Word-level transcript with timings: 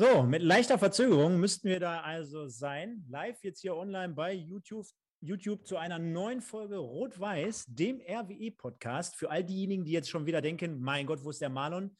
So, 0.00 0.22
mit 0.22 0.42
leichter 0.42 0.78
Verzögerung 0.78 1.40
müssten 1.40 1.68
wir 1.68 1.80
da 1.80 2.02
also 2.02 2.46
sein. 2.46 3.04
Live 3.08 3.42
jetzt 3.42 3.62
hier 3.62 3.74
online 3.74 4.14
bei 4.14 4.32
YouTube, 4.32 4.86
YouTube 5.20 5.66
zu 5.66 5.76
einer 5.76 5.98
neuen 5.98 6.40
Folge 6.40 6.76
Rot-Weiß, 6.76 7.64
dem 7.66 8.00
RWE-Podcast. 8.00 9.16
Für 9.16 9.28
all 9.28 9.42
diejenigen, 9.42 9.84
die 9.84 9.90
jetzt 9.90 10.08
schon 10.08 10.24
wieder 10.24 10.40
denken, 10.40 10.78
mein 10.80 11.04
Gott, 11.04 11.24
wo 11.24 11.30
ist 11.30 11.40
der 11.40 11.48
Marlon? 11.48 11.96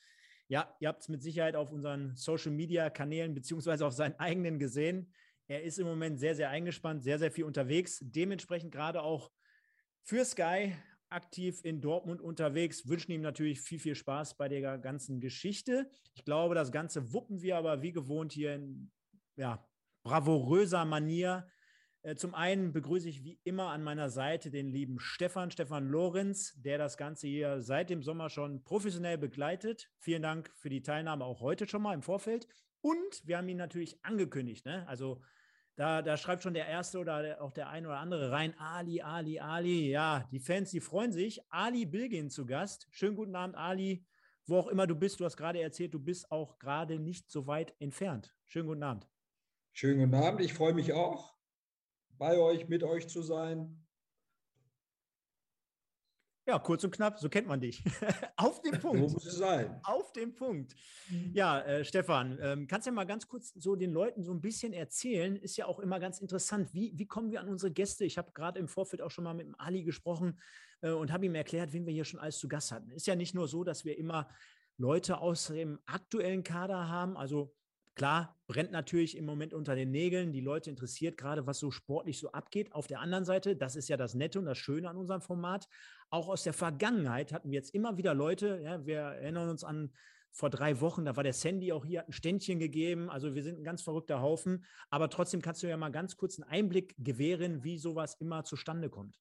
Ja, 0.47 0.73
ihr 0.79 0.87
habt 0.87 1.03
es 1.03 1.09
mit 1.09 1.25
Sicherheit 1.25 1.57
auf 1.57 1.73
unseren 1.73 2.15
Social-Media-Kanälen 2.15 3.35
beziehungsweise 3.35 3.85
auf 3.85 3.95
seinen 3.95 4.15
eigenen 4.21 4.61
gesehen. 4.61 5.13
Er 5.49 5.65
ist 5.65 5.81
im 5.81 5.89
Moment 5.89 6.21
sehr, 6.21 6.37
sehr 6.37 6.51
eingespannt, 6.51 7.03
sehr, 7.03 7.19
sehr 7.19 7.33
viel 7.33 7.47
unterwegs. 7.47 7.99
Dementsprechend 8.01 8.71
gerade 8.71 9.03
auch 9.03 9.29
für 10.05 10.25
Sky 10.25 10.73
aktiv 11.11 11.61
in 11.65 11.81
Dortmund 11.81 12.21
unterwegs, 12.21 12.89
wünschen 12.89 13.13
ihm 13.13 13.23
natürlich 13.23 13.61
viel, 13.61 13.79
viel 13.79 13.95
Spaß 13.95 14.37
bei 14.37 14.49
der 14.49 14.79
ganzen 14.79 15.21
Geschichte. 15.21 15.91
Ich 16.15 16.25
glaube, 16.25 16.55
das 16.55 16.73
Ganze 16.73 17.13
wuppen 17.13 17.43
wir 17.43 17.57
aber 17.57 17.83
wie 17.83 17.93
gewohnt 17.93 18.33
hier 18.33 18.55
in 18.55 18.91
ja, 19.37 19.67
bravouröser 20.03 20.85
Manier. 20.85 21.49
Äh, 22.03 22.15
zum 22.15 22.35
einen 22.35 22.73
begrüße 22.73 23.09
ich 23.09 23.25
wie 23.25 23.41
immer 23.45 23.71
an 23.71 23.83
meiner 23.83 24.11
Seite 24.11 24.51
den 24.51 24.69
lieben 24.69 24.99
Stefan, 25.01 25.51
Stefan 25.51 25.89
Lorenz, 25.89 26.55
der 26.57 26.79
das 26.79 26.97
Ganze 26.97 27.27
hier 27.27 27.61
seit 27.61 27.91
dem 27.91 28.03
Sommer 28.03 28.31
schon 28.31 28.63
professionell 28.63 29.19
begleitet. 29.19 29.91
Vielen 29.99 30.23
Dank 30.23 30.51
für 30.57 30.69
die 30.69 30.83
Teilnahme 30.83 31.25
auch 31.25 31.41
heute 31.41 31.69
schon 31.69 31.83
mal 31.83 31.95
im 31.95 32.03
Vorfeld. 32.03 32.49
Und 32.81 33.27
wir 33.27 33.39
haben 33.39 33.49
ihn 33.49 33.57
natürlich 33.57 34.05
angekündigt. 34.05 34.65
Ne? 34.65 34.87
Also 34.87 35.21
da, 35.79 36.03
da 36.03 36.17
schreibt 36.17 36.43
schon 36.43 36.55
der 36.55 36.67
Erste 36.67 36.99
oder 36.99 37.41
auch 37.41 37.53
der 37.53 37.69
eine 37.69 37.87
oder 37.87 37.99
andere 37.99 38.33
rein, 38.33 38.53
Ali, 38.59 39.01
Ali, 39.01 39.39
Ali. 39.39 39.91
Ja, 39.91 40.29
die 40.33 40.41
Fans, 40.41 40.73
die 40.73 40.81
freuen 40.81 41.13
sich. 41.13 41.41
Ali 41.51 41.87
Bilgin 41.87 42.31
zu 42.31 42.47
Gast. 42.47 42.89
Schönen 42.91 43.15
guten 43.15 43.37
Abend, 43.37 43.57
Ali. 43.57 44.05
Wo 44.45 44.59
auch 44.59 44.67
immer 44.67 44.89
du 44.89 44.97
bist, 44.97 45.21
du 45.21 45.25
hast 45.25 45.37
gerade 45.37 45.61
erzählt, 45.61 45.95
du 45.95 46.01
bist 46.01 46.33
auch 46.33 46.59
gerade 46.59 46.99
nicht 46.99 47.31
so 47.31 47.47
weit 47.47 47.77
entfernt. 47.79 48.35
Schönen 48.45 48.67
guten 48.67 48.83
Abend. 48.83 49.09
Schönen 49.73 50.01
guten 50.01 50.21
Abend. 50.21 50.41
Ich 50.41 50.53
freue 50.53 50.75
mich 50.75 50.93
auch, 50.95 51.37
bei 52.19 52.37
euch, 52.39 52.67
mit 52.67 52.83
euch 52.83 53.09
zu 53.09 53.23
sein. 53.23 53.87
Ja, 56.49 56.59
kurz 56.59 56.83
und 56.83 56.93
knapp, 56.93 57.19
so 57.19 57.29
kennt 57.29 57.47
man 57.47 57.61
dich. 57.61 57.85
Auf 58.37 58.63
den 58.63 58.81
Punkt. 58.81 59.11
So 59.11 59.17
muss 59.17 59.27
es 59.27 59.37
sein. 59.37 59.79
Auf 59.83 60.15
den 60.15 60.35
Punkt. 60.35 60.75
Ja, 61.35 61.61
äh, 61.61 61.85
Stefan, 61.85 62.39
ähm, 62.41 62.67
kannst 62.67 62.87
du 62.87 62.91
ja 62.91 62.95
mal 62.95 63.05
ganz 63.05 63.29
kurz 63.29 63.53
so 63.53 63.77
den 63.77 63.93
Leuten 63.93 64.25
so 64.25 64.33
ein 64.33 64.41
bisschen 64.41 64.73
erzählen? 64.73 65.37
Ist 65.37 65.59
ja 65.59 65.67
auch 65.67 65.79
immer 65.79 66.01
ganz 66.01 66.21
interessant. 66.21 66.73
Wie, 66.73 66.95
wie 66.97 67.07
kommen 67.07 67.31
wir 67.31 67.43
an 67.43 67.51
unsere 67.51 67.71
Gäste? 67.71 68.07
Ich 68.07 68.17
habe 68.17 68.33
gerade 68.33 68.59
im 68.59 68.67
Vorfeld 68.67 69.03
auch 69.03 69.11
schon 69.11 69.25
mal 69.25 69.35
mit 69.35 69.47
dem 69.47 69.61
Ali 69.61 69.83
gesprochen 69.83 70.41
äh, 70.81 70.89
und 70.89 71.13
habe 71.13 71.27
ihm 71.27 71.35
erklärt, 71.35 71.75
wen 71.75 71.85
wir 71.85 71.93
hier 71.93 72.07
schon 72.07 72.19
alles 72.19 72.39
zu 72.39 72.49
Gast 72.49 72.73
hatten. 72.73 72.93
Ist 72.93 73.07
ja 73.07 73.15
nicht 73.15 73.35
nur 73.35 73.47
so, 73.47 73.63
dass 73.63 73.85
wir 73.85 73.99
immer 73.99 74.27
Leute 74.79 75.21
aus 75.21 75.49
dem 75.49 75.79
aktuellen 75.85 76.45
Kader 76.45 76.89
haben, 76.89 77.19
also 77.19 77.55
Klar, 77.99 78.37
brennt 78.47 78.71
natürlich 78.71 79.17
im 79.17 79.25
Moment 79.25 79.53
unter 79.53 79.75
den 79.75 79.91
Nägeln. 79.91 80.31
Die 80.31 80.41
Leute 80.41 80.71
interessiert 80.71 81.19
gerade, 81.19 81.49
was 81.49 81.59
so 81.59 81.73
sportlich 81.73 82.21
so 82.21 82.31
abgeht. 82.31 82.73
Auf 82.73 82.87
der 82.87 83.01
anderen 83.01 83.25
Seite, 83.25 83.57
das 83.57 83.75
ist 83.75 83.89
ja 83.89 83.97
das 83.97 84.15
Nette 84.15 84.39
und 84.39 84.45
das 84.45 84.57
Schöne 84.57 84.89
an 84.89 84.97
unserem 84.97 85.21
Format. 85.21 85.69
Auch 86.11 86.29
aus 86.29 86.43
der 86.43 86.55
Vergangenheit 86.55 87.33
hatten 87.33 87.51
wir 87.51 87.57
jetzt 87.57 87.75
immer 87.75 87.97
wieder 87.97 88.15
Leute, 88.15 88.61
ja, 88.63 88.87
wir 88.87 88.99
erinnern 88.99 89.51
uns 89.51 89.65
an 89.65 89.93
vor 90.31 90.51
drei 90.51 90.81
Wochen, 90.81 91.05
da 91.05 91.17
war 91.17 91.25
der 91.25 91.33
Sandy 91.33 91.73
auch 91.73 91.85
hier, 91.85 92.01
hat 92.01 92.09
ein 92.09 92.13
Ständchen 92.13 92.59
gegeben. 92.59 93.11
Also 93.11 93.35
wir 93.35 93.43
sind 93.43 93.59
ein 93.59 93.65
ganz 93.65 93.83
verrückter 93.83 94.21
Haufen. 94.21 94.65
Aber 94.91 95.11
trotzdem 95.11 95.43
kannst 95.43 95.63
du 95.63 95.67
ja 95.67 95.77
mal 95.77 95.91
ganz 95.91 96.17
kurz 96.17 96.39
einen 96.39 96.49
Einblick 96.49 96.95
gewähren, 96.99 97.65
wie 97.65 97.79
sowas 97.79 98.15
immer 98.21 98.45
zustande 98.45 98.89
kommt. 98.89 99.19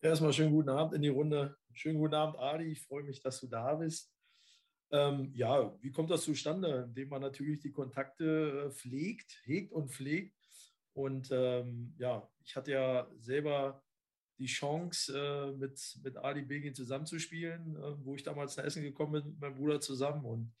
Erstmal 0.00 0.32
schönen 0.32 0.52
guten 0.52 0.70
Abend 0.70 0.94
in 0.94 1.02
die 1.02 1.08
Runde. 1.08 1.56
Schönen 1.72 1.98
guten 1.98 2.14
Abend, 2.14 2.38
Adi. 2.38 2.72
Ich 2.72 2.82
freue 2.82 3.02
mich, 3.02 3.20
dass 3.20 3.40
du 3.40 3.48
da 3.48 3.74
bist. 3.74 4.12
Ähm, 4.90 5.30
ja, 5.34 5.76
wie 5.82 5.90
kommt 5.90 6.10
das 6.10 6.22
zustande? 6.22 6.84
Indem 6.88 7.08
man 7.08 7.20
natürlich 7.20 7.60
die 7.60 7.72
Kontakte 7.72 8.66
äh, 8.66 8.70
pflegt, 8.70 9.42
hegt 9.44 9.72
und 9.72 9.90
pflegt. 9.90 10.34
Und 10.94 11.28
ähm, 11.30 11.94
ja, 11.98 12.28
ich 12.42 12.56
hatte 12.56 12.72
ja 12.72 13.08
selber 13.18 13.82
die 14.38 14.46
Chance, 14.46 15.18
äh, 15.18 15.52
mit, 15.52 15.98
mit 16.02 16.16
Ali 16.16 16.42
Begin 16.42 16.74
zusammenzuspielen, 16.74 17.76
äh, 17.76 18.04
wo 18.04 18.14
ich 18.14 18.22
damals 18.22 18.56
nach 18.56 18.64
Essen 18.64 18.82
gekommen 18.82 19.12
bin 19.12 19.32
mit 19.32 19.40
meinem 19.40 19.54
Bruder 19.54 19.80
zusammen. 19.80 20.24
Und 20.24 20.52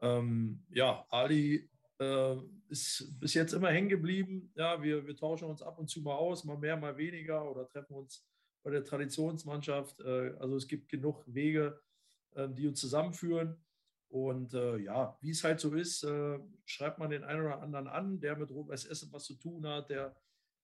ähm, 0.00 0.64
ja, 0.70 1.04
Ali 1.10 1.68
äh, 1.98 2.36
ist 2.68 3.18
bis 3.20 3.34
jetzt 3.34 3.52
immer 3.52 3.70
hängen 3.70 3.88
geblieben. 3.88 4.50
Ja, 4.54 4.82
wir, 4.82 5.06
wir 5.06 5.16
tauschen 5.16 5.48
uns 5.48 5.62
ab 5.62 5.78
und 5.78 5.88
zu 5.88 6.00
mal 6.00 6.14
aus, 6.14 6.44
mal 6.44 6.56
mehr, 6.56 6.76
mal 6.76 6.96
weniger 6.96 7.48
oder 7.50 7.66
treffen 7.66 7.94
uns 7.94 8.26
bei 8.62 8.70
der 8.70 8.84
Traditionsmannschaft. 8.84 10.00
Äh, 10.00 10.34
also 10.38 10.56
es 10.56 10.66
gibt 10.66 10.88
genug 10.88 11.22
Wege, 11.26 11.80
ähm, 12.34 12.54
die 12.54 12.66
uns 12.66 12.80
zusammenführen. 12.80 13.56
Und 14.08 14.54
äh, 14.54 14.78
ja, 14.78 15.16
wie 15.20 15.30
es 15.30 15.44
halt 15.44 15.60
so 15.60 15.72
ist, 15.74 16.02
äh, 16.02 16.38
schreibt 16.64 16.98
man 16.98 17.10
den 17.10 17.22
einen 17.22 17.42
oder 17.42 17.62
anderen 17.62 17.86
an, 17.86 18.18
der 18.18 18.36
mit 18.36 18.50
Rot-Weiß 18.50 18.86
Essen 18.86 19.12
was 19.12 19.24
zu 19.24 19.34
tun 19.34 19.64
hat, 19.66 19.88
der, 19.90 20.16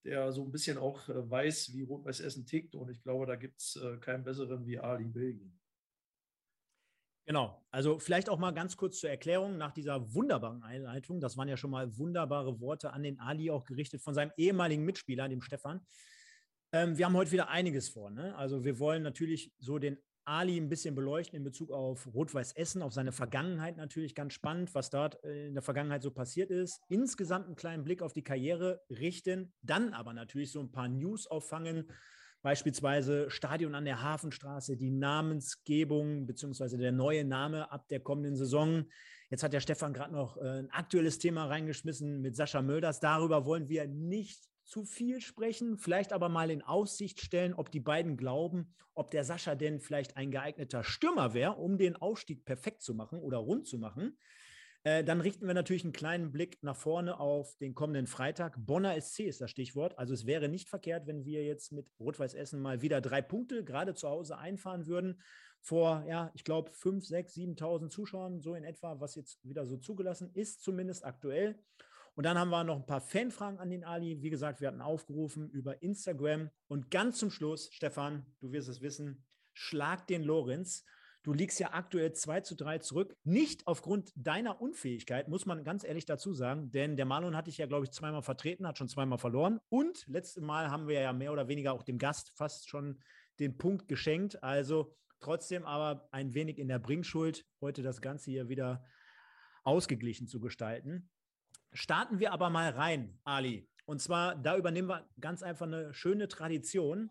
der 0.06 0.32
so 0.32 0.44
ein 0.44 0.52
bisschen 0.52 0.78
auch 0.78 1.08
äh, 1.08 1.30
weiß, 1.30 1.72
wie 1.74 1.82
Rot-Weiß 1.82 2.20
Essen 2.20 2.46
tickt. 2.46 2.74
Und 2.74 2.90
ich 2.90 3.02
glaube, 3.02 3.26
da 3.26 3.36
gibt 3.36 3.60
es 3.60 3.76
äh, 3.76 3.98
keinen 3.98 4.24
besseren 4.24 4.66
wie 4.66 4.78
Ali 4.78 5.04
Belgien. 5.04 5.58
Genau, 7.26 7.60
also 7.72 7.98
vielleicht 7.98 8.28
auch 8.28 8.38
mal 8.38 8.52
ganz 8.52 8.76
kurz 8.76 9.00
zur 9.00 9.10
Erklärung 9.10 9.56
nach 9.58 9.72
dieser 9.72 10.14
wunderbaren 10.14 10.62
Einleitung. 10.62 11.20
Das 11.20 11.36
waren 11.36 11.48
ja 11.48 11.56
schon 11.56 11.72
mal 11.72 11.98
wunderbare 11.98 12.60
Worte 12.60 12.92
an 12.92 13.02
den 13.02 13.18
Ali 13.18 13.50
auch 13.50 13.64
gerichtet 13.64 14.00
von 14.00 14.14
seinem 14.14 14.30
ehemaligen 14.36 14.84
Mitspieler, 14.84 15.28
dem 15.28 15.42
Stefan. 15.42 15.84
Ähm, 16.72 16.96
wir 16.96 17.06
haben 17.06 17.16
heute 17.16 17.32
wieder 17.32 17.48
einiges 17.48 17.88
vor. 17.88 18.10
Ne? 18.10 18.36
Also 18.36 18.64
wir 18.64 18.78
wollen 18.78 19.02
natürlich 19.02 19.52
so 19.58 19.80
den 19.80 19.98
Ali 20.26 20.56
ein 20.56 20.68
bisschen 20.68 20.94
beleuchten 20.94 21.36
in 21.36 21.44
Bezug 21.44 21.70
auf 21.70 22.08
Rot-Weiß 22.12 22.52
Essen, 22.52 22.82
auf 22.82 22.92
seine 22.92 23.12
Vergangenheit 23.12 23.76
natürlich 23.76 24.14
ganz 24.14 24.32
spannend, 24.32 24.74
was 24.74 24.90
dort 24.90 25.22
äh, 25.24 25.46
in 25.48 25.54
der 25.54 25.62
Vergangenheit 25.62 26.02
so 26.02 26.10
passiert 26.10 26.50
ist. 26.50 26.80
Insgesamt 26.88 27.46
einen 27.46 27.56
kleinen 27.56 27.84
Blick 27.84 28.02
auf 28.02 28.12
die 28.12 28.24
Karriere 28.24 28.82
richten, 28.90 29.52
dann 29.62 29.92
aber 29.92 30.12
natürlich 30.12 30.50
so 30.50 30.60
ein 30.60 30.72
paar 30.72 30.88
News 30.88 31.26
auffangen, 31.26 31.90
beispielsweise 32.42 33.30
Stadion 33.30 33.74
an 33.74 33.84
der 33.84 34.02
Hafenstraße, 34.02 34.76
die 34.76 34.90
Namensgebung 34.90 36.26
beziehungsweise 36.26 36.76
der 36.76 36.92
neue 36.92 37.24
Name 37.24 37.70
ab 37.70 37.88
der 37.88 38.00
kommenden 38.00 38.36
Saison. 38.36 38.84
Jetzt 39.30 39.42
hat 39.42 39.52
der 39.52 39.60
Stefan 39.60 39.92
gerade 39.92 40.12
noch 40.12 40.36
äh, 40.38 40.60
ein 40.60 40.70
aktuelles 40.70 41.18
Thema 41.18 41.46
reingeschmissen 41.46 42.20
mit 42.20 42.36
Sascha 42.36 42.62
Mölders. 42.62 43.00
Darüber 43.00 43.44
wollen 43.44 43.68
wir 43.68 43.86
nicht 43.86 44.48
zu 44.66 44.84
viel 44.84 45.20
sprechen, 45.20 45.78
vielleicht 45.78 46.12
aber 46.12 46.28
mal 46.28 46.50
in 46.50 46.62
Aussicht 46.62 47.20
stellen, 47.20 47.54
ob 47.54 47.70
die 47.70 47.80
beiden 47.80 48.16
glauben, 48.16 48.74
ob 48.94 49.10
der 49.10 49.24
Sascha 49.24 49.54
denn 49.54 49.80
vielleicht 49.80 50.16
ein 50.16 50.30
geeigneter 50.30 50.82
Stürmer 50.82 51.34
wäre, 51.34 51.52
um 51.52 51.78
den 51.78 51.96
Aufstieg 51.96 52.44
perfekt 52.44 52.82
zu 52.82 52.94
machen 52.94 53.20
oder 53.20 53.38
rund 53.38 53.66
zu 53.66 53.78
machen. 53.78 54.18
Äh, 54.82 55.02
dann 55.02 55.20
richten 55.20 55.46
wir 55.46 55.54
natürlich 55.54 55.84
einen 55.84 55.92
kleinen 55.92 56.30
Blick 56.30 56.62
nach 56.62 56.76
vorne 56.76 57.18
auf 57.18 57.56
den 57.56 57.74
kommenden 57.74 58.06
Freitag. 58.06 58.54
Bonner 58.56 59.00
SC 59.00 59.20
ist 59.20 59.40
das 59.40 59.50
Stichwort. 59.50 59.98
Also 59.98 60.14
es 60.14 60.26
wäre 60.26 60.48
nicht 60.48 60.68
verkehrt, 60.68 61.06
wenn 61.06 61.24
wir 61.24 61.44
jetzt 61.44 61.72
mit 61.72 61.90
Rot-Weiß 61.98 62.34
Essen 62.34 62.60
mal 62.60 62.82
wieder 62.82 63.00
drei 63.00 63.20
Punkte 63.20 63.64
gerade 63.64 63.94
zu 63.94 64.08
Hause 64.08 64.38
einfahren 64.38 64.86
würden. 64.86 65.20
Vor, 65.60 66.04
ja, 66.06 66.30
ich 66.34 66.44
glaube, 66.44 66.70
5, 66.70 67.04
6, 67.04 67.34
7.000 67.34 67.88
Zuschauern, 67.88 68.40
so 68.40 68.54
in 68.54 68.62
etwa, 68.62 69.00
was 69.00 69.16
jetzt 69.16 69.44
wieder 69.44 69.66
so 69.66 69.76
zugelassen 69.76 70.30
ist, 70.34 70.62
zumindest 70.62 71.04
aktuell. 71.04 71.58
Und 72.16 72.24
dann 72.24 72.38
haben 72.38 72.48
wir 72.48 72.64
noch 72.64 72.76
ein 72.76 72.86
paar 72.86 73.02
Fanfragen 73.02 73.58
an 73.58 73.68
den 73.68 73.84
Ali. 73.84 74.22
Wie 74.22 74.30
gesagt, 74.30 74.62
wir 74.62 74.68
hatten 74.68 74.80
aufgerufen 74.80 75.50
über 75.50 75.82
Instagram. 75.82 76.50
Und 76.66 76.90
ganz 76.90 77.18
zum 77.18 77.30
Schluss, 77.30 77.68
Stefan, 77.72 78.24
du 78.40 78.52
wirst 78.52 78.70
es 78.70 78.80
wissen, 78.80 79.26
schlag 79.52 80.06
den 80.06 80.22
Lorenz. 80.22 80.84
Du 81.24 81.34
liegst 81.34 81.60
ja 81.60 81.74
aktuell 81.74 82.12
2 82.12 82.40
zu 82.40 82.54
3 82.54 82.78
zurück. 82.78 83.14
Nicht 83.24 83.66
aufgrund 83.66 84.12
deiner 84.14 84.62
Unfähigkeit, 84.62 85.28
muss 85.28 85.44
man 85.44 85.62
ganz 85.62 85.84
ehrlich 85.84 86.06
dazu 86.06 86.32
sagen, 86.32 86.70
denn 86.70 86.96
der 86.96 87.04
Marlon 87.04 87.36
hatte 87.36 87.50
ich 87.50 87.58
ja, 87.58 87.66
glaube 87.66 87.84
ich, 87.84 87.90
zweimal 87.90 88.22
vertreten, 88.22 88.66
hat 88.66 88.78
schon 88.78 88.88
zweimal 88.88 89.18
verloren. 89.18 89.60
Und 89.68 90.06
letztes 90.06 90.42
Mal 90.42 90.70
haben 90.70 90.88
wir 90.88 91.00
ja 91.00 91.12
mehr 91.12 91.32
oder 91.32 91.48
weniger 91.48 91.74
auch 91.74 91.82
dem 91.82 91.98
Gast 91.98 92.32
fast 92.34 92.70
schon 92.70 92.98
den 93.40 93.58
Punkt 93.58 93.88
geschenkt. 93.88 94.42
Also 94.42 94.96
trotzdem 95.20 95.66
aber 95.66 96.08
ein 96.12 96.32
wenig 96.32 96.58
in 96.58 96.68
der 96.68 96.78
Bringschuld, 96.78 97.44
heute 97.60 97.82
das 97.82 98.00
Ganze 98.00 98.30
hier 98.30 98.48
wieder 98.48 98.82
ausgeglichen 99.64 100.28
zu 100.28 100.40
gestalten. 100.40 101.10
Starten 101.76 102.20
wir 102.20 102.32
aber 102.32 102.48
mal 102.48 102.70
rein, 102.70 103.18
Ali. 103.24 103.68
Und 103.84 104.00
zwar, 104.00 104.34
da 104.34 104.56
übernehmen 104.56 104.88
wir 104.88 105.06
ganz 105.20 105.42
einfach 105.42 105.66
eine 105.66 105.92
schöne 105.92 106.26
Tradition, 106.26 107.10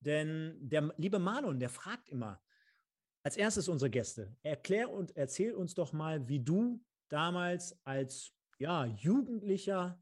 denn 0.00 0.56
der 0.58 0.94
liebe 0.96 1.18
Marlon, 1.18 1.60
der 1.60 1.68
fragt 1.68 2.08
immer, 2.08 2.42
als 3.22 3.36
erstes 3.36 3.68
unsere 3.68 3.90
Gäste, 3.90 4.34
erklär 4.42 4.90
und 4.90 5.14
erzähl 5.16 5.52
uns 5.52 5.74
doch 5.74 5.92
mal, 5.92 6.28
wie 6.28 6.40
du 6.40 6.82
damals 7.08 7.78
als 7.84 8.32
ja, 8.58 8.86
Jugendlicher, 8.86 10.00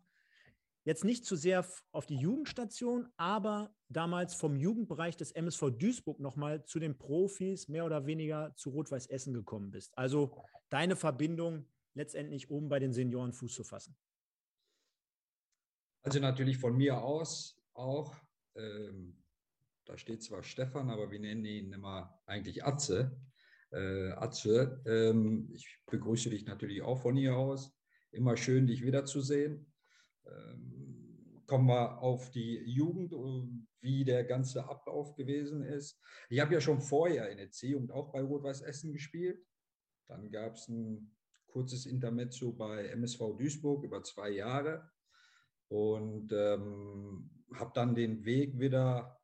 jetzt 0.84 1.04
nicht 1.04 1.24
zu 1.24 1.34
sehr 1.34 1.66
auf 1.90 2.06
die 2.06 2.16
Jugendstation, 2.18 3.08
aber 3.16 3.74
damals 3.88 4.34
vom 4.34 4.56
Jugendbereich 4.56 5.16
des 5.16 5.32
MSV 5.32 5.70
Duisburg 5.76 6.20
nochmal 6.20 6.64
zu 6.64 6.78
den 6.78 6.96
Profis 6.96 7.68
mehr 7.68 7.84
oder 7.84 8.06
weniger 8.06 8.54
zu 8.54 8.70
Rot-Weiß 8.70 9.06
Essen 9.06 9.34
gekommen 9.34 9.72
bist. 9.72 9.96
Also 9.98 10.40
deine 10.68 10.94
Verbindung 10.94 11.66
letztendlich 11.94 12.50
oben 12.50 12.68
bei 12.68 12.78
den 12.78 12.92
Senioren 12.92 13.32
Fuß 13.32 13.54
zu 13.54 13.64
fassen. 13.64 13.96
Also 16.04 16.20
natürlich 16.20 16.58
von 16.58 16.76
mir 16.76 17.02
aus 17.02 17.58
auch. 17.72 18.14
Ähm, 18.56 19.16
da 19.86 19.96
steht 19.96 20.22
zwar 20.22 20.42
Stefan, 20.42 20.90
aber 20.90 21.10
wir 21.10 21.18
nennen 21.18 21.46
ihn 21.46 21.72
immer 21.72 22.20
eigentlich 22.26 22.62
Atze. 22.62 23.18
Äh, 23.72 24.10
Atze, 24.10 24.82
ähm, 24.86 25.50
ich 25.54 25.80
begrüße 25.86 26.28
dich 26.28 26.44
natürlich 26.44 26.82
auch 26.82 27.00
von 27.00 27.16
hier 27.16 27.36
aus. 27.36 27.74
Immer 28.12 28.36
schön, 28.36 28.66
dich 28.66 28.84
wiederzusehen. 28.84 29.72
Ähm, 30.26 31.42
kommen 31.46 31.68
wir 31.68 32.02
auf 32.02 32.30
die 32.30 32.58
Jugend, 32.66 33.12
wie 33.80 34.04
der 34.04 34.24
ganze 34.24 34.68
Ablauf 34.68 35.14
gewesen 35.14 35.62
ist. 35.62 35.98
Ich 36.28 36.38
habe 36.40 36.52
ja 36.52 36.60
schon 36.60 36.82
vorher 36.82 37.30
in 37.30 37.38
der 37.38 37.50
C-Jugend 37.50 37.92
auch 37.92 38.12
bei 38.12 38.20
Rot-Weiß 38.20 38.60
Essen 38.60 38.92
gespielt. 38.92 39.42
Dann 40.06 40.30
gab 40.30 40.54
es 40.54 40.68
ein 40.68 41.16
kurzes 41.46 41.86
Intermezzo 41.86 42.52
bei 42.52 42.88
MSV 42.88 43.38
Duisburg 43.38 43.84
über 43.84 44.02
zwei 44.02 44.28
Jahre 44.30 44.90
und 45.68 46.32
ähm, 46.32 47.30
habe 47.54 47.70
dann 47.74 47.94
den 47.94 48.24
Weg 48.24 48.58
wieder 48.58 49.20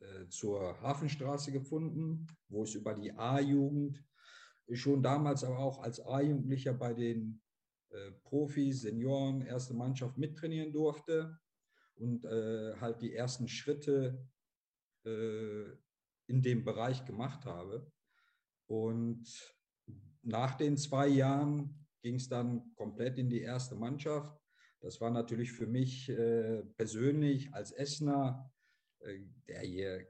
äh, 0.00 0.28
zur 0.28 0.80
Hafenstraße 0.80 1.52
gefunden, 1.52 2.26
wo 2.48 2.64
ich 2.64 2.74
über 2.74 2.94
die 2.94 3.12
A-Jugend 3.12 4.04
schon 4.72 5.02
damals 5.02 5.44
aber 5.44 5.58
auch 5.58 5.82
als 5.82 6.00
A-Jugendlicher 6.00 6.72
bei 6.72 6.94
den 6.94 7.40
äh, 7.90 8.12
Profis, 8.22 8.82
Senioren, 8.82 9.42
erste 9.42 9.74
Mannschaft 9.74 10.16
mittrainieren 10.16 10.72
durfte 10.72 11.38
und 11.96 12.24
äh, 12.24 12.74
halt 12.80 13.02
die 13.02 13.14
ersten 13.14 13.48
Schritte 13.48 14.26
äh, 15.04 15.64
in 16.26 16.42
dem 16.42 16.64
Bereich 16.64 17.04
gemacht 17.04 17.44
habe. 17.44 17.90
Und 18.66 19.26
nach 20.22 20.54
den 20.54 20.76
zwei 20.76 21.08
Jahren 21.08 21.86
ging 22.00 22.14
es 22.14 22.28
dann 22.28 22.74
komplett 22.74 23.18
in 23.18 23.28
die 23.28 23.42
erste 23.42 23.74
Mannschaft. 23.74 24.41
Das 24.82 25.00
war 25.00 25.10
natürlich 25.10 25.52
für 25.52 25.66
mich 25.66 26.08
äh, 26.08 26.62
persönlich 26.76 27.54
als 27.54 27.70
Essener, 27.70 28.50
äh, 29.00 29.20
der 29.46 29.60
hier 29.60 30.06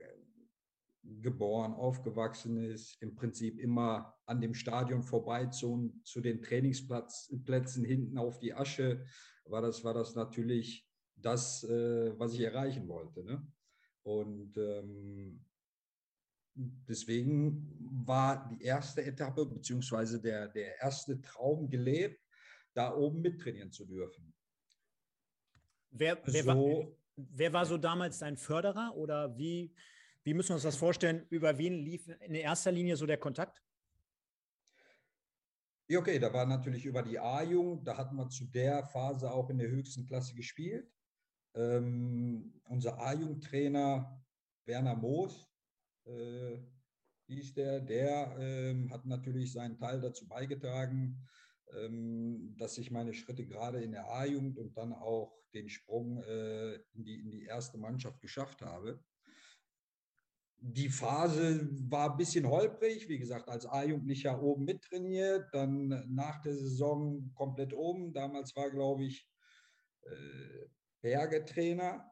geboren, 1.03 1.75
aufgewachsen 1.75 2.57
ist, 2.57 3.01
im 3.03 3.15
Prinzip 3.15 3.59
immer 3.59 4.15
an 4.25 4.41
dem 4.41 4.55
Stadion 4.55 5.03
vorbei 5.03 5.47
zu, 5.47 5.93
zu 6.05 6.21
den 6.21 6.43
Trainingsplätzen 6.43 7.85
hinten 7.85 8.19
auf 8.19 8.39
die 8.39 8.55
Asche, 8.55 9.05
war 9.45 9.61
das, 9.61 9.85
war 9.85 9.95
das 9.95 10.15
natürlich 10.15 10.89
das, 11.17 11.65
äh, 11.65 12.19
was 12.19 12.35
ich 12.35 12.41
erreichen 12.41 12.89
wollte. 12.89 13.25
Ne? 13.25 13.47
Und 14.05 14.57
ähm, 14.57 15.45
deswegen 16.55 17.77
war 18.07 18.49
die 18.49 18.63
erste 18.63 19.05
Etappe 19.05 19.45
beziehungsweise 19.45 20.21
der, 20.21 20.49
der 20.49 20.81
erste 20.81 21.21
Traum 21.21 21.69
gelebt, 21.69 22.21
da 22.75 22.95
oben 22.95 23.21
mittrainieren 23.21 23.71
zu 23.71 23.85
dürfen. 23.85 24.31
Wer, 25.93 26.19
wer, 26.25 26.43
so, 26.43 26.49
war, 26.49 26.89
wer 27.17 27.53
war 27.53 27.67
so 27.67 27.77
damals 27.77 28.19
dein 28.19 28.37
Förderer 28.37 28.94
oder 28.97 29.37
wie, 29.37 29.75
wie 30.25 30.35
müssen 30.35 30.50
wir 30.50 30.55
uns 30.55 30.62
das 30.62 30.77
vorstellen? 30.77 31.27
Über 31.29 31.59
wen 31.59 31.75
lief 31.75 32.09
in 32.21 32.35
erster 32.35 32.73
Linie 32.73 32.97
so 32.97 33.06
der 33.06 33.19
Kontakt? 33.19 33.62
Ja, 35.89 35.99
okay, 35.99 36.19
da 36.19 36.33
war 36.33 36.47
natürlich 36.47 36.87
über 36.87 37.03
die 37.03 37.19
A-Jugend, 37.19 37.87
da 37.87 37.99
hatten 37.99 38.17
wir 38.17 38.29
zu 38.31 38.47
der 38.47 38.85
Phase 38.87 39.31
auch 39.31 39.50
in 39.50 39.59
der 39.59 39.69
höchsten 39.69 40.06
Klasse 40.06 40.35
gespielt. 40.35 40.91
Ähm, 41.55 42.61
unser 42.65 42.99
A-Jugendtrainer 42.99 44.19
Werner 44.65 44.97
Moos, 44.97 45.47
äh, 46.06 46.59
hieß 47.27 47.55
der, 47.55 47.81
der 47.81 48.37
ähm, 48.38 48.91
hat 48.91 49.05
natürlich 49.05 49.53
seinen 49.53 49.77
Teil 49.77 50.00
dazu 50.00 50.27
beigetragen, 50.27 51.29
dass 52.59 52.79
ich 52.79 52.91
meine 52.91 53.15
Schritte 53.15 53.47
gerade 53.47 53.83
in 53.83 53.93
der 53.93 54.11
A-Jugend 54.11 54.59
und 54.59 54.77
dann 54.77 54.93
auch 54.93 55.33
den 55.55 55.69
Sprung 55.69 56.23
äh, 56.23 56.75
in, 56.93 57.05
die, 57.05 57.21
in 57.21 57.31
die 57.31 57.45
erste 57.45 57.79
Mannschaft 57.79 58.21
geschafft 58.21 58.63
habe. 58.63 59.03
Die 60.59 60.89
Phase 60.89 61.69
war 61.91 62.13
ein 62.13 62.17
bisschen 62.17 62.49
holprig, 62.49 63.09
wie 63.09 63.19
gesagt, 63.19 63.49
als 63.49 63.67
A-Jugendlicher 63.67 64.41
oben 64.41 64.65
mittrainiert, 64.65 65.49
dann 65.53 65.89
nach 66.09 66.41
der 66.41 66.55
Saison 66.55 67.33
komplett 67.35 67.75
oben. 67.75 68.13
Damals 68.13 68.55
war, 68.55 68.71
glaube 68.71 69.05
ich, 69.05 69.29
äh, 70.03 70.69
Berge 71.01 71.45
Trainer. 71.45 72.09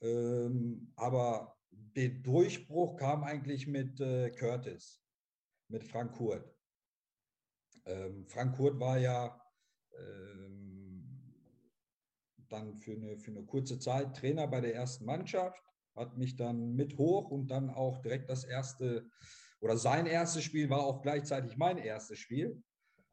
Ähm, 0.00 0.92
aber 0.96 1.56
der 1.70 2.08
Durchbruch 2.08 2.96
kam 2.96 3.22
eigentlich 3.22 3.66
mit 3.66 4.00
äh, 4.00 4.30
Curtis, 4.30 5.00
mit 5.68 5.84
Frank 5.84 6.16
Kurt. 6.16 6.57
Ähm, 7.88 8.26
Frank 8.26 8.56
Kurt 8.56 8.78
war 8.78 8.98
ja 8.98 9.40
ähm, 9.98 11.34
dann 12.48 12.76
für 12.76 12.92
eine, 12.92 13.18
für 13.18 13.30
eine 13.30 13.44
kurze 13.44 13.78
Zeit 13.78 14.16
Trainer 14.16 14.46
bei 14.46 14.60
der 14.60 14.74
ersten 14.74 15.04
Mannschaft, 15.04 15.62
hat 15.96 16.16
mich 16.16 16.36
dann 16.36 16.74
mit 16.74 16.96
hoch 16.96 17.30
und 17.30 17.48
dann 17.48 17.70
auch 17.70 17.98
direkt 18.02 18.30
das 18.30 18.44
erste 18.44 19.10
oder 19.60 19.76
sein 19.76 20.06
erstes 20.06 20.44
Spiel 20.44 20.70
war 20.70 20.84
auch 20.84 21.02
gleichzeitig 21.02 21.56
mein 21.56 21.78
erstes 21.78 22.18
Spiel 22.18 22.62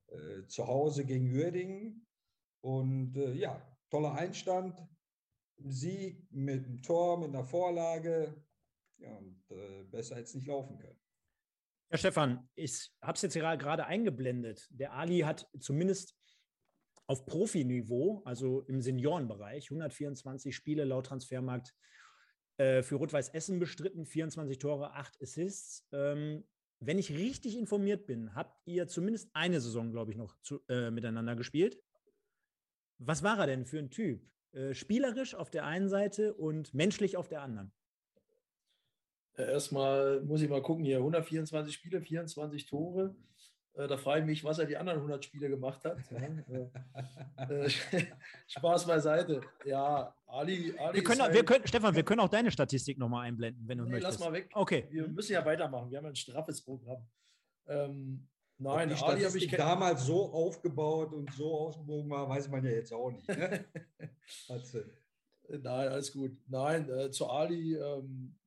äh, 0.08 0.46
zu 0.48 0.68
Hause 0.68 1.06
gegen 1.06 1.32
Würdingen. 1.32 2.06
Und 2.62 3.16
äh, 3.18 3.34
ja, 3.34 3.62
toller 3.90 4.14
Einstand, 4.14 4.80
Sieg 5.58 6.32
mit 6.32 6.66
einem 6.66 6.82
Tor, 6.82 7.20
mit 7.20 7.30
einer 7.30 7.46
Vorlage, 7.46 8.44
ja, 8.98 9.16
und 9.16 9.44
äh, 9.50 9.84
besser 9.86 10.16
hätte 10.16 10.26
es 10.26 10.36
nicht 10.36 10.48
laufen 10.48 10.78
können. 10.78 11.00
Ja, 11.92 11.98
Stefan, 11.98 12.50
ich 12.56 12.92
habe 13.02 13.16
es 13.16 13.22
jetzt 13.22 13.36
gerade 13.36 13.86
eingeblendet. 13.86 14.68
Der 14.72 14.94
Ali 14.94 15.20
hat 15.20 15.48
zumindest 15.60 16.16
auf 17.08 17.26
Profiniveau, 17.26 18.24
also 18.26 18.62
im 18.62 18.82
Seniorenbereich, 18.82 19.70
124 19.70 20.56
Spiele 20.56 20.84
laut 20.86 21.06
Transfermarkt 21.06 21.74
äh, 22.58 22.82
für 22.82 22.96
Rot-Weiß 22.96 23.30
Essen 23.30 23.60
bestritten, 23.60 24.06
24 24.06 24.58
Tore, 24.58 24.94
8 24.94 25.22
Assists. 25.22 25.88
Ähm, 25.92 26.44
wenn 26.80 26.98
ich 26.98 27.12
richtig 27.12 27.58
informiert 27.58 28.08
bin, 28.08 28.34
habt 28.34 28.60
ihr 28.66 28.88
zumindest 28.88 29.30
eine 29.34 29.62
Saison, 29.62 29.92
glaube 29.92 30.12
ich, 30.12 30.18
noch 30.18 30.36
zu, 30.42 30.62
äh, 30.68 30.90
miteinander 30.90 31.36
gespielt. 31.36 31.80
Was 32.98 33.24
war 33.24 33.40
er 33.40 33.48
denn 33.48 33.66
für 33.66 33.80
ein 33.80 33.92
Typ? 33.92 34.28
Äh, 34.54 34.74
spielerisch 34.74 35.36
auf 35.36 35.50
der 35.50 35.66
einen 35.66 35.90
Seite 35.90 36.34
und 36.34 36.74
menschlich 36.74 37.18
auf 37.18 37.28
der 37.28 37.42
anderen? 37.42 37.72
Äh, 39.38 39.52
erstmal 39.52 40.22
muss 40.22 40.42
ich 40.42 40.50
mal 40.50 40.62
gucken 40.62 40.86
hier, 40.86 40.98
124 40.98 41.74
Spiele, 41.74 42.02
24 42.02 42.66
Tore. 42.66 43.16
Äh, 43.74 43.88
da 43.88 43.98
frage 43.98 44.22
ich 44.22 44.26
mich, 44.26 44.44
was 44.44 44.60
er 44.60 44.66
die 44.66 44.78
anderen 44.78 45.00
100 45.00 45.26
Spiele 45.26 45.50
gemacht 45.50 45.84
hat. 45.84 45.98
Äh, 47.38 47.70
Spaß 48.48 48.88
beiseite. 48.88 49.42
Ja, 49.66 50.16
Ali. 50.28 50.74
Ali 50.78 50.96
wir 50.96 51.04
können, 51.04 51.22
halt, 51.22 51.34
wir 51.34 51.44
können, 51.44 51.68
Stefan, 51.68 51.96
wir 51.96 52.04
können 52.04 52.22
auch 52.22 52.30
deine 52.30 52.52
Statistik 52.52 52.98
nochmal 52.98 53.28
einblenden, 53.28 53.68
wenn 53.68 53.78
du 53.78 53.84
nee, 53.84 53.92
möchtest. 53.92 54.20
Lass 54.20 54.28
mal 54.28 54.34
weg. 54.34 54.50
Okay. 54.54 54.88
Wir 54.90 55.08
müssen 55.08 55.34
ja 55.34 55.46
weitermachen. 55.46 55.92
Wir 55.92 55.98
haben 55.98 56.06
ein 56.06 56.16
straffes 56.16 56.64
Programm. 56.64 57.06
Ähm, 57.68 58.28
nein, 58.58 58.92
Ob 58.92 58.98
die 58.98 59.04
Ali 59.04 59.24
habe 59.24 59.38
ich 59.38 59.52
damals 59.52 60.06
so 60.06 60.32
aufgebaut 60.32 61.14
und 61.14 61.34
so 61.34 61.54
ausgewogen 61.54 62.10
war, 62.10 62.30
weiß 62.30 62.50
man 62.50 62.64
ja 62.64 62.72
jetzt 62.72 62.94
auch 62.94 63.12
nicht. 63.12 63.28
Ne? 63.28 63.66
Nein, 65.48 65.88
alles 65.90 66.12
gut. 66.12 66.32
Nein, 66.48 66.90
äh, 66.90 67.12
zu 67.12 67.30
Ali. 67.30 67.76
Ähm, 67.76 68.36
äh, 68.36 68.45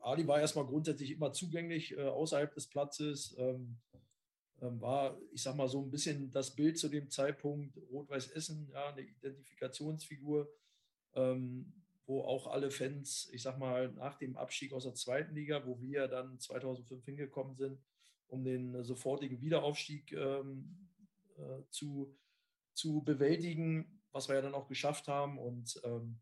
Ali 0.00 0.26
war 0.26 0.40
erstmal 0.40 0.66
grundsätzlich 0.66 1.10
immer 1.10 1.32
zugänglich 1.32 1.96
äh, 1.96 2.02
außerhalb 2.02 2.54
des 2.54 2.68
Platzes. 2.68 3.36
Ähm, 3.38 3.78
ähm, 4.62 4.80
war, 4.80 5.18
ich 5.32 5.42
sag 5.42 5.56
mal, 5.56 5.68
so 5.68 5.82
ein 5.82 5.90
bisschen 5.90 6.30
das 6.32 6.54
Bild 6.54 6.78
zu 6.78 6.88
dem 6.88 7.08
Zeitpunkt 7.08 7.78
Rot-Weiß 7.90 8.28
Essen, 8.32 8.68
ja, 8.72 8.92
eine 8.92 9.02
Identifikationsfigur, 9.02 10.52
ähm, 11.14 11.72
wo 12.06 12.22
auch 12.22 12.46
alle 12.46 12.70
Fans, 12.70 13.30
ich 13.32 13.42
sag 13.42 13.58
mal, 13.58 13.90
nach 13.92 14.16
dem 14.16 14.36
Abstieg 14.36 14.72
aus 14.72 14.84
der 14.84 14.94
zweiten 14.94 15.34
Liga, 15.34 15.66
wo 15.66 15.80
wir 15.80 16.08
dann 16.08 16.38
2005 16.38 17.04
hingekommen 17.04 17.56
sind, 17.56 17.80
um 18.26 18.44
den 18.44 18.84
sofortigen 18.84 19.40
Wiederaufstieg 19.40 20.12
äh, 20.12 20.42
zu, 21.70 22.14
zu 22.74 23.02
bewältigen, 23.02 24.02
was 24.12 24.28
wir 24.28 24.36
ja 24.36 24.42
dann 24.42 24.54
auch 24.54 24.68
geschafft 24.68 25.08
haben. 25.08 25.38
Und 25.38 25.80
ähm, 25.84 26.20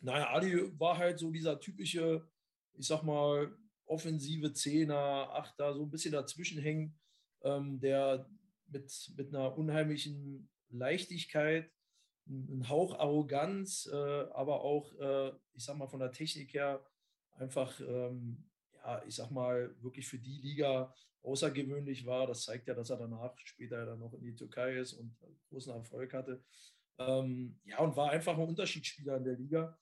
naja, 0.00 0.28
Ali 0.28 0.78
war 0.78 0.98
halt 0.98 1.18
so 1.18 1.30
dieser 1.30 1.58
typische 1.58 2.28
ich 2.76 2.86
sag 2.86 3.02
mal, 3.02 3.56
offensive 3.86 4.52
Zehner, 4.52 5.30
Achter, 5.32 5.74
so 5.74 5.82
ein 5.82 5.90
bisschen 5.90 6.12
dazwischen 6.12 6.60
hängen, 6.60 6.98
ähm, 7.42 7.80
der 7.80 8.28
mit, 8.68 9.12
mit 9.16 9.28
einer 9.28 9.56
unheimlichen 9.56 10.48
Leichtigkeit, 10.70 11.70
ein 12.26 12.68
Hauch 12.68 12.98
Arroganz, 12.98 13.86
äh, 13.92 13.94
aber 13.94 14.62
auch, 14.62 14.92
äh, 14.98 15.28
ich 15.52 15.64
sag 15.64 15.76
mal, 15.76 15.88
von 15.88 16.00
der 16.00 16.12
Technik 16.12 16.54
her 16.54 16.84
einfach, 17.32 17.78
ähm, 17.80 18.48
ja, 18.72 19.02
ich 19.06 19.14
sag 19.14 19.30
mal, 19.30 19.74
wirklich 19.82 20.06
für 20.08 20.18
die 20.18 20.40
Liga 20.40 20.94
außergewöhnlich 21.22 22.06
war. 22.06 22.26
Das 22.26 22.44
zeigt 22.44 22.66
ja, 22.66 22.74
dass 22.74 22.90
er 22.90 22.98
danach 22.98 23.36
später 23.44 23.84
dann 23.84 23.98
noch 23.98 24.14
in 24.14 24.22
die 24.22 24.34
Türkei 24.34 24.78
ist 24.78 24.94
und 24.94 25.16
großen 25.50 25.72
Erfolg 25.72 26.12
hatte. 26.14 26.42
Ähm, 26.98 27.58
ja, 27.64 27.78
und 27.80 27.96
war 27.96 28.10
einfach 28.10 28.34
ein 28.34 28.48
Unterschiedsspieler 28.48 29.16
in 29.16 29.24
der 29.24 29.36
Liga. 29.36 29.78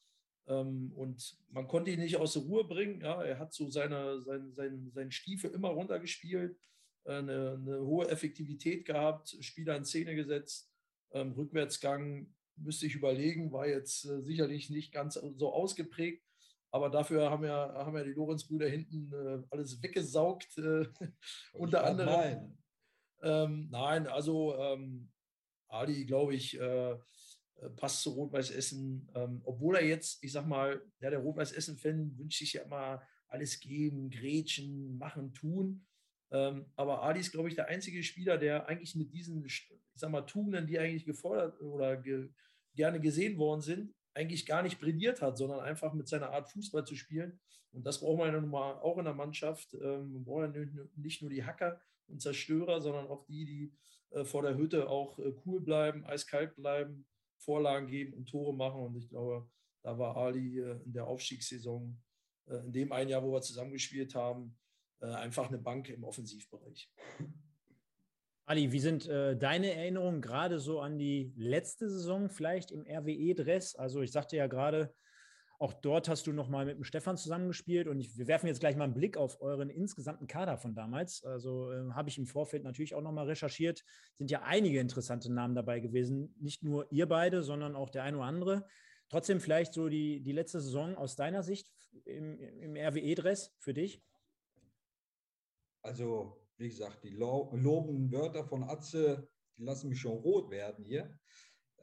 Ähm, 0.47 0.93
und 0.95 1.37
man 1.51 1.69
konnte 1.69 1.91
ihn 1.91 2.01
nicht 2.01 2.17
aus 2.17 2.35
der 2.35 2.43
Ruhe 2.43 2.65
bringen. 2.65 3.01
Ja, 3.01 3.23
er 3.23 3.39
hat 3.39 3.53
so 3.53 3.71
seine, 3.71 4.21
sein, 4.23 4.53
sein, 4.55 4.91
seinen 4.93 5.13
Stiefel 5.13 5.51
immer 5.51 5.69
runtergespielt, 5.69 6.59
äh, 7.05 7.13
eine, 7.13 7.59
eine, 7.61 7.81
hohe 7.81 8.09
Effektivität 8.09 8.85
gehabt, 8.85 9.37
Spieler 9.41 9.77
in 9.77 9.85
Szene 9.85 10.15
gesetzt, 10.15 10.71
ähm, 11.13 11.33
Rückwärtsgang 11.33 12.33
müsste 12.57 12.87
ich 12.87 12.95
überlegen, 12.95 13.53
war 13.53 13.67
jetzt 13.67 14.05
äh, 14.05 14.21
sicherlich 14.23 14.71
nicht 14.71 14.93
ganz 14.93 15.15
so 15.15 15.53
ausgeprägt. 15.53 16.25
Aber 16.71 16.89
dafür 16.89 17.31
haben 17.31 17.45
ja, 17.45 17.73
haben 17.75 17.97
ja 17.97 18.03
die 18.03 18.13
Lorenz-Brüder 18.13 18.67
hinten 18.67 19.13
äh, 19.13 19.43
alles 19.51 19.83
weggesaugt. 19.83 20.57
Äh, 20.57 20.87
unter 21.53 21.85
anderem. 21.85 22.13
Nein. 22.13 22.59
Ähm, 23.23 23.69
nein, 23.71 24.07
also 24.07 24.57
ähm, 24.57 25.11
Ali, 25.69 26.07
glaube 26.07 26.35
ich, 26.35 26.59
äh, 26.59 26.97
passt 27.77 28.03
zu 28.03 28.11
Rot-Weiß 28.11 28.51
Essen, 28.51 29.09
ähm, 29.15 29.41
obwohl 29.45 29.77
er 29.77 29.85
jetzt, 29.85 30.23
ich 30.23 30.33
sag 30.33 30.47
mal, 30.47 30.83
ja, 31.01 31.11
der 31.11 31.21
Rot-Weiß 31.21 31.53
Essen-Fan 31.53 32.19
wünscht 32.19 32.39
sich 32.39 32.55
ja 32.55 32.63
immer 32.63 33.03
alles 33.29 33.61
geben, 33.61 34.11
grätschen, 34.11 34.99
machen, 34.99 35.33
tun. 35.33 35.87
Ähm, 36.31 36.67
aber 36.77 37.03
Ali 37.03 37.21
ist, 37.21 37.33
glaube 37.33 37.49
ich, 37.49 37.55
der 37.55 37.69
einzige 37.69 38.03
Spieler, 38.03 38.39
der 38.39 38.67
eigentlich 38.67 38.95
mit 38.95 39.13
diesen, 39.13 39.45
ich 39.45 39.71
sag 39.95 40.11
mal, 40.11 40.23
Tugenden, 40.23 40.67
die 40.67 40.79
eigentlich 40.79 41.05
gefordert 41.05 41.61
oder 41.61 41.97
ge 41.97 42.31
gerne 42.75 43.01
gesehen 43.01 43.37
worden 43.37 43.61
sind, 43.61 43.95
eigentlich 44.15 44.47
gar 44.47 44.63
nicht 44.63 44.81
brilliert 44.81 45.21
hat, 45.21 45.37
sondern 45.37 45.61
einfach 45.61 45.93
mit 45.93 46.09
seiner 46.09 46.31
Art 46.31 46.49
Fußball 46.51 46.87
zu 46.87 46.95
spielen. 46.97 47.39
Und 47.73 47.85
das 47.85 48.01
braucht 48.01 48.19
man 48.19 48.33
ja 48.33 48.41
nun 48.41 48.51
mal 48.51 48.75
auch 48.81 48.97
in 48.97 49.05
der 49.05 49.15
Mannschaft. 49.15 49.75
Ähm, 49.75 50.13
man 50.13 50.25
braucht 50.25 50.55
ja 50.55 50.63
nicht 50.97 51.21
nur 51.21 51.31
die 51.31 51.45
Hacker 51.45 51.81
und 52.09 52.23
Zerstörer, 52.23 52.81
sondern 52.81 53.09
auch 53.09 53.25
die, 53.27 53.45
die 53.45 53.73
äh, 54.11 54.25
vor 54.25 54.43
der 54.43 54.57
Hütte 54.57 54.89
auch 54.89 55.19
äh, 55.19 55.35
cool 55.45 55.61
bleiben, 55.61 56.05
eiskalt 56.05 56.57
bleiben, 56.57 57.07
Vorlagen 57.45 57.87
geben 57.87 58.15
und 58.15 58.29
Tore 58.29 58.55
machen. 58.55 58.83
Und 58.83 58.97
ich 58.97 59.09
glaube, 59.09 59.49
da 59.83 59.99
war 59.99 60.17
Ali 60.17 60.59
äh, 60.59 60.81
in 60.85 60.93
der 60.93 61.07
Aufstiegssaison, 61.07 62.01
äh, 62.49 62.57
in 62.57 62.73
dem 62.73 62.93
ein 62.93 63.09
Jahr, 63.09 63.23
wo 63.23 63.33
wir 63.33 63.43
zusammengespielt 63.43 64.15
haben, 64.15 64.59
äh, 65.01 65.07
einfach 65.07 65.49
eine 65.49 65.59
Bank 65.59 65.89
im 65.89 66.05
Offensivbereich. 66.05 66.91
Ali, 68.45 68.73
wie 68.73 68.81
sind 68.81 69.07
äh, 69.09 69.37
deine 69.37 69.73
Erinnerungen 69.73 70.21
gerade 70.21 70.59
so 70.59 70.81
an 70.81 70.99
die 70.99 71.33
letzte 71.37 71.89
Saison 71.89 72.29
vielleicht 72.29 72.71
im 72.71 72.85
RWE-Dress? 72.87 73.77
Also 73.77 74.03
ich 74.03 74.11
sagte 74.11 74.37
ja 74.37 74.47
gerade, 74.47 74.95
auch 75.63 75.73
dort 75.73 76.09
hast 76.09 76.27
du 76.27 76.33
nochmal 76.33 76.67
mit 76.67 76.77
dem 76.77 76.83
Stefan 76.83 77.17
zusammengespielt 77.17 77.87
und 77.87 78.01
ich, 78.01 78.19
wir 78.19 78.27
werfen 78.27 78.49
jetzt 78.49 78.59
gleich 78.59 78.75
mal 78.75 78.83
einen 78.83 78.95
Blick 78.95 79.17
auf 79.17 79.41
euren 79.41 79.71
insgesamten 79.71 80.27
Kader 80.27 80.59
von 80.59 80.75
damals. 80.75 81.23
Also 81.23 81.71
äh, 81.71 81.93
habe 81.93 82.09
ich 82.09 82.19
im 82.19 82.27
Vorfeld 82.27 82.65
natürlich 82.65 82.97
auch 82.97 83.01
nochmal 83.01 83.27
recherchiert. 83.27 83.85
Sind 84.19 84.29
ja 84.33 84.43
einige 84.43 84.81
interessante 84.81 85.33
Namen 85.33 85.55
dabei 85.55 85.79
gewesen. 85.79 86.35
Nicht 86.41 86.65
nur 86.65 86.91
ihr 86.91 87.07
beide, 87.07 87.45
sondern 87.45 87.77
auch 87.77 87.91
der 87.91 88.03
eine 88.03 88.17
oder 88.17 88.27
andere. 88.27 88.67
Trotzdem 89.09 89.39
vielleicht 89.41 89.73
so 89.73 89.89
die, 89.89 90.21
die 90.25 90.33
letzte 90.33 90.61
Saison 90.61 90.97
aus 90.97 91.15
deiner 91.15 91.45
Sicht 91.45 91.71
im, 92.07 92.41
im 92.41 92.75
RWE-Dress 92.75 93.55
für 93.61 93.73
dich? 93.73 94.03
Also, 95.83 96.45
wie 96.57 96.71
gesagt, 96.71 97.05
die 97.05 97.11
lobenden 97.11 98.11
Wörter 98.11 98.45
von 98.45 98.65
Atze, 98.65 99.29
die 99.57 99.63
lassen 99.63 99.91
mich 99.91 100.01
schon 100.01 100.19
rot 100.19 100.51
werden 100.51 100.85
hier. 100.85 101.17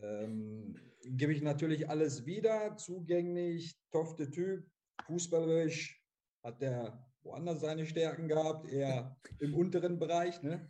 Ähm, 0.02 0.76
gebe 1.04 1.34
ich 1.34 1.42
natürlich 1.42 1.90
alles 1.90 2.26
wieder, 2.26 2.76
zugänglich, 2.78 3.78
tofte 3.92 4.30
Typ, 4.30 4.70
fußballerisch 5.06 6.02
hat 6.44 6.62
der 6.62 7.06
woanders 7.22 7.62
seine 7.62 7.86
Stärken 7.86 8.28
gehabt, 8.28 8.68
eher 8.70 9.18
im 9.40 9.54
unteren 9.54 10.00
Bereich. 10.00 10.42
Ne? 10.42 10.70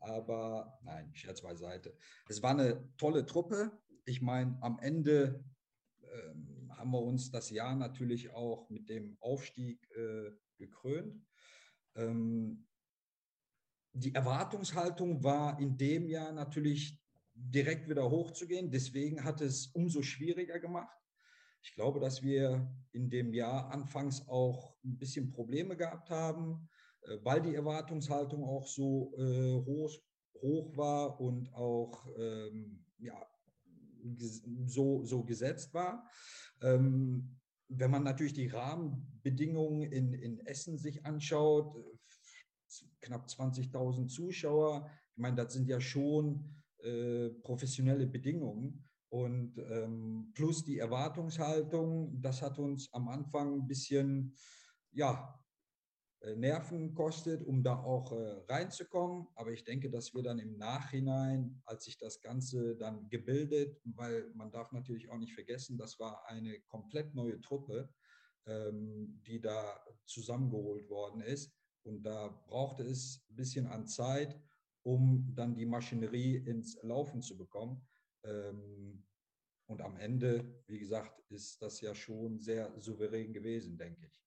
Aber 0.00 0.78
nein, 0.82 1.14
Scherz 1.14 1.42
beiseite. 1.42 1.96
Es 2.28 2.42
war 2.42 2.50
eine 2.50 2.88
tolle 2.96 3.26
Truppe. 3.26 3.72
Ich 4.04 4.22
meine, 4.22 4.56
am 4.62 4.78
Ende 4.78 5.44
ähm, 6.02 6.72
haben 6.76 6.90
wir 6.90 7.02
uns 7.02 7.30
das 7.30 7.50
Jahr 7.50 7.74
natürlich 7.74 8.30
auch 8.32 8.70
mit 8.70 8.88
dem 8.88 9.16
Aufstieg 9.20 9.90
äh, 9.96 10.30
gekrönt. 10.56 11.26
Ähm, 11.96 12.66
die 13.92 14.14
Erwartungshaltung 14.14 15.22
war 15.24 15.58
in 15.58 15.76
dem 15.76 16.08
Jahr 16.08 16.32
natürlich 16.32 16.98
direkt 17.48 17.88
wieder 17.88 18.10
hochzugehen. 18.10 18.70
Deswegen 18.70 19.24
hat 19.24 19.40
es 19.40 19.68
umso 19.68 20.02
schwieriger 20.02 20.58
gemacht. 20.58 20.96
Ich 21.62 21.74
glaube, 21.74 22.00
dass 22.00 22.22
wir 22.22 22.72
in 22.92 23.10
dem 23.10 23.32
Jahr 23.34 23.70
anfangs 23.70 24.26
auch 24.28 24.74
ein 24.84 24.96
bisschen 24.98 25.30
Probleme 25.30 25.76
gehabt 25.76 26.10
haben, 26.10 26.68
äh, 27.02 27.18
weil 27.22 27.42
die 27.42 27.54
Erwartungshaltung 27.54 28.44
auch 28.44 28.66
so 28.66 29.14
äh, 29.18 29.54
hoch, 29.64 29.90
hoch 30.40 30.76
war 30.76 31.20
und 31.20 31.52
auch 31.54 32.06
ähm, 32.18 32.84
ja, 32.98 33.26
so, 34.66 35.04
so 35.04 35.24
gesetzt 35.24 35.74
war. 35.74 36.08
Ähm, 36.62 37.36
wenn 37.68 37.90
man 37.90 38.02
natürlich 38.02 38.32
die 38.32 38.48
Rahmenbedingungen 38.48 39.92
in, 39.92 40.12
in 40.14 40.40
Essen 40.40 40.78
sich 40.78 41.04
anschaut, 41.04 41.76
knapp 43.00 43.26
20.000 43.26 44.08
Zuschauer, 44.08 44.90
ich 45.12 45.18
meine, 45.18 45.36
das 45.36 45.52
sind 45.52 45.68
ja 45.68 45.80
schon 45.80 46.59
äh, 46.82 47.30
professionelle 47.42 48.06
Bedingungen. 48.06 48.84
Und 49.08 49.58
ähm, 49.58 50.30
plus 50.34 50.64
die 50.64 50.78
Erwartungshaltung, 50.78 52.20
das 52.20 52.42
hat 52.42 52.58
uns 52.58 52.92
am 52.92 53.08
Anfang 53.08 53.60
ein 53.60 53.66
bisschen 53.66 54.36
ja, 54.92 55.40
äh, 56.22 56.36
Nerven 56.36 56.94
kostet, 56.94 57.42
um 57.42 57.62
da 57.62 57.76
auch 57.76 58.12
äh, 58.12 58.44
reinzukommen. 58.48 59.26
Aber 59.34 59.52
ich 59.52 59.64
denke, 59.64 59.90
dass 59.90 60.14
wir 60.14 60.22
dann 60.22 60.38
im 60.38 60.56
Nachhinein, 60.58 61.60
als 61.64 61.84
sich 61.84 61.98
das 61.98 62.20
Ganze 62.20 62.76
dann 62.76 63.08
gebildet, 63.08 63.80
weil 63.84 64.30
man 64.34 64.50
darf 64.50 64.70
natürlich 64.72 65.10
auch 65.10 65.18
nicht 65.18 65.34
vergessen, 65.34 65.78
das 65.78 65.98
war 65.98 66.26
eine 66.28 66.60
komplett 66.68 67.14
neue 67.14 67.40
Truppe, 67.40 67.88
ähm, 68.46 69.20
die 69.26 69.40
da 69.40 69.82
zusammengeholt 70.04 70.88
worden 70.90 71.22
ist. 71.22 71.52
Und 71.82 72.02
da 72.02 72.28
brauchte 72.46 72.82
es 72.82 73.24
ein 73.30 73.36
bisschen 73.36 73.66
an 73.66 73.86
Zeit 73.86 74.38
um 74.82 75.32
dann 75.34 75.54
die 75.54 75.66
Maschinerie 75.66 76.36
ins 76.36 76.78
Laufen 76.82 77.22
zu 77.22 77.36
bekommen. 77.36 77.86
Ähm, 78.24 79.04
und 79.66 79.80
am 79.82 79.96
Ende, 79.96 80.62
wie 80.66 80.78
gesagt, 80.78 81.22
ist 81.28 81.62
das 81.62 81.80
ja 81.80 81.94
schon 81.94 82.40
sehr 82.40 82.72
souverän 82.80 83.32
gewesen, 83.32 83.78
denke 83.78 84.06
ich. 84.06 84.20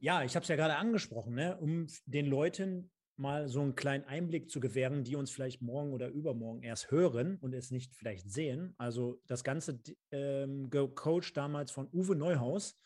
Ja, 0.00 0.24
ich 0.24 0.34
habe 0.34 0.42
es 0.42 0.48
ja 0.48 0.56
gerade 0.56 0.76
angesprochen, 0.76 1.34
ne? 1.34 1.58
um 1.58 1.86
den 2.06 2.26
Leuten 2.26 2.90
mal 3.16 3.48
so 3.48 3.60
einen 3.60 3.74
kleinen 3.74 4.04
Einblick 4.04 4.50
zu 4.50 4.58
gewähren, 4.58 5.04
die 5.04 5.14
uns 5.14 5.30
vielleicht 5.30 5.60
morgen 5.60 5.92
oder 5.92 6.08
übermorgen 6.08 6.62
erst 6.62 6.90
hören 6.90 7.36
und 7.36 7.52
es 7.52 7.70
nicht 7.70 7.94
vielleicht 7.94 8.30
sehen. 8.30 8.74
Also 8.78 9.20
das 9.26 9.44
Ganze 9.44 9.80
ähm, 10.10 10.70
gecoacht 10.70 11.36
damals 11.36 11.70
von 11.70 11.88
Uwe 11.92 12.16
Neuhaus 12.16 12.80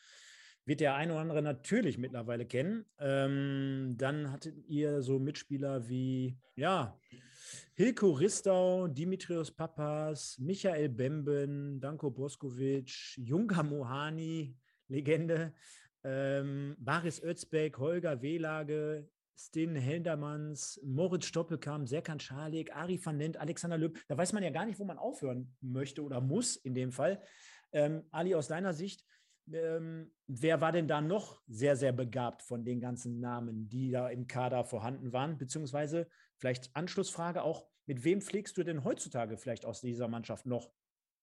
wird 0.66 0.80
der 0.80 0.94
eine 0.94 1.12
oder 1.12 1.20
andere 1.20 1.42
natürlich 1.42 1.98
mittlerweile 1.98 2.46
kennen. 2.46 2.84
Ähm, 2.98 3.94
dann 3.98 4.32
hattet 4.32 4.56
ihr 4.66 5.02
so 5.02 5.18
Mitspieler 5.18 5.88
wie, 5.88 6.38
ja, 6.56 6.98
Hilko 7.74 8.12
Ristau, 8.12 8.86
Dimitrios 8.88 9.50
Papas, 9.50 10.38
Michael 10.38 10.88
Bemben, 10.88 11.80
Danko 11.80 12.10
Boskovic, 12.10 13.16
Junga 13.16 13.62
Mohani, 13.62 14.56
Legende, 14.88 15.52
ähm, 16.04 16.76
Baris 16.78 17.22
Özbeck, 17.22 17.78
Holger 17.78 18.22
Wehlage, 18.22 19.08
Stin 19.36 19.74
Heldermanns, 19.74 20.80
Moritz 20.84 21.26
Stoppelkamp, 21.26 21.88
Serkan 21.88 22.20
Schalik, 22.20 22.74
Ari 22.74 23.00
van 23.04 23.18
Lent, 23.18 23.36
Alexander 23.36 23.76
Löb. 23.76 23.98
Da 24.06 24.16
weiß 24.16 24.32
man 24.32 24.44
ja 24.44 24.50
gar 24.50 24.64
nicht, 24.64 24.78
wo 24.78 24.84
man 24.84 24.98
aufhören 24.98 25.54
möchte 25.60 26.02
oder 26.02 26.20
muss 26.20 26.56
in 26.56 26.74
dem 26.74 26.92
Fall. 26.92 27.20
Ähm, 27.72 28.04
Ali, 28.12 28.34
aus 28.36 28.46
deiner 28.46 28.72
Sicht, 28.72 29.04
ähm, 29.52 30.12
wer 30.26 30.60
war 30.60 30.72
denn 30.72 30.88
da 30.88 31.00
noch 31.00 31.42
sehr, 31.46 31.76
sehr 31.76 31.92
begabt 31.92 32.42
von 32.42 32.64
den 32.64 32.80
ganzen 32.80 33.20
Namen, 33.20 33.68
die 33.68 33.90
da 33.90 34.08
im 34.08 34.26
Kader 34.26 34.64
vorhanden 34.64 35.12
waren? 35.12 35.38
Beziehungsweise 35.38 36.08
vielleicht 36.36 36.74
Anschlussfrage 36.74 37.42
auch, 37.42 37.68
mit 37.86 38.04
wem 38.04 38.20
pflegst 38.20 38.56
du 38.56 38.62
denn 38.62 38.84
heutzutage 38.84 39.36
vielleicht 39.36 39.64
aus 39.64 39.80
dieser 39.80 40.08
Mannschaft 40.08 40.46
noch 40.46 40.72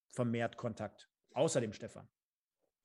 vermehrt 0.10 0.58
Kontakt, 0.58 1.10
außer 1.34 1.62
dem 1.62 1.74
Stefan? 1.74 2.08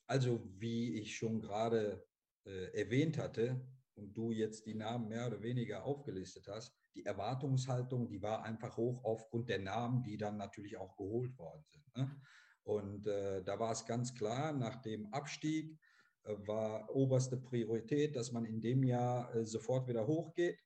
Also, 0.06 0.42
wie 0.58 1.00
ich 1.00 1.16
schon 1.16 1.40
gerade 1.40 2.06
äh, 2.44 2.80
erwähnt 2.80 3.18
hatte 3.18 3.60
und 3.94 4.16
du 4.16 4.30
jetzt 4.30 4.66
die 4.66 4.74
Namen 4.74 5.08
mehr 5.08 5.26
oder 5.26 5.42
weniger 5.42 5.84
aufgelistet 5.84 6.46
hast, 6.48 6.74
die 6.94 7.04
Erwartungshaltung, 7.04 8.08
die 8.08 8.22
war 8.22 8.44
einfach 8.44 8.76
hoch 8.76 9.04
aufgrund 9.04 9.48
der 9.50 9.58
Namen, 9.58 10.02
die 10.02 10.16
dann 10.16 10.36
natürlich 10.36 10.76
auch 10.78 10.96
geholt 10.96 11.36
worden 11.36 11.64
sind. 11.66 11.96
Ne? 11.96 12.20
Und 12.66 13.06
äh, 13.06 13.44
da 13.44 13.60
war 13.60 13.70
es 13.70 13.86
ganz 13.86 14.12
klar, 14.12 14.52
nach 14.52 14.76
dem 14.82 15.06
Abstieg 15.12 15.78
äh, 16.24 16.34
war 16.48 16.92
oberste 16.92 17.36
Priorität, 17.36 18.16
dass 18.16 18.32
man 18.32 18.44
in 18.44 18.60
dem 18.60 18.82
Jahr 18.82 19.32
äh, 19.34 19.44
sofort 19.44 19.86
wieder 19.86 20.04
hochgeht. 20.04 20.58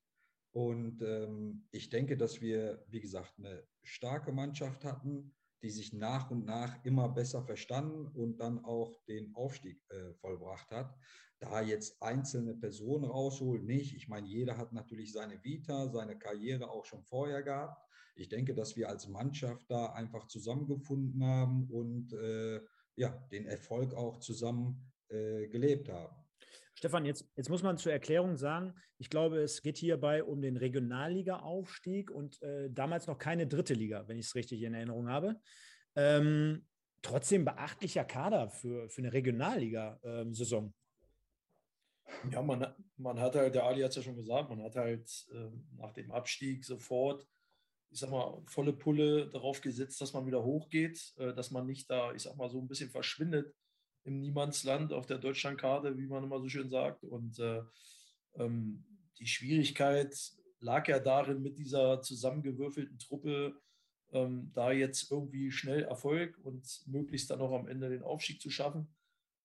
Und 0.52 1.02
ähm, 1.02 1.66
ich 1.70 1.90
denke, 1.90 2.16
dass 2.16 2.40
wir, 2.40 2.82
wie 2.88 3.00
gesagt, 3.00 3.34
eine 3.38 3.62
starke 3.82 4.32
Mannschaft 4.32 4.82
hatten, 4.82 5.34
die 5.62 5.70
sich 5.70 5.92
nach 5.92 6.30
und 6.30 6.44
nach 6.44 6.84
immer 6.84 7.08
besser 7.08 7.42
verstanden 7.42 8.06
und 8.08 8.38
dann 8.40 8.64
auch 8.64 8.98
den 9.08 9.34
Aufstieg 9.34 9.82
äh, 9.90 10.14
vollbracht 10.14 10.70
hat. 10.70 10.94
Da 11.38 11.62
jetzt 11.62 12.02
einzelne 12.02 12.54
Personen 12.54 13.04
rausholen, 13.04 13.64
nicht. 13.64 13.94
Ich 13.94 14.08
meine, 14.08 14.26
jeder 14.26 14.58
hat 14.58 14.72
natürlich 14.72 15.12
seine 15.12 15.42
Vita, 15.42 15.88
seine 15.88 16.18
Karriere 16.18 16.70
auch 16.70 16.84
schon 16.84 17.02
vorher 17.02 17.42
gehabt 17.42 17.80
ich 18.20 18.28
denke, 18.28 18.54
dass 18.54 18.76
wir 18.76 18.88
als 18.88 19.08
Mannschaft 19.08 19.70
da 19.70 19.86
einfach 19.92 20.26
zusammengefunden 20.26 21.24
haben 21.24 21.68
und 21.70 22.12
äh, 22.12 22.60
ja, 22.96 23.08
den 23.32 23.46
Erfolg 23.46 23.94
auch 23.94 24.18
zusammen 24.18 24.92
äh, 25.08 25.48
gelebt 25.48 25.88
haben. 25.88 26.14
Stefan, 26.80 27.04
jetzt, 27.04 27.28
jetzt 27.36 27.50
muss 27.50 27.62
man 27.62 27.76
zur 27.76 27.92
Erklärung 27.92 28.38
sagen, 28.38 28.72
ich 28.96 29.10
glaube, 29.10 29.42
es 29.42 29.60
geht 29.60 29.76
hierbei 29.76 30.24
um 30.24 30.40
den 30.40 30.56
Regionalliga-Aufstieg 30.56 32.10
und 32.10 32.40
äh, 32.40 32.70
damals 32.70 33.06
noch 33.06 33.18
keine 33.18 33.46
dritte 33.46 33.74
Liga, 33.74 34.08
wenn 34.08 34.16
ich 34.16 34.24
es 34.24 34.34
richtig 34.34 34.62
in 34.62 34.72
Erinnerung 34.72 35.10
habe. 35.10 35.38
Ähm, 35.94 36.66
trotzdem 37.02 37.44
beachtlicher 37.44 38.06
Kader 38.06 38.48
für, 38.48 38.88
für 38.88 39.02
eine 39.02 39.12
Regionalliga-Saison. 39.12 40.72
Ähm, 42.24 42.30
ja, 42.30 42.40
man, 42.40 42.74
man 42.96 43.20
hat 43.20 43.34
halt, 43.34 43.54
der 43.54 43.64
Ali 43.64 43.82
hat 43.82 43.90
es 43.90 43.96
ja 43.96 44.02
schon 44.02 44.16
gesagt, 44.16 44.48
man 44.48 44.62
hat 44.62 44.74
halt 44.74 45.28
äh, 45.34 45.50
nach 45.76 45.92
dem 45.92 46.10
Abstieg 46.10 46.64
sofort 46.64 47.28
ich 47.92 47.98
sag 47.98 48.10
mal, 48.10 48.40
volle 48.46 48.72
Pulle 48.72 49.28
darauf 49.28 49.60
gesetzt, 49.60 50.00
dass 50.00 50.12
man 50.12 50.24
wieder 50.24 50.44
hochgeht, 50.44 51.12
äh, 51.18 51.34
dass 51.34 51.50
man 51.50 51.66
nicht 51.66 51.90
da, 51.90 52.14
ich 52.14 52.22
sag 52.22 52.36
mal, 52.36 52.48
so 52.48 52.60
ein 52.60 52.68
bisschen 52.68 52.88
verschwindet 52.88 53.52
im 54.04 54.20
Niemandsland 54.20 54.92
auf 54.92 55.06
der 55.06 55.18
Deutschlandkarte, 55.18 55.96
wie 55.98 56.06
man 56.06 56.24
immer 56.24 56.40
so 56.40 56.48
schön 56.48 56.70
sagt. 56.70 57.04
Und 57.04 57.38
äh, 57.38 57.62
ähm, 58.36 58.84
die 59.18 59.26
Schwierigkeit 59.26 60.14
lag 60.60 60.88
ja 60.88 60.98
darin, 60.98 61.42
mit 61.42 61.58
dieser 61.58 62.00
zusammengewürfelten 62.02 62.98
Truppe 62.98 63.60
ähm, 64.12 64.50
da 64.54 64.72
jetzt 64.72 65.10
irgendwie 65.10 65.50
schnell 65.50 65.84
Erfolg 65.84 66.38
und 66.42 66.82
möglichst 66.86 67.30
dann 67.30 67.40
auch 67.40 67.52
am 67.52 67.68
Ende 67.68 67.90
den 67.90 68.02
Aufstieg 68.02 68.40
zu 68.40 68.50
schaffen. 68.50 68.94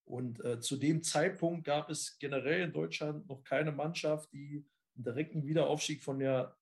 Und 0.04 0.44
äh, 0.44 0.60
zu 0.60 0.76
dem 0.76 1.02
Zeitpunkt 1.02 1.64
gab 1.64 1.90
es 1.90 2.18
generell 2.18 2.62
in 2.62 2.72
Deutschland 2.72 3.28
noch 3.28 3.42
keine 3.42 3.72
Mannschaft, 3.72 4.32
die 4.32 4.64
einen 4.94 5.04
direkten 5.04 5.44
Wiederaufstieg 5.44 6.02
von 6.02 6.18
der 6.18 6.56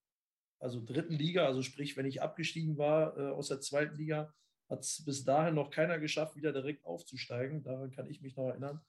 also 0.59 0.83
dritten 0.83 1.13
Liga, 1.13 1.45
also 1.45 1.61
sprich, 1.61 1.95
wenn 1.95 2.05
ich 2.05 2.21
abgestiegen 2.21 2.77
war 2.77 3.17
äh, 3.17 3.29
aus 3.29 3.49
der 3.49 3.61
zweiten 3.61 3.95
Liga, 3.95 4.33
hat 4.69 4.79
es 4.79 5.03
bis 5.05 5.23
dahin 5.23 5.55
noch 5.55 5.69
keiner 5.69 5.99
geschafft, 5.99 6.35
wieder 6.35 6.51
direkt 6.51 6.85
aufzusteigen. 6.85 7.63
Daran 7.63 7.91
kann 7.91 8.09
ich 8.09 8.21
mich 8.21 8.35
noch 8.35 8.47
erinnern. 8.47 8.81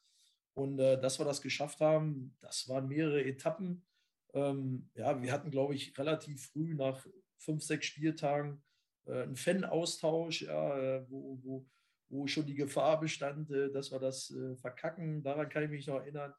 Und 0.54 0.78
äh, 0.78 0.98
dass 1.00 1.18
wir 1.18 1.26
das 1.26 1.42
geschafft 1.42 1.80
haben, 1.80 2.34
das 2.40 2.68
waren 2.68 2.88
mehrere 2.88 3.22
Etappen. 3.24 3.84
Ähm, 4.32 4.88
ja, 4.94 5.20
wir 5.20 5.32
hatten, 5.32 5.50
glaube 5.50 5.74
ich, 5.74 5.96
relativ 5.98 6.46
früh 6.46 6.74
nach 6.74 7.06
fünf, 7.36 7.62
sechs 7.62 7.86
Spieltagen 7.86 8.62
äh, 9.06 9.22
einen 9.22 9.36
Fan-Austausch, 9.36 10.42
ja, 10.42 10.78
äh, 10.78 11.10
wo, 11.10 11.38
wo, 11.42 11.66
wo 12.08 12.26
schon 12.26 12.46
die 12.46 12.54
Gefahr 12.54 13.00
bestand, 13.00 13.50
äh, 13.50 13.70
dass 13.70 13.90
wir 13.90 13.98
das 13.98 14.30
äh, 14.30 14.56
verkacken. 14.56 15.22
Daran 15.22 15.48
kann 15.48 15.64
ich 15.64 15.70
mich 15.70 15.86
noch 15.86 15.96
erinnern. 16.00 16.34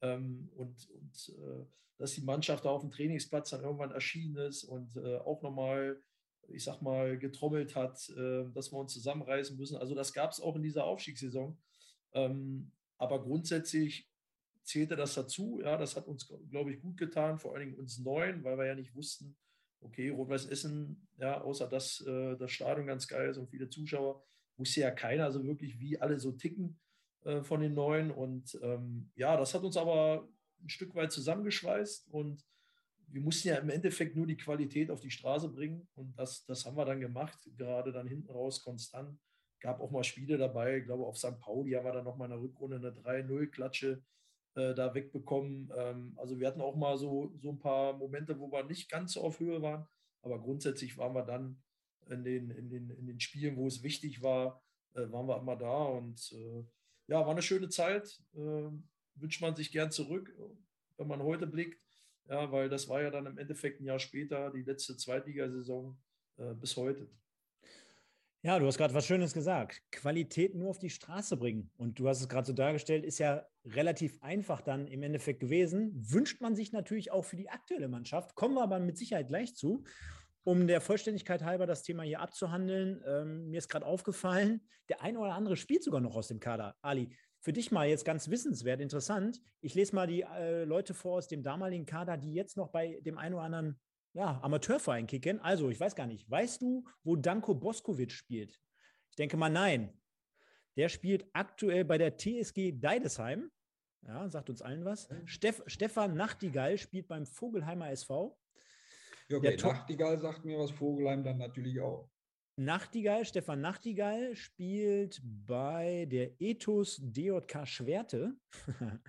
Ähm, 0.00 0.50
und 0.54 0.88
und 0.90 1.34
äh, 1.36 1.66
dass 1.98 2.12
die 2.12 2.22
Mannschaft 2.22 2.64
da 2.64 2.70
auf 2.70 2.82
dem 2.82 2.90
Trainingsplatz 2.90 3.50
dann 3.50 3.62
irgendwann 3.64 3.90
erschienen 3.90 4.36
ist 4.36 4.62
und 4.62 4.96
auch 4.96 5.42
nochmal, 5.42 6.00
ich 6.48 6.64
sag 6.64 6.80
mal, 6.82 7.18
getrommelt 7.18 7.76
hat, 7.76 8.08
dass 8.54 8.72
wir 8.72 8.78
uns 8.78 8.92
zusammenreißen 8.92 9.56
müssen. 9.56 9.76
Also 9.76 9.94
das 9.94 10.12
gab 10.12 10.32
es 10.32 10.40
auch 10.40 10.56
in 10.56 10.62
dieser 10.62 10.84
Aufstiegssaison. 10.84 11.58
Ähm, 12.12 12.72
aber 12.96 13.22
grundsätzlich 13.22 14.08
zählte 14.64 14.96
das 14.96 15.14
dazu. 15.14 15.60
Ja, 15.62 15.76
das 15.76 15.96
hat 15.96 16.06
uns, 16.06 16.28
glaube 16.50 16.72
ich, 16.72 16.80
gut 16.80 16.96
getan, 16.96 17.38
vor 17.38 17.54
allen 17.54 17.70
Dingen 17.70 17.78
uns 17.78 17.98
Neuen, 17.98 18.44
weil 18.44 18.58
wir 18.58 18.66
ja 18.66 18.74
nicht 18.74 18.94
wussten, 18.94 19.36
okay, 19.80 20.10
Rot-Weiß 20.10 20.46
Essen, 20.46 21.08
ja, 21.16 21.40
außer 21.40 21.68
dass 21.68 22.00
äh, 22.02 22.36
das 22.36 22.50
Stadion 22.50 22.86
ganz 22.86 23.08
geil 23.08 23.30
ist 23.30 23.38
und 23.38 23.48
viele 23.48 23.68
Zuschauer, 23.68 24.22
wusste 24.56 24.80
ja 24.80 24.90
keiner 24.90 25.30
so 25.30 25.44
wirklich, 25.44 25.78
wie 25.78 26.00
alle 26.00 26.18
so 26.18 26.32
ticken 26.32 26.80
äh, 27.24 27.42
von 27.42 27.60
den 27.60 27.74
Neuen. 27.74 28.10
Und 28.10 28.58
ähm, 28.62 29.10
ja, 29.14 29.36
das 29.36 29.54
hat 29.54 29.62
uns 29.62 29.76
aber 29.76 30.28
ein 30.60 30.68
Stück 30.68 30.94
weit 30.94 31.12
zusammengeschweißt 31.12 32.08
und 32.10 32.44
wir 33.10 33.20
mussten 33.20 33.48
ja 33.48 33.56
im 33.56 33.70
Endeffekt 33.70 34.16
nur 34.16 34.26
die 34.26 34.36
Qualität 34.36 34.90
auf 34.90 35.00
die 35.00 35.10
Straße 35.10 35.48
bringen 35.48 35.88
und 35.94 36.18
das, 36.18 36.44
das 36.44 36.64
haben 36.66 36.76
wir 36.76 36.84
dann 36.84 37.00
gemacht, 37.00 37.38
gerade 37.56 37.92
dann 37.92 38.06
hinten 38.06 38.30
raus 38.30 38.62
konstant. 38.62 39.18
Gab 39.60 39.80
auch 39.80 39.90
mal 39.90 40.04
Spiele 40.04 40.38
dabei, 40.38 40.78
ich 40.78 40.84
glaube 40.84 41.04
auf 41.04 41.18
St. 41.18 41.38
Pauli 41.40 41.72
haben 41.72 41.84
wir 41.84 41.92
dann 41.92 42.04
nochmal 42.04 42.26
in 42.26 42.32
der 42.32 42.40
Rückrunde 42.40 42.76
eine 42.76 42.90
3-0-Klatsche 42.90 44.02
äh, 44.54 44.74
da 44.74 44.94
wegbekommen. 44.94 45.72
Ähm, 45.76 46.14
also 46.16 46.38
wir 46.38 46.46
hatten 46.46 46.60
auch 46.60 46.76
mal 46.76 46.96
so, 46.96 47.34
so 47.38 47.50
ein 47.50 47.58
paar 47.58 47.96
Momente, 47.96 48.38
wo 48.38 48.52
wir 48.52 48.64
nicht 48.64 48.90
ganz 48.90 49.14
so 49.14 49.22
auf 49.22 49.40
Höhe 49.40 49.60
waren, 49.62 49.86
aber 50.22 50.40
grundsätzlich 50.40 50.96
waren 50.96 51.14
wir 51.14 51.24
dann 51.24 51.62
in 52.08 52.24
den, 52.24 52.50
in 52.50 52.70
den, 52.70 52.90
in 52.90 53.06
den 53.06 53.20
Spielen, 53.20 53.56
wo 53.56 53.66
es 53.66 53.82
wichtig 53.82 54.22
war, 54.22 54.62
äh, 54.94 55.10
waren 55.10 55.26
wir 55.26 55.38
immer 55.38 55.56
da 55.56 55.84
und 55.84 56.32
äh, 56.32 56.64
ja, 57.08 57.20
war 57.20 57.30
eine 57.30 57.42
schöne 57.42 57.68
Zeit. 57.68 58.22
Äh, 58.34 58.70
wünscht 59.14 59.40
man 59.40 59.56
sich 59.56 59.72
gern 59.72 59.90
zurück, 59.90 60.32
wenn 60.96 61.08
man 61.08 61.22
heute 61.22 61.46
blickt. 61.46 61.82
Ja, 62.28 62.52
weil 62.52 62.68
das 62.68 62.88
war 62.88 63.02
ja 63.02 63.10
dann 63.10 63.26
im 63.26 63.38
Endeffekt 63.38 63.80
ein 63.80 63.84
Jahr 63.84 63.98
später, 63.98 64.50
die 64.50 64.62
letzte 64.62 64.96
Zweitligasaison 64.96 65.98
äh, 66.36 66.54
bis 66.54 66.76
heute. 66.76 67.08
Ja, 68.42 68.58
du 68.58 68.66
hast 68.66 68.78
gerade 68.78 68.94
was 68.94 69.06
Schönes 69.06 69.32
gesagt. 69.32 69.82
Qualität 69.90 70.54
nur 70.54 70.70
auf 70.70 70.78
die 70.78 70.90
Straße 70.90 71.36
bringen. 71.36 71.72
Und 71.76 71.98
du 71.98 72.08
hast 72.08 72.20
es 72.20 72.28
gerade 72.28 72.46
so 72.46 72.52
dargestellt, 72.52 73.04
ist 73.04 73.18
ja 73.18 73.44
relativ 73.64 74.22
einfach 74.22 74.60
dann 74.60 74.86
im 74.86 75.02
Endeffekt 75.02 75.40
gewesen. 75.40 75.90
Wünscht 75.94 76.40
man 76.40 76.54
sich 76.54 76.70
natürlich 76.70 77.10
auch 77.10 77.24
für 77.24 77.36
die 77.36 77.48
aktuelle 77.48 77.88
Mannschaft. 77.88 78.36
Kommen 78.36 78.54
wir 78.54 78.62
aber 78.62 78.78
mit 78.78 78.96
Sicherheit 78.96 79.28
gleich 79.28 79.56
zu. 79.56 79.82
Um 80.44 80.66
der 80.66 80.80
Vollständigkeit 80.80 81.42
halber 81.42 81.66
das 81.66 81.82
Thema 81.82 82.04
hier 82.04 82.20
abzuhandeln, 82.20 83.02
ähm, 83.06 83.50
mir 83.50 83.58
ist 83.58 83.68
gerade 83.68 83.84
aufgefallen, 83.84 84.60
der 84.88 85.02
eine 85.02 85.18
oder 85.18 85.34
andere 85.34 85.56
spielt 85.56 85.82
sogar 85.82 86.00
noch 86.00 86.14
aus 86.14 86.28
dem 86.28 86.40
Kader. 86.40 86.76
Ali, 86.80 87.10
für 87.40 87.52
dich 87.52 87.70
mal 87.70 87.88
jetzt 87.88 88.04
ganz 88.04 88.28
wissenswert, 88.30 88.80
interessant. 88.80 89.40
Ich 89.60 89.74
lese 89.74 89.94
mal 89.94 90.06
die 90.06 90.22
äh, 90.22 90.64
Leute 90.64 90.94
vor 90.94 91.18
aus 91.18 91.28
dem 91.28 91.42
damaligen 91.42 91.86
Kader, 91.86 92.16
die 92.16 92.32
jetzt 92.32 92.56
noch 92.56 92.68
bei 92.68 93.00
dem 93.02 93.18
einen 93.18 93.34
oder 93.34 93.44
anderen 93.44 93.80
ja, 94.12 94.40
Amateurverein 94.42 95.06
kicken. 95.06 95.40
Also, 95.40 95.70
ich 95.70 95.78
weiß 95.78 95.94
gar 95.94 96.06
nicht, 96.06 96.28
weißt 96.28 96.62
du, 96.62 96.84
wo 97.04 97.16
Danko 97.16 97.54
Boskovic 97.54 98.12
spielt? 98.12 98.60
Ich 99.10 99.16
denke 99.16 99.36
mal, 99.36 99.50
nein. 99.50 99.92
Der 100.76 100.88
spielt 100.88 101.26
aktuell 101.32 101.84
bei 101.84 101.98
der 101.98 102.16
TSG 102.16 102.72
Deidesheim. 102.78 103.50
Ja, 104.02 104.28
sagt 104.28 104.48
uns 104.48 104.62
allen 104.62 104.84
was. 104.84 105.08
Steff, 105.24 105.62
Stefan 105.66 106.14
Nachtigall 106.14 106.78
spielt 106.78 107.08
beim 107.08 107.26
Vogelheimer 107.26 107.90
SV. 107.90 108.38
Ja, 109.28 109.38
okay, 109.38 109.56
Nachtigall 109.56 110.18
sagt 110.18 110.44
mir 110.44 110.58
was, 110.58 110.70
Vogelheim 110.70 111.22
dann 111.24 111.38
natürlich 111.38 111.80
auch. 111.80 112.08
Nachtigall, 112.58 113.24
Stefan 113.24 113.60
Nachtigall 113.60 114.34
spielt 114.34 115.22
bei 115.22 116.06
der 116.10 116.40
Ethos 116.40 117.00
DJK 117.00 117.66
Schwerte. 117.66 118.34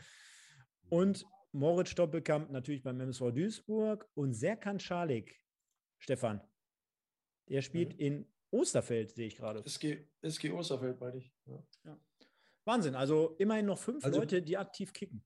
Und 0.90 1.26
Moritz 1.52 1.90
Stoppelkamp 1.90 2.52
natürlich 2.52 2.84
beim 2.84 3.00
MSV 3.00 3.32
Duisburg 3.32 4.08
und 4.14 4.34
Serkan 4.34 4.80
Schalik, 4.80 5.36
Stefan, 5.98 6.42
der 7.48 7.62
spielt 7.62 7.94
mhm. 7.94 8.00
in 8.00 8.34
Osterfeld, 8.52 9.16
sehe 9.16 9.28
ich 9.28 9.38
gerade. 9.38 9.64
SG, 9.66 10.08
SG 10.22 10.52
Osterfeld, 10.52 11.00
meine 11.00 11.18
ich. 11.18 11.34
Ja. 11.46 11.64
Ja. 11.86 12.00
Wahnsinn, 12.66 12.96
also 12.96 13.36
immerhin 13.40 13.66
noch 13.66 13.80
fünf 13.80 14.04
also, 14.06 14.20
Leute, 14.20 14.42
die 14.42 14.58
aktiv 14.58 14.94
kicken. 14.94 15.24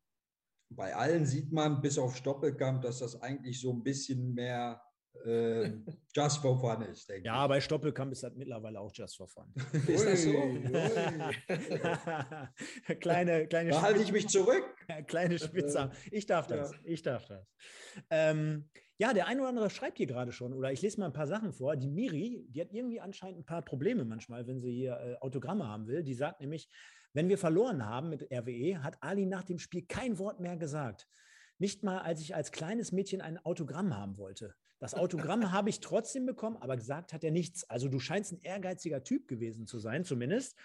Bei 0.69 0.95
allen 0.95 1.25
sieht 1.25 1.51
man, 1.51 1.81
bis 1.81 1.97
auf 1.97 2.15
Stoppelkamp, 2.15 2.81
dass 2.81 2.99
das 2.99 3.21
eigentlich 3.21 3.59
so 3.59 3.73
ein 3.73 3.83
bisschen 3.83 4.33
mehr 4.33 4.81
äh, 5.26 5.71
just 6.15 6.41
for 6.41 6.60
fun 6.60 6.82
ist, 6.84 7.10
denke 7.10 7.26
ja, 7.26 7.34
ich. 7.34 7.41
Ja, 7.41 7.47
bei 7.47 7.62
Stoppelkamp 7.62 8.12
ist 8.12 8.23
das 8.23 8.34
mittlerweile 8.36 8.80
auch 8.80 8.91
just 8.93 9.17
for 9.17 9.28
fun. 9.28 9.54
ist 9.88 10.06
das 10.06 10.23
so? 10.23 10.32
kleine, 12.99 13.47
kleine 13.47 13.71
da 13.71 13.82
halte 13.82 14.02
ich 14.02 14.12
mich 14.12 14.28
zurück. 14.28 14.63
kleine 15.08 15.39
Spitzer. 15.39 15.91
Ich 16.12 16.26
darf 16.26 16.47
das. 16.47 16.71
Ja. 16.71 16.78
Ich 16.84 17.02
darf 17.02 17.26
das. 17.26 17.47
Ähm, 18.10 18.69
ja, 18.97 19.13
der 19.13 19.28
eine 19.28 19.41
oder 19.41 19.49
andere 19.49 19.69
schreibt 19.69 19.97
hier 19.97 20.08
gerade 20.08 20.32
schon, 20.32 20.54
oder 20.54 20.71
ich 20.71 20.82
lese 20.82 20.99
mal 20.99 21.08
ein 21.08 21.13
paar 21.13 21.28
Sachen 21.28 21.52
vor. 21.52 21.76
Die 21.76 21.89
Miri, 21.89 22.45
die 22.49 22.62
hat 22.62 22.71
irgendwie 22.71 22.99
anscheinend 22.99 23.39
ein 23.39 23.45
paar 23.45 23.62
Probleme 23.62 24.06
manchmal, 24.06 24.47
wenn 24.47 24.60
sie 24.60 24.71
hier 24.71 24.99
äh, 24.99 25.15
Autogramme 25.19 25.67
haben 25.67 25.88
will. 25.88 26.04
Die 26.04 26.13
sagt 26.13 26.41
nämlich, 26.41 26.69
wenn 27.13 27.30
wir 27.30 27.38
verloren 27.38 27.86
haben 27.86 28.10
mit 28.10 28.23
RWE, 28.32 28.84
hat 28.84 28.97
Ali 29.02 29.26
nach 29.26 29.43
dem 29.43 29.60
Spiel 29.60 29.86
kein 29.88 30.19
Wort 30.19 30.39
mehr 30.39 30.58
gesagt. 30.58 31.08
Nicht 31.60 31.84
mal, 31.84 31.99
als 31.99 32.21
ich 32.21 32.36
als 32.36 32.52
kleines 32.52 32.91
Mädchen 32.91 33.21
ein 33.21 33.43
Autogramm 33.45 33.95
haben 33.95 34.17
wollte. 34.17 34.56
Das 34.84 34.96
Autogramm 34.96 35.54
habe 35.54 35.69
ich 35.69 35.80
trotzdem 35.80 36.26
bekommen, 36.26 36.58
aber 36.58 36.76
gesagt 36.76 37.13
hat 37.13 37.24
er 37.24 37.32
nichts. 37.32 37.63
Also 37.69 37.88
du 37.88 38.00
scheinst 38.00 38.34
ein 38.34 38.41
ehrgeiziger 38.41 39.02
Typ 39.02 39.30
gewesen 39.30 39.65
zu 39.65 39.80
sein, 39.80 40.04
zumindest. 40.04 40.58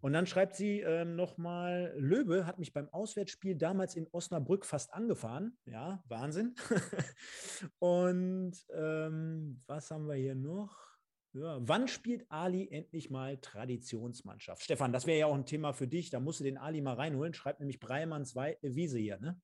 Und 0.00 0.14
dann 0.14 0.26
schreibt 0.26 0.56
sie 0.56 0.80
ähm, 0.80 1.14
nochmal, 1.14 1.92
Löwe 1.98 2.46
hat 2.46 2.58
mich 2.58 2.72
beim 2.72 2.88
Auswärtsspiel 2.88 3.54
damals 3.54 3.94
in 3.94 4.08
Osnabrück 4.12 4.64
fast 4.64 4.94
angefahren. 4.94 5.58
Ja, 5.66 6.02
Wahnsinn. 6.08 6.54
Und 7.78 8.54
ähm, 8.74 9.62
was 9.66 9.90
haben 9.90 10.08
wir 10.08 10.14
hier 10.14 10.34
noch? 10.34 10.74
Ja, 11.34 11.58
wann 11.60 11.86
spielt 11.86 12.24
Ali 12.30 12.70
endlich 12.70 13.10
mal 13.10 13.36
Traditionsmannschaft? 13.36 14.62
Stefan, 14.62 14.94
das 14.94 15.06
wäre 15.06 15.18
ja 15.18 15.26
auch 15.26 15.34
ein 15.34 15.44
Thema 15.44 15.74
für 15.74 15.86
dich. 15.86 16.08
Da 16.08 16.18
musst 16.18 16.40
du 16.40 16.44
den 16.44 16.56
Ali 16.56 16.80
mal 16.80 16.94
reinholen. 16.94 17.34
Schreibt 17.34 17.60
nämlich 17.60 17.78
Breimanns 17.78 18.34
Wiese 18.34 18.98
hier, 18.98 19.18
ne? 19.18 19.38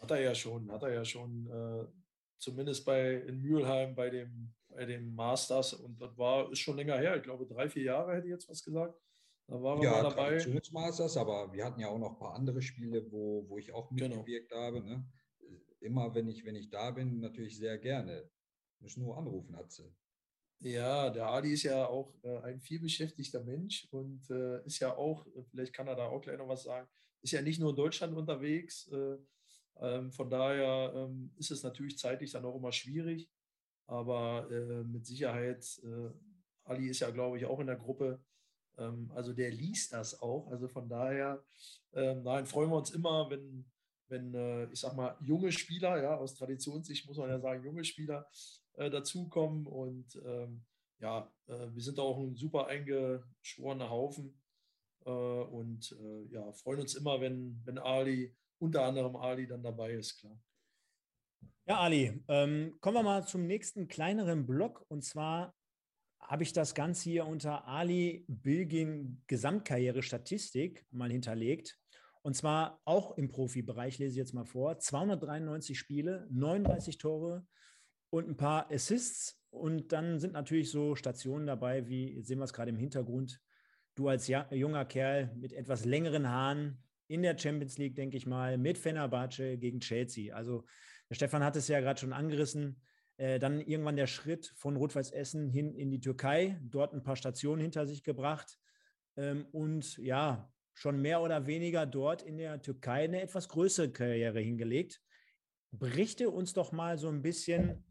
Hat 0.00 0.10
er 0.10 0.20
ja 0.22 0.34
schon, 0.34 0.72
hat 0.72 0.82
er 0.82 0.92
ja 0.92 1.04
schon 1.04 1.46
äh, 1.46 1.99
zumindest 2.40 2.84
bei 2.84 3.14
in 3.14 3.40
Mülheim 3.40 3.94
bei 3.94 4.10
dem, 4.10 4.52
bei 4.68 4.84
dem 4.84 5.14
Masters 5.14 5.74
und 5.74 6.00
das 6.00 6.16
war, 6.16 6.50
ist 6.50 6.58
schon 6.58 6.76
länger 6.76 6.98
her, 6.98 7.16
ich 7.16 7.22
glaube 7.22 7.46
drei, 7.46 7.68
vier 7.68 7.84
Jahre 7.84 8.14
hätte 8.14 8.26
ich 8.26 8.32
jetzt 8.32 8.48
was 8.48 8.64
gesagt. 8.64 8.98
Da 9.46 9.60
waren 9.60 9.80
wir 9.80 9.90
ja, 9.90 10.02
mal 10.02 10.10
dabei. 10.10 10.60
Masters, 10.70 11.16
aber 11.16 11.52
wir 11.52 11.64
hatten 11.64 11.80
ja 11.80 11.88
auch 11.88 11.98
noch 11.98 12.12
ein 12.12 12.18
paar 12.18 12.34
andere 12.34 12.62
Spiele, 12.62 13.10
wo, 13.10 13.48
wo 13.48 13.58
ich 13.58 13.72
auch 13.72 13.90
genau. 13.90 14.16
mitgewirkt 14.16 14.50
genau. 14.50 14.62
habe. 14.62 14.80
Ne? 14.80 15.04
Immer 15.80 16.14
wenn 16.14 16.28
ich, 16.28 16.44
wenn 16.44 16.54
ich 16.54 16.70
da 16.70 16.92
bin, 16.92 17.18
natürlich 17.18 17.58
sehr 17.58 17.76
gerne. 17.78 18.30
Müssen 18.78 19.02
nur 19.02 19.18
anrufen, 19.18 19.54
Atze. 19.56 19.92
Ja, 20.60 21.10
der 21.10 21.26
Adi 21.26 21.52
ist 21.52 21.64
ja 21.64 21.86
auch 21.86 22.14
äh, 22.22 22.38
ein 22.42 22.60
vielbeschäftigter 22.60 23.42
Mensch 23.42 23.88
und 23.90 24.30
äh, 24.30 24.64
ist 24.66 24.78
ja 24.78 24.94
auch, 24.96 25.26
vielleicht 25.50 25.72
kann 25.72 25.88
er 25.88 25.96
da 25.96 26.06
auch 26.06 26.20
gleich 26.20 26.38
noch 26.38 26.48
was 26.48 26.64
sagen, 26.64 26.86
ist 27.22 27.32
ja 27.32 27.42
nicht 27.42 27.58
nur 27.58 27.70
in 27.70 27.76
Deutschland 27.76 28.14
unterwegs, 28.14 28.86
äh, 28.88 29.16
ähm, 29.80 30.12
von 30.12 30.28
daher 30.28 30.92
ähm, 30.94 31.32
ist 31.36 31.50
es 31.50 31.62
natürlich 31.62 31.98
zeitlich 31.98 32.30
dann 32.32 32.44
auch 32.44 32.56
immer 32.56 32.72
schwierig. 32.72 33.28
Aber 33.86 34.48
äh, 34.50 34.84
mit 34.84 35.06
Sicherheit, 35.06 35.64
äh, 35.82 36.10
Ali 36.64 36.88
ist 36.88 37.00
ja, 37.00 37.10
glaube 37.10 37.38
ich, 37.38 37.46
auch 37.46 37.58
in 37.58 37.66
der 37.66 37.76
Gruppe. 37.76 38.22
Ähm, 38.78 39.10
also 39.14 39.32
der 39.32 39.50
liest 39.50 39.92
das 39.92 40.20
auch. 40.20 40.48
Also 40.50 40.68
von 40.68 40.88
daher, 40.88 41.42
ähm, 41.94 42.22
nein, 42.22 42.46
freuen 42.46 42.70
wir 42.70 42.76
uns 42.76 42.90
immer, 42.90 43.28
wenn, 43.30 43.64
wenn, 44.08 44.34
äh, 44.34 44.70
ich 44.70 44.80
sag 44.80 44.94
mal, 44.94 45.16
junge 45.20 45.50
Spieler, 45.50 46.00
ja, 46.02 46.16
aus 46.16 46.34
Traditionssicht 46.34 47.06
muss 47.06 47.16
man 47.16 47.30
ja 47.30 47.40
sagen, 47.40 47.64
junge 47.64 47.84
Spieler 47.84 48.28
äh, 48.74 48.90
dazukommen. 48.90 49.66
Und 49.66 50.20
ähm, 50.24 50.62
ja, 51.00 51.32
äh, 51.46 51.68
wir 51.72 51.82
sind 51.82 51.98
auch 51.98 52.18
ein 52.18 52.36
super 52.36 52.66
eingeschworener 52.66 53.90
Haufen 53.90 54.38
äh, 55.06 55.10
und 55.10 55.96
ja, 56.30 56.52
freuen 56.52 56.80
uns 56.80 56.94
immer, 56.94 57.20
wenn, 57.20 57.60
wenn 57.64 57.78
Ali, 57.78 58.36
unter 58.60 58.84
anderem 58.84 59.16
Ali, 59.16 59.46
dann 59.46 59.62
dabei 59.62 59.94
ist, 59.94 60.18
klar. 60.18 60.38
Ja, 61.66 61.78
Ali, 61.78 62.22
ähm, 62.28 62.76
kommen 62.80 62.96
wir 62.96 63.02
mal 63.02 63.26
zum 63.26 63.46
nächsten 63.46 63.88
kleineren 63.88 64.46
Block. 64.46 64.84
Und 64.88 65.04
zwar 65.04 65.54
habe 66.20 66.42
ich 66.42 66.52
das 66.52 66.74
Ganze 66.74 67.04
hier 67.04 67.26
unter 67.26 67.66
Ali 67.66 68.24
Bilgin 68.28 69.22
Gesamtkarriere 69.26 70.02
Statistik 70.02 70.84
mal 70.90 71.10
hinterlegt. 71.10 71.78
Und 72.22 72.34
zwar 72.34 72.80
auch 72.84 73.16
im 73.16 73.28
Profibereich, 73.28 73.98
lese 73.98 74.12
ich 74.12 74.18
jetzt 74.18 74.34
mal 74.34 74.44
vor. 74.44 74.78
293 74.78 75.78
Spiele, 75.78 76.26
39 76.30 76.98
Tore 76.98 77.46
und 78.10 78.28
ein 78.28 78.36
paar 78.36 78.70
Assists. 78.70 79.40
Und 79.50 79.92
dann 79.92 80.18
sind 80.18 80.34
natürlich 80.34 80.70
so 80.70 80.96
Stationen 80.96 81.46
dabei, 81.46 81.88
wie 81.88 82.16
jetzt 82.16 82.28
sehen 82.28 82.38
wir 82.38 82.44
es 82.44 82.52
gerade 82.52 82.70
im 82.70 82.76
Hintergrund. 82.76 83.40
Du 83.94 84.08
als 84.08 84.28
junger 84.28 84.84
Kerl 84.84 85.34
mit 85.36 85.52
etwas 85.52 85.84
längeren 85.84 86.28
Haaren 86.28 86.82
in 87.10 87.22
der 87.22 87.36
Champions 87.36 87.76
League, 87.76 87.96
denke 87.96 88.16
ich 88.16 88.26
mal, 88.26 88.56
mit 88.56 88.78
Fenerbahce 88.78 89.58
gegen 89.58 89.80
Chelsea. 89.80 90.34
Also 90.34 90.64
der 91.08 91.16
Stefan 91.16 91.42
hat 91.42 91.56
es 91.56 91.66
ja 91.66 91.80
gerade 91.80 91.98
schon 91.98 92.12
angerissen. 92.12 92.80
Äh, 93.16 93.40
dann 93.40 93.60
irgendwann 93.60 93.96
der 93.96 94.06
Schritt 94.06 94.52
von 94.56 94.76
Rot-Weiß 94.76 95.10
Essen 95.10 95.50
hin 95.50 95.74
in 95.74 95.90
die 95.90 96.00
Türkei, 96.00 96.58
dort 96.62 96.94
ein 96.94 97.02
paar 97.02 97.16
Stationen 97.16 97.60
hinter 97.60 97.86
sich 97.86 98.04
gebracht. 98.04 98.58
Ähm, 99.16 99.44
und 99.50 99.98
ja, 99.98 100.50
schon 100.72 101.02
mehr 101.02 101.20
oder 101.20 101.46
weniger 101.46 101.84
dort 101.84 102.22
in 102.22 102.38
der 102.38 102.62
Türkei 102.62 103.04
eine 103.04 103.20
etwas 103.20 103.48
größere 103.48 103.90
Karriere 103.90 104.40
hingelegt. 104.40 105.02
Berichte 105.72 106.30
uns 106.30 106.52
doch 106.52 106.70
mal 106.70 106.96
so 106.96 107.08
ein 107.08 107.22
bisschen, 107.22 107.84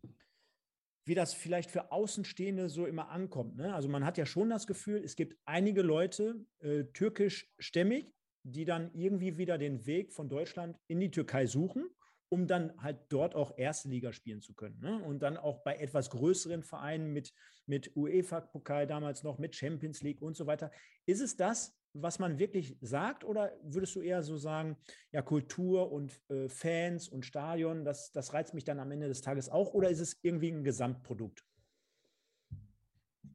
wie 1.06 1.14
das 1.14 1.34
vielleicht 1.34 1.72
für 1.72 1.92
Außenstehende 1.92 2.70
so 2.70 2.86
immer 2.86 3.10
ankommt. 3.10 3.58
Ne? 3.58 3.74
Also 3.74 3.90
man 3.90 4.06
hat 4.06 4.18
ja 4.18 4.26
schon 4.26 4.50
das 4.50 4.66
Gefühl, 4.66 5.04
es 5.04 5.16
gibt 5.16 5.38
einige 5.46 5.82
Leute, 5.82 6.46
äh, 6.60 6.86
türkischstämmig, 6.86 8.14
die 8.52 8.66
dann 8.66 8.92
irgendwie 8.94 9.38
wieder 9.38 9.58
den 9.58 9.86
Weg 9.86 10.14
von 10.14 10.30
Deutschland 10.30 10.78
in 10.88 11.00
die 11.00 11.12
Türkei 11.12 11.46
suchen 11.46 11.90
um 12.30 12.46
dann 12.46 12.80
halt 12.82 13.00
dort 13.10 13.36
auch 13.36 13.58
erste 13.58 13.90
Liga 13.90 14.14
spielen 14.14 14.42
zu 14.42 14.54
können. 14.54 14.80
Ne? 14.80 15.04
Und 15.04 15.20
dann 15.20 15.36
auch 15.36 15.64
bei 15.64 15.78
etwas 15.78 16.12
größeren 16.12 16.64
Vereinen 16.64 17.12
mit, 17.12 17.34
mit 17.66 17.96
UEFA-Pokal 17.96 18.86
damals 18.86 19.24
noch, 19.24 19.40
mit 19.40 19.56
Champions 19.56 20.02
League 20.04 20.22
und 20.22 20.38
so 20.38 20.46
weiter. 20.46 20.72
Ist 21.08 21.22
es 21.22 21.36
das, 21.36 21.76
was 21.94 22.20
man 22.20 22.38
wirklich 22.38 22.78
sagt? 22.82 23.24
Oder 23.24 23.52
würdest 23.64 23.96
du 23.96 24.02
eher 24.02 24.22
so 24.22 24.38
sagen, 24.38 24.78
ja, 25.12 25.24
Kultur 25.24 25.92
und 25.92 26.22
äh, 26.30 26.48
Fans 26.48 27.10
und 27.10 27.26
Stadion, 27.26 27.84
das, 27.84 28.12
das 28.12 28.32
reizt 28.32 28.54
mich 28.54 28.64
dann 28.64 28.80
am 28.80 28.92
Ende 28.92 29.08
des 29.08 29.22
Tages 29.22 29.50
auch? 29.50 29.74
Oder 29.74 29.90
ist 29.90 30.00
es 30.00 30.20
irgendwie 30.22 30.52
ein 30.52 30.64
Gesamtprodukt? 30.64 31.44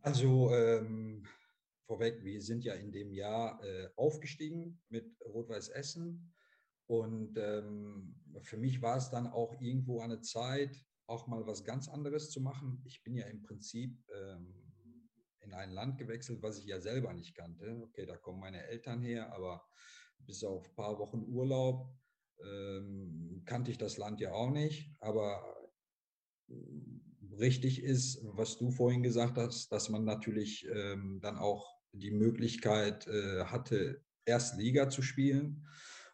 Also 0.03 0.55
ähm, 0.55 1.25
vorweg, 1.87 2.23
wir 2.25 2.41
sind 2.41 2.65
ja 2.65 2.75
in 2.75 2.93
dem 2.93 3.13
Jahr 3.13 3.63
äh, 3.63 3.89
aufgestiegen 3.97 4.81
mit 4.89 5.17
Rot-Weiß 5.25 5.69
Essen 5.69 6.33
und 6.87 7.37
ähm, 7.39 8.15
für 8.43 8.57
mich 8.57 8.83
war 8.83 8.97
es 8.97 9.11
dann 9.11 9.27
auch 9.27 9.55
irgendwo 9.61 10.01
eine 10.01 10.21
Zeit, 10.21 10.77
auch 11.07 11.27
mal 11.27 11.47
was 11.47 11.65
ganz 11.65 11.89
anderes 11.89 12.31
zu 12.31 12.41
machen. 12.41 12.83
Ich 12.85 13.03
bin 13.03 13.15
ja 13.15 13.27
im 13.27 13.43
Prinzip 13.43 13.99
ähm, 14.15 14.65
in 15.41 15.53
ein 15.53 15.71
Land 15.71 15.99
gewechselt, 15.99 16.43
was 16.43 16.59
ich 16.59 16.67
ja 16.67 16.81
selber 16.81 17.13
nicht 17.13 17.35
kannte. 17.35 17.81
Okay, 17.83 18.07
da 18.07 18.17
kommen 18.17 18.41
meine 18.41 18.67
Eltern 18.67 19.03
her, 19.03 19.33
aber 19.33 19.63
bis 20.19 20.43
auf 20.43 20.69
ein 20.69 20.75
paar 20.75 20.99
Wochen 20.99 21.23
Urlaub 21.23 21.95
ähm, 22.43 23.43
kannte 23.45 23.71
ich 23.71 23.79
das 23.79 23.99
Land 23.99 24.21
ja 24.21 24.33
auch 24.33 24.51
nicht. 24.51 24.91
Aber 25.01 25.71
richtig 27.39 27.83
ist, 27.83 28.21
was 28.23 28.57
du 28.59 28.71
vorhin 28.71 29.03
gesagt 29.03 29.37
hast, 29.37 29.71
dass 29.73 29.89
man 29.89 30.05
natürlich 30.05 30.67
ähm, 30.73 31.21
dann 31.21 31.39
auch 31.39 31.75
die 31.93 32.11
Möglichkeit 32.11 33.07
äh, 33.07 33.45
hatte, 33.45 34.03
Erstliga 34.25 34.89
zu 34.89 35.03
spielen 35.03 35.67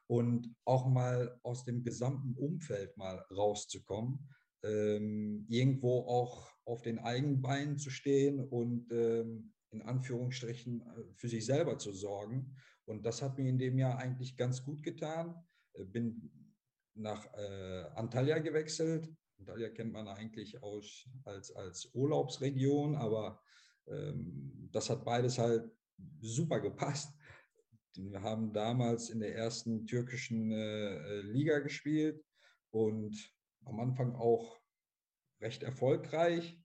und 0.06 0.54
auch 0.64 0.87
mal 0.87 1.38
aus 1.42 1.64
dem 1.64 1.83
gesamten 1.83 2.35
Umfeld 2.35 2.96
mal 2.96 3.24
rauszukommen, 3.30 4.28
ähm, 4.64 5.46
irgendwo 5.48 6.00
auch 6.00 6.50
auf 6.64 6.83
den 6.83 6.98
eigenen 6.98 7.40
Beinen 7.40 7.78
zu 7.78 7.90
stehen 7.90 8.40
und 8.40 8.90
ähm, 8.92 9.52
in 9.70 9.83
Anführungsstrichen 9.83 10.83
äh, 10.83 11.14
für 11.14 11.28
sich 11.28 11.46
selber 11.46 11.78
zu 11.78 11.92
sorgen. 11.92 12.56
Und 12.85 13.06
das 13.06 13.22
hat 13.22 13.38
mir 13.38 13.48
in 13.48 13.59
dem 13.59 13.78
Jahr 13.78 13.98
eigentlich 13.98 14.37
ganz 14.37 14.64
gut 14.64 14.83
getan. 14.83 15.35
Äh, 15.74 15.85
bin 15.85 16.30
nach 16.94 17.26
äh, 17.35 17.85
Antalya 17.94 18.38
gewechselt. 18.38 19.09
Antalya 19.40 19.70
kennt 19.70 19.92
man 19.92 20.07
eigentlich 20.07 20.62
aus, 20.62 21.09
als, 21.24 21.50
als 21.57 21.90
Urlaubsregion, 21.94 22.94
aber 22.94 23.40
ähm, 23.88 24.68
das 24.70 24.90
hat 24.90 25.05
beides 25.05 25.38
halt 25.38 25.70
super 26.20 26.61
gepasst. 26.61 27.16
Wir 27.94 28.22
haben 28.22 28.53
damals 28.53 29.11
in 29.11 29.20
der 29.20 29.35
ersten 29.35 29.87
türkischen 29.87 30.53
äh, 30.53 31.20
Liga 31.22 31.59
gespielt 31.59 32.24
und 32.70 33.16
am 33.64 33.81
Anfang 33.81 34.14
auch 34.14 34.61
recht 35.40 35.62
erfolgreich. 35.62 36.59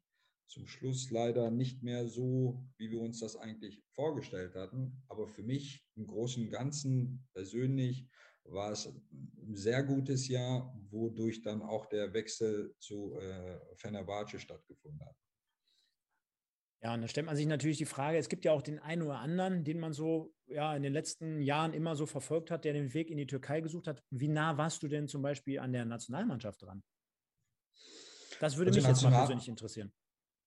Zum 0.47 0.67
Schluss 0.67 1.09
leider 1.09 1.49
nicht 1.49 1.81
mehr 1.81 2.07
so, 2.07 2.63
wie 2.77 2.91
wir 2.91 3.01
uns 3.01 3.19
das 3.19 3.35
eigentlich 3.35 3.83
vorgestellt 3.93 4.53
hatten. 4.53 5.01
Aber 5.07 5.27
für 5.27 5.41
mich 5.41 5.83
im 5.95 6.05
Großen 6.05 6.43
und 6.43 6.51
Ganzen 6.51 7.27
persönlich 7.33 8.07
war 8.45 8.71
es 8.71 8.86
ein 8.88 9.55
sehr 9.55 9.84
gutes 9.84 10.27
Jahr, 10.27 10.73
wodurch 10.89 11.41
dann 11.41 11.62
auch 11.62 11.86
der 11.88 12.13
Wechsel 12.13 12.75
zu 12.79 13.15
äh, 13.15 13.60
Fenerbahce 13.75 14.39
stattgefunden 14.39 15.05
hat. 15.05 15.15
Ja, 16.84 16.93
und 16.93 17.01
da 17.01 17.08
stellt 17.08 17.25
man 17.25 17.36
sich 17.36 17.47
natürlich 17.47 17.79
die 17.79 17.86
Frage, 17.86 18.17
es 18.17 18.29
gibt 18.29 18.45
ja 18.45 18.51
auch 18.51 18.62
den 18.62 18.79
einen 18.79 19.01
oder 19.01 19.17
anderen, 19.17 19.63
den 19.63 19.79
man 19.79 19.93
so 19.93 20.34
ja 20.45 20.75
in 20.75 20.84
den 20.84 20.93
letzten 20.93 21.41
Jahren 21.41 21.73
immer 21.73 21.95
so 21.95 22.05
verfolgt 22.05 22.51
hat, 22.51 22.63
der 22.63 22.73
den 22.73 22.93
Weg 22.93 23.10
in 23.10 23.17
die 23.17 23.25
Türkei 23.25 23.62
gesucht 23.62 23.88
hat. 23.88 24.03
Wie 24.12 24.27
nah 24.27 24.58
warst 24.58 24.84
du 24.84 24.88
denn 24.88 25.08
zum 25.08 25.23
Beispiel 25.23 25.60
an 25.60 25.73
der 25.73 25.86
Nationalmannschaft 25.86 26.62
dran? 26.62 26.84
Das 28.39 28.58
würde 28.58 28.69
also 28.69 28.79
mich 28.79 28.88
National 28.88 28.93
jetzt 28.93 29.03
mal 29.03 29.17
persönlich 29.17 29.47
interessieren. 29.47 29.93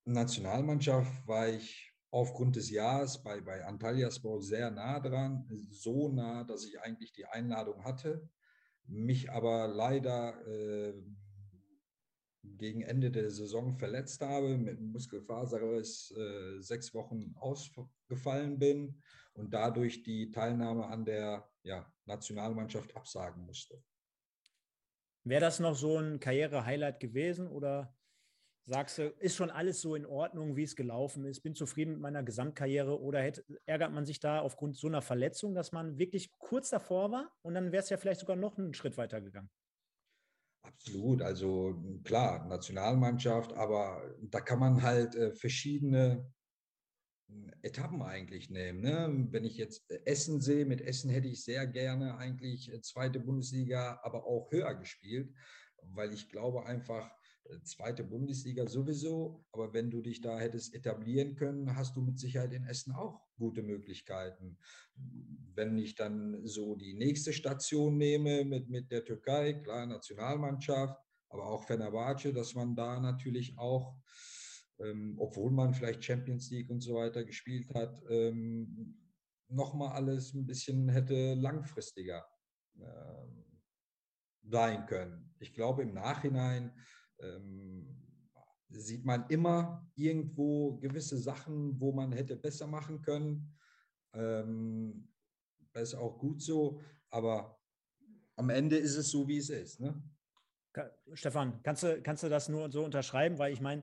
Nationalmannschaft 0.04 1.26
war 1.26 1.48
ich 1.48 1.87
aufgrund 2.10 2.56
des 2.56 2.70
Jahres 2.70 3.22
bei, 3.22 3.40
bei 3.40 3.64
Antalyaspor 3.64 4.40
sehr 4.42 4.70
nah 4.70 5.00
dran, 5.00 5.46
so 5.70 6.08
nah, 6.08 6.44
dass 6.44 6.64
ich 6.64 6.80
eigentlich 6.80 7.12
die 7.12 7.26
Einladung 7.26 7.84
hatte, 7.84 8.28
mich 8.86 9.30
aber 9.30 9.68
leider 9.68 10.46
äh, 10.46 10.94
gegen 12.42 12.82
Ende 12.82 13.10
der 13.10 13.30
Saison 13.30 13.76
verletzt 13.76 14.22
habe, 14.22 14.56
mit 14.56 14.80
Muskelfaserriss 14.80 16.14
äh, 16.16 16.60
sechs 16.60 16.94
Wochen 16.94 17.34
ausgefallen 17.36 18.58
bin 18.58 19.02
und 19.34 19.52
dadurch 19.52 20.02
die 20.02 20.30
Teilnahme 20.30 20.86
an 20.86 21.04
der 21.04 21.48
ja, 21.62 21.92
Nationalmannschaft 22.06 22.96
absagen 22.96 23.44
musste. 23.44 23.82
Wäre 25.24 25.42
das 25.42 25.60
noch 25.60 25.76
so 25.76 25.98
ein 25.98 26.20
Karriere-Highlight 26.20 27.00
gewesen 27.00 27.48
oder 27.48 27.94
sagst 28.68 28.98
du, 28.98 29.08
ist 29.18 29.36
schon 29.36 29.50
alles 29.50 29.80
so 29.80 29.94
in 29.94 30.04
Ordnung, 30.04 30.56
wie 30.56 30.62
es 30.62 30.76
gelaufen 30.76 31.24
ist, 31.24 31.40
bin 31.40 31.54
zufrieden 31.54 31.92
mit 31.92 32.00
meiner 32.00 32.22
Gesamtkarriere 32.22 33.00
oder 33.00 33.20
hätte, 33.20 33.44
ärgert 33.64 33.92
man 33.92 34.04
sich 34.04 34.20
da 34.20 34.40
aufgrund 34.40 34.76
so 34.76 34.86
einer 34.86 35.00
Verletzung, 35.00 35.54
dass 35.54 35.72
man 35.72 35.98
wirklich 35.98 36.36
kurz 36.38 36.68
davor 36.68 37.10
war 37.10 37.32
und 37.42 37.54
dann 37.54 37.72
wäre 37.72 37.82
es 37.82 37.88
ja 37.88 37.96
vielleicht 37.96 38.20
sogar 38.20 38.36
noch 38.36 38.58
einen 38.58 38.74
Schritt 38.74 38.98
weiter 38.98 39.20
gegangen? 39.20 39.50
Absolut, 40.62 41.22
also 41.22 41.82
klar, 42.04 42.46
Nationalmannschaft, 42.46 43.54
aber 43.54 44.14
da 44.20 44.40
kann 44.40 44.58
man 44.58 44.82
halt 44.82 45.14
äh, 45.14 45.32
verschiedene 45.32 46.30
hm, 47.30 47.50
Etappen 47.62 48.02
eigentlich 48.02 48.50
nehmen. 48.50 48.80
Ne? 48.80 49.28
Wenn 49.30 49.44
ich 49.44 49.56
jetzt 49.56 49.90
äh, 49.90 50.00
Essen 50.04 50.42
sehe, 50.42 50.66
mit 50.66 50.82
Essen 50.82 51.08
hätte 51.10 51.28
ich 51.28 51.42
sehr 51.42 51.66
gerne 51.66 52.18
eigentlich 52.18 52.70
äh, 52.70 52.82
zweite 52.82 53.18
Bundesliga, 53.18 53.98
aber 54.02 54.26
auch 54.26 54.52
höher 54.52 54.74
gespielt, 54.74 55.32
weil 55.82 56.12
ich 56.12 56.28
glaube 56.28 56.66
einfach, 56.66 57.17
zweite 57.62 58.04
Bundesliga 58.04 58.66
sowieso, 58.66 59.44
aber 59.52 59.72
wenn 59.72 59.90
du 59.90 60.02
dich 60.02 60.20
da 60.20 60.38
hättest 60.38 60.74
etablieren 60.74 61.34
können, 61.34 61.76
hast 61.76 61.96
du 61.96 62.02
mit 62.02 62.18
Sicherheit 62.18 62.52
in 62.52 62.64
Essen 62.66 62.92
auch 62.92 63.20
gute 63.36 63.62
Möglichkeiten. 63.62 64.58
Wenn 65.54 65.78
ich 65.78 65.94
dann 65.94 66.46
so 66.46 66.76
die 66.76 66.94
nächste 66.94 67.32
Station 67.32 67.96
nehme 67.96 68.44
mit, 68.44 68.68
mit 68.68 68.90
der 68.90 69.04
Türkei, 69.04 69.54
klar, 69.54 69.86
Nationalmannschaft, 69.86 70.98
aber 71.28 71.46
auch 71.46 71.64
Fenerbahce, 71.64 72.32
dass 72.32 72.54
man 72.54 72.74
da 72.74 73.00
natürlich 73.00 73.58
auch, 73.58 73.96
ähm, 74.80 75.16
obwohl 75.18 75.50
man 75.50 75.74
vielleicht 75.74 76.04
Champions 76.04 76.50
League 76.50 76.70
und 76.70 76.80
so 76.80 76.94
weiter 76.94 77.24
gespielt 77.24 77.72
hat, 77.74 78.02
ähm, 78.08 78.96
nochmal 79.48 79.92
alles 79.92 80.34
ein 80.34 80.46
bisschen 80.46 80.88
hätte 80.88 81.34
langfristiger 81.34 82.24
ähm, 82.76 83.44
sein 84.42 84.86
können. 84.86 85.34
Ich 85.40 85.52
glaube, 85.52 85.82
im 85.82 85.94
Nachhinein 85.94 86.72
ähm, 87.20 87.86
sieht 88.70 89.04
man 89.04 89.26
immer 89.28 89.86
irgendwo 89.94 90.76
gewisse 90.78 91.16
Sachen, 91.16 91.80
wo 91.80 91.92
man 91.92 92.12
hätte 92.12 92.36
besser 92.36 92.66
machen 92.66 93.00
können. 93.02 93.56
Ähm, 94.12 95.08
das 95.72 95.90
ist 95.90 95.94
auch 95.94 96.18
gut 96.18 96.42
so, 96.42 96.80
aber 97.10 97.58
am 98.36 98.50
Ende 98.50 98.76
ist 98.76 98.96
es 98.96 99.10
so, 99.10 99.26
wie 99.26 99.38
es 99.38 99.50
ist. 99.50 99.80
Ne? 99.80 100.02
Stefan, 101.14 101.60
kannst 101.62 101.82
du, 101.82 102.00
kannst 102.02 102.22
du 102.22 102.28
das 102.28 102.48
nur 102.48 102.70
so 102.70 102.84
unterschreiben? 102.84 103.38
Weil 103.38 103.52
ich 103.52 103.60
meine, 103.60 103.82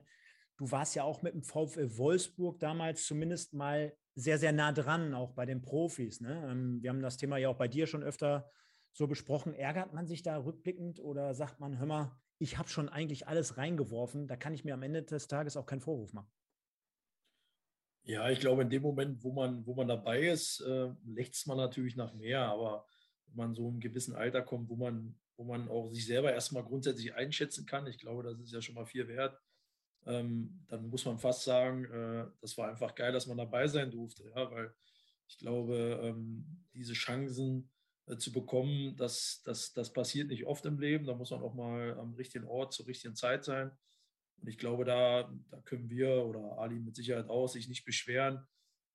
du 0.56 0.70
warst 0.70 0.94
ja 0.94 1.04
auch 1.04 1.22
mit 1.22 1.34
dem 1.34 1.42
VfL 1.42 1.98
Wolfsburg 1.98 2.58
damals 2.58 3.04
zumindest 3.04 3.52
mal 3.54 3.94
sehr, 4.14 4.38
sehr 4.38 4.52
nah 4.52 4.72
dran, 4.72 5.14
auch 5.14 5.32
bei 5.32 5.44
den 5.44 5.60
Profis. 5.60 6.20
Ne? 6.20 6.48
Ähm, 6.50 6.82
wir 6.82 6.90
haben 6.90 7.02
das 7.02 7.18
Thema 7.18 7.36
ja 7.36 7.50
auch 7.50 7.58
bei 7.58 7.68
dir 7.68 7.86
schon 7.86 8.02
öfter 8.02 8.50
so 8.92 9.06
besprochen. 9.06 9.52
Ärgert 9.52 9.92
man 9.92 10.06
sich 10.06 10.22
da 10.22 10.38
rückblickend 10.38 11.00
oder 11.00 11.34
sagt 11.34 11.60
man, 11.60 11.78
hör 11.78 11.86
mal, 11.86 12.18
ich 12.38 12.58
habe 12.58 12.68
schon 12.68 12.88
eigentlich 12.88 13.28
alles 13.28 13.56
reingeworfen, 13.56 14.26
da 14.26 14.36
kann 14.36 14.54
ich 14.54 14.64
mir 14.64 14.74
am 14.74 14.82
Ende 14.82 15.02
des 15.02 15.28
Tages 15.28 15.56
auch 15.56 15.66
keinen 15.66 15.80
Vorwurf 15.80 16.12
machen? 16.12 16.30
Ja, 18.02 18.30
ich 18.30 18.38
glaube, 18.38 18.62
in 18.62 18.70
dem 18.70 18.82
Moment, 18.82 19.22
wo 19.24 19.32
man, 19.32 19.66
wo 19.66 19.74
man 19.74 19.88
dabei 19.88 20.28
ist, 20.28 20.60
äh, 20.60 20.92
lächzt 21.04 21.48
man 21.48 21.56
natürlich 21.56 21.96
nach 21.96 22.14
mehr, 22.14 22.42
aber 22.42 22.86
wenn 23.26 23.36
man 23.36 23.54
so 23.54 23.64
in 23.64 23.74
einem 23.74 23.80
gewissen 23.80 24.14
Alter 24.14 24.42
kommt, 24.42 24.68
wo 24.68 24.76
man, 24.76 25.18
wo 25.36 25.44
man 25.44 25.68
auch 25.68 25.90
sich 25.90 26.06
selber 26.06 26.32
erstmal 26.32 26.62
grundsätzlich 26.62 27.14
einschätzen 27.14 27.66
kann, 27.66 27.86
ich 27.88 27.98
glaube, 27.98 28.22
das 28.22 28.38
ist 28.38 28.52
ja 28.52 28.62
schon 28.62 28.76
mal 28.76 28.86
viel 28.86 29.08
wert, 29.08 29.36
ähm, 30.06 30.64
dann 30.68 30.88
muss 30.88 31.04
man 31.04 31.18
fast 31.18 31.42
sagen, 31.42 31.84
äh, 31.86 32.26
das 32.40 32.56
war 32.56 32.68
einfach 32.68 32.94
geil, 32.94 33.12
dass 33.12 33.26
man 33.26 33.38
dabei 33.38 33.66
sein 33.66 33.90
durfte, 33.90 34.30
ja, 34.34 34.50
weil 34.52 34.72
ich 35.26 35.38
glaube, 35.38 36.00
ähm, 36.02 36.64
diese 36.74 36.92
Chancen 36.92 37.72
zu 38.18 38.32
bekommen, 38.32 38.96
das, 38.96 39.42
das, 39.44 39.72
das 39.72 39.92
passiert 39.92 40.28
nicht 40.28 40.46
oft 40.46 40.64
im 40.66 40.78
Leben. 40.78 41.06
Da 41.06 41.14
muss 41.14 41.30
man 41.30 41.42
auch 41.42 41.54
mal 41.54 41.98
am 41.98 42.14
richtigen 42.14 42.46
Ort 42.46 42.72
zur 42.72 42.86
richtigen 42.86 43.16
Zeit 43.16 43.44
sein. 43.44 43.70
Und 44.40 44.48
ich 44.48 44.58
glaube, 44.58 44.84
da, 44.84 45.32
da 45.50 45.60
können 45.62 45.90
wir 45.90 46.24
oder 46.24 46.58
Ali 46.58 46.78
mit 46.78 46.94
Sicherheit 46.94 47.28
auch 47.28 47.48
sich 47.48 47.68
nicht 47.68 47.84
beschweren, 47.84 48.46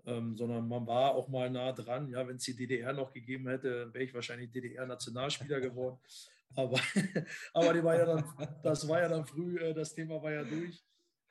ähm, 0.06 0.38
sondern 0.38 0.67
man 0.67 0.88
war 0.88 1.15
auch 1.15 1.28
mal 1.28 1.50
nah 1.50 1.71
dran. 1.74 2.10
Ja, 2.10 2.28
wenn 2.28 2.38
es 2.38 2.43
die 2.43 2.56
DDR 2.56 2.93
noch 2.93 3.12
gegeben 3.12 3.47
hätte, 3.50 3.93
wäre 3.93 4.04
ich 4.04 4.13
wahrscheinlich 4.13 4.52
DDR-Nationalspieler 4.52 5.60
geworden. 5.62 6.00
Aber, 6.56 6.80
aber 7.54 7.74
die 7.74 7.84
war 7.84 7.97
ja 7.97 8.06
dann, 8.06 8.24
das 8.63 8.88
war 8.88 9.02
ja 9.02 9.10
dann 9.10 9.26
früh, 9.26 9.58
äh, 9.58 9.74
das 9.74 9.93
Thema 9.93 10.21
war 10.21 10.32
ja 10.32 10.43
durch. 10.43 10.84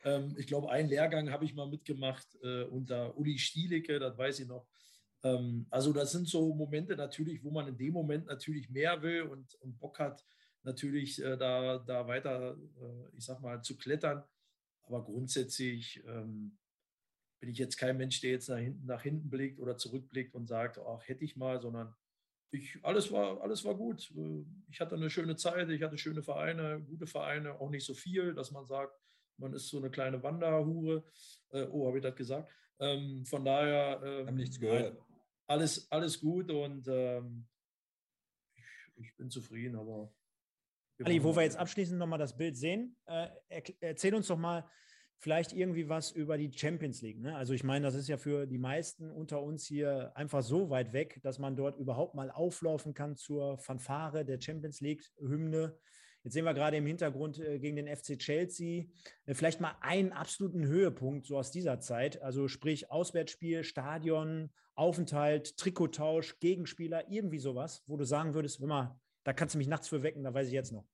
Ähm, 0.05 0.35
ich 0.39 0.47
glaube, 0.47 0.71
einen 0.71 0.89
Lehrgang 0.89 1.31
habe 1.31 1.45
ich 1.45 1.55
mal 1.55 1.69
mitgemacht 1.69 2.27
äh, 2.43 2.63
unter 2.65 3.17
Uli 3.17 3.39
Stielicke, 3.39 3.99
das 3.99 4.17
weiß 4.17 4.41
ich 4.41 4.49
noch. 4.49 4.67
Ähm, 5.23 5.67
also 5.71 5.93
das 5.93 6.13
sind 6.13 6.29
so 6.29 6.55
Momente 6.55 6.97
natürlich, 6.97 7.43
wo 7.45 7.51
man 7.51 7.69
in 7.69 7.77
dem 7.77 7.93
Moment 7.93 8.27
natürlich 8.27 8.71
mehr 8.71 9.03
will 9.03 9.23
und, 9.23 9.55
und 9.57 9.79
Bock 9.79 9.99
hat, 9.99 10.25
natürlich 10.63 11.23
äh, 11.23 11.37
da, 11.37 11.79
da 11.79 12.07
weiter, 12.07 12.57
äh, 12.81 13.17
ich 13.17 13.25
sag 13.25 13.41
mal, 13.41 13.63
zu 13.63 13.77
klettern. 13.77 14.23
Aber 14.83 15.05
grundsätzlich 15.05 16.03
ähm, 16.07 16.59
bin 17.39 17.49
ich 17.49 17.59
jetzt 17.59 17.77
kein 17.77 17.97
Mensch, 17.97 18.21
der 18.21 18.33
jetzt 18.33 18.49
nach 18.49 18.59
hinten, 18.59 18.87
nach 18.87 19.03
hinten 19.03 19.31
blickt 19.31 19.61
oder 19.61 19.77
zurückblickt 19.77 20.35
und 20.35 20.47
sagt, 20.47 20.79
ach, 20.79 21.07
hätte 21.07 21.25
ich 21.25 21.37
mal, 21.37 21.61
sondern 21.61 21.95
ich, 22.53 22.79
alles, 22.83 23.13
war, 23.13 23.41
alles 23.43 23.65
war 23.65 23.75
gut. 23.75 24.11
Äh, 24.17 24.45
ich 24.69 24.81
hatte 24.81 24.97
eine 24.97 25.11
schöne 25.11 25.37
Zeit, 25.37 25.69
ich 25.71 25.83
hatte 25.83 25.99
schöne 25.99 26.23
Vereine, 26.23 26.83
gute 26.83 27.07
Vereine, 27.07 27.61
auch 27.61 27.71
nicht 27.71 27.87
so 27.87 27.95
viel, 27.95 28.35
dass 28.35 28.51
man 28.51 28.67
sagt, 28.67 28.99
man 29.39 29.55
ist 29.55 29.69
so 29.69 29.79
eine 29.79 29.91
kleine 29.91 30.23
Wanderhure. 30.23 31.05
Äh, 31.51 31.67
oh, 31.71 31.87
habe 31.87 31.99
ich 31.99 32.03
das 32.03 32.15
gesagt? 32.15 32.53
Ähm, 32.79 33.25
von 33.25 33.45
daher. 33.45 34.03
Ähm, 34.05 34.27
Haben 34.27 34.37
nichts 34.37 34.59
gehört. 34.61 34.99
Alles, 35.51 35.91
alles 35.91 36.21
gut 36.21 36.49
und 36.49 36.87
ähm, 36.87 37.45
ich, 38.55 38.65
ich, 38.95 39.17
bin 39.17 39.31
zufrieden, 39.31 39.75
aber. 39.75 40.15
Ali, 41.03 41.25
wo 41.25 41.35
wir 41.35 41.43
jetzt 41.43 41.57
abschließend 41.57 41.99
nochmal 41.99 42.21
das 42.21 42.37
Bild 42.37 42.57
sehen, 42.57 42.97
äh, 43.07 43.27
erzähl 43.81 44.15
uns 44.15 44.29
doch 44.29 44.39
mal 44.39 44.71
vielleicht 45.19 45.53
irgendwie 45.53 45.89
was 45.89 46.13
über 46.13 46.39
die 46.39 46.53
Champions 46.53 47.03
League. 47.03 47.19
Ne? 47.19 47.37
Also 47.37 47.53
ich 47.53 47.65
meine, 47.65 47.85
das 47.85 47.97
ist 47.97 48.07
ja 48.07 48.17
für 48.17 48.47
die 48.47 48.59
meisten 48.59 49.11
unter 49.11 49.43
uns 49.43 49.67
hier 49.67 50.13
einfach 50.15 50.45
so 50.45 50.71
weit 50.71 50.93
weg, 50.93 51.19
dass 51.25 51.41
man 51.41 51.57
dort 51.57 51.81
überhaupt 51.81 52.15
mal 52.15 52.31
auflaufen 52.31 52.95
kann 52.95 53.17
zur 53.17 53.59
Fanfare 53.59 54.25
der 54.25 54.41
Champions 54.41 54.81
League-Hymne. 54.81 55.77
Jetzt 56.23 56.35
sehen 56.35 56.45
wir 56.45 56.55
gerade 56.55 56.77
im 56.77 56.87
Hintergrund 56.87 57.39
äh, 57.39 57.59
gegen 57.59 57.77
den 57.77 57.89
FC 57.89 58.19
Chelsea 58.19 58.85
äh, 59.27 59.35
vielleicht 59.35 59.61
mal 59.61 59.77
einen 59.81 60.13
absoluten 60.13 60.67
Höhepunkt 60.67 61.27
so 61.27 61.39
aus 61.39 61.51
dieser 61.51 61.81
Zeit. 61.81 62.21
Also 62.21 62.47
sprich 62.49 62.91
Auswärtsspiel, 62.91 63.65
Stadion, 63.65 64.51
Aufenthalt, 64.75 65.57
Trikottausch, 65.57 66.39
Gegenspieler, 66.41 67.11
irgendwie 67.11 67.39
sowas, 67.39 67.83
wo 67.87 67.97
du 67.97 68.05
sagen 68.05 68.35
würdest, 68.35 68.61
immer, 68.61 69.01
da 69.25 69.33
kannst 69.33 69.55
du 69.55 69.59
mich 69.59 69.69
nachts 69.69 69.89
für 69.89 70.03
wecken, 70.03 70.25
da 70.25 70.33
weiß 70.33 70.49
ich 70.49 70.53
jetzt 70.53 70.73
noch. 70.73 70.87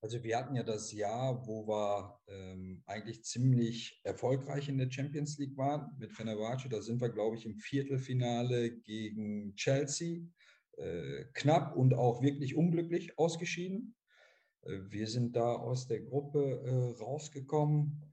Also 0.00 0.22
wir 0.22 0.36
hatten 0.36 0.54
ja 0.54 0.62
das 0.62 0.92
Jahr, 0.92 1.46
wo 1.46 1.66
wir 1.66 2.20
ähm, 2.28 2.82
eigentlich 2.84 3.24
ziemlich 3.24 4.02
erfolgreich 4.04 4.68
in 4.68 4.76
der 4.76 4.90
Champions 4.90 5.38
League 5.38 5.56
waren 5.56 5.96
mit 5.98 6.12
Fenerbahce. 6.12 6.68
Da 6.68 6.82
sind 6.82 7.00
wir, 7.00 7.08
glaube 7.08 7.36
ich, 7.36 7.46
im 7.46 7.56
Viertelfinale 7.56 8.70
gegen 8.80 9.54
Chelsea 9.54 10.20
äh, 10.76 11.24
knapp 11.34 11.76
und 11.76 11.94
auch 11.94 12.22
wirklich 12.22 12.56
unglücklich 12.56 13.18
ausgeschieden. 13.18 13.94
Äh, 14.62 14.78
wir 14.88 15.06
sind 15.06 15.36
da 15.36 15.54
aus 15.54 15.86
der 15.86 16.00
Gruppe 16.00 16.62
äh, 16.64 17.02
rausgekommen, 17.02 18.12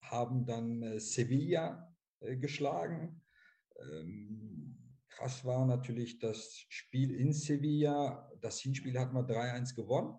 haben 0.00 0.46
dann 0.46 0.98
Sevilla 1.00 1.94
geschlagen. 2.20 3.22
Ähm, 3.78 4.78
krass 5.08 5.44
war 5.44 5.66
natürlich 5.66 6.18
das 6.18 6.64
Spiel 6.68 7.14
in 7.14 7.32
Sevilla. 7.32 8.30
Das 8.40 8.60
Hinspiel 8.60 8.98
hat 8.98 9.12
man 9.12 9.26
3-1 9.26 9.74
gewonnen, 9.74 10.18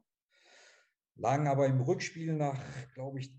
lagen 1.16 1.48
aber 1.48 1.68
im 1.68 1.82
Rückspiel 1.82 2.34
nach, 2.34 2.62
glaube 2.94 3.20
ich, 3.20 3.34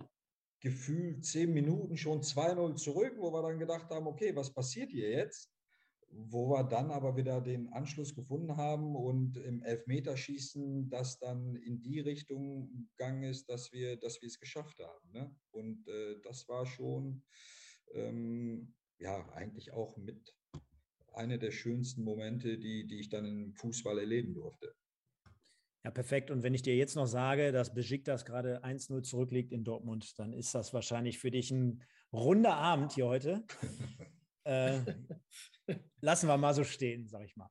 gefühlt 0.60 1.24
zehn 1.24 1.52
Minuten 1.52 1.96
schon 1.96 2.22
2-0 2.22 2.74
zurück, 2.76 3.14
wo 3.18 3.32
wir 3.32 3.42
dann 3.42 3.58
gedacht 3.58 3.90
haben, 3.90 4.06
okay, 4.06 4.34
was 4.34 4.52
passiert 4.52 4.90
hier 4.90 5.10
jetzt? 5.10 5.52
Wo 6.10 6.48
wir 6.50 6.64
dann 6.64 6.90
aber 6.90 7.16
wieder 7.16 7.40
den 7.40 7.68
Anschluss 7.72 8.14
gefunden 8.14 8.56
haben 8.56 8.96
und 8.96 9.36
im 9.36 9.62
Elfmeterschießen 9.62 10.88
das 10.88 11.18
dann 11.18 11.54
in 11.56 11.82
die 11.82 12.00
Richtung 12.00 12.88
gegangen 12.96 13.24
ist, 13.24 13.48
dass 13.48 13.72
wir, 13.72 13.96
dass 13.96 14.20
wir 14.22 14.26
es 14.26 14.40
geschafft 14.40 14.78
haben. 14.80 15.12
Ne? 15.12 15.36
Und 15.50 15.86
äh, 15.88 16.20
das 16.22 16.48
war 16.48 16.66
schon 16.66 17.22
ähm, 17.92 18.74
ja 18.98 19.28
eigentlich 19.32 19.72
auch 19.72 19.96
mit 19.96 20.34
einer 21.12 21.38
der 21.38 21.50
schönsten 21.50 22.02
Momente, 22.04 22.58
die, 22.58 22.86
die 22.86 23.00
ich 23.00 23.08
dann 23.08 23.24
im 23.24 23.54
Fußball 23.54 23.98
erleben 23.98 24.34
durfte. 24.34 24.74
Ja, 25.84 25.90
perfekt. 25.90 26.30
Und 26.30 26.42
wenn 26.42 26.54
ich 26.54 26.62
dir 26.62 26.76
jetzt 26.76 26.96
noch 26.96 27.06
sage, 27.06 27.52
dass 27.52 27.74
Besiktas 27.74 28.24
gerade 28.24 28.64
1-0 28.64 29.02
zurückliegt 29.02 29.52
in 29.52 29.64
Dortmund, 29.64 30.18
dann 30.18 30.32
ist 30.32 30.54
das 30.54 30.74
wahrscheinlich 30.74 31.18
für 31.18 31.30
dich 31.30 31.50
ein 31.50 31.82
runder 32.12 32.56
Abend 32.56 32.92
hier 32.92 33.06
heute. 33.06 33.44
äh, 34.44 34.80
lassen 36.00 36.28
wir 36.28 36.36
mal 36.36 36.54
so 36.54 36.64
stehen, 36.64 37.08
sag 37.08 37.24
ich 37.24 37.36
mal. 37.36 37.50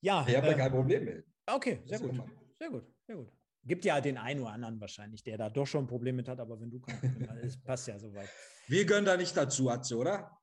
Ja. 0.00 0.24
Ich 0.28 0.36
habe 0.36 0.48
äh, 0.48 0.54
kein 0.54 0.70
Problem 0.70 1.04
mit. 1.04 1.26
Okay, 1.46 1.80
sehr 1.84 2.00
gut. 2.00 2.14
Sehr 2.58 2.70
gut, 2.70 2.84
sehr 3.06 3.16
gut. 3.16 3.32
Gibt 3.66 3.84
ja 3.84 4.00
den 4.00 4.18
einen 4.18 4.40
oder 4.40 4.52
anderen 4.52 4.80
wahrscheinlich, 4.80 5.22
der 5.22 5.38
da 5.38 5.48
doch 5.48 5.66
schon 5.66 5.84
ein 5.84 5.86
Problem 5.86 6.16
mit 6.16 6.28
hat, 6.28 6.38
aber 6.38 6.60
wenn 6.60 6.70
du 6.70 6.80
kein 6.80 7.00
Problem 7.00 7.30
hast, 7.30 7.42
es 7.42 7.56
passt 7.62 7.88
ja 7.88 7.98
soweit. 7.98 8.28
Wir 8.68 8.84
gönnen 8.84 9.06
da 9.06 9.16
nicht 9.16 9.36
dazu, 9.36 9.70
Atze, 9.70 9.96
oder? 9.96 10.38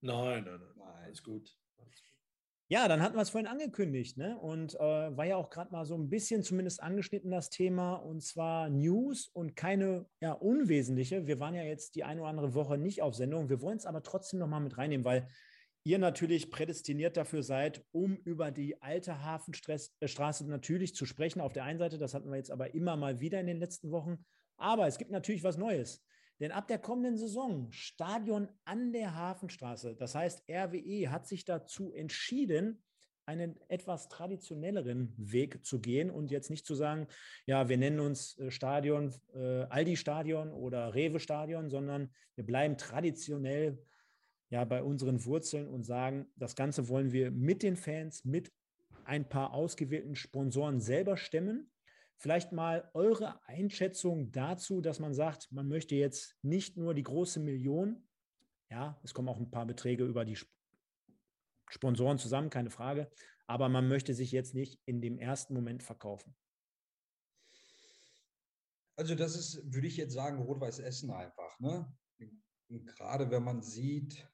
Nein, 0.00 0.44
nein, 0.44 0.58
nein. 0.58 0.72
nein. 0.76 1.04
Alles 1.04 1.22
gut. 1.22 1.54
Ja, 2.72 2.88
dann 2.88 3.02
hatten 3.02 3.16
wir 3.16 3.20
es 3.20 3.28
vorhin 3.28 3.48
angekündigt, 3.48 4.16
ne? 4.16 4.38
Und 4.38 4.74
äh, 4.76 4.78
war 4.78 5.26
ja 5.26 5.36
auch 5.36 5.50
gerade 5.50 5.70
mal 5.72 5.84
so 5.84 5.94
ein 5.94 6.08
bisschen 6.08 6.42
zumindest 6.42 6.82
angeschnitten 6.82 7.30
das 7.30 7.50
Thema, 7.50 7.96
und 7.96 8.22
zwar 8.22 8.70
News 8.70 9.28
und 9.28 9.56
keine 9.56 10.06
ja, 10.20 10.32
unwesentliche. 10.32 11.26
Wir 11.26 11.38
waren 11.38 11.54
ja 11.54 11.64
jetzt 11.64 11.96
die 11.96 12.04
eine 12.04 12.22
oder 12.22 12.30
andere 12.30 12.54
Woche 12.54 12.78
nicht 12.78 13.02
auf 13.02 13.14
Sendung. 13.14 13.50
Wir 13.50 13.60
wollen 13.60 13.76
es 13.76 13.84
aber 13.84 14.02
trotzdem 14.02 14.38
nochmal 14.38 14.62
mit 14.62 14.78
reinnehmen, 14.78 15.04
weil 15.04 15.28
ihr 15.84 15.98
natürlich 15.98 16.50
prädestiniert 16.50 17.16
dafür 17.16 17.42
seid, 17.42 17.84
um 17.92 18.16
über 18.16 18.50
die 18.50 18.80
alte 18.82 19.22
Hafenstraße 19.22 20.48
natürlich 20.48 20.94
zu 20.94 21.06
sprechen. 21.06 21.40
Auf 21.40 21.52
der 21.52 21.64
einen 21.64 21.78
Seite, 21.78 21.98
das 21.98 22.14
hatten 22.14 22.30
wir 22.30 22.36
jetzt 22.36 22.50
aber 22.50 22.74
immer 22.74 22.96
mal 22.96 23.20
wieder 23.20 23.40
in 23.40 23.46
den 23.46 23.58
letzten 23.58 23.90
Wochen. 23.90 24.24
Aber 24.56 24.86
es 24.86 24.98
gibt 24.98 25.10
natürlich 25.10 25.42
was 25.42 25.56
Neues. 25.56 26.04
Denn 26.40 26.52
ab 26.52 26.66
der 26.68 26.78
kommenden 26.78 27.18
Saison 27.18 27.70
Stadion 27.70 28.48
an 28.64 28.92
der 28.92 29.14
Hafenstraße. 29.14 29.94
Das 29.96 30.14
heißt, 30.14 30.44
RWE 30.48 31.10
hat 31.10 31.26
sich 31.26 31.44
dazu 31.44 31.92
entschieden, 31.92 32.82
einen 33.26 33.60
etwas 33.68 34.08
traditionelleren 34.08 35.14
Weg 35.16 35.64
zu 35.64 35.80
gehen 35.80 36.10
und 36.10 36.30
jetzt 36.30 36.50
nicht 36.50 36.66
zu 36.66 36.74
sagen, 36.74 37.06
ja, 37.46 37.68
wir 37.68 37.78
nennen 37.78 38.00
uns 38.00 38.36
äh, 38.38 38.50
Stadion, 38.50 39.14
äh, 39.34 39.62
Aldi-Stadion 39.64 40.52
oder 40.52 40.94
Rewe-Stadion, 40.94 41.70
sondern 41.70 42.10
wir 42.34 42.44
bleiben 42.44 42.76
traditionell 42.76 43.78
ja 44.52 44.66
bei 44.66 44.82
unseren 44.82 45.24
Wurzeln 45.24 45.66
und 45.66 45.84
sagen, 45.84 46.30
das 46.36 46.54
Ganze 46.54 46.88
wollen 46.88 47.10
wir 47.10 47.30
mit 47.30 47.62
den 47.62 47.74
Fans, 47.74 48.22
mit 48.26 48.52
ein 49.04 49.26
paar 49.26 49.54
ausgewählten 49.54 50.14
Sponsoren 50.14 50.78
selber 50.78 51.16
stemmen. 51.16 51.72
Vielleicht 52.18 52.52
mal 52.52 52.90
eure 52.92 53.40
Einschätzung 53.46 54.30
dazu, 54.30 54.82
dass 54.82 55.00
man 55.00 55.14
sagt, 55.14 55.50
man 55.52 55.68
möchte 55.68 55.94
jetzt 55.94 56.36
nicht 56.42 56.76
nur 56.76 56.92
die 56.92 57.02
große 57.02 57.40
Million, 57.40 58.06
ja, 58.70 59.00
es 59.02 59.14
kommen 59.14 59.30
auch 59.30 59.40
ein 59.40 59.50
paar 59.50 59.64
Beträge 59.64 60.04
über 60.04 60.26
die 60.26 60.38
Sponsoren 61.68 62.18
zusammen, 62.18 62.50
keine 62.50 62.70
Frage, 62.70 63.10
aber 63.46 63.70
man 63.70 63.88
möchte 63.88 64.12
sich 64.12 64.32
jetzt 64.32 64.54
nicht 64.54 64.78
in 64.84 65.00
dem 65.00 65.18
ersten 65.18 65.54
Moment 65.54 65.82
verkaufen. 65.82 66.36
Also 68.96 69.14
das 69.14 69.34
ist, 69.34 69.72
würde 69.72 69.86
ich 69.86 69.96
jetzt 69.96 70.12
sagen, 70.12 70.42
Rot-Weiß 70.42 70.78
Essen 70.78 71.10
einfach. 71.10 71.58
Ne? 71.58 71.90
gerade 72.96 73.30
wenn 73.30 73.44
man 73.44 73.62
sieht, 73.62 74.26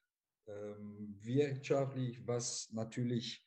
wirtschaftlich, 1.22 2.26
was 2.26 2.70
natürlich 2.72 3.44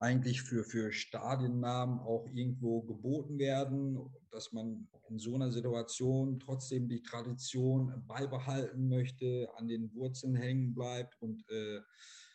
eigentlich 0.00 0.42
für, 0.42 0.62
für 0.62 0.92
Stadiennamen 0.92 1.98
auch 1.98 2.28
irgendwo 2.32 2.82
geboten 2.82 3.38
werden, 3.38 3.98
dass 4.30 4.52
man 4.52 4.88
in 5.08 5.18
so 5.18 5.34
einer 5.34 5.50
Situation 5.50 6.38
trotzdem 6.38 6.88
die 6.88 7.02
Tradition 7.02 8.04
beibehalten 8.06 8.88
möchte, 8.88 9.48
an 9.56 9.66
den 9.66 9.92
Wurzeln 9.94 10.36
hängen 10.36 10.74
bleibt 10.74 11.20
und 11.20 11.44
äh, 11.50 11.80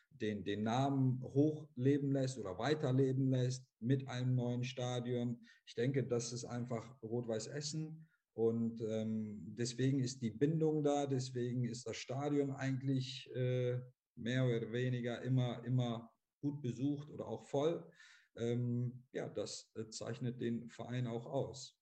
den, 0.09 0.43
den 0.43 0.63
Namen 0.63 1.21
hochleben 1.21 2.11
lässt 2.11 2.37
oder 2.37 2.57
weiterleben 2.57 3.29
lässt 3.29 3.65
mit 3.79 4.07
einem 4.07 4.35
neuen 4.35 4.63
Stadion. 4.63 5.39
Ich 5.65 5.75
denke, 5.75 6.03
das 6.03 6.33
ist 6.33 6.45
einfach 6.45 7.01
Rot-Weiß 7.01 7.47
Essen. 7.47 8.07
Und 8.33 8.81
ähm, 8.81 9.55
deswegen 9.57 9.99
ist 9.99 10.21
die 10.21 10.31
Bindung 10.31 10.83
da, 10.83 11.05
deswegen 11.05 11.65
ist 11.65 11.85
das 11.85 11.97
Stadion 11.97 12.51
eigentlich 12.51 13.29
äh, 13.35 13.79
mehr 14.15 14.45
oder 14.45 14.71
weniger 14.71 15.21
immer, 15.21 15.63
immer 15.65 16.11
gut 16.41 16.61
besucht 16.61 17.09
oder 17.09 17.27
auch 17.27 17.45
voll. 17.45 17.87
Ähm, 18.35 19.03
ja, 19.11 19.29
das 19.29 19.71
äh, 19.75 19.87
zeichnet 19.89 20.41
den 20.41 20.67
Verein 20.69 21.05
auch 21.05 21.27
aus. 21.27 21.79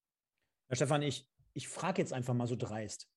Herr 0.67 0.75
Stefan, 0.75 1.01
ich, 1.01 1.29
ich 1.53 1.69
frage 1.69 2.01
jetzt 2.01 2.11
einfach 2.11 2.33
mal 2.33 2.47
so 2.47 2.57
dreist. 2.57 3.09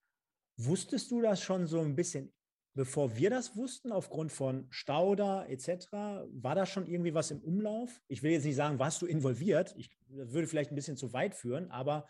Wusstest 0.57 1.11
du 1.11 1.21
das 1.21 1.41
schon 1.43 1.67
so 1.67 1.81
ein 1.81 1.97
bisschen, 1.97 2.33
bevor 2.75 3.17
wir 3.17 3.31
das 3.31 3.57
wussten, 3.57 3.91
aufgrund 3.91 4.31
von 4.31 4.69
Stauder 4.71 5.49
etc.? 5.49 5.91
War 5.93 6.55
da 6.55 6.67
schon 6.67 6.87
irgendwie 6.87 7.15
was 7.15 7.33
im 7.33 7.41
Umlauf? 7.43 8.01
Ich 8.07 8.23
will 8.23 8.31
jetzt 8.31 8.45
nicht 8.45 8.55
sagen, 8.55 8.79
warst 8.79 9.03
du 9.03 9.07
involviert? 9.07 9.75
Ich, 9.77 9.91
das 10.09 10.33
würde 10.33 10.47
vielleicht 10.47 10.71
ein 10.71 10.77
bisschen 10.77 10.97
zu 10.97 11.13
weit 11.13 11.35
führen, 11.35 11.73
aber 11.73 12.09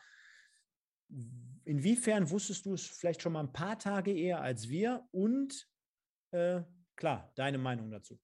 inwiefern 1.65 2.31
wusstest 2.31 2.67
du 2.67 2.75
es 2.75 2.87
vielleicht 2.87 3.23
schon 3.23 3.33
mal 3.33 3.41
ein 3.41 3.53
paar 3.53 3.79
Tage 3.79 4.13
eher 4.13 4.41
als 4.41 4.69
wir? 4.69 5.07
Und 5.13 5.69
äh, 6.31 6.63
klar, 6.97 7.33
deine 7.35 7.59
Meinung 7.59 7.91
dazu. 7.91 8.19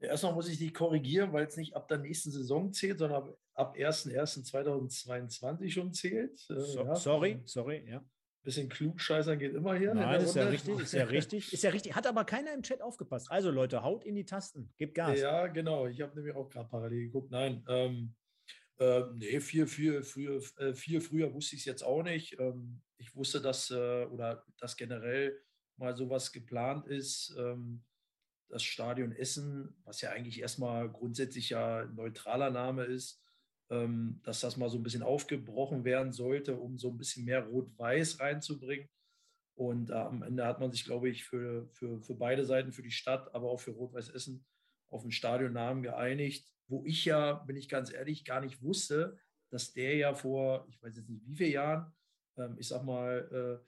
Erstmal 0.00 0.32
muss 0.34 0.48
ich 0.48 0.58
dich 0.58 0.74
korrigieren, 0.74 1.32
weil 1.32 1.46
es 1.46 1.56
nicht 1.56 1.76
ab 1.76 1.86
der 1.88 1.98
nächsten 1.98 2.32
Saison 2.32 2.72
zählt, 2.72 2.98
sondern 2.98 3.32
ab 3.54 3.76
1.1.2022 3.76 5.70
schon 5.70 5.92
zählt. 5.92 6.44
Äh, 6.50 6.60
so, 6.60 6.84
ja. 6.84 6.96
Sorry, 6.96 7.40
sorry, 7.44 7.88
ja. 7.88 8.04
Bisschen 8.42 8.68
klugscheißern 8.68 9.38
geht 9.38 9.54
immer 9.54 9.76
hier. 9.76 9.94
Nein, 9.94 10.20
ist 10.20 10.34
ja 10.34 10.48
richtig, 10.48 10.80
ist 10.80 10.92
ja 10.94 11.04
richtig, 11.04 11.52
ist 11.52 11.62
ja 11.62 11.70
richtig. 11.70 11.94
Hat 11.94 12.08
aber 12.08 12.24
keiner 12.24 12.52
im 12.52 12.64
Chat 12.64 12.82
aufgepasst. 12.82 13.30
Also 13.30 13.52
Leute, 13.52 13.84
haut 13.84 14.04
in 14.04 14.16
die 14.16 14.24
Tasten, 14.24 14.72
gebt 14.78 14.96
Gas. 14.96 15.20
Ja, 15.20 15.46
genau. 15.46 15.86
Ich 15.86 16.00
habe 16.00 16.16
nämlich 16.16 16.34
auch 16.34 16.50
gerade 16.50 16.68
parallel 16.68 17.04
geguckt. 17.04 17.30
Nein, 17.30 17.64
ähm, 17.68 18.16
äh, 18.78 19.02
nee, 19.14 19.40
viel, 19.40 19.66
viel, 19.66 20.02
früher, 20.02 20.42
äh, 20.58 20.74
viel 20.74 21.00
früher 21.00 21.32
wusste 21.32 21.56
ich 21.56 21.62
es 21.62 21.66
jetzt 21.66 21.82
auch 21.82 22.02
nicht. 22.02 22.38
Ähm, 22.38 22.80
ich 22.98 23.14
wusste, 23.14 23.40
dass 23.40 23.70
äh, 23.70 24.04
oder 24.06 24.44
dass 24.58 24.76
generell 24.76 25.40
mal 25.76 25.96
sowas 25.96 26.32
geplant 26.32 26.86
ist. 26.86 27.34
Ähm, 27.38 27.84
das 28.48 28.62
Stadion 28.62 29.12
Essen, 29.12 29.74
was 29.84 30.02
ja 30.02 30.10
eigentlich 30.10 30.40
erstmal 30.40 30.90
grundsätzlich 30.90 31.50
ja 31.50 31.80
ein 31.80 31.94
neutraler 31.94 32.50
Name 32.50 32.84
ist, 32.84 33.22
ähm, 33.70 34.20
dass 34.24 34.40
das 34.40 34.58
mal 34.58 34.68
so 34.68 34.78
ein 34.78 34.82
bisschen 34.82 35.02
aufgebrochen 35.02 35.84
werden 35.84 36.12
sollte, 36.12 36.56
um 36.56 36.78
so 36.78 36.90
ein 36.90 36.98
bisschen 36.98 37.24
mehr 37.24 37.46
Rot-Weiß 37.46 38.20
reinzubringen. 38.20 38.88
Und 39.54 39.90
äh, 39.90 39.94
am 39.94 40.22
Ende 40.22 40.46
hat 40.46 40.60
man 40.60 40.70
sich, 40.70 40.84
glaube 40.84 41.08
ich, 41.08 41.24
für, 41.24 41.66
für, 41.70 42.00
für 42.02 42.14
beide 42.14 42.44
Seiten, 42.44 42.72
für 42.72 42.82
die 42.82 42.90
Stadt, 42.90 43.34
aber 43.34 43.50
auch 43.50 43.60
für 43.60 43.70
Rot-Weiß 43.70 44.10
Essen 44.10 44.44
auf 44.90 45.02
einen 45.02 45.12
Stadionnamen 45.12 45.82
geeinigt, 45.82 46.52
wo 46.68 46.84
ich 46.86 47.04
ja, 47.04 47.34
bin 47.34 47.56
ich 47.56 47.68
ganz 47.68 47.92
ehrlich, 47.92 48.24
gar 48.24 48.40
nicht 48.40 48.62
wusste, 48.62 49.18
dass 49.50 49.72
der 49.72 49.96
ja 49.96 50.14
vor, 50.14 50.66
ich 50.68 50.82
weiß 50.82 50.96
jetzt 50.96 51.08
nicht 51.08 51.26
wie 51.26 51.36
viele 51.36 51.50
Jahren, 51.50 51.92
ähm, 52.36 52.56
ich 52.58 52.68
sag 52.68 52.84
mal, 52.84 53.60
äh, 53.62 53.66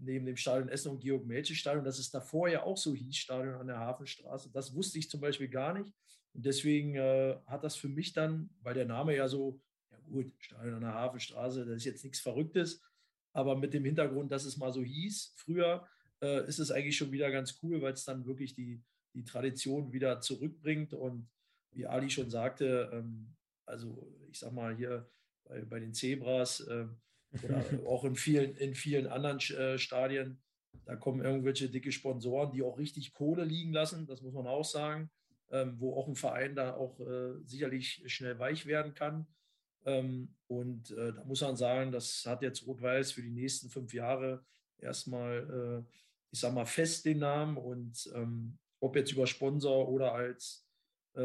neben 0.00 0.26
dem 0.26 0.36
Stadion 0.36 0.68
Essen 0.68 0.92
und 0.92 1.00
Georg-Melche-Stadion, 1.00 1.84
dass 1.84 1.98
es 1.98 2.10
davor 2.10 2.48
ja 2.48 2.62
auch 2.62 2.76
so 2.76 2.94
hieß, 2.94 3.16
Stadion 3.16 3.54
an 3.54 3.66
der 3.66 3.78
Hafenstraße. 3.78 4.50
Das 4.52 4.74
wusste 4.74 4.98
ich 4.98 5.10
zum 5.10 5.20
Beispiel 5.20 5.48
gar 5.48 5.76
nicht. 5.76 5.92
Und 6.34 6.46
deswegen 6.46 6.94
äh, 6.94 7.36
hat 7.46 7.64
das 7.64 7.76
für 7.76 7.88
mich 7.88 8.12
dann, 8.12 8.50
weil 8.62 8.74
der 8.74 8.86
Name 8.86 9.16
ja 9.16 9.28
so, 9.28 9.60
ja 9.90 9.98
gut, 10.08 10.32
Stadion 10.38 10.74
an 10.74 10.82
der 10.82 10.94
Hafenstraße, 10.94 11.66
das 11.66 11.76
ist 11.76 11.84
jetzt 11.84 12.04
nichts 12.04 12.20
Verrücktes, 12.20 12.80
aber 13.32 13.56
mit 13.56 13.74
dem 13.74 13.84
Hintergrund, 13.84 14.30
dass 14.32 14.44
es 14.44 14.56
mal 14.56 14.72
so 14.72 14.82
hieß, 14.82 15.34
früher 15.36 15.86
äh, 16.22 16.46
ist 16.48 16.58
es 16.58 16.70
eigentlich 16.70 16.96
schon 16.96 17.12
wieder 17.12 17.30
ganz 17.30 17.58
cool, 17.62 17.82
weil 17.82 17.92
es 17.92 18.04
dann 18.04 18.26
wirklich 18.26 18.54
die, 18.54 18.82
die 19.14 19.24
Tradition 19.24 19.92
wieder 19.92 20.20
zurückbringt. 20.20 20.94
Und 20.94 21.28
wie 21.72 21.86
Ali 21.86 22.10
schon 22.10 22.30
sagte, 22.30 22.90
ähm, 22.92 23.34
also 23.66 24.12
ich 24.30 24.38
sag 24.38 24.52
mal 24.52 24.76
hier 24.76 25.08
bei, 25.44 25.62
bei 25.62 25.80
den 25.80 25.94
Zebras, 25.94 26.60
äh, 26.60 26.86
oder 27.42 27.64
auch 27.86 28.04
in 28.04 28.16
vielen, 28.16 28.56
in 28.56 28.74
vielen 28.74 29.06
anderen 29.06 29.38
äh, 29.38 29.78
Stadien. 29.78 30.40
Da 30.84 30.96
kommen 30.96 31.22
irgendwelche 31.22 31.68
dicke 31.68 31.92
Sponsoren, 31.92 32.52
die 32.52 32.62
auch 32.62 32.78
richtig 32.78 33.12
Kohle 33.12 33.44
liegen 33.44 33.72
lassen, 33.72 34.06
das 34.06 34.22
muss 34.22 34.32
man 34.32 34.46
auch 34.46 34.64
sagen, 34.64 35.10
ähm, 35.50 35.74
wo 35.78 35.94
auch 35.94 36.08
ein 36.08 36.16
Verein 36.16 36.54
da 36.54 36.74
auch 36.74 36.98
äh, 37.00 37.34
sicherlich 37.44 38.02
schnell 38.06 38.38
weich 38.38 38.66
werden 38.66 38.94
kann. 38.94 39.26
Ähm, 39.84 40.34
und 40.46 40.90
äh, 40.90 41.12
da 41.12 41.24
muss 41.24 41.40
man 41.40 41.56
sagen, 41.56 41.92
das 41.92 42.24
hat 42.26 42.42
jetzt 42.42 42.66
Rot-Weiß 42.66 43.12
für 43.12 43.22
die 43.22 43.30
nächsten 43.30 43.70
fünf 43.70 43.94
Jahre 43.94 44.44
erstmal, 44.78 45.84
äh, 45.86 45.92
ich 46.30 46.40
sag 46.40 46.52
mal, 46.52 46.66
fest 46.66 47.04
den 47.04 47.18
Namen. 47.18 47.56
Und 47.56 48.10
ähm, 48.14 48.58
ob 48.80 48.96
jetzt 48.96 49.12
über 49.12 49.26
Sponsor 49.26 49.88
oder 49.88 50.12
als, 50.12 50.67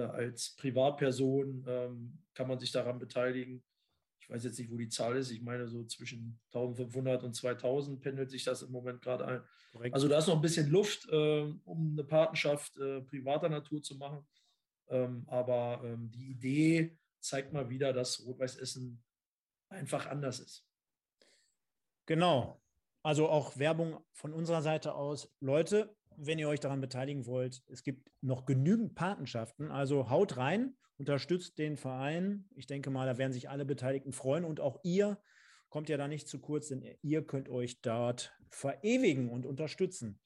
als 0.02 0.56
Privatperson 0.56 1.66
ähm, 1.68 2.18
kann 2.34 2.48
man 2.48 2.60
sich 2.60 2.72
daran 2.72 3.00
beteiligen 3.00 3.64
ich 4.24 4.30
weiß 4.30 4.46
jetzt 4.46 4.58
nicht, 4.58 4.72
wo 4.72 4.78
die 4.78 4.88
Zahl 4.88 5.18
ist. 5.18 5.32
Ich 5.32 5.42
meine, 5.42 5.68
so 5.68 5.84
zwischen 5.84 6.40
1500 6.54 7.24
und 7.24 7.36
2000 7.36 8.00
pendelt 8.00 8.32
sich 8.32 8.46
das 8.46 8.62
im 8.62 8.72
Moment 8.72 9.02
gerade 9.02 9.28
ein. 9.28 9.44
Korrekt. 9.74 9.94
Also 9.94 10.08
da 10.08 10.18
ist 10.18 10.28
noch 10.28 10.36
ein 10.36 10.42
bisschen 10.42 10.70
Luft, 10.70 11.10
äh, 11.10 11.54
um 11.66 11.92
eine 11.92 12.06
Patenschaft 12.06 12.78
äh, 12.78 13.02
privater 13.02 13.50
Natur 13.50 13.84
zu 13.84 13.98
machen. 13.98 14.26
Ähm, 14.88 15.26
aber 15.28 15.82
ähm, 15.84 16.10
die 16.12 16.32
Idee 16.32 16.98
zeigt 17.20 17.52
mal 17.52 17.70
wieder, 17.70 17.92
dass 17.92 18.26
Rot-Weiß 18.26 18.56
Essen 18.58 19.04
einfach 19.68 20.06
anders 20.06 20.40
ist. 20.40 20.66
Genau. 22.06 22.62
Also 23.02 23.28
auch 23.28 23.58
Werbung 23.58 23.98
von 24.14 24.32
unserer 24.32 24.62
Seite 24.62 24.96
aus. 24.96 25.36
Leute, 25.42 25.94
wenn 26.18 26.40
ihr 26.40 26.50
euch 26.50 26.60
daran 26.60 26.82
beteiligen 26.82 27.26
wollt, 27.26 27.64
es 27.68 27.84
gibt 27.84 28.10
noch 28.22 28.46
genügend 28.46 28.96
Patenschaften. 28.96 29.72
Also 29.72 30.10
haut 30.10 30.38
rein 30.38 30.76
unterstützt 30.98 31.58
den 31.58 31.76
Verein. 31.78 32.46
Ich 32.56 32.68
denke 32.68 32.90
mal, 32.90 33.06
da 33.06 33.18
werden 33.18 33.34
sich 33.34 33.50
alle 33.50 33.66
Beteiligten 33.66 34.12
freuen 34.12 34.46
und 34.46 34.60
auch 34.60 34.80
ihr 34.84 35.20
kommt 35.70 35.90
ja 35.90 35.98
da 35.98 36.08
nicht 36.08 36.28
zu 36.28 36.40
kurz, 36.40 36.68
denn 36.68 36.84
ihr 37.02 37.26
könnt 37.26 37.50
euch 37.50 37.82
dort 37.82 38.32
verewigen 38.50 39.30
und 39.30 39.46
unterstützen. 39.46 40.20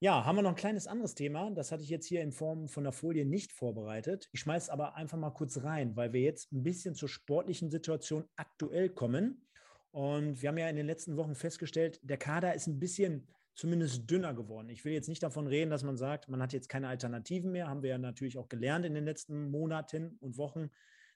Ja, 0.00 0.24
haben 0.24 0.34
wir 0.34 0.42
noch 0.42 0.50
ein 0.50 0.56
kleines 0.56 0.88
anderes 0.88 1.14
Thema. 1.14 1.48
Das 1.52 1.70
hatte 1.70 1.84
ich 1.84 1.88
jetzt 1.88 2.06
hier 2.06 2.22
in 2.22 2.32
Form 2.32 2.66
von 2.66 2.82
der 2.82 2.92
Folie 2.92 3.24
nicht 3.24 3.52
vorbereitet. 3.52 4.28
Ich 4.32 4.40
schmeiße 4.40 4.64
es 4.64 4.70
aber 4.70 4.96
einfach 4.96 5.16
mal 5.16 5.30
kurz 5.30 5.62
rein, 5.62 5.94
weil 5.94 6.12
wir 6.12 6.22
jetzt 6.22 6.52
ein 6.52 6.64
bisschen 6.64 6.96
zur 6.96 7.08
sportlichen 7.08 7.70
Situation 7.70 8.24
aktuell 8.34 8.88
kommen. 8.88 9.46
Und 9.92 10.42
wir 10.42 10.48
haben 10.48 10.58
ja 10.58 10.68
in 10.68 10.74
den 10.74 10.86
letzten 10.86 11.16
Wochen 11.16 11.36
festgestellt, 11.36 12.00
der 12.02 12.16
Kader 12.16 12.54
ist 12.54 12.66
ein 12.66 12.80
bisschen 12.80 13.28
zumindest 13.54 14.10
dünner 14.10 14.34
geworden. 14.34 14.68
Ich 14.68 14.84
will 14.84 14.92
jetzt 14.92 15.08
nicht 15.08 15.22
davon 15.22 15.46
reden, 15.46 15.70
dass 15.70 15.82
man 15.82 15.96
sagt, 15.96 16.28
man 16.28 16.40
hat 16.42 16.52
jetzt 16.52 16.68
keine 16.68 16.88
Alternativen 16.88 17.52
mehr. 17.52 17.68
Haben 17.68 17.82
wir 17.82 17.90
ja 17.90 17.98
natürlich 17.98 18.38
auch 18.38 18.48
gelernt 18.48 18.84
in 18.84 18.94
den 18.94 19.04
letzten 19.04 19.50
Monaten 19.50 20.16
und 20.20 20.36
Wochen, 20.38 20.70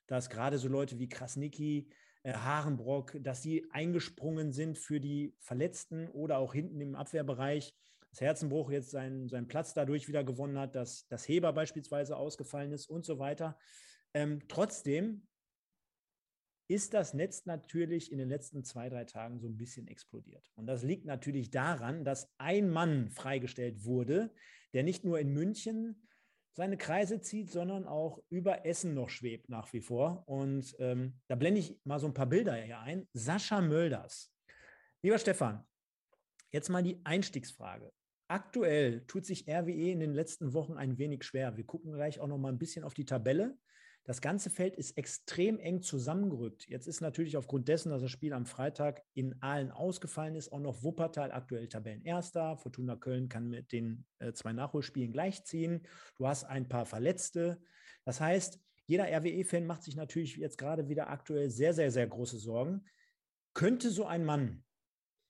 dass 0.05 0.29
gerade 0.29 0.57
so 0.57 0.67
Leute 0.67 0.99
wie 0.99 1.09
Krasnicki, 1.09 1.89
äh, 2.23 2.33
Harenbrock, 2.33 3.17
dass 3.21 3.41
die 3.41 3.69
eingesprungen 3.71 4.51
sind 4.51 4.77
für 4.77 4.99
die 4.99 5.35
Verletzten 5.39 6.07
oder 6.09 6.37
auch 6.37 6.53
hinten 6.53 6.79
im 6.81 6.95
Abwehrbereich. 6.95 7.73
Das 8.09 8.21
Herzenbruch 8.21 8.71
jetzt 8.71 8.91
seinen, 8.91 9.27
seinen 9.27 9.47
Platz 9.47 9.73
dadurch 9.73 10.07
wieder 10.07 10.23
gewonnen 10.23 10.57
hat, 10.57 10.75
dass 10.75 11.07
das 11.07 11.27
Heber 11.27 11.53
beispielsweise 11.53 12.15
ausgefallen 12.15 12.71
ist 12.71 12.89
und 12.89 13.05
so 13.05 13.19
weiter. 13.19 13.57
Ähm, 14.13 14.41
trotzdem 14.47 15.26
ist 16.67 16.93
das 16.93 17.13
Netz 17.13 17.45
natürlich 17.45 18.11
in 18.11 18.17
den 18.17 18.29
letzten 18.29 18.63
zwei, 18.63 18.89
drei 18.89 19.05
Tagen 19.05 19.39
so 19.39 19.47
ein 19.47 19.57
bisschen 19.57 19.87
explodiert. 19.87 20.51
Und 20.55 20.67
das 20.67 20.83
liegt 20.83 21.05
natürlich 21.05 21.49
daran, 21.49 22.03
dass 22.03 22.29
ein 22.37 22.69
Mann 22.69 23.09
freigestellt 23.09 23.85
wurde, 23.85 24.33
der 24.73 24.83
nicht 24.83 25.05
nur 25.05 25.19
in 25.19 25.31
München 25.31 26.07
seine 26.53 26.77
Kreise 26.77 27.21
zieht, 27.21 27.51
sondern 27.51 27.85
auch 27.85 28.19
über 28.29 28.65
Essen 28.65 28.95
noch 28.95 29.09
schwebt 29.09 29.47
nach 29.47 29.71
wie 29.73 29.81
vor. 29.81 30.23
Und 30.27 30.75
ähm, 30.79 31.19
da 31.27 31.35
blende 31.35 31.59
ich 31.59 31.79
mal 31.83 31.99
so 31.99 32.07
ein 32.07 32.13
paar 32.13 32.25
Bilder 32.25 32.55
hier 32.55 32.79
ein. 32.79 33.07
Sascha 33.13 33.61
Mölders. 33.61 34.33
Lieber 35.03 35.19
Stefan, 35.19 35.65
jetzt 36.51 36.69
mal 36.69 36.83
die 36.83 36.99
Einstiegsfrage. 37.03 37.93
Aktuell 38.27 39.05
tut 39.05 39.25
sich 39.25 39.47
RWE 39.47 39.91
in 39.91 39.99
den 39.99 40.13
letzten 40.13 40.53
Wochen 40.53 40.73
ein 40.73 40.97
wenig 40.97 41.23
schwer. 41.23 41.55
Wir 41.55 41.63
gucken 41.63 41.93
gleich 41.93 42.19
auch 42.19 42.27
noch 42.27 42.39
mal 42.39 42.51
ein 42.51 42.59
bisschen 42.59 42.83
auf 42.83 42.93
die 42.93 43.05
Tabelle. 43.05 43.57
Das 44.07 44.21
ganze 44.21 44.49
Feld 44.49 44.77
ist 44.77 44.97
extrem 44.97 45.59
eng 45.59 45.81
zusammengerückt. 45.81 46.65
Jetzt 46.69 46.87
ist 46.87 47.01
natürlich 47.01 47.35
aufgrund 47.35 47.67
dessen, 47.67 47.89
dass 47.89 48.01
das 48.01 48.09
Spiel 48.09 48.31
am 48.31 48.45
Freitag 48.45 49.03
in 49.13 49.35
Aalen 49.41 49.69
ausgefallen 49.69 50.35
ist, 50.35 50.53
auch 50.53 50.61
noch 50.61 50.81
Wuppertal 50.81 51.33
aktuell 51.33 51.67
Tabellenerster. 51.67 52.55
Fortuna 52.55 52.95
Köln 52.95 53.27
kann 53.27 53.49
mit 53.49 53.73
den 53.73 54.05
äh, 54.19 54.31
zwei 54.31 54.53
Nachholspielen 54.53 55.11
gleichziehen. 55.11 55.85
Du 56.15 56.25
hast 56.25 56.45
ein 56.45 56.69
paar 56.69 56.85
Verletzte. 56.85 57.61
Das 58.05 58.21
heißt, 58.21 58.61
jeder 58.85 59.11
RWE-Fan 59.11 59.65
macht 59.65 59.83
sich 59.83 59.97
natürlich 59.97 60.37
jetzt 60.37 60.57
gerade 60.57 60.87
wieder 60.87 61.09
aktuell 61.09 61.49
sehr, 61.49 61.73
sehr, 61.73 61.91
sehr 61.91 62.07
große 62.07 62.37
Sorgen. 62.37 62.85
Könnte 63.53 63.89
so 63.89 64.05
ein 64.05 64.23
Mann 64.23 64.63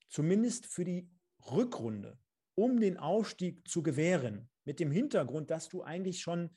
zumindest 0.08 0.68
für 0.68 0.86
die 0.86 1.10
Rückrunde, 1.52 2.20
um 2.54 2.80
den 2.80 2.98
Aufstieg 2.98 3.68
zu 3.68 3.82
gewähren, 3.82 4.52
mit 4.66 4.80
dem 4.80 4.92
Hintergrund, 4.92 5.50
dass 5.50 5.68
du 5.68 5.82
eigentlich 5.82 6.22
schon 6.22 6.52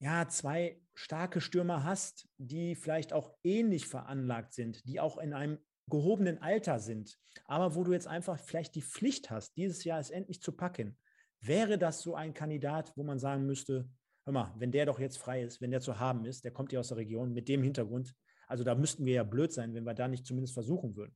ja, 0.00 0.26
zwei 0.28 0.80
starke 0.94 1.40
Stürmer 1.40 1.84
hast, 1.84 2.28
die 2.38 2.74
vielleicht 2.74 3.12
auch 3.12 3.34
ähnlich 3.44 3.86
veranlagt 3.86 4.54
sind, 4.54 4.86
die 4.86 4.98
auch 4.98 5.18
in 5.18 5.34
einem 5.34 5.58
gehobenen 5.88 6.38
Alter 6.38 6.78
sind, 6.78 7.18
aber 7.44 7.74
wo 7.74 7.84
du 7.84 7.92
jetzt 7.92 8.06
einfach 8.06 8.38
vielleicht 8.38 8.74
die 8.74 8.82
Pflicht 8.82 9.30
hast, 9.30 9.56
dieses 9.56 9.84
Jahr 9.84 10.00
es 10.00 10.10
endlich 10.10 10.40
zu 10.40 10.52
packen, 10.52 10.96
wäre 11.40 11.78
das 11.78 12.00
so 12.00 12.14
ein 12.14 12.32
Kandidat, 12.32 12.92
wo 12.96 13.02
man 13.02 13.18
sagen 13.18 13.44
müsste, 13.44 13.90
hör 14.24 14.32
mal, 14.32 14.54
wenn 14.56 14.72
der 14.72 14.86
doch 14.86 15.00
jetzt 15.00 15.18
frei 15.18 15.42
ist, 15.42 15.60
wenn 15.60 15.70
der 15.70 15.80
zu 15.80 15.98
haben 15.98 16.24
ist, 16.24 16.44
der 16.44 16.52
kommt 16.52 16.72
ja 16.72 16.80
aus 16.80 16.88
der 16.88 16.96
Region 16.96 17.32
mit 17.32 17.48
dem 17.48 17.62
Hintergrund, 17.62 18.14
also 18.46 18.64
da 18.64 18.74
müssten 18.74 19.04
wir 19.04 19.14
ja 19.14 19.24
blöd 19.24 19.52
sein, 19.52 19.74
wenn 19.74 19.84
wir 19.84 19.94
da 19.94 20.08
nicht 20.08 20.26
zumindest 20.26 20.54
versuchen 20.54 20.96
würden. 20.96 21.14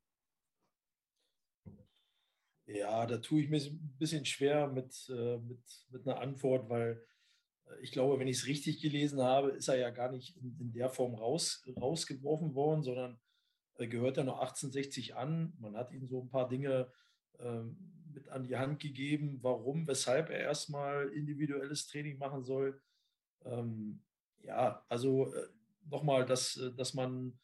Ja, 2.66 3.06
da 3.06 3.18
tue 3.18 3.42
ich 3.42 3.50
mir 3.50 3.60
ein 3.60 3.96
bisschen 3.98 4.24
schwer 4.24 4.68
mit, 4.68 5.08
äh, 5.10 5.38
mit, 5.38 5.60
mit 5.90 6.06
einer 6.06 6.20
Antwort, 6.20 6.68
weil 6.68 7.04
ich 7.80 7.92
glaube, 7.92 8.18
wenn 8.18 8.28
ich 8.28 8.38
es 8.38 8.46
richtig 8.46 8.80
gelesen 8.80 9.20
habe, 9.20 9.50
ist 9.50 9.68
er 9.68 9.76
ja 9.76 9.90
gar 9.90 10.10
nicht 10.10 10.36
in, 10.36 10.56
in 10.58 10.72
der 10.72 10.90
Form 10.90 11.14
raus, 11.14 11.64
rausgeworfen 11.76 12.54
worden, 12.54 12.82
sondern 12.82 13.18
äh, 13.76 13.86
gehört 13.86 14.16
er 14.16 14.24
noch 14.24 14.38
1860 14.40 15.16
an. 15.16 15.52
Man 15.58 15.76
hat 15.76 15.92
ihm 15.92 16.06
so 16.06 16.22
ein 16.22 16.30
paar 16.30 16.48
Dinge 16.48 16.90
ähm, 17.38 17.76
mit 18.12 18.28
an 18.28 18.44
die 18.44 18.56
Hand 18.56 18.80
gegeben, 18.80 19.38
warum, 19.42 19.86
weshalb 19.86 20.30
er 20.30 20.40
erstmal 20.40 21.08
individuelles 21.08 21.86
Training 21.86 22.18
machen 22.18 22.44
soll. 22.44 22.80
Ähm, 23.44 24.02
ja, 24.42 24.84
also 24.88 25.34
äh, 25.34 25.48
nochmal, 25.90 26.24
dass, 26.24 26.56
äh, 26.56 26.72
dass 26.74 26.94
man, 26.94 27.38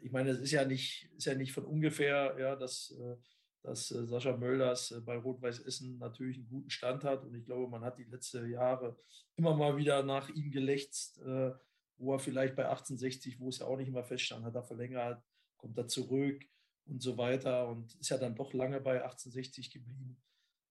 ich 0.00 0.12
meine, 0.12 0.30
es 0.30 0.38
ist 0.38 0.52
ja 0.52 0.64
nicht, 0.64 1.10
ist 1.16 1.26
ja 1.26 1.34
nicht 1.34 1.52
von 1.52 1.64
ungefähr, 1.64 2.36
ja, 2.38 2.56
dass, 2.56 2.92
äh, 2.92 3.16
dass 3.62 3.90
äh, 3.90 4.06
Sascha 4.06 4.36
Mölders 4.36 4.94
bei 5.04 5.16
Rot-Weiß 5.16 5.60
Essen 5.60 5.98
natürlich 5.98 6.38
einen 6.38 6.48
guten 6.48 6.70
Stand 6.70 7.04
hat. 7.04 7.24
Und 7.24 7.34
ich 7.34 7.44
glaube, 7.44 7.70
man 7.70 7.84
hat 7.84 7.98
die 7.98 8.04
letzten 8.04 8.50
Jahre 8.50 8.96
immer 9.36 9.54
mal 9.54 9.76
wieder 9.76 10.02
nach 10.02 10.28
ihm 10.30 10.50
gelächzt, 10.50 11.20
äh, 11.22 11.52
wo 11.96 12.14
er 12.14 12.18
vielleicht 12.18 12.56
bei 12.56 12.64
1860, 12.64 13.38
wo 13.38 13.48
es 13.48 13.58
ja 13.58 13.66
auch 13.66 13.76
nicht 13.76 13.88
immer 13.88 14.04
feststand, 14.04 14.44
hat 14.44 14.54
er 14.54 14.64
verlängert, 14.64 15.22
kommt 15.56 15.78
er 15.78 15.86
zurück 15.86 16.42
und 16.86 17.00
so 17.00 17.16
weiter 17.16 17.68
und 17.68 17.94
ist 17.94 18.10
ja 18.10 18.18
dann 18.18 18.34
doch 18.34 18.52
lange 18.52 18.80
bei 18.80 19.02
1860 19.02 19.70
geblieben. 19.70 20.20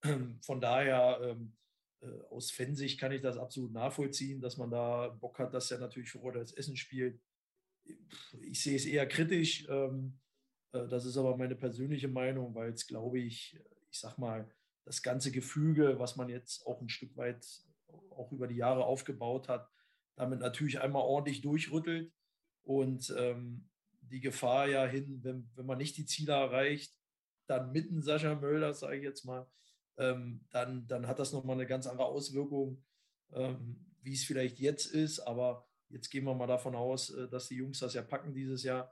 Von 0.41 0.59
daher, 0.59 1.19
ähm, 1.23 1.55
äh, 2.01 2.19
aus 2.29 2.51
Fansicht 2.51 2.99
kann 2.99 3.11
ich 3.11 3.21
das 3.21 3.37
absolut 3.37 3.71
nachvollziehen, 3.71 4.41
dass 4.41 4.57
man 4.57 4.71
da 4.71 5.07
Bock 5.07 5.39
hat, 5.39 5.53
dass 5.53 5.71
er 5.71 5.79
natürlich 5.79 6.11
für 6.11 6.19
Rot-Weiß 6.19 6.53
Essen 6.53 6.75
spielt. 6.75 7.21
Ich 8.41 8.61
sehe 8.61 8.75
es 8.75 8.85
eher 8.85 9.07
kritisch. 9.07 9.67
Ähm, 9.69 10.19
äh, 10.19 10.20
das 10.71 11.05
ist 11.05 11.17
aber 11.17 11.37
meine 11.37 11.55
persönliche 11.55 12.07
Meinung, 12.07 12.55
weil 12.55 12.69
jetzt 12.69 12.87
glaube 12.87 13.19
ich, 13.19 13.59
ich 13.89 13.99
sag 13.99 14.17
mal, 14.17 14.49
das 14.85 15.01
ganze 15.01 15.31
Gefüge, 15.31 15.99
was 15.99 16.15
man 16.15 16.29
jetzt 16.29 16.65
auch 16.65 16.81
ein 16.81 16.89
Stück 16.89 17.15
weit 17.17 17.45
auch 18.09 18.31
über 18.31 18.47
die 18.47 18.55
Jahre 18.55 18.85
aufgebaut 18.85 19.47
hat, 19.47 19.69
damit 20.15 20.39
natürlich 20.39 20.79
einmal 20.79 21.03
ordentlich 21.03 21.41
durchrüttelt 21.41 22.13
und 22.63 23.13
ähm, 23.17 23.69
die 24.01 24.19
Gefahr 24.19 24.67
ja 24.67 24.85
hin, 24.85 25.19
wenn, 25.23 25.49
wenn 25.55 25.65
man 25.65 25.77
nicht 25.77 25.97
die 25.97 26.05
Ziele 26.05 26.33
erreicht, 26.33 26.97
dann 27.47 27.71
mitten 27.71 28.01
Sascha 28.01 28.35
Möller, 28.35 28.73
sage 28.73 28.97
ich 28.97 29.03
jetzt 29.03 29.25
mal, 29.25 29.47
ähm, 29.97 30.45
dann, 30.51 30.87
dann 30.87 31.07
hat 31.07 31.19
das 31.19 31.33
nochmal 31.33 31.55
eine 31.55 31.67
ganz 31.67 31.87
andere 31.87 32.05
Auswirkung, 32.07 32.83
ähm, 33.33 33.85
wie 34.01 34.13
es 34.13 34.23
vielleicht 34.23 34.59
jetzt 34.59 34.87
ist. 34.87 35.19
Aber 35.19 35.67
jetzt 35.89 36.09
gehen 36.09 36.25
wir 36.25 36.33
mal 36.33 36.47
davon 36.47 36.75
aus, 36.75 37.09
äh, 37.11 37.27
dass 37.29 37.47
die 37.47 37.55
Jungs 37.55 37.79
das 37.79 37.93
ja 37.93 38.01
packen 38.01 38.33
dieses 38.33 38.63
Jahr. 38.63 38.91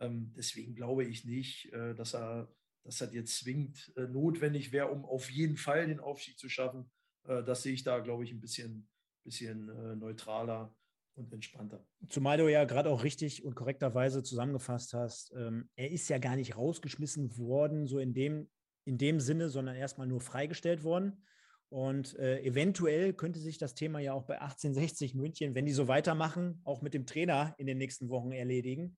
Ähm, 0.00 0.32
deswegen 0.36 0.74
glaube 0.74 1.04
ich 1.04 1.24
nicht, 1.24 1.72
äh, 1.72 1.94
dass 1.94 2.14
er 2.14 2.48
dass 2.88 2.98
das 2.98 3.12
jetzt 3.12 3.36
zwingend 3.36 3.92
äh, 3.96 4.06
notwendig 4.06 4.72
wäre, 4.72 4.90
um 4.90 5.04
auf 5.04 5.30
jeden 5.30 5.58
Fall 5.58 5.86
den 5.86 6.00
Aufstieg 6.00 6.38
zu 6.38 6.48
schaffen. 6.48 6.90
Äh, 7.24 7.44
das 7.44 7.62
sehe 7.62 7.74
ich 7.74 7.84
da, 7.84 7.98
glaube 7.98 8.24
ich, 8.24 8.32
ein 8.32 8.40
bisschen, 8.40 8.88
bisschen 9.24 9.68
äh, 9.68 9.94
neutraler 9.94 10.74
und 11.14 11.32
entspannter. 11.32 11.84
Zumal 12.08 12.38
du 12.38 12.48
ja 12.48 12.64
gerade 12.64 12.88
auch 12.88 13.04
richtig 13.04 13.44
und 13.44 13.54
korrekterweise 13.54 14.22
zusammengefasst 14.22 14.94
hast, 14.94 15.32
ähm, 15.36 15.68
er 15.76 15.90
ist 15.90 16.08
ja 16.08 16.18
gar 16.18 16.36
nicht 16.36 16.56
rausgeschmissen 16.56 17.36
worden, 17.36 17.86
so 17.86 17.98
in 17.98 18.14
dem, 18.14 18.48
in 18.86 18.96
dem 18.96 19.20
Sinne, 19.20 19.50
sondern 19.50 19.76
erstmal 19.76 20.06
nur 20.06 20.20
freigestellt 20.20 20.82
worden. 20.82 21.24
Und 21.70 22.18
äh, 22.18 22.40
eventuell 22.42 23.12
könnte 23.12 23.40
sich 23.40 23.58
das 23.58 23.74
Thema 23.74 23.98
ja 23.98 24.14
auch 24.14 24.24
bei 24.24 24.40
1860 24.40 25.14
München, 25.14 25.54
wenn 25.54 25.66
die 25.66 25.72
so 25.72 25.88
weitermachen, 25.88 26.62
auch 26.64 26.80
mit 26.80 26.94
dem 26.94 27.04
Trainer 27.04 27.54
in 27.58 27.66
den 27.66 27.76
nächsten 27.76 28.08
Wochen 28.08 28.32
erledigen. 28.32 28.96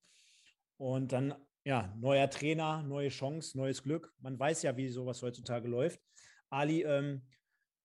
Und 0.81 1.13
dann, 1.13 1.35
ja, 1.65 1.95
neuer 1.99 2.31
Trainer, 2.31 2.83
neue 2.83 3.09
Chance, 3.09 3.57
neues 3.57 3.83
Glück. 3.83 4.15
Man 4.21 4.39
weiß 4.39 4.63
ja, 4.63 4.77
wie 4.77 4.89
sowas 4.89 5.23
heutzutage 5.23 5.69
läuft. 5.69 6.01
Ali, 6.49 6.83
ähm, 6.83 7.23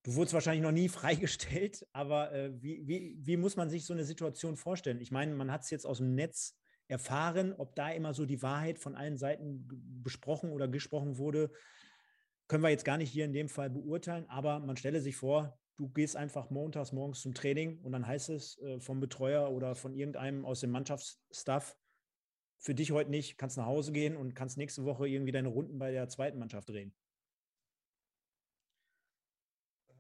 du 0.04 0.16
wurdest 0.16 0.34
wahrscheinlich 0.34 0.64
noch 0.64 0.72
nie 0.72 0.90
freigestellt, 1.00 1.86
aber 1.92 2.32
äh, 2.32 2.52
wie, 2.62 2.88
wie, 2.88 3.18
wie 3.20 3.38
muss 3.38 3.58
man 3.58 3.70
sich 3.70 3.86
so 3.86 3.94
eine 3.94 4.06
Situation 4.06 4.56
vorstellen? 4.56 5.02
Ich 5.02 5.12
meine, 5.12 5.36
man 5.36 5.52
hat 5.52 5.64
es 5.64 5.70
jetzt 5.70 5.86
aus 5.86 5.98
dem 5.98 6.16
Netz 6.16 6.58
erfahren, 6.88 7.54
ob 7.54 7.76
da 7.76 7.90
immer 7.90 8.14
so 8.14 8.26
die 8.26 8.42
Wahrheit 8.42 8.80
von 8.80 8.96
allen 8.96 9.18
Seiten 9.18 9.68
besprochen 10.04 10.52
oder 10.52 10.68
gesprochen 10.68 11.18
wurde 11.18 11.52
können 12.48 12.64
wir 12.64 12.70
jetzt 12.70 12.86
gar 12.86 12.98
nicht 12.98 13.12
hier 13.12 13.26
in 13.26 13.34
dem 13.34 13.50
Fall 13.50 13.70
beurteilen, 13.70 14.26
aber 14.30 14.60
man 14.60 14.78
stelle 14.78 15.02
sich 15.02 15.16
vor, 15.16 15.58
du 15.78 15.90
gehst 15.90 16.16
einfach 16.16 16.50
montags 16.50 16.92
morgens 16.92 17.22
zum 17.22 17.34
Training 17.34 17.80
und 17.80 17.92
dann 17.92 18.06
heißt 18.06 18.30
es 18.30 18.60
äh, 18.60 18.80
vom 18.80 19.00
Betreuer 19.00 19.52
oder 19.52 19.76
von 19.76 19.94
irgendeinem 19.94 20.46
aus 20.46 20.60
dem 20.60 20.72
Mannschaftsstaff, 20.72 21.76
für 22.66 22.74
dich 22.74 22.92
heute 22.92 23.12
nicht, 23.12 23.38
kannst 23.38 23.58
nach 23.58 23.68
Hause 23.68 23.92
gehen 23.92 24.18
und 24.18 24.34
kannst 24.34 24.58
nächste 24.58 24.84
Woche 24.86 25.08
irgendwie 25.08 25.32
deine 25.32 25.50
Runden 25.50 25.78
bei 25.78 25.92
der 25.92 26.10
zweiten 26.10 26.40
Mannschaft 26.40 26.68
drehen. 26.70 26.96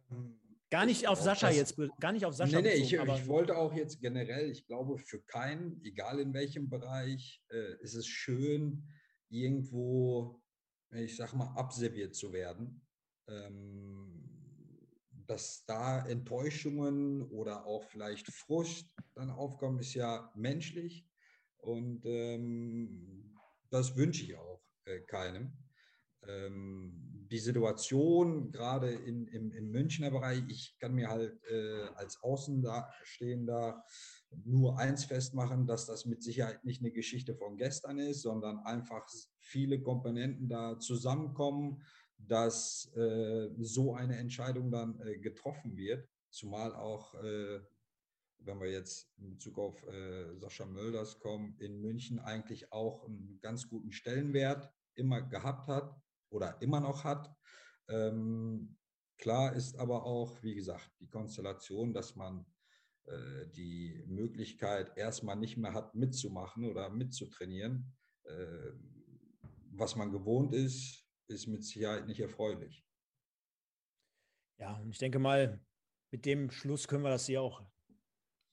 Ähm, 0.09 0.39
gar 0.71 0.87
nicht 0.87 1.07
auf 1.07 1.21
Sascha 1.21 1.47
das, 1.47 1.57
jetzt, 1.57 1.77
gar 1.99 2.11
nicht 2.11 2.25
auf 2.25 2.33
Sascha. 2.33 2.61
Nee, 2.61 2.69
nee, 2.69 2.75
ich, 2.75 2.93
ich, 2.93 3.27
wollte 3.27 3.55
auch 3.55 3.73
jetzt 3.73 4.01
generell, 4.01 4.49
ich 4.49 4.65
glaube, 4.65 4.97
für 4.97 5.21
keinen, 5.21 5.79
egal 5.83 6.19
in 6.19 6.33
welchem 6.33 6.69
Bereich, 6.69 7.43
äh, 7.49 7.75
ist 7.81 7.93
es 7.93 8.07
schön, 8.07 8.87
irgendwo 9.29 10.41
ich 10.91 11.15
sag 11.15 11.33
mal, 11.33 11.53
abserviert 11.55 12.15
zu 12.15 12.31
werden. 12.33 12.81
Ähm, 13.27 14.21
dass 15.27 15.65
da 15.65 16.05
Enttäuschungen 16.05 17.23
oder 17.23 17.65
auch 17.65 17.83
vielleicht 17.83 18.27
Frust 18.31 18.87
dann 19.15 19.31
aufkommen, 19.31 19.79
ist 19.79 19.95
ja 19.95 20.31
menschlich. 20.35 21.05
Und 21.65 22.05
ähm, 22.05 23.35
das 23.69 23.95
wünsche 23.95 24.23
ich 24.23 24.37
auch 24.37 24.61
äh, 24.85 24.99
keinem. 25.01 25.53
Ähm, 26.27 27.15
die 27.31 27.39
Situation, 27.39 28.51
gerade 28.51 28.91
in, 28.91 29.27
im, 29.27 29.51
im 29.51 29.71
Münchner 29.71 30.11
Bereich, 30.11 30.43
ich 30.47 30.77
kann 30.79 30.93
mir 30.93 31.09
halt 31.09 31.33
äh, 31.49 31.87
als 31.95 32.21
Außenstehender 32.21 33.83
nur 34.43 34.77
eins 34.77 35.05
festmachen, 35.05 35.65
dass 35.65 35.87
das 35.87 36.05
mit 36.05 36.21
Sicherheit 36.23 36.63
nicht 36.63 36.81
eine 36.81 36.91
Geschichte 36.91 37.35
von 37.35 37.57
gestern 37.57 37.97
ist, 37.97 38.21
sondern 38.21 38.59
einfach 38.59 39.07
viele 39.39 39.81
Komponenten 39.81 40.47
da 40.47 40.77
zusammenkommen, 40.79 41.81
dass 42.17 42.91
äh, 42.95 43.49
so 43.57 43.95
eine 43.95 44.17
Entscheidung 44.17 44.71
dann 44.71 44.99
äh, 45.01 45.17
getroffen 45.17 45.75
wird. 45.75 46.07
Zumal 46.29 46.75
auch, 46.75 47.15
äh, 47.23 47.59
wenn 48.45 48.59
wir 48.59 48.71
jetzt 48.71 49.11
in 49.17 49.31
Bezug 49.31 49.57
auf 49.57 49.83
äh, 49.87 50.37
Sascha 50.37 50.65
Mölders 50.65 51.19
kommen, 51.19 51.57
in 51.59 51.81
München 51.81 52.19
eigentlich 52.19 52.71
auch 52.71 53.05
einen 53.05 53.39
ganz 53.41 53.67
guten 53.67 53.91
Stellenwert 53.91 54.71
immer 54.95 55.21
gehabt 55.21 55.67
hat 55.67 55.95
oder 56.29 56.61
immer 56.61 56.79
noch 56.79 57.03
hat. 57.03 57.33
Ähm, 57.89 58.77
klar 59.17 59.53
ist 59.53 59.77
aber 59.77 60.05
auch, 60.05 60.41
wie 60.43 60.55
gesagt, 60.55 60.89
die 60.99 61.09
Konstellation, 61.09 61.93
dass 61.93 62.15
man 62.15 62.45
äh, 63.05 63.47
die 63.55 64.03
Möglichkeit 64.07 64.97
erstmal 64.97 65.35
nicht 65.35 65.57
mehr 65.57 65.73
hat, 65.73 65.93
mitzumachen 65.95 66.65
oder 66.65 66.89
mitzutrainieren. 66.89 67.93
Äh, 68.23 68.71
was 69.71 69.95
man 69.95 70.11
gewohnt 70.11 70.53
ist, 70.53 71.05
ist 71.27 71.47
mit 71.47 71.63
Sicherheit 71.63 72.07
nicht 72.07 72.19
erfreulich. 72.19 72.85
Ja, 74.57 74.77
und 74.77 74.89
ich 74.89 74.97
denke 74.97 75.19
mal, 75.19 75.59
mit 76.11 76.25
dem 76.25 76.49
Schluss 76.49 76.87
können 76.87 77.03
wir 77.03 77.09
das 77.09 77.25
hier 77.25 77.41
auch 77.41 77.61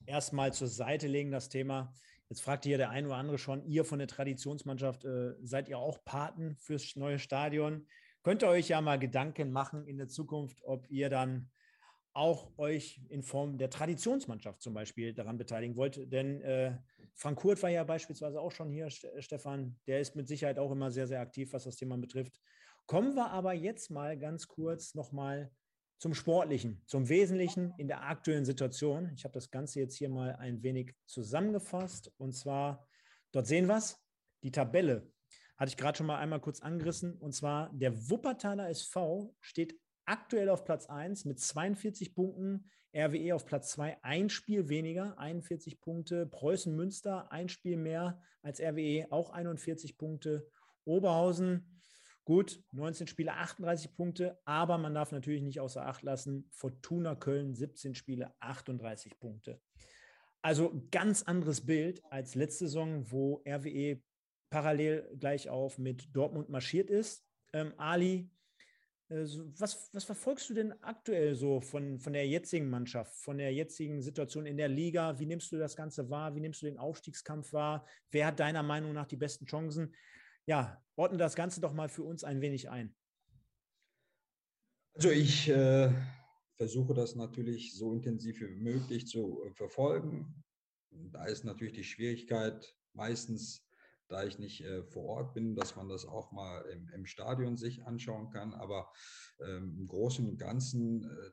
erstmal 0.06 0.52
zur 0.52 0.68
Seite 0.68 1.06
legen, 1.06 1.30
das 1.30 1.48
Thema. 1.48 1.92
Jetzt 2.28 2.42
fragt 2.42 2.64
hier 2.64 2.78
der 2.78 2.90
ein 2.90 3.06
oder 3.06 3.16
andere 3.16 3.38
schon, 3.38 3.64
ihr 3.64 3.84
von 3.84 3.98
der 3.98 4.08
Traditionsmannschaft, 4.08 5.04
äh, 5.04 5.34
seid 5.42 5.68
ihr 5.68 5.78
auch 5.78 6.04
Paten 6.04 6.56
fürs 6.56 6.96
neue 6.96 7.18
Stadion? 7.18 7.86
Könnt 8.22 8.42
ihr 8.42 8.48
euch 8.48 8.68
ja 8.68 8.80
mal 8.80 8.98
Gedanken 8.98 9.52
machen 9.52 9.86
in 9.86 9.98
der 9.98 10.08
Zukunft, 10.08 10.62
ob 10.64 10.88
ihr 10.90 11.10
dann 11.10 11.50
auch 12.14 12.56
euch 12.58 13.00
in 13.08 13.22
Form 13.22 13.58
der 13.58 13.70
Traditionsmannschaft 13.70 14.60
zum 14.60 14.74
Beispiel 14.74 15.14
daran 15.14 15.38
beteiligen 15.38 15.76
wollt. 15.76 16.12
Denn 16.12 16.40
äh, 16.42 16.78
Frank 17.14 17.38
Kurt 17.38 17.62
war 17.62 17.70
ja 17.70 17.84
beispielsweise 17.84 18.40
auch 18.40 18.52
schon 18.52 18.70
hier, 18.70 18.90
Stefan. 18.90 19.76
Der 19.86 20.00
ist 20.00 20.14
mit 20.14 20.28
Sicherheit 20.28 20.58
auch 20.58 20.70
immer 20.70 20.90
sehr, 20.90 21.06
sehr 21.06 21.20
aktiv, 21.20 21.52
was 21.52 21.64
das 21.64 21.76
Thema 21.76 21.96
betrifft. 21.96 22.40
Kommen 22.86 23.14
wir 23.14 23.30
aber 23.30 23.54
jetzt 23.54 23.90
mal 23.90 24.18
ganz 24.18 24.46
kurz 24.46 24.94
nochmal 24.94 25.50
zum 26.02 26.14
Sportlichen, 26.14 26.82
zum 26.86 27.08
Wesentlichen 27.08 27.74
in 27.78 27.86
der 27.86 28.02
aktuellen 28.02 28.44
Situation. 28.44 29.12
Ich 29.14 29.22
habe 29.22 29.34
das 29.34 29.52
Ganze 29.52 29.78
jetzt 29.78 29.94
hier 29.94 30.08
mal 30.08 30.34
ein 30.34 30.60
wenig 30.64 30.96
zusammengefasst. 31.06 32.10
Und 32.18 32.32
zwar, 32.32 32.88
dort 33.30 33.46
sehen 33.46 33.68
wir 33.68 33.76
es, 33.76 34.04
die 34.42 34.50
Tabelle 34.50 35.08
hatte 35.56 35.68
ich 35.68 35.76
gerade 35.76 35.96
schon 35.96 36.08
mal 36.08 36.18
einmal 36.18 36.40
kurz 36.40 36.58
angerissen. 36.58 37.14
Und 37.20 37.36
zwar 37.36 37.70
der 37.72 38.10
Wuppertaler 38.10 38.68
SV 38.68 39.32
steht 39.40 39.78
aktuell 40.04 40.48
auf 40.48 40.64
Platz 40.64 40.86
1 40.86 41.24
mit 41.24 41.38
42 41.38 42.16
Punkten, 42.16 42.68
RWE 42.92 43.36
auf 43.36 43.46
Platz 43.46 43.70
2, 43.70 44.02
ein 44.02 44.28
Spiel 44.28 44.68
weniger, 44.68 45.16
41 45.20 45.80
Punkte, 45.80 46.26
Preußen 46.26 46.74
Münster, 46.74 47.30
ein 47.30 47.48
Spiel 47.48 47.76
mehr 47.76 48.20
als 48.42 48.60
RWE, 48.60 49.06
auch 49.12 49.30
41 49.30 49.96
Punkte, 49.96 50.48
Oberhausen, 50.84 51.80
gut, 52.24 52.62
19 52.72 53.06
Spiele, 53.06 53.34
38 53.34 53.94
Punkte, 53.94 54.38
aber 54.44 54.78
man 54.78 54.94
darf 54.94 55.12
natürlich 55.12 55.42
nicht 55.42 55.60
außer 55.60 55.86
Acht 55.86 56.02
lassen, 56.02 56.46
Fortuna 56.50 57.14
Köln, 57.14 57.54
17 57.54 57.94
Spiele, 57.94 58.32
38 58.40 59.18
Punkte. 59.18 59.60
Also 60.42 60.86
ganz 60.90 61.22
anderes 61.22 61.64
Bild 61.64 62.02
als 62.10 62.34
letzte 62.34 62.66
Saison, 62.66 63.10
wo 63.10 63.42
RWE 63.46 64.00
parallel 64.50 65.08
gleich 65.18 65.48
auf 65.48 65.78
mit 65.78 66.14
Dortmund 66.14 66.48
marschiert 66.48 66.90
ist. 66.90 67.24
Ähm, 67.52 67.72
Ali, 67.76 68.30
äh, 69.08 69.24
was, 69.58 69.90
was 69.92 70.04
verfolgst 70.04 70.50
du 70.50 70.54
denn 70.54 70.72
aktuell 70.82 71.34
so 71.34 71.60
von, 71.60 71.98
von 71.98 72.12
der 72.12 72.26
jetzigen 72.26 72.68
Mannschaft, 72.68 73.14
von 73.14 73.38
der 73.38 73.52
jetzigen 73.52 74.02
Situation 74.02 74.46
in 74.46 74.56
der 74.56 74.68
Liga? 74.68 75.18
Wie 75.18 75.26
nimmst 75.26 75.52
du 75.52 75.58
das 75.58 75.76
Ganze 75.76 76.10
wahr? 76.10 76.34
Wie 76.34 76.40
nimmst 76.40 76.62
du 76.62 76.66
den 76.66 76.78
Aufstiegskampf 76.78 77.52
wahr? 77.52 77.86
Wer 78.10 78.26
hat 78.26 78.40
deiner 78.40 78.62
Meinung 78.62 78.92
nach 78.92 79.06
die 79.06 79.16
besten 79.16 79.46
Chancen? 79.46 79.94
Ja, 80.46 80.82
ordne 80.96 81.18
das 81.18 81.34
Ganze 81.34 81.60
doch 81.60 81.72
mal 81.72 81.88
für 81.88 82.02
uns 82.02 82.24
ein 82.24 82.40
wenig 82.40 82.70
ein. 82.70 82.94
Also 84.94 85.10
ich 85.10 85.48
äh, 85.48 85.90
versuche 86.56 86.94
das 86.94 87.14
natürlich 87.14 87.74
so 87.76 87.94
intensiv 87.94 88.40
wie 88.40 88.56
möglich 88.56 89.06
zu 89.06 89.42
äh, 89.44 89.52
verfolgen. 89.52 90.44
Da 90.90 91.24
ist 91.24 91.44
natürlich 91.44 91.72
die 91.72 91.84
Schwierigkeit 91.84 92.76
meistens, 92.92 93.66
da 94.08 94.24
ich 94.24 94.38
nicht 94.38 94.62
äh, 94.62 94.84
vor 94.84 95.04
Ort 95.04 95.34
bin, 95.34 95.54
dass 95.54 95.76
man 95.76 95.88
das 95.88 96.04
auch 96.04 96.32
mal 96.32 96.60
im, 96.70 96.88
im 96.90 97.06
Stadion 97.06 97.56
sich 97.56 97.86
anschauen 97.86 98.30
kann. 98.30 98.52
Aber 98.52 98.92
ähm, 99.40 99.76
im 99.78 99.86
Großen 99.86 100.28
und 100.28 100.36
Ganzen 100.36 101.04
äh, 101.04 101.30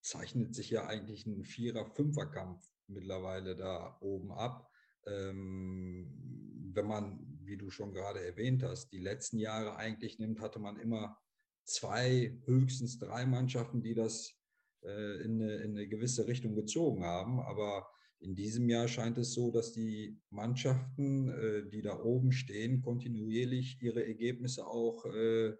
zeichnet 0.00 0.54
sich 0.54 0.70
ja 0.70 0.86
eigentlich 0.86 1.26
ein 1.26 1.44
Vierer-Fünfer-Kampf 1.44 2.68
mittlerweile 2.88 3.54
da 3.56 3.96
oben 4.00 4.32
ab. 4.32 4.68
Ähm, 5.06 6.70
wenn 6.74 6.86
man, 6.86 7.31
wie 7.46 7.56
du 7.56 7.70
schon 7.70 7.92
gerade 7.92 8.24
erwähnt 8.24 8.62
hast, 8.62 8.92
die 8.92 8.98
letzten 8.98 9.38
Jahre 9.38 9.76
eigentlich 9.76 10.18
nimmt, 10.18 10.40
hatte 10.40 10.58
man 10.58 10.78
immer 10.78 11.18
zwei, 11.64 12.38
höchstens 12.44 12.98
drei 12.98 13.26
Mannschaften, 13.26 13.82
die 13.82 13.94
das 13.94 14.34
äh, 14.82 15.22
in, 15.22 15.40
eine, 15.40 15.56
in, 15.56 15.70
eine, 15.72 15.88
gewisse 15.88 16.26
Richtung 16.26 16.54
gezogen 16.54 17.04
haben. 17.04 17.40
Aber 17.40 17.88
in 18.20 18.34
diesem 18.34 18.68
Jahr 18.68 18.88
scheint 18.88 19.18
es 19.18 19.32
so, 19.32 19.50
dass 19.50 19.72
die 19.72 20.20
Mannschaften, 20.30 21.28
äh, 21.28 21.68
die 21.68 21.82
da 21.82 21.98
oben 21.98 22.32
stehen, 22.32 22.82
kontinuierlich 22.82 23.80
ihre 23.80 24.06
Ergebnisse 24.06 24.66
auch 24.66 25.06
äh, 25.06 25.54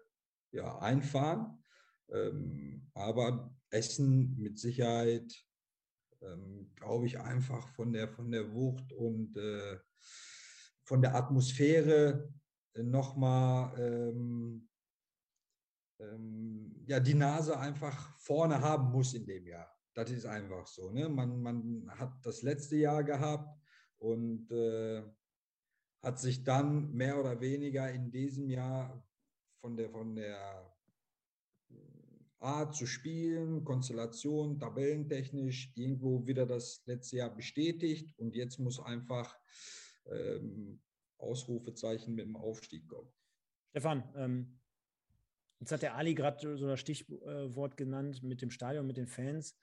ja, 0.51 0.77
einfahren. 0.79 1.63
Ähm, 2.09 2.89
aber 2.93 3.55
Essen 3.69 4.37
mit 4.37 4.59
Sicherheit, 4.59 5.33
ähm, 6.21 6.71
glaube 6.75 7.05
ich, 7.07 7.19
einfach 7.19 7.67
von 7.69 7.91
der, 7.91 8.07
von 8.07 8.31
der 8.31 8.53
Wucht 8.53 8.93
und 8.93 9.35
äh, 9.37 9.77
von 10.83 11.01
der 11.01 11.15
Atmosphäre 11.15 12.33
nochmal 12.75 13.79
ähm, 13.79 14.67
ähm, 15.99 16.83
ja, 16.85 16.99
die 16.99 17.13
Nase 17.13 17.57
einfach 17.57 18.17
vorne 18.17 18.59
haben 18.59 18.91
muss 18.91 19.13
in 19.13 19.25
dem 19.25 19.45
Jahr. 19.45 19.69
Das 19.93 20.09
ist 20.09 20.25
einfach 20.25 20.65
so. 20.67 20.89
Ne? 20.89 21.07
Man, 21.07 21.41
man 21.41 21.91
hat 21.91 22.25
das 22.25 22.41
letzte 22.41 22.77
Jahr 22.77 23.03
gehabt 23.03 23.57
und 23.99 24.51
äh, 24.51 25.03
hat 26.01 26.19
sich 26.19 26.43
dann 26.43 26.91
mehr 26.93 27.19
oder 27.19 27.39
weniger 27.39 27.91
in 27.91 28.11
diesem 28.11 28.49
Jahr 28.49 29.07
von 29.61 29.77
der, 29.77 29.89
von 29.89 30.15
der 30.15 30.75
äh, 31.69 31.75
Art 32.39 32.75
zu 32.75 32.85
spielen, 32.85 33.63
Konstellation, 33.63 34.59
tabellentechnisch 34.59 35.71
irgendwo 35.75 36.25
wieder 36.25 36.45
das 36.45 36.81
letzte 36.85 37.17
Jahr 37.17 37.29
bestätigt 37.29 38.13
und 38.17 38.35
jetzt 38.35 38.59
muss 38.59 38.79
einfach 38.79 39.37
ähm, 40.05 40.81
Ausrufezeichen 41.17 42.15
mit 42.15 42.25
dem 42.25 42.35
Aufstieg 42.35 42.87
kommen. 42.87 43.11
Stefan, 43.71 44.03
ähm, 44.15 44.59
Jetzt 45.63 45.71
hat 45.71 45.81
der 45.81 45.95
Ali 45.95 46.13
gerade 46.13 46.57
so 46.57 46.67
das 46.67 46.81
Stichwort 46.81 47.77
genannt 47.77 48.21
mit 48.21 48.41
dem 48.41 48.51
Stadion, 48.51 48.85
mit 48.85 48.97
den 48.97 49.07
Fans. 49.07 49.57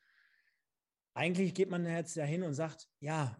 Eigentlich 1.12 1.53
geht 1.53 1.68
man 1.68 1.84
jetzt 1.84 2.16
dahin 2.16 2.43
und 2.43 2.55
sagt, 2.55 2.88
ja, 3.01 3.36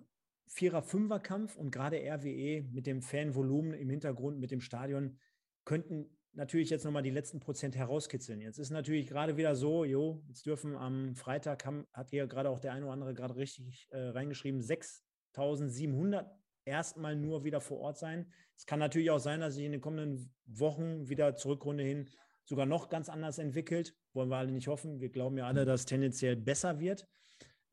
Vierer-Fünfer-Kampf 0.49 1.57
und 1.57 1.71
gerade 1.71 1.97
RWE 1.97 2.69
mit 2.71 2.87
dem 2.87 3.01
Fanvolumen 3.01 3.73
im 3.73 3.89
Hintergrund, 3.89 4.41
mit 4.41 4.51
dem 4.51 4.61
Stadion, 4.61 5.19
könnten 5.65 6.15
natürlich 6.35 6.69
jetzt 6.69 6.85
nochmal 6.85 7.03
die 7.03 7.09
letzten 7.09 7.41
Prozent 7.41 7.77
herauskitzeln. 7.77 8.43
Jetzt 8.43 8.59
ist 8.59 8.69
natürlich 8.69 9.07
gerade 9.07 9.39
wieder 9.39 9.57
so, 9.57 9.87
jo, 9.87 10.23
jetzt 10.29 10.45
dürfen 10.45 10.77
am 10.77 11.17
Freitag, 11.17 11.65
haben, 11.65 11.87
hat 11.95 12.11
hier 12.11 12.27
gerade 12.27 12.51
auch 12.51 12.61
der 12.61 12.75
eine 12.75 12.85
oder 12.85 12.93
andere 12.93 13.15
gerade 13.15 13.37
richtig 13.37 13.89
äh, 13.91 14.09
reingeschrieben, 14.09 14.61
6700 14.61 16.40
erstmal 16.71 17.17
nur 17.17 17.45
wieder 17.45 17.61
vor 17.61 17.81
Ort 17.81 17.99
sein. 17.99 18.33
Es 18.57 18.65
kann 18.65 18.79
natürlich 18.79 19.11
auch 19.11 19.19
sein, 19.19 19.41
dass 19.41 19.55
sich 19.55 19.65
in 19.65 19.73
den 19.73 19.81
kommenden 19.81 20.33
Wochen 20.47 21.09
wieder 21.09 21.37
Zurückrunde 21.37 21.85
hin 21.85 22.09
sogar 22.45 22.67
noch 22.67 22.89
ganz 22.89 23.09
anders 23.09 23.39
entwickelt. 23.39 23.95
Wollen 24.13 24.29
wir 24.29 24.37
alle 24.37 24.53
nicht 24.53 24.69
hoffen. 24.69 25.01
Wir 25.01 25.11
glauben 25.11 25.37
ja 25.37 25.47
alle, 25.47 25.65
dass 25.65 25.81
es 25.81 25.87
tendenziell 25.87 26.37
besser 26.37 26.81
wird. 26.81 27.07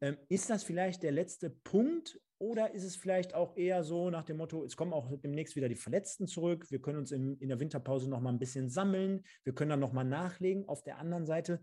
Ähm, 0.01 0.17
ist 0.29 0.49
das 0.49 0.63
vielleicht 0.63 1.03
der 1.03 1.11
letzte 1.11 1.49
Punkt 1.49 2.19
oder 2.39 2.73
ist 2.73 2.83
es 2.83 2.95
vielleicht 2.95 3.33
auch 3.33 3.57
eher 3.57 3.83
so 3.83 4.09
nach 4.09 4.23
dem 4.23 4.37
Motto, 4.37 4.63
es 4.63 4.75
kommen 4.75 4.93
auch 4.93 5.09
demnächst 5.23 5.55
wieder 5.55 5.69
die 5.69 5.75
Verletzten 5.75 6.27
zurück, 6.27 6.69
wir 6.69 6.79
können 6.79 6.99
uns 6.99 7.11
in, 7.11 7.35
in 7.39 7.49
der 7.49 7.59
Winterpause 7.59 8.07
noch 8.07 8.21
mal 8.21 8.29
ein 8.29 8.37
bisschen 8.37 8.69
sammeln, 8.69 9.23
wir 9.43 9.55
können 9.55 9.71
dann 9.71 9.79
noch 9.79 9.93
mal 9.93 10.03
nachlegen. 10.03 10.69
Auf 10.69 10.83
der 10.83 10.99
anderen 10.99 11.25
Seite, 11.25 11.59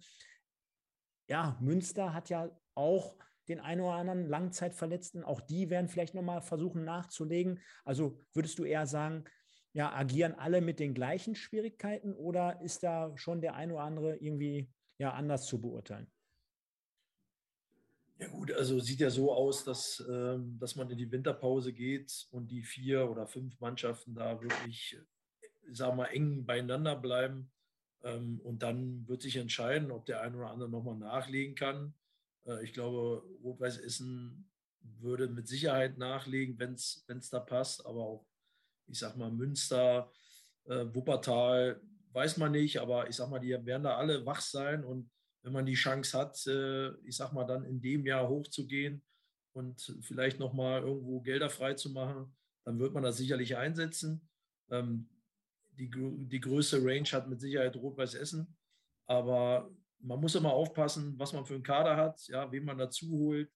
ja, 1.28 1.56
Münster 1.60 2.12
hat 2.12 2.28
ja 2.28 2.50
auch 2.74 3.16
den 3.48 3.60
einen 3.60 3.80
oder 3.80 3.94
anderen 3.94 4.28
Langzeitverletzten, 4.28 5.24
auch 5.24 5.40
die 5.40 5.70
werden 5.70 5.88
vielleicht 5.88 6.14
noch 6.14 6.22
mal 6.22 6.40
versuchen 6.40 6.84
nachzulegen. 6.84 7.60
Also 7.84 8.18
würdest 8.32 8.58
du 8.58 8.64
eher 8.64 8.86
sagen, 8.86 9.24
ja, 9.72 9.92
agieren 9.92 10.34
alle 10.34 10.60
mit 10.60 10.78
den 10.78 10.94
gleichen 10.94 11.34
Schwierigkeiten 11.34 12.14
oder 12.14 12.60
ist 12.62 12.82
da 12.82 13.12
schon 13.16 13.40
der 13.40 13.54
ein 13.54 13.72
oder 13.72 13.82
andere 13.82 14.16
irgendwie 14.16 14.70
ja 14.98 15.12
anders 15.12 15.46
zu 15.46 15.60
beurteilen? 15.60 16.10
Ja 18.18 18.28
gut, 18.28 18.52
also 18.52 18.78
sieht 18.78 19.00
ja 19.00 19.10
so 19.10 19.32
aus, 19.32 19.64
dass, 19.64 20.02
ähm, 20.08 20.56
dass 20.60 20.76
man 20.76 20.88
in 20.90 20.96
die 20.96 21.10
Winterpause 21.10 21.72
geht 21.72 22.28
und 22.30 22.50
die 22.50 22.62
vier 22.62 23.10
oder 23.10 23.26
fünf 23.26 23.58
Mannschaften 23.58 24.14
da 24.14 24.40
wirklich, 24.40 24.96
sagen 25.72 25.92
wir 25.92 26.04
mal, 26.04 26.06
eng 26.06 26.46
beieinander 26.46 26.94
bleiben. 26.94 27.50
Ähm, 28.04 28.40
und 28.40 28.62
dann 28.62 29.08
wird 29.08 29.22
sich 29.22 29.36
entscheiden, 29.36 29.90
ob 29.90 30.06
der 30.06 30.20
ein 30.20 30.36
oder 30.36 30.50
andere 30.50 30.70
nochmal 30.70 30.96
nachlegen 30.96 31.56
kann. 31.56 31.94
Äh, 32.46 32.64
ich 32.64 32.72
glaube, 32.72 33.22
Rot-Weiß 33.42 33.78
Essen 33.78 34.50
würde 34.80 35.28
mit 35.28 35.48
Sicherheit 35.48 35.98
nachlegen, 35.98 36.58
wenn 36.58 36.74
es 36.74 37.30
da 37.30 37.40
passt, 37.40 37.84
aber 37.86 38.00
auch 38.00 38.26
ich 38.86 38.98
sag 38.98 39.16
mal, 39.16 39.30
Münster, 39.30 40.10
äh, 40.66 40.84
Wuppertal, 40.92 41.80
weiß 42.12 42.36
man 42.36 42.52
nicht, 42.52 42.78
aber 42.78 43.08
ich 43.08 43.16
sag 43.16 43.30
mal, 43.30 43.40
die 43.40 43.50
werden 43.50 43.82
da 43.82 43.96
alle 43.96 44.24
wach 44.24 44.40
sein 44.40 44.84
und 44.84 45.10
wenn 45.42 45.52
man 45.52 45.66
die 45.66 45.74
Chance 45.74 46.16
hat, 46.16 46.46
äh, 46.46 46.90
ich 47.06 47.16
sag 47.16 47.32
mal, 47.32 47.44
dann 47.44 47.64
in 47.64 47.80
dem 47.80 48.06
Jahr 48.06 48.28
hochzugehen 48.28 49.02
und 49.52 49.98
vielleicht 50.02 50.38
nochmal 50.38 50.82
irgendwo 50.82 51.20
Gelder 51.20 51.50
frei 51.50 51.74
zu 51.74 51.90
machen, 51.90 52.34
dann 52.64 52.78
wird 52.78 52.94
man 52.94 53.02
das 53.02 53.18
sicherlich 53.18 53.56
einsetzen. 53.56 54.28
Ähm, 54.70 55.08
die, 55.72 55.90
die 55.90 56.40
größte 56.40 56.82
Range 56.82 57.08
hat 57.10 57.28
mit 57.28 57.40
Sicherheit 57.40 57.76
Rot-Weiß 57.76 58.14
Essen, 58.14 58.56
aber 59.06 59.70
man 60.04 60.20
muss 60.20 60.34
immer 60.34 60.52
aufpassen, 60.52 61.18
was 61.18 61.32
man 61.32 61.44
für 61.44 61.54
einen 61.54 61.62
Kader 61.62 61.96
hat, 61.96 62.26
ja, 62.28 62.50
wen 62.52 62.64
man 62.64 62.78
dazu 62.78 63.10
holt. 63.10 63.50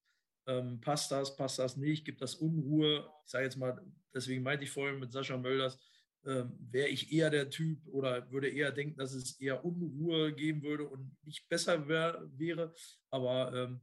Ähm, 0.46 0.80
passt 0.80 1.10
das, 1.12 1.36
passt 1.36 1.58
das 1.58 1.76
nicht, 1.76 2.04
gibt 2.04 2.22
das 2.22 2.34
Unruhe? 2.34 3.08
Ich 3.24 3.30
sage 3.30 3.44
jetzt 3.44 3.56
mal, 3.56 3.80
deswegen 4.14 4.42
meinte 4.42 4.64
ich 4.64 4.70
vorhin 4.70 4.98
mit 4.98 5.12
Sascha 5.12 5.36
Mölders, 5.36 5.78
ähm, 6.24 6.56
wäre 6.58 6.88
ich 6.88 7.12
eher 7.12 7.30
der 7.30 7.50
Typ 7.50 7.86
oder 7.86 8.30
würde 8.30 8.48
eher 8.48 8.72
denken, 8.72 8.96
dass 8.96 9.12
es 9.12 9.38
eher 9.40 9.64
Unruhe 9.64 10.32
geben 10.32 10.62
würde 10.62 10.88
und 10.88 11.14
nicht 11.24 11.48
besser 11.48 11.86
wär, 11.86 12.26
wäre. 12.36 12.72
Aber 13.10 13.52
ähm, 13.54 13.80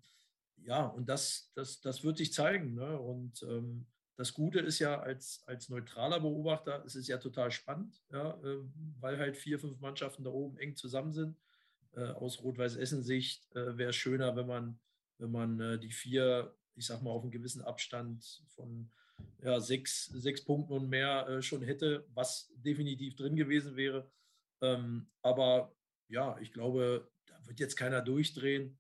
ja, 0.58 0.88
und 0.88 1.08
das, 1.08 1.52
das, 1.54 1.82
das 1.82 2.04
wird 2.04 2.18
sich 2.18 2.34
zeigen. 2.34 2.74
Ne? 2.74 3.00
Und 3.00 3.44
ähm, 3.44 3.86
das 4.18 4.34
Gute 4.34 4.60
ist 4.60 4.80
ja, 4.80 5.00
als, 5.00 5.44
als 5.46 5.70
neutraler 5.70 6.20
Beobachter, 6.20 6.84
es 6.86 6.96
ist 6.96 7.08
ja 7.08 7.18
total 7.18 7.52
spannend, 7.52 8.02
ja, 8.12 8.32
äh, 8.44 8.60
weil 9.00 9.20
halt 9.20 9.38
vier, 9.38 9.60
fünf 9.60 9.80
Mannschaften 9.80 10.24
da 10.24 10.32
oben 10.32 10.58
eng 10.58 10.76
zusammen 10.76 11.14
sind. 11.14 11.38
Äh, 11.96 12.12
aus 12.12 12.44
Rot-Weiß-Essen-Sicht 12.44 13.56
äh, 13.56 13.78
wäre 13.78 13.90
es 13.90 13.96
schöner, 13.96 14.36
wenn 14.36 14.48
man 14.48 14.80
wenn 15.18 15.32
man 15.32 15.60
äh, 15.60 15.80
die 15.80 15.92
vier, 15.92 16.56
ich 16.76 16.86
sag 16.86 17.02
mal, 17.02 17.12
auf 17.12 17.24
einen 17.24 17.32
gewissen 17.32 17.62
Abstand 17.62 18.44
von 18.56 18.92
ja, 19.42 19.60
sechs, 19.60 20.06
sechs 20.08 20.44
Punkten 20.44 20.74
und 20.74 20.90
mehr 20.90 21.28
äh, 21.28 21.42
schon 21.42 21.62
hätte, 21.62 22.06
was 22.14 22.52
definitiv 22.56 23.16
drin 23.16 23.36
gewesen 23.36 23.76
wäre. 23.76 24.12
Ähm, 24.62 25.10
aber 25.22 25.74
ja, 26.10 26.38
ich 26.40 26.52
glaube, 26.52 27.10
da 27.26 27.36
wird 27.46 27.60
jetzt 27.60 27.76
keiner 27.76 28.02
durchdrehen, 28.02 28.78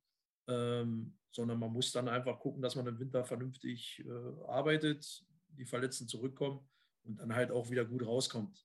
ähm, 0.47 1.17
sondern 1.31 1.59
man 1.59 1.71
muss 1.71 1.91
dann 1.91 2.07
einfach 2.07 2.39
gucken, 2.39 2.61
dass 2.61 2.75
man 2.75 2.87
im 2.87 2.99
Winter 2.99 3.23
vernünftig 3.23 4.03
äh, 4.05 4.43
arbeitet, 4.47 5.25
die 5.49 5.65
Verletzten 5.65 6.07
zurückkommen 6.07 6.67
und 7.03 7.19
dann 7.19 7.33
halt 7.33 7.51
auch 7.51 7.69
wieder 7.69 7.85
gut 7.85 8.05
rauskommt. 8.05 8.57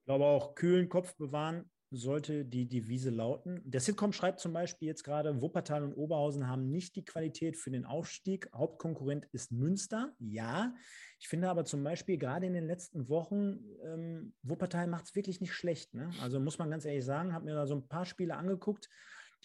Ich 0.00 0.04
glaube 0.04 0.24
auch, 0.24 0.54
kühlen 0.54 0.88
Kopf 0.88 1.16
bewahren, 1.16 1.68
sollte 1.90 2.44
die 2.44 2.68
Devise 2.68 3.10
lauten. 3.10 3.60
Der 3.64 3.80
Sitcom 3.80 4.12
schreibt 4.12 4.40
zum 4.40 4.52
Beispiel 4.52 4.88
jetzt 4.88 5.04
gerade, 5.04 5.40
Wuppertal 5.40 5.84
und 5.84 5.94
Oberhausen 5.94 6.48
haben 6.48 6.70
nicht 6.70 6.96
die 6.96 7.04
Qualität 7.04 7.56
für 7.56 7.70
den 7.70 7.84
Aufstieg. 7.84 8.48
Hauptkonkurrent 8.54 9.26
ist 9.32 9.52
Münster. 9.52 10.12
Ja, 10.18 10.74
ich 11.20 11.28
finde 11.28 11.48
aber 11.48 11.64
zum 11.64 11.84
Beispiel 11.84 12.18
gerade 12.18 12.46
in 12.46 12.54
den 12.54 12.66
letzten 12.66 13.08
Wochen, 13.08 13.60
ähm, 13.84 14.34
Wuppertal 14.42 14.88
macht 14.88 15.04
es 15.04 15.14
wirklich 15.14 15.40
nicht 15.40 15.52
schlecht. 15.52 15.94
Ne? 15.94 16.10
Also 16.22 16.40
muss 16.40 16.58
man 16.58 16.70
ganz 16.70 16.84
ehrlich 16.84 17.04
sagen, 17.04 17.32
habe 17.32 17.44
mir 17.44 17.54
da 17.54 17.66
so 17.66 17.76
ein 17.76 17.86
paar 17.86 18.04
Spiele 18.04 18.36
angeguckt. 18.36 18.88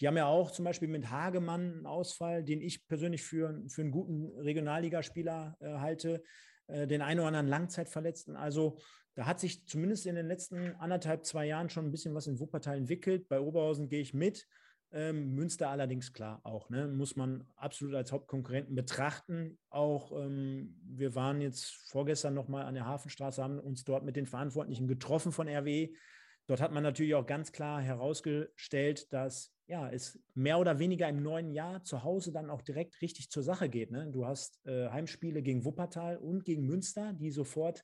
Die 0.00 0.08
haben 0.08 0.16
ja 0.16 0.26
auch 0.26 0.50
zum 0.50 0.64
Beispiel 0.64 0.88
mit 0.88 1.10
Hagemann 1.10 1.72
einen 1.72 1.86
Ausfall, 1.86 2.42
den 2.42 2.60
ich 2.60 2.86
persönlich 2.88 3.22
für, 3.22 3.62
für 3.68 3.82
einen 3.82 3.92
guten 3.92 4.26
Regionalligaspieler 4.40 5.56
äh, 5.60 5.74
halte, 5.78 6.22
äh, 6.66 6.86
den 6.86 7.02
einen 7.02 7.20
oder 7.20 7.28
anderen 7.28 7.48
Langzeitverletzten. 7.48 8.36
Also 8.36 8.78
da 9.14 9.26
hat 9.26 9.40
sich 9.40 9.66
zumindest 9.66 10.06
in 10.06 10.14
den 10.14 10.26
letzten 10.26 10.74
anderthalb, 10.76 11.24
zwei 11.24 11.46
Jahren 11.46 11.68
schon 11.68 11.86
ein 11.86 11.90
bisschen 11.90 12.14
was 12.14 12.26
in 12.26 12.40
Wuppertal 12.40 12.76
entwickelt. 12.76 13.28
Bei 13.28 13.40
Oberhausen 13.40 13.88
gehe 13.88 14.00
ich 14.00 14.14
mit. 14.14 14.46
Ähm, 14.94 15.34
Münster 15.34 15.70
allerdings 15.70 16.12
klar 16.12 16.40
auch, 16.44 16.68
ne? 16.68 16.86
muss 16.86 17.16
man 17.16 17.46
absolut 17.56 17.94
als 17.94 18.12
Hauptkonkurrenten 18.12 18.74
betrachten. 18.74 19.58
Auch 19.70 20.12
ähm, 20.12 20.78
wir 20.84 21.14
waren 21.14 21.40
jetzt 21.40 21.74
vorgestern 21.88 22.34
nochmal 22.34 22.66
an 22.66 22.74
der 22.74 22.84
Hafenstraße, 22.84 23.42
haben 23.42 23.58
uns 23.58 23.84
dort 23.84 24.04
mit 24.04 24.16
den 24.16 24.26
Verantwortlichen 24.26 24.88
getroffen 24.88 25.32
von 25.32 25.48
RWE. 25.48 25.90
Dort 26.46 26.60
hat 26.60 26.72
man 26.72 26.82
natürlich 26.82 27.14
auch 27.14 27.24
ganz 27.24 27.52
klar 27.52 27.80
herausgestellt, 27.80 29.10
dass 29.14 29.54
ja, 29.66 29.88
es 29.88 30.20
mehr 30.34 30.58
oder 30.58 30.78
weniger 30.78 31.08
im 31.08 31.22
neuen 31.22 31.52
Jahr 31.52 31.82
zu 31.84 32.02
Hause 32.02 32.30
dann 32.30 32.50
auch 32.50 32.60
direkt 32.60 33.00
richtig 33.00 33.30
zur 33.30 33.42
Sache 33.42 33.70
geht. 33.70 33.90
Ne? 33.90 34.10
Du 34.10 34.26
hast 34.26 34.60
äh, 34.66 34.90
Heimspiele 34.90 35.40
gegen 35.40 35.64
Wuppertal 35.64 36.18
und 36.18 36.44
gegen 36.44 36.66
Münster, 36.66 37.14
die 37.14 37.30
sofort 37.30 37.82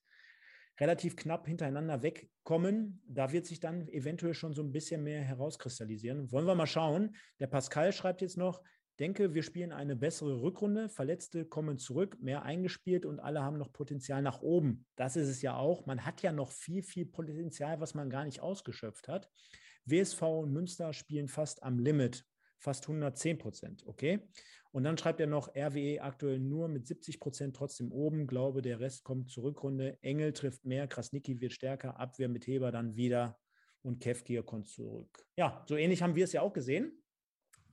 relativ 0.81 1.17
knapp 1.17 1.47
hintereinander 1.47 2.03
wegkommen. 2.03 3.03
Da 3.07 3.33
wird 3.33 3.47
sich 3.47 3.61
dann 3.61 3.89
eventuell 3.89 4.35
schon 4.35 4.55
so 4.55 4.63
ein 4.63 4.73
bisschen 4.73 5.03
mehr 5.03 5.23
herauskristallisieren. 5.23 6.31
Wollen 6.31 6.47
wir 6.47 6.55
mal 6.55 6.67
schauen. 6.67 7.17
Der 7.41 7.49
Pascal 7.49 7.93
schreibt 7.93 8.21
jetzt 8.21 8.37
noch, 8.37 8.63
denke, 8.99 9.35
wir 9.35 9.43
spielen 9.43 9.73
eine 9.73 9.97
bessere 9.97 10.41
Rückrunde. 10.41 10.89
Verletzte 10.89 11.45
kommen 11.45 11.79
zurück, 11.79 12.19
mehr 12.21 12.43
eingespielt 12.43 13.07
und 13.07 13.21
alle 13.21 13.43
haben 13.43 13.59
noch 13.59 13.73
Potenzial 13.73 14.23
nach 14.23 14.41
oben. 14.41 14.87
Das 14.97 15.17
ist 15.17 15.29
es 15.29 15.43
ja 15.43 15.57
auch. 15.57 15.87
Man 15.87 16.05
hat 16.05 16.23
ja 16.23 16.33
noch 16.33 16.53
viel, 16.53 16.83
viel 16.83 17.07
Potenzial, 17.07 17.81
was 17.81 17.95
man 17.95 18.11
gar 18.11 18.25
nicht 18.25 18.41
ausgeschöpft 18.41 19.09
hat. 19.09 19.31
WSV 19.85 20.23
und 20.23 20.53
Münster 20.53 20.93
spielen 20.93 21.29
fast 21.29 21.63
am 21.63 21.79
Limit, 21.79 22.25
fast 22.59 22.85
110 22.85 23.39
Prozent. 23.39 23.87
Okay. 23.87 24.29
Und 24.71 24.85
dann 24.85 24.99
schreibt 24.99 25.21
er 25.21 25.27
noch, 25.27 25.49
RWE 25.55 26.03
aktuell 26.03 26.39
nur 26.39 26.69
mit 26.69 26.87
70 26.87 27.21
Prozent 27.21 27.57
trotzdem 27.57 27.91
oben. 27.91 28.27
Glaube, 28.27 28.63
der 28.63 28.81
Rest 28.81 29.03
kommt 29.03 29.31
zur 29.31 29.45
Rückrunde. 29.45 29.99
Engel 30.03 30.33
trifft 30.33 30.65
mehr, 30.65 30.87
Krasnicki 30.87 31.41
wird 31.41 31.53
stärker, 31.53 31.99
Abwehr 31.99 32.29
mit 32.29 32.47
Heber 32.47 32.71
dann 32.71 32.97
wieder 32.97 33.39
und 33.83 34.01
Kevkir 34.01 34.43
kommt 34.43 34.69
zurück. 34.69 35.27
Ja, 35.37 35.65
so 35.69 35.77
ähnlich 35.77 36.03
haben 36.03 36.15
wir 36.15 36.25
es 36.25 36.33
ja 36.33 36.43
auch 36.43 36.53
gesehen. 36.53 37.03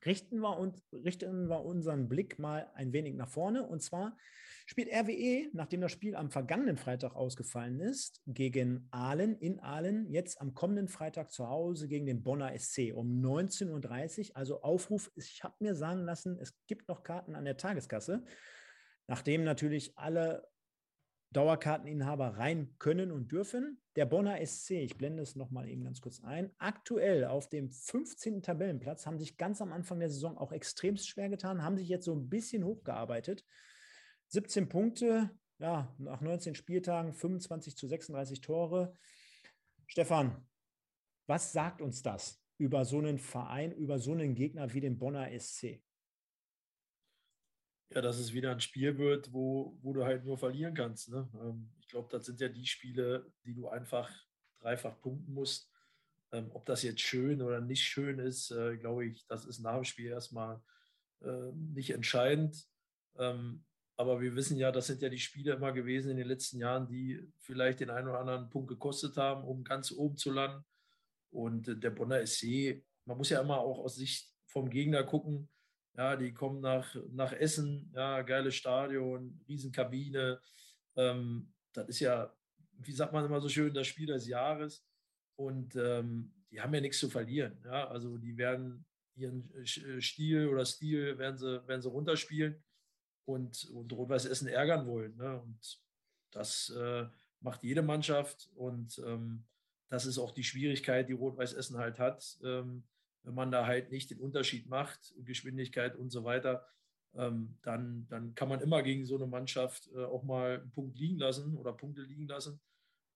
Richten 0.06 0.40
wir, 0.40 0.58
uns, 0.58 0.84
richten 0.92 1.48
wir 1.48 1.66
unseren 1.66 2.08
Blick 2.08 2.38
mal 2.38 2.70
ein 2.76 2.94
wenig 2.94 3.16
nach 3.16 3.30
vorne. 3.30 3.68
Und 3.68 3.82
zwar 3.82 4.18
spielt 4.68 4.90
RWE, 4.90 5.50
nachdem 5.54 5.82
das 5.82 5.92
Spiel 5.92 6.16
am 6.16 6.30
vergangenen 6.30 6.78
Freitag 6.78 7.16
ausgefallen 7.16 7.80
ist, 7.80 8.22
gegen 8.26 8.88
Aalen 8.92 9.38
in 9.40 9.60
Aalen, 9.60 10.10
jetzt 10.12 10.42
am 10.42 10.54
kommenden 10.54 10.88
Freitag 10.88 11.32
zu 11.32 11.48
Hause 11.48 11.88
gegen 11.88 12.06
den 12.06 12.24
Bonner 12.24 12.58
SC 12.58 12.94
um 12.94 13.22
19.30 13.24 14.30
Uhr. 14.30 14.38
Also 14.38 14.62
Aufruf, 14.62 15.12
ich 15.16 15.44
habe 15.44 15.56
mir 15.60 15.76
sagen 15.76 16.04
lassen, 16.04 16.38
es 16.40 16.56
gibt 16.68 16.88
noch 16.88 17.04
Karten 17.04 17.36
an 17.36 17.46
der 17.46 17.58
Tageskasse. 17.58 18.24
Nachdem 19.08 19.44
natürlich 19.44 19.98
alle 19.98 20.48
Dauerkarteninhaber 21.32 22.38
rein 22.38 22.76
können 22.80 23.12
und 23.12 23.32
dürfen. 23.32 23.82
Der 23.96 24.06
Bonner 24.06 24.46
SC, 24.46 24.72
ich 24.72 24.98
blende 24.98 25.24
es 25.24 25.36
nochmal 25.36 25.68
eben 25.68 25.84
ganz 25.84 26.02
kurz 26.02 26.24
ein, 26.24 26.52
aktuell 26.58 27.26
auf 27.26 27.50
dem 27.50 27.70
15. 27.72 28.42
Tabellenplatz, 28.42 29.06
haben 29.06 29.20
sich 29.20 29.38
ganz 29.38 29.62
am 29.62 29.74
Anfang 29.74 30.00
der 30.00 30.10
Saison 30.10 30.38
auch 30.38 30.52
extremst 30.52 31.08
schwer 31.08 31.30
getan, 31.30 31.64
haben 31.64 31.78
sich 31.78 31.90
jetzt 31.90 32.06
so 32.06 32.14
ein 32.14 32.30
bisschen 32.30 32.64
hochgearbeitet. 32.64 33.44
17 34.28 34.70
Punkte, 34.70 35.30
ja, 35.60 35.94
nach 35.98 36.22
19 36.22 36.56
Spieltagen 36.56 37.14
25 37.14 37.78
zu 37.78 37.88
36 37.88 38.42
Tore. 38.42 38.94
Stefan, 39.88 40.46
was 41.28 41.54
sagt 41.54 41.82
uns 41.82 42.02
das 42.02 42.42
über 42.58 42.86
so 42.86 42.98
einen 42.98 43.20
Verein, 43.20 43.72
über 43.72 44.00
so 44.00 44.12
einen 44.14 44.36
Gegner 44.36 44.74
wie 44.74 44.82
den 44.82 44.98
Bonner 44.98 45.30
SC? 45.38 45.82
Ja, 47.94 48.02
dass 48.02 48.18
es 48.18 48.34
wieder 48.34 48.52
ein 48.52 48.60
Spiel 48.60 48.98
wird, 48.98 49.32
wo, 49.32 49.78
wo 49.82 49.94
du 49.94 50.04
halt 50.04 50.26
nur 50.26 50.38
verlieren 50.38 50.74
kannst. 50.74 51.10
Ne? 51.10 51.30
Ähm, 51.42 51.72
ich 51.80 51.88
glaube, 51.88 52.10
das 52.12 52.26
sind 52.26 52.40
ja 52.40 52.50
die 52.50 52.66
Spiele, 52.66 53.32
die 53.46 53.54
du 53.54 53.68
einfach 53.68 54.12
dreifach 54.60 55.00
punkten 55.02 55.34
musst. 55.34 55.72
Ähm, 56.32 56.50
ob 56.54 56.66
das 56.66 56.84
jetzt 56.84 57.02
schön 57.02 57.42
oder 57.42 57.62
nicht 57.62 57.84
schön 57.84 58.20
ist, 58.20 58.52
äh, 58.52 58.78
glaube 58.78 59.06
ich, 59.06 59.26
das 59.28 59.46
ist 59.46 59.60
nach 59.60 59.76
dem 59.76 59.84
Spiel 59.84 60.08
erstmal 60.08 60.62
äh, 61.22 61.52
nicht 61.54 61.92
entscheidend. 61.92 62.68
Ähm, 63.18 63.64
aber 63.98 64.20
wir 64.20 64.36
wissen 64.36 64.58
ja, 64.58 64.72
das 64.72 64.88
sind 64.88 65.02
ja 65.02 65.10
die 65.10 65.20
Spiele 65.20 65.54
immer 65.54 65.72
gewesen 65.72 66.12
in 66.12 66.18
den 66.18 66.28
letzten 66.28 66.60
Jahren, 66.60 66.88
die 66.88 67.22
vielleicht 67.40 67.80
den 67.80 67.90
einen 67.90 68.10
oder 68.10 68.20
anderen 68.20 68.50
Punkt 68.50 68.68
gekostet 68.68 69.16
haben, 69.16 69.46
um 69.46 69.64
ganz 69.64 69.92
oben 69.92 70.18
zu 70.18 70.32
landen. 70.32 70.66
Und 71.30 71.68
äh, 71.68 71.78
der 71.78 71.92
Bonner 71.92 72.26
SC, 72.26 72.84
man 73.06 73.18
muss 73.18 73.30
ja 73.30 73.42
immer 73.42 73.60
auch 73.60 73.80
aus 73.80 73.96
Sicht 73.96 74.34
vom 74.48 74.70
Gegner 74.70 75.04
gucken. 75.04 75.50
Ja, 75.98 76.16
die 76.16 76.34
kommen 76.34 76.60
nach, 76.60 76.96
nach 77.12 77.32
Essen, 77.32 77.92
ja, 77.96 78.22
geiles 78.22 78.56
Stadion, 78.56 79.40
Riesenkabine. 79.48 80.42
Ähm, 80.98 81.54
das 81.74 81.88
ist 81.88 82.00
ja, 82.02 82.34
wie 82.80 82.92
sagt 82.92 83.14
man 83.14 83.26
immer 83.26 83.40
so 83.40 83.48
schön, 83.48 83.74
das 83.74 83.88
Spiel 83.88 84.08
des 84.08 84.28
Jahres. 84.28 84.86
Und 85.38 85.76
ähm, 85.76 86.34
die 86.52 86.62
haben 86.62 86.74
ja 86.74 86.82
nichts 86.82 87.00
zu 87.00 87.10
verlieren. 87.10 87.58
Ja? 87.64 87.88
Also 87.88 88.18
die 88.18 88.38
werden 88.38 88.86
ihren 89.16 89.50
äh, 89.56 90.02
Stil 90.02 90.48
oder 90.48 90.66
Stil 90.66 91.18
werden 91.18 91.38
sie, 91.38 91.66
werden 91.68 91.82
sie 91.82 91.90
runterspielen 91.90 92.62
und, 93.26 93.70
und 93.72 93.92
Rot-Weiß 93.92 94.26
Essen 94.26 94.48
ärgern 94.48 94.86
wollen. 94.88 95.16
Ne? 95.16 95.40
Und 95.42 95.82
das 96.32 96.70
äh, 96.70 97.06
macht 97.40 97.64
jede 97.64 97.82
Mannschaft 97.82 98.50
und 98.56 99.02
ähm, 99.06 99.46
das 99.88 100.06
ist 100.06 100.18
auch 100.18 100.32
die 100.32 100.44
Schwierigkeit, 100.44 101.08
die 101.08 101.14
Rot-Weiß 101.14 101.54
Essen 101.54 101.78
halt 101.78 102.00
hat, 102.00 102.38
ähm, 102.44 102.84
wenn 103.26 103.34
man 103.34 103.52
da 103.52 103.66
halt 103.66 103.92
nicht 103.92 104.12
den 104.12 104.20
Unterschied 104.20 104.68
macht, 104.68 105.14
Geschwindigkeit 105.18 105.96
und 105.96 106.12
so 106.12 106.24
weiter, 106.24 106.66
ähm, 107.16 107.58
dann, 107.64 108.08
dann 108.10 108.36
kann 108.36 108.50
man 108.50 108.62
immer 108.62 108.84
gegen 108.84 109.06
so 109.06 109.16
eine 109.16 109.28
Mannschaft 109.28 109.90
äh, 109.96 110.04
auch 110.04 110.24
mal 110.24 110.60
einen 110.60 110.72
Punkt 110.72 110.98
liegen 110.98 111.18
lassen 111.18 111.58
oder 111.58 111.74
Punkte 111.74 112.02
liegen 112.02 112.28
lassen. 112.28 112.60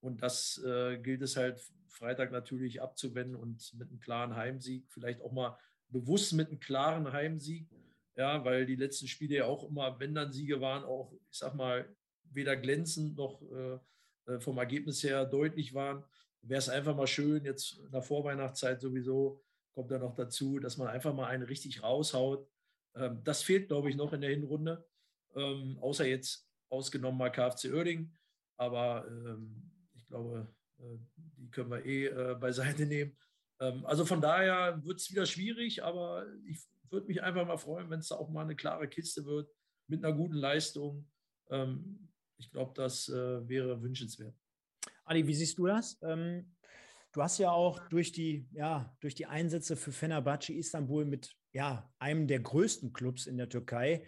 Und 0.01 0.21
das 0.21 0.61
äh, 0.65 0.97
gilt 0.97 1.21
es 1.21 1.35
halt 1.35 1.61
Freitag 1.87 2.31
natürlich 2.31 2.81
abzuwenden 2.81 3.35
und 3.35 3.73
mit 3.77 3.89
einem 3.89 3.99
klaren 3.99 4.35
Heimsieg, 4.35 4.85
vielleicht 4.89 5.21
auch 5.21 5.31
mal 5.31 5.57
bewusst 5.89 6.33
mit 6.33 6.47
einem 6.47 6.59
klaren 6.59 7.11
Heimsieg, 7.11 7.67
ja, 8.15 8.43
weil 8.45 8.65
die 8.65 8.75
letzten 8.75 9.07
Spiele 9.07 9.35
ja 9.35 9.45
auch 9.45 9.67
immer, 9.67 9.99
wenn 9.99 10.15
dann 10.15 10.31
Siege 10.31 10.61
waren, 10.61 10.83
auch, 10.83 11.11
ich 11.29 11.37
sag 11.37 11.55
mal, 11.55 11.93
weder 12.31 12.55
glänzend 12.55 13.17
noch 13.17 13.41
äh, 13.51 13.79
äh 14.31 14.39
vom 14.39 14.57
Ergebnis 14.57 15.03
her 15.03 15.25
deutlich 15.25 15.73
waren. 15.73 16.03
Wäre 16.41 16.59
es 16.59 16.69
einfach 16.69 16.95
mal 16.95 17.07
schön, 17.07 17.43
jetzt 17.43 17.79
in 17.79 17.91
der 17.91 18.01
Vorweihnachtszeit 18.01 18.79
sowieso, 18.79 19.41
kommt 19.79 19.91
da 19.91 19.97
noch 19.97 20.15
dazu, 20.15 20.59
dass 20.59 20.75
man 20.75 20.89
einfach 20.89 21.13
mal 21.13 21.27
einen 21.27 21.43
richtig 21.43 21.81
raushaut. 21.81 22.45
Ähm, 22.95 23.21
das 23.23 23.43
fehlt, 23.43 23.69
glaube 23.69 23.89
ich, 23.89 23.95
noch 23.95 24.11
in 24.11 24.19
der 24.19 24.29
Hinrunde, 24.29 24.85
ähm, 25.35 25.77
außer 25.79 26.05
jetzt 26.05 26.49
ausgenommen 26.67 27.17
mal 27.17 27.29
KfC 27.29 27.71
Oerding. 27.71 28.13
Aber 28.57 29.07
ähm, 29.07 29.71
ich 29.93 30.05
glaube, 30.05 30.53
äh, 30.79 30.97
die 31.37 31.49
können 31.49 31.71
wir 31.71 31.85
eh 31.85 32.07
äh, 32.07 32.35
beiseite 32.35 32.85
nehmen. 32.85 33.15
Ähm, 33.61 33.85
also 33.85 34.03
von 34.03 34.19
daher 34.19 34.83
wird 34.83 34.99
es 34.99 35.09
wieder 35.11 35.25
schwierig, 35.25 35.81
aber 35.81 36.27
ich 36.45 36.59
würde 36.89 37.07
mich 37.07 37.23
einfach 37.23 37.47
mal 37.47 37.55
freuen, 37.55 37.89
wenn 37.89 38.01
es 38.01 38.09
da 38.09 38.15
auch 38.15 38.29
mal 38.29 38.41
eine 38.41 38.57
klare 38.57 38.89
Kiste 38.89 39.25
wird 39.25 39.49
mit 39.87 40.03
einer 40.03 40.13
guten 40.13 40.35
Leistung. 40.35 41.09
Ähm, 41.49 42.09
ich 42.37 42.51
glaube, 42.51 42.73
das 42.75 43.07
äh, 43.07 43.47
wäre 43.47 43.81
wünschenswert. 43.81 44.35
Adi, 45.05 45.25
wie 45.25 45.33
siehst 45.33 45.57
du 45.57 45.67
das? 45.67 45.97
Ähm, 46.01 46.53
du 47.19 47.23
hast 47.23 47.37
ja 47.37 47.51
auch 47.51 47.85
durch 47.89 48.13
die, 48.13 48.47
ja, 48.53 48.95
durch 49.01 49.13
die 49.13 49.25
Einsätze 49.25 49.75
für 49.75 49.91
Fenerbahce 49.91 50.53
Istanbul 50.53 51.03
mit 51.03 51.35
ja, 51.51 51.91
einem 51.99 52.27
der 52.27 52.39
größten 52.39 52.93
Clubs 52.93 53.27
in 53.27 53.35
der 53.35 53.49
Türkei 53.49 54.07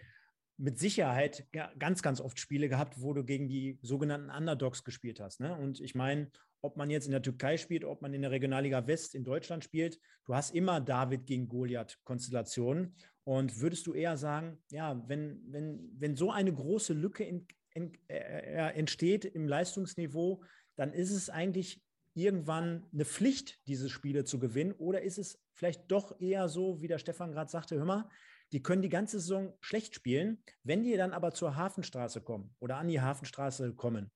mit 0.56 0.78
Sicherheit 0.78 1.46
ja, 1.54 1.70
ganz, 1.78 2.02
ganz 2.02 2.22
oft 2.22 2.40
Spiele 2.40 2.70
gehabt, 2.70 3.02
wo 3.02 3.12
du 3.12 3.22
gegen 3.22 3.48
die 3.48 3.78
sogenannten 3.82 4.30
Underdogs 4.30 4.82
gespielt 4.82 5.20
hast. 5.20 5.40
Ne? 5.40 5.54
Und 5.54 5.78
ich 5.80 5.94
meine, 5.94 6.30
ob 6.62 6.78
man 6.78 6.88
jetzt 6.88 7.04
in 7.04 7.10
der 7.10 7.20
Türkei 7.20 7.58
spielt, 7.58 7.84
ob 7.84 8.00
man 8.00 8.14
in 8.14 8.22
der 8.22 8.30
Regionalliga 8.30 8.86
West 8.86 9.14
in 9.14 9.24
Deutschland 9.24 9.62
spielt, 9.62 9.98
du 10.24 10.34
hast 10.34 10.54
immer 10.54 10.80
David 10.80 11.26
gegen 11.26 11.48
Goliath-Konstellationen. 11.48 12.94
Und 13.24 13.60
würdest 13.60 13.86
du 13.86 13.92
eher 13.92 14.16
sagen, 14.16 14.56
ja, 14.70 15.02
wenn, 15.06 15.42
wenn, 15.48 15.90
wenn 15.98 16.16
so 16.16 16.30
eine 16.30 16.54
große 16.54 16.94
Lücke 16.94 17.24
in, 17.24 17.46
in, 17.74 17.92
äh, 18.08 18.72
entsteht 18.72 19.26
im 19.26 19.48
Leistungsniveau, 19.48 20.42
dann 20.76 20.94
ist 20.94 21.10
es 21.10 21.28
eigentlich 21.28 21.82
irgendwann 22.14 22.86
eine 22.92 23.04
Pflicht, 23.04 23.66
diese 23.66 23.88
Spiele 23.88 24.24
zu 24.24 24.38
gewinnen? 24.38 24.72
Oder 24.72 25.02
ist 25.02 25.18
es 25.18 25.38
vielleicht 25.52 25.90
doch 25.90 26.20
eher 26.20 26.48
so, 26.48 26.80
wie 26.80 26.88
der 26.88 26.98
Stefan 26.98 27.32
gerade 27.32 27.50
sagte, 27.50 27.76
hör 27.76 27.84
mal, 27.84 28.08
die 28.52 28.62
können 28.62 28.82
die 28.82 28.88
ganze 28.88 29.18
Saison 29.18 29.54
schlecht 29.60 29.94
spielen. 29.94 30.42
Wenn 30.62 30.82
die 30.82 30.96
dann 30.96 31.12
aber 31.12 31.32
zur 31.32 31.56
Hafenstraße 31.56 32.20
kommen 32.20 32.54
oder 32.58 32.76
an 32.76 32.88
die 32.88 33.00
Hafenstraße 33.00 33.74
kommen, 33.74 34.10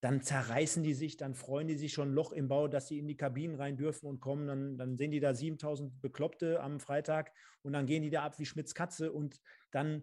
dann 0.00 0.20
zerreißen 0.20 0.82
die 0.82 0.92
sich, 0.92 1.16
dann 1.16 1.34
freuen 1.34 1.66
die 1.66 1.76
sich 1.76 1.94
schon 1.94 2.12
Loch 2.12 2.32
im 2.32 2.48
Bau, 2.48 2.68
dass 2.68 2.88
sie 2.88 2.98
in 2.98 3.08
die 3.08 3.16
Kabinen 3.16 3.56
rein 3.56 3.78
dürfen 3.78 4.06
und 4.06 4.20
kommen. 4.20 4.46
Dann, 4.46 4.76
dann 4.76 4.98
sehen 4.98 5.12
die 5.12 5.20
da 5.20 5.32
7000 5.32 6.02
Bekloppte 6.02 6.60
am 6.60 6.78
Freitag 6.78 7.32
und 7.62 7.72
dann 7.72 7.86
gehen 7.86 8.02
die 8.02 8.10
da 8.10 8.22
ab 8.22 8.38
wie 8.38 8.44
Schmitz 8.44 8.74
Katze 8.74 9.12
und 9.12 9.40
dann 9.70 10.02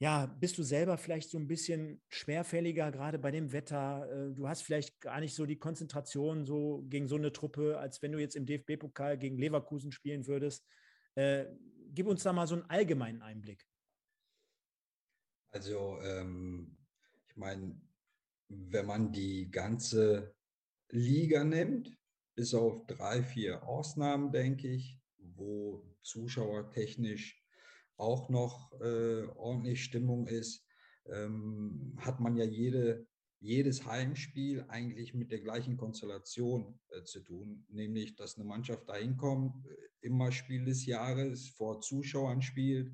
ja, 0.00 0.24
bist 0.24 0.56
du 0.56 0.62
selber 0.62 0.96
vielleicht 0.96 1.28
so 1.28 1.38
ein 1.38 1.46
bisschen 1.46 2.00
schwerfälliger, 2.08 2.90
gerade 2.90 3.18
bei 3.18 3.30
dem 3.30 3.52
Wetter? 3.52 4.08
Äh, 4.10 4.34
du 4.34 4.48
hast 4.48 4.62
vielleicht 4.62 4.98
gar 5.02 5.20
nicht 5.20 5.34
so 5.34 5.44
die 5.44 5.58
Konzentration 5.58 6.46
so 6.46 6.86
gegen 6.88 7.06
so 7.06 7.16
eine 7.16 7.32
Truppe, 7.32 7.78
als 7.78 8.00
wenn 8.00 8.12
du 8.12 8.18
jetzt 8.18 8.34
im 8.34 8.46
DFB-Pokal 8.46 9.18
gegen 9.18 9.36
Leverkusen 9.36 9.92
spielen 9.92 10.26
würdest. 10.26 10.66
Äh, 11.16 11.44
gib 11.92 12.06
uns 12.06 12.22
da 12.22 12.32
mal 12.32 12.46
so 12.46 12.54
einen 12.54 12.64
allgemeinen 12.70 13.20
Einblick. 13.20 13.66
Also, 15.50 16.00
ähm, 16.02 16.78
ich 17.28 17.36
meine, 17.36 17.78
wenn 18.48 18.86
man 18.86 19.12
die 19.12 19.50
ganze 19.50 20.34
Liga 20.88 21.44
nimmt, 21.44 21.94
bis 22.34 22.54
auf 22.54 22.86
drei, 22.86 23.22
vier 23.22 23.64
Ausnahmen, 23.64 24.32
denke 24.32 24.68
ich, 24.68 24.98
wo 25.18 25.84
zuschauertechnisch 26.00 27.39
auch 28.00 28.28
noch 28.28 28.72
äh, 28.80 29.26
ordentlich 29.36 29.84
Stimmung 29.84 30.26
ist, 30.26 30.64
ähm, 31.06 31.94
hat 31.98 32.20
man 32.20 32.36
ja 32.36 32.44
jede, 32.44 33.06
jedes 33.40 33.86
Heimspiel 33.86 34.64
eigentlich 34.68 35.14
mit 35.14 35.30
der 35.30 35.40
gleichen 35.40 35.76
Konstellation 35.76 36.78
äh, 36.90 37.04
zu 37.04 37.20
tun, 37.20 37.64
nämlich 37.68 38.16
dass 38.16 38.36
eine 38.36 38.44
Mannschaft 38.44 38.88
dahin 38.88 39.16
kommt, 39.16 39.66
äh, 39.66 39.76
immer 40.00 40.32
Spiel 40.32 40.64
des 40.64 40.86
Jahres 40.86 41.48
vor 41.50 41.80
Zuschauern 41.80 42.42
spielt. 42.42 42.90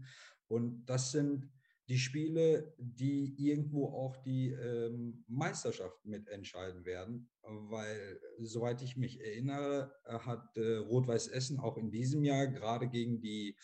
Und 0.48 0.84
das 0.86 1.12
sind 1.12 1.50
die 1.88 1.98
Spiele, 1.98 2.74
die 2.78 3.34
irgendwo 3.38 3.86
auch 3.86 4.16
die 4.24 4.50
ähm, 4.50 5.24
Meisterschaft 5.28 6.04
mitentscheiden 6.04 6.84
werden, 6.84 7.30
weil, 7.42 8.20
soweit 8.38 8.82
ich 8.82 8.96
mich 8.96 9.20
erinnere, 9.20 9.92
hat 10.04 10.56
äh, 10.56 10.78
Rot-Weiß 10.78 11.28
Essen 11.28 11.60
auch 11.60 11.76
in 11.76 11.92
diesem 11.92 12.24
Jahr 12.24 12.48
gerade 12.48 12.88
gegen 12.88 13.20
die 13.20 13.56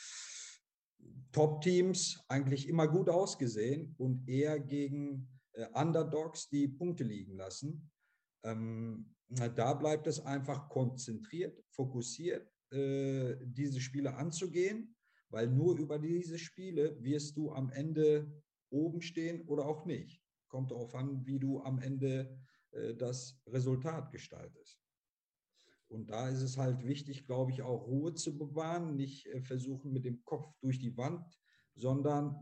Top-Teams 1.32 2.22
eigentlich 2.28 2.68
immer 2.68 2.86
gut 2.86 3.08
ausgesehen 3.08 3.94
und 3.98 4.28
eher 4.28 4.60
gegen 4.60 5.28
äh, 5.52 5.66
Underdogs 5.74 6.48
die 6.48 6.68
Punkte 6.68 7.04
liegen 7.04 7.36
lassen. 7.36 7.90
Ähm, 8.44 9.14
da 9.28 9.72
bleibt 9.74 10.06
es 10.06 10.20
einfach 10.20 10.68
konzentriert, 10.68 11.62
fokussiert, 11.70 12.46
äh, 12.70 13.36
diese 13.44 13.80
Spiele 13.80 14.14
anzugehen, 14.14 14.94
weil 15.30 15.48
nur 15.48 15.78
über 15.78 15.98
diese 15.98 16.38
Spiele 16.38 17.02
wirst 17.02 17.36
du 17.36 17.52
am 17.52 17.70
Ende 17.70 18.30
oben 18.70 19.00
stehen 19.00 19.46
oder 19.48 19.66
auch 19.66 19.86
nicht. 19.86 20.22
Kommt 20.48 20.70
darauf 20.70 20.94
an, 20.94 21.24
wie 21.24 21.38
du 21.38 21.62
am 21.62 21.78
Ende 21.78 22.38
äh, 22.72 22.94
das 22.94 23.40
Resultat 23.46 24.10
gestaltest. 24.10 24.81
Und 25.92 26.08
da 26.08 26.28
ist 26.28 26.40
es 26.40 26.56
halt 26.56 26.84
wichtig, 26.86 27.26
glaube 27.26 27.52
ich, 27.52 27.62
auch 27.62 27.86
Ruhe 27.86 28.14
zu 28.14 28.38
bewahren, 28.38 28.96
nicht 28.96 29.26
äh, 29.26 29.42
versuchen 29.42 29.92
mit 29.92 30.04
dem 30.06 30.24
Kopf 30.24 30.48
durch 30.60 30.78
die 30.78 30.96
Wand, 30.96 31.22
sondern 31.74 32.36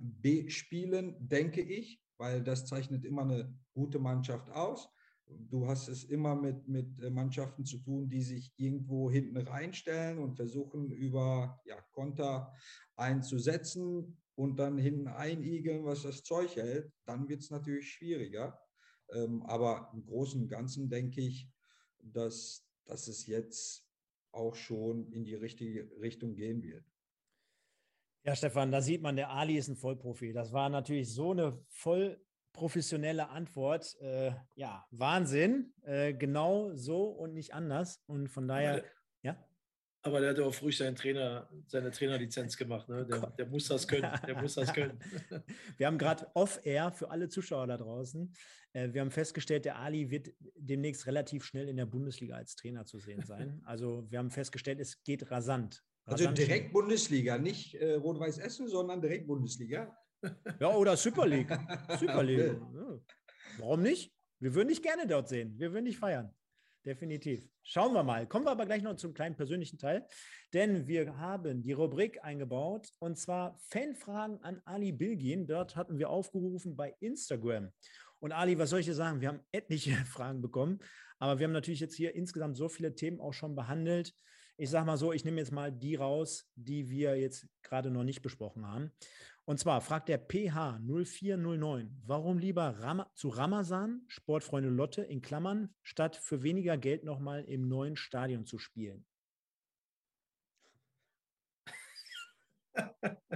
spielen, 0.49 1.17
denke 1.19 1.61
ich, 1.61 2.01
weil 2.17 2.43
das 2.43 2.67
zeichnet 2.67 3.05
immer 3.05 3.23
eine 3.23 3.53
gute 3.75 3.99
Mannschaft 3.99 4.51
aus. 4.51 4.89
Du 5.27 5.67
hast 5.67 5.89
es 5.89 6.05
immer 6.05 6.35
mit, 6.37 6.69
mit 6.69 7.01
äh, 7.01 7.11
Mannschaften 7.11 7.65
zu 7.65 7.79
tun, 7.79 8.09
die 8.09 8.23
sich 8.23 8.53
irgendwo 8.57 9.11
hinten 9.11 9.37
reinstellen 9.37 10.19
und 10.19 10.37
versuchen, 10.37 10.91
über 10.93 11.61
ja, 11.65 11.81
Konter 11.93 12.53
einzusetzen 12.97 14.17
und 14.37 14.59
dann 14.59 14.79
hinten 14.79 15.09
einigeln, 15.09 15.85
was 15.85 16.03
das 16.03 16.23
Zeug 16.23 16.55
hält. 16.57 16.93
Dann 17.05 17.29
wird 17.29 17.41
es 17.41 17.51
natürlich 17.51 17.91
schwieriger. 17.91 18.61
Ähm, 19.13 19.43
aber 19.43 19.91
im 19.93 20.05
Großen 20.05 20.41
und 20.41 20.49
Ganzen 20.49 20.89
denke 20.89 21.21
ich, 21.21 21.49
dass 21.99 22.70
dass 22.91 23.07
es 23.07 23.27
jetzt 23.27 23.87
auch 24.33 24.55
schon 24.55 25.11
in 25.13 25.25
die 25.25 25.35
richtige 25.35 25.91
Richtung 26.01 26.35
gehen 26.35 26.63
wird. 26.63 26.85
Ja, 28.25 28.37
Stefan, 28.37 28.71
da 28.71 28.83
sieht 28.83 29.01
man, 29.01 29.17
der 29.17 29.31
Ali 29.31 29.57
ist 29.57 29.69
ein 29.69 29.77
Vollprofi. 29.77 30.33
Das 30.33 30.53
war 30.53 30.69
natürlich 30.69 31.13
so 31.15 31.31
eine 31.31 31.59
voll 31.69 32.21
professionelle 32.53 33.29
Antwort. 33.31 33.97
Äh, 34.01 34.33
ja, 34.57 34.87
Wahnsinn. 34.91 35.73
Äh, 35.83 36.15
genau 36.15 36.75
so 36.75 37.05
und 37.05 37.33
nicht 37.33 37.55
anders. 37.55 38.03
Und 38.07 38.29
von 38.29 38.47
daher. 38.47 38.85
Aber 40.03 40.21
der 40.21 40.31
hat 40.31 40.41
auch 40.41 40.55
früh 40.55 40.73
seinen 40.73 40.97
Trainer, 40.97 41.49
seine 41.67 41.91
Trainerlizenz 41.91 42.57
gemacht. 42.57 42.89
Ne? 42.89 43.05
Der, 43.05 43.21
der, 43.39 43.47
muss 43.47 43.69
das 43.69 43.87
können. 43.87 44.11
Der 44.27 44.41
muss 44.41 44.55
das 44.55 44.73
können. 44.75 44.99
Wir 45.77 45.87
haben 45.87 45.99
gerade 45.99 46.27
off-air 46.35 46.91
für 46.93 47.11
alle 47.11 47.29
Zuschauer 47.29 47.67
da 47.67 47.77
draußen. 47.77 48.33
Äh, 48.73 48.93
wir 48.93 49.03
haben 49.03 49.11
festgestellt, 49.11 49.67
der 49.67 49.79
Ali 49.79 50.11
wird 50.11 50.31
demnächst 50.57 51.07
relativ 51.07 51.45
schnell 51.45 51.69
in 51.69 51.77
der 51.77 51.85
Bundesliga 51.85 52.37
als 52.37 52.57
Trainer 52.57 52.87
zu 52.87 52.99
sehen 52.99 53.25
sein. 53.27 53.61
Also 53.67 54.07
wir 54.11 54.19
haben 54.19 54.31
festgestellt, 54.31 54.81
es 54.81 55.03
geht 55.03 55.31
rasant. 55.31 55.83
Also 56.07 56.25
rasant 56.25 56.39
also 56.39 56.47
direkt 56.47 56.71
schnell. 56.71 56.73
Bundesliga, 56.73 57.39
nicht 57.39 57.75
äh, 57.75 57.95
Rot-Weiß 57.95 58.39
Essen, 58.39 58.69
sondern 58.69 59.03
direkt 59.03 59.27
Bundesliga. 59.27 59.95
Ja, 60.59 60.75
oder 60.75 60.97
Super 60.97 61.27
League. 61.27 61.51
Super 62.01 62.23
League. 62.23 62.59
Ja. 62.75 63.01
Warum 63.59 63.83
nicht? 63.83 64.13
Wir 64.39 64.55
würden 64.55 64.69
dich 64.69 64.83
gerne 64.83 65.07
dort 65.07 65.29
sehen. 65.29 65.59
Wir 65.59 65.73
würden 65.73 65.85
dich 65.85 65.99
feiern 65.99 66.35
definitiv. 66.85 67.49
Schauen 67.63 67.93
wir 67.93 68.03
mal. 68.03 68.27
Kommen 68.27 68.47
wir 68.47 68.51
aber 68.51 68.67
gleich 68.67 68.83
noch 68.83 68.97
zum 68.97 69.15
kleinen 69.15 69.37
persönlichen 69.37 69.79
Teil, 69.79 70.07
denn 70.53 70.87
wir 70.87 71.19
haben 71.19 71.63
die 71.63 71.73
Rubrik 71.73 72.23
eingebaut 72.25 72.91
und 72.99 73.19
zwar 73.19 73.59
Fanfragen 73.69 74.43
an 74.43 74.61
Ali 74.65 74.93
Bilgin. 74.93 75.47
Dort 75.47 75.77
hatten 75.77 75.99
wir 75.99 76.11
aufgerufen 76.11 76.77
bei 76.77 76.95
Instagram. 77.01 77.71
Und 78.19 78.33
Ali, 78.33 78.59
was 78.59 78.71
soll 78.71 78.81
ich 78.81 78.87
dir 78.87 78.95
sagen? 78.95 79.21
Wir 79.21 79.29
haben 79.29 79.41
etliche 79.53 79.93
Fragen 80.07 80.43
bekommen, 80.43 80.81
aber 81.19 81.39
wir 81.39 81.45
haben 81.45 81.53
natürlich 81.53 81.81
jetzt 81.81 81.97
hier 81.97 82.15
insgesamt 82.15 82.57
so 82.57 82.69
viele 82.69 82.95
Themen 82.95 83.21
auch 83.21 83.33
schon 83.33 83.55
behandelt. 83.55 84.15
Ich 84.57 84.69
sage 84.69 84.85
mal 84.85 84.99
so, 84.99 85.13
ich 85.13 85.25
nehme 85.25 85.39
jetzt 85.39 85.53
mal 85.53 85.73
die 85.73 85.95
raus, 85.95 86.51
die 86.55 86.91
wir 86.91 87.17
jetzt 87.17 87.47
gerade 87.63 87.91
noch 87.91 88.05
nicht 88.05 88.21
besprochen 88.21 88.67
haben. 88.67 88.93
Und 89.51 89.59
zwar 89.59 89.81
fragt 89.81 90.09
der 90.09 90.19
PH 90.19 90.79
0409, 90.79 92.03
warum 92.07 92.39
lieber 92.39 92.79
Ram 92.79 93.05
zu 93.15 93.31
Ramazan, 93.31 94.05
Sportfreunde 94.07 94.69
Lotte 94.69 95.03
in 95.03 95.23
Klammern, 95.23 95.75
statt 95.83 96.15
für 96.15 96.45
weniger 96.45 96.79
Geld 96.79 97.03
nochmal 97.03 97.43
im 97.47 97.67
neuen 97.67 97.97
Stadion 97.97 98.47
zu 98.47 98.59
spielen? 98.61 99.05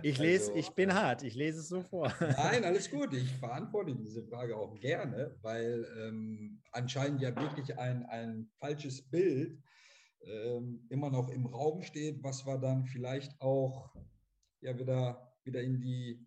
Ich 0.02 0.18
lese, 0.18 0.52
also, 0.52 0.54
ich 0.54 0.70
bin 0.70 0.90
äh, 0.90 0.92
hart, 0.92 1.24
ich 1.24 1.34
lese 1.34 1.58
es 1.58 1.68
so 1.68 1.82
vor. 1.82 2.14
Nein, 2.20 2.62
alles 2.64 2.88
gut. 2.88 3.12
Ich 3.12 3.40
beantworte 3.40 3.96
diese 3.96 4.22
Frage 4.22 4.56
auch 4.56 4.78
gerne, 4.78 5.36
weil 5.42 5.84
ähm, 5.98 6.62
anscheinend 6.70 7.22
ja 7.22 7.34
wirklich 7.34 7.76
ein, 7.76 8.06
ein 8.06 8.48
falsches 8.60 9.02
Bild 9.02 9.60
ähm, 10.20 10.86
immer 10.90 11.10
noch 11.10 11.28
im 11.30 11.46
Raum 11.46 11.82
steht, 11.82 12.22
was 12.22 12.46
wir 12.46 12.58
dann 12.58 12.84
vielleicht 12.84 13.40
auch 13.40 13.92
ja 14.60 14.78
wieder 14.78 15.33
wieder 15.46 15.62
in 15.62 15.80
die 15.80 16.26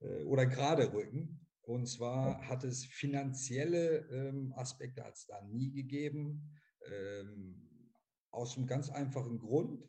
äh, 0.00 0.24
oder 0.24 0.46
gerade 0.46 0.92
rücken. 0.92 1.40
Und 1.62 1.86
zwar 1.86 2.46
hat 2.48 2.62
es 2.62 2.84
finanzielle 2.84 4.06
ähm, 4.10 4.52
Aspekte 4.56 5.02
hat 5.02 5.14
es 5.14 5.26
da 5.26 5.42
nie 5.42 5.72
gegeben, 5.72 6.48
ähm, 6.88 7.90
aus 8.30 8.56
einem 8.56 8.66
ganz 8.66 8.88
einfachen 8.88 9.38
Grund, 9.38 9.82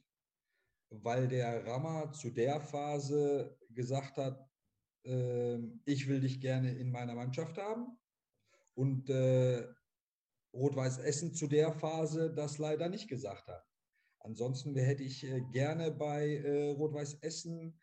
weil 0.89 1.27
der 1.27 1.67
Rammer 1.67 2.11
zu 2.13 2.31
der 2.31 2.59
Phase 2.61 3.57
gesagt 3.69 4.17
hat, 4.17 4.49
äh, 5.03 5.59
ich 5.85 6.07
will 6.07 6.21
dich 6.21 6.39
gerne 6.39 6.73
in 6.75 6.91
meiner 6.91 7.13
Mannschaft 7.13 7.57
haben. 7.57 7.97
Und 8.73 9.09
äh, 9.09 9.67
Rot-Weiß 10.53 10.99
Essen 10.99 11.33
zu 11.33 11.47
der 11.47 11.71
Phase 11.73 12.33
das 12.33 12.57
leider 12.57 12.89
nicht 12.89 13.07
gesagt 13.07 13.47
hat. 13.47 13.65
Ansonsten 14.19 14.75
hätte 14.75 15.03
ich 15.03 15.23
äh, 15.23 15.41
gerne 15.51 15.91
bei 15.91 16.37
äh, 16.37 16.71
Rot-Weiß 16.71 17.15
Essen 17.21 17.79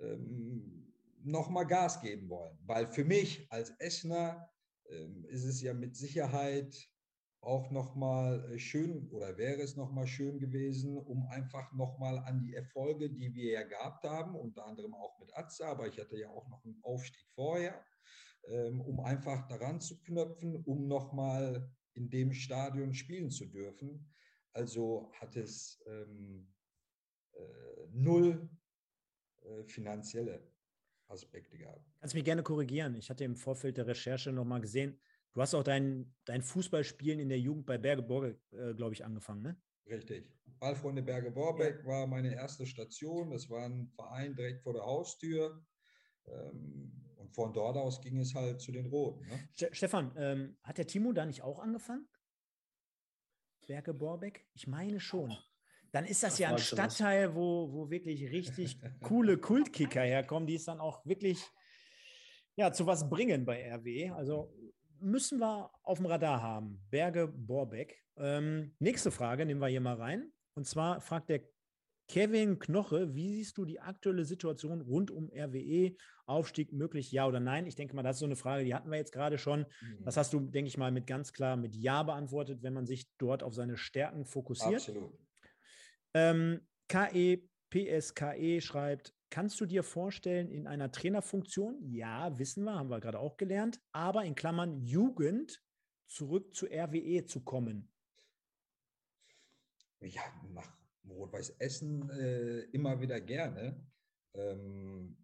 ähm, 0.00 0.92
nochmal 1.22 1.66
Gas 1.66 2.00
geben 2.00 2.28
wollen. 2.28 2.58
Weil 2.64 2.86
für 2.86 3.04
mich 3.04 3.46
als 3.50 3.70
Essener 3.78 4.48
ähm, 4.88 5.24
ist 5.28 5.44
es 5.44 5.60
ja 5.62 5.74
mit 5.74 5.96
Sicherheit 5.96 6.88
auch 7.40 7.70
nochmal 7.70 8.52
äh, 8.52 8.58
schön 8.58 9.08
oder 9.10 9.36
wäre 9.36 9.60
es 9.62 9.76
nochmal 9.76 10.06
schön 10.06 10.38
gewesen, 10.38 10.96
um 10.96 11.26
einfach 11.28 11.72
nochmal 11.72 12.18
an 12.18 12.40
die 12.40 12.54
Erfolge, 12.54 13.10
die 13.10 13.34
wir 13.34 13.52
ja 13.52 13.62
gehabt 13.62 14.04
haben, 14.04 14.34
unter 14.34 14.64
anderem 14.66 14.94
auch 14.94 15.18
mit 15.20 15.34
Atze, 15.36 15.66
aber 15.66 15.86
ich 15.86 15.98
hatte 15.98 16.18
ja 16.18 16.30
auch 16.30 16.48
noch 16.48 16.64
einen 16.64 16.82
Aufstieg 16.82 17.26
vorher, 17.34 17.84
ähm, 18.48 18.80
um 18.80 19.00
einfach 19.00 19.46
daran 19.46 19.80
zu 19.80 20.00
knöpfen, 20.00 20.56
um 20.64 20.86
nochmal 20.86 21.70
in 21.92 22.10
dem 22.10 22.32
Stadion 22.32 22.94
spielen 22.94 23.30
zu 23.30 23.46
dürfen. 23.46 24.10
Also 24.52 25.10
hat 25.20 25.36
es 25.36 25.82
ähm, 25.86 26.52
äh, 27.32 27.88
null 27.92 28.48
äh, 29.44 29.64
finanzielle 29.64 30.46
Aspekte 31.08 31.58
gehabt. 31.58 31.84
Kannst 32.00 32.14
mich 32.14 32.24
gerne 32.24 32.42
korrigieren. 32.42 32.94
Ich 32.96 33.10
hatte 33.10 33.24
im 33.24 33.36
Vorfeld 33.36 33.76
der 33.76 33.86
Recherche 33.86 34.32
nochmal 34.32 34.60
gesehen, 34.60 34.98
du 35.32 35.40
hast 35.40 35.54
auch 35.54 35.62
dein, 35.62 36.14
dein 36.24 36.42
Fußballspielen 36.42 37.20
in 37.20 37.28
der 37.28 37.40
Jugend 37.40 37.66
bei 37.66 37.78
Berge 37.78 38.02
Borge, 38.02 38.38
äh, 38.52 38.74
glaube 38.74 38.94
ich, 38.94 39.04
angefangen, 39.04 39.42
ne? 39.42 39.60
Richtig. 39.86 40.32
Ballfreunde 40.58 41.02
Berge 41.02 41.30
Borbeck 41.30 41.80
ja. 41.80 41.86
war 41.86 42.06
meine 42.06 42.34
erste 42.34 42.64
Station. 42.64 43.30
Das 43.30 43.50
war 43.50 43.66
ein 43.66 43.90
Verein 43.94 44.34
direkt 44.34 44.62
vor 44.62 44.72
der 44.72 44.84
Haustür. 44.84 45.62
Ähm, 46.26 46.90
und 47.16 47.34
von 47.34 47.52
dort 47.52 47.76
aus 47.76 48.00
ging 48.00 48.18
es 48.18 48.34
halt 48.34 48.60
zu 48.60 48.72
den 48.72 48.86
Roten. 48.86 49.26
Ne? 49.26 49.48
Stefan, 49.72 50.12
ähm, 50.16 50.56
hat 50.62 50.78
der 50.78 50.86
Timo 50.86 51.12
da 51.12 51.26
nicht 51.26 51.42
auch 51.42 51.58
angefangen? 51.58 52.08
Berge 53.66 53.92
Borbeck? 53.92 54.46
Ich 54.54 54.66
meine 54.66 55.00
schon. 55.00 55.36
Dann 55.94 56.06
ist 56.06 56.24
das, 56.24 56.32
das 56.32 56.38
ja 56.40 56.48
ein 56.48 56.58
Stadtteil, 56.58 57.36
wo, 57.36 57.72
wo 57.72 57.88
wirklich 57.88 58.28
richtig 58.32 58.76
coole 59.00 59.38
Kultkicker 59.38 60.00
herkommen, 60.02 60.48
die 60.48 60.56
es 60.56 60.64
dann 60.64 60.80
auch 60.80 61.06
wirklich 61.06 61.38
ja, 62.56 62.72
zu 62.72 62.88
was 62.88 63.08
bringen 63.08 63.44
bei 63.44 63.72
RW. 63.72 64.10
Also 64.10 64.52
müssen 64.98 65.38
wir 65.38 65.70
auf 65.84 65.98
dem 65.98 66.06
Radar 66.06 66.42
haben. 66.42 66.84
Berge 66.90 67.28
Borbeck. 67.28 68.02
Ähm, 68.16 68.74
nächste 68.80 69.12
Frage 69.12 69.46
nehmen 69.46 69.60
wir 69.60 69.68
hier 69.68 69.80
mal 69.80 69.94
rein. 69.94 70.32
Und 70.56 70.66
zwar 70.66 71.00
fragt 71.00 71.28
der 71.28 71.42
Kevin 72.08 72.58
Knoche, 72.58 73.14
wie 73.14 73.28
siehst 73.28 73.56
du 73.56 73.64
die 73.64 73.78
aktuelle 73.80 74.24
Situation 74.24 74.80
rund 74.80 75.12
um 75.12 75.30
RWE? 75.30 75.94
Aufstieg 76.26 76.72
möglich, 76.72 77.12
ja 77.12 77.24
oder 77.26 77.38
nein? 77.38 77.66
Ich 77.66 77.76
denke 77.76 77.94
mal, 77.94 78.02
das 78.02 78.16
ist 78.16 78.20
so 78.20 78.26
eine 78.26 78.36
Frage, 78.36 78.64
die 78.64 78.74
hatten 78.74 78.90
wir 78.90 78.98
jetzt 78.98 79.12
gerade 79.12 79.38
schon. 79.38 79.60
Mhm. 79.60 80.04
Das 80.04 80.16
hast 80.16 80.32
du, 80.32 80.40
denke 80.40 80.68
ich 80.68 80.76
mal, 80.76 80.90
mit 80.90 81.06
ganz 81.06 81.32
klar 81.32 81.56
mit 81.56 81.76
Ja 81.76 82.02
beantwortet, 82.02 82.64
wenn 82.64 82.74
man 82.74 82.84
sich 82.84 83.06
dort 83.16 83.44
auf 83.44 83.54
seine 83.54 83.76
Stärken 83.76 84.24
fokussiert. 84.24 84.74
Absolut. 84.74 85.12
Ähm, 86.14 86.60
KE 86.88 87.48
PSKE 87.70 88.60
schreibt, 88.60 89.14
kannst 89.30 89.60
du 89.60 89.66
dir 89.66 89.82
vorstellen, 89.82 90.48
in 90.48 90.68
einer 90.68 90.92
Trainerfunktion, 90.92 91.82
ja, 91.82 92.38
wissen 92.38 92.64
wir, 92.64 92.74
haben 92.74 92.88
wir 92.88 93.00
gerade 93.00 93.18
auch 93.18 93.36
gelernt, 93.36 93.80
aber 93.92 94.24
in 94.24 94.36
Klammern 94.36 94.80
Jugend 94.80 95.60
zurück 96.06 96.54
zu 96.54 96.66
RWE 96.66 97.24
zu 97.24 97.42
kommen? 97.42 97.90
Ja, 100.00 100.22
nach 100.50 100.76
Rot-Weiß 101.08 101.50
Essen 101.58 102.08
äh, 102.10 102.60
immer 102.70 103.00
wieder 103.00 103.20
gerne. 103.20 103.84
Ähm, 104.34 105.16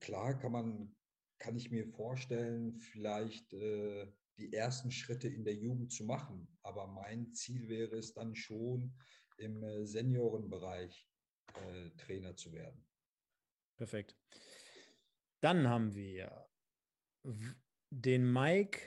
klar 0.00 0.38
kann 0.38 0.52
man, 0.52 0.96
kann 1.38 1.56
ich 1.56 1.70
mir 1.70 1.86
vorstellen, 1.86 2.78
vielleicht 2.78 3.52
äh, 3.52 4.10
die 4.38 4.52
ersten 4.52 4.90
Schritte 4.90 5.28
in 5.28 5.44
der 5.44 5.54
Jugend 5.54 5.92
zu 5.92 6.04
machen. 6.04 6.48
Aber 6.62 6.86
mein 6.86 7.32
Ziel 7.32 7.68
wäre 7.68 7.96
es 7.96 8.12
dann 8.14 8.34
schon, 8.34 8.94
im 9.38 9.62
äh, 9.62 9.86
Seniorenbereich 9.86 11.08
äh, 11.54 11.90
Trainer 11.96 12.36
zu 12.36 12.52
werden. 12.52 12.86
Perfekt. 13.76 14.16
Dann 15.40 15.68
haben 15.68 15.94
wir 15.94 16.48
den 17.90 18.32
Mike 18.32 18.80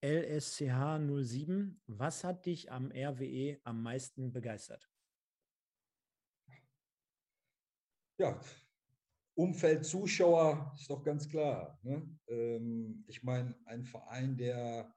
LSCH 0.00 0.98
07. 0.98 1.80
Was 1.86 2.24
hat 2.24 2.46
dich 2.46 2.70
am 2.70 2.90
RWE 2.90 3.60
am 3.64 3.82
meisten 3.82 4.32
begeistert? 4.32 4.90
Ja, 8.20 8.40
Umfeld 9.38 9.86
Zuschauer 9.86 10.74
ist 10.76 10.90
doch 10.90 11.04
ganz 11.04 11.28
klar. 11.28 11.78
Ne? 11.84 12.02
Ähm, 12.26 13.04
ich 13.06 13.22
meine, 13.22 13.54
ein 13.66 13.84
Verein, 13.84 14.36
der 14.36 14.92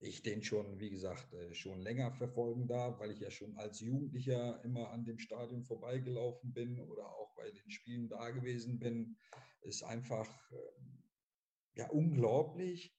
ich 0.00 0.24
den 0.24 0.42
schon, 0.42 0.80
wie 0.80 0.90
gesagt, 0.90 1.32
äh, 1.34 1.54
schon 1.54 1.80
länger 1.80 2.10
verfolgen 2.10 2.66
darf, 2.66 2.98
weil 2.98 3.12
ich 3.12 3.20
ja 3.20 3.30
schon 3.30 3.56
als 3.56 3.78
Jugendlicher 3.78 4.60
immer 4.64 4.90
an 4.90 5.04
dem 5.04 5.20
Stadion 5.20 5.62
vorbeigelaufen 5.62 6.52
bin 6.52 6.80
oder 6.80 7.06
auch 7.06 7.32
bei 7.36 7.48
den 7.48 7.70
Spielen 7.70 8.08
da 8.08 8.30
gewesen 8.30 8.80
bin, 8.80 9.16
ist 9.60 9.84
einfach 9.84 10.28
ähm, 10.50 11.04
ja 11.74 11.88
unglaublich, 11.90 12.92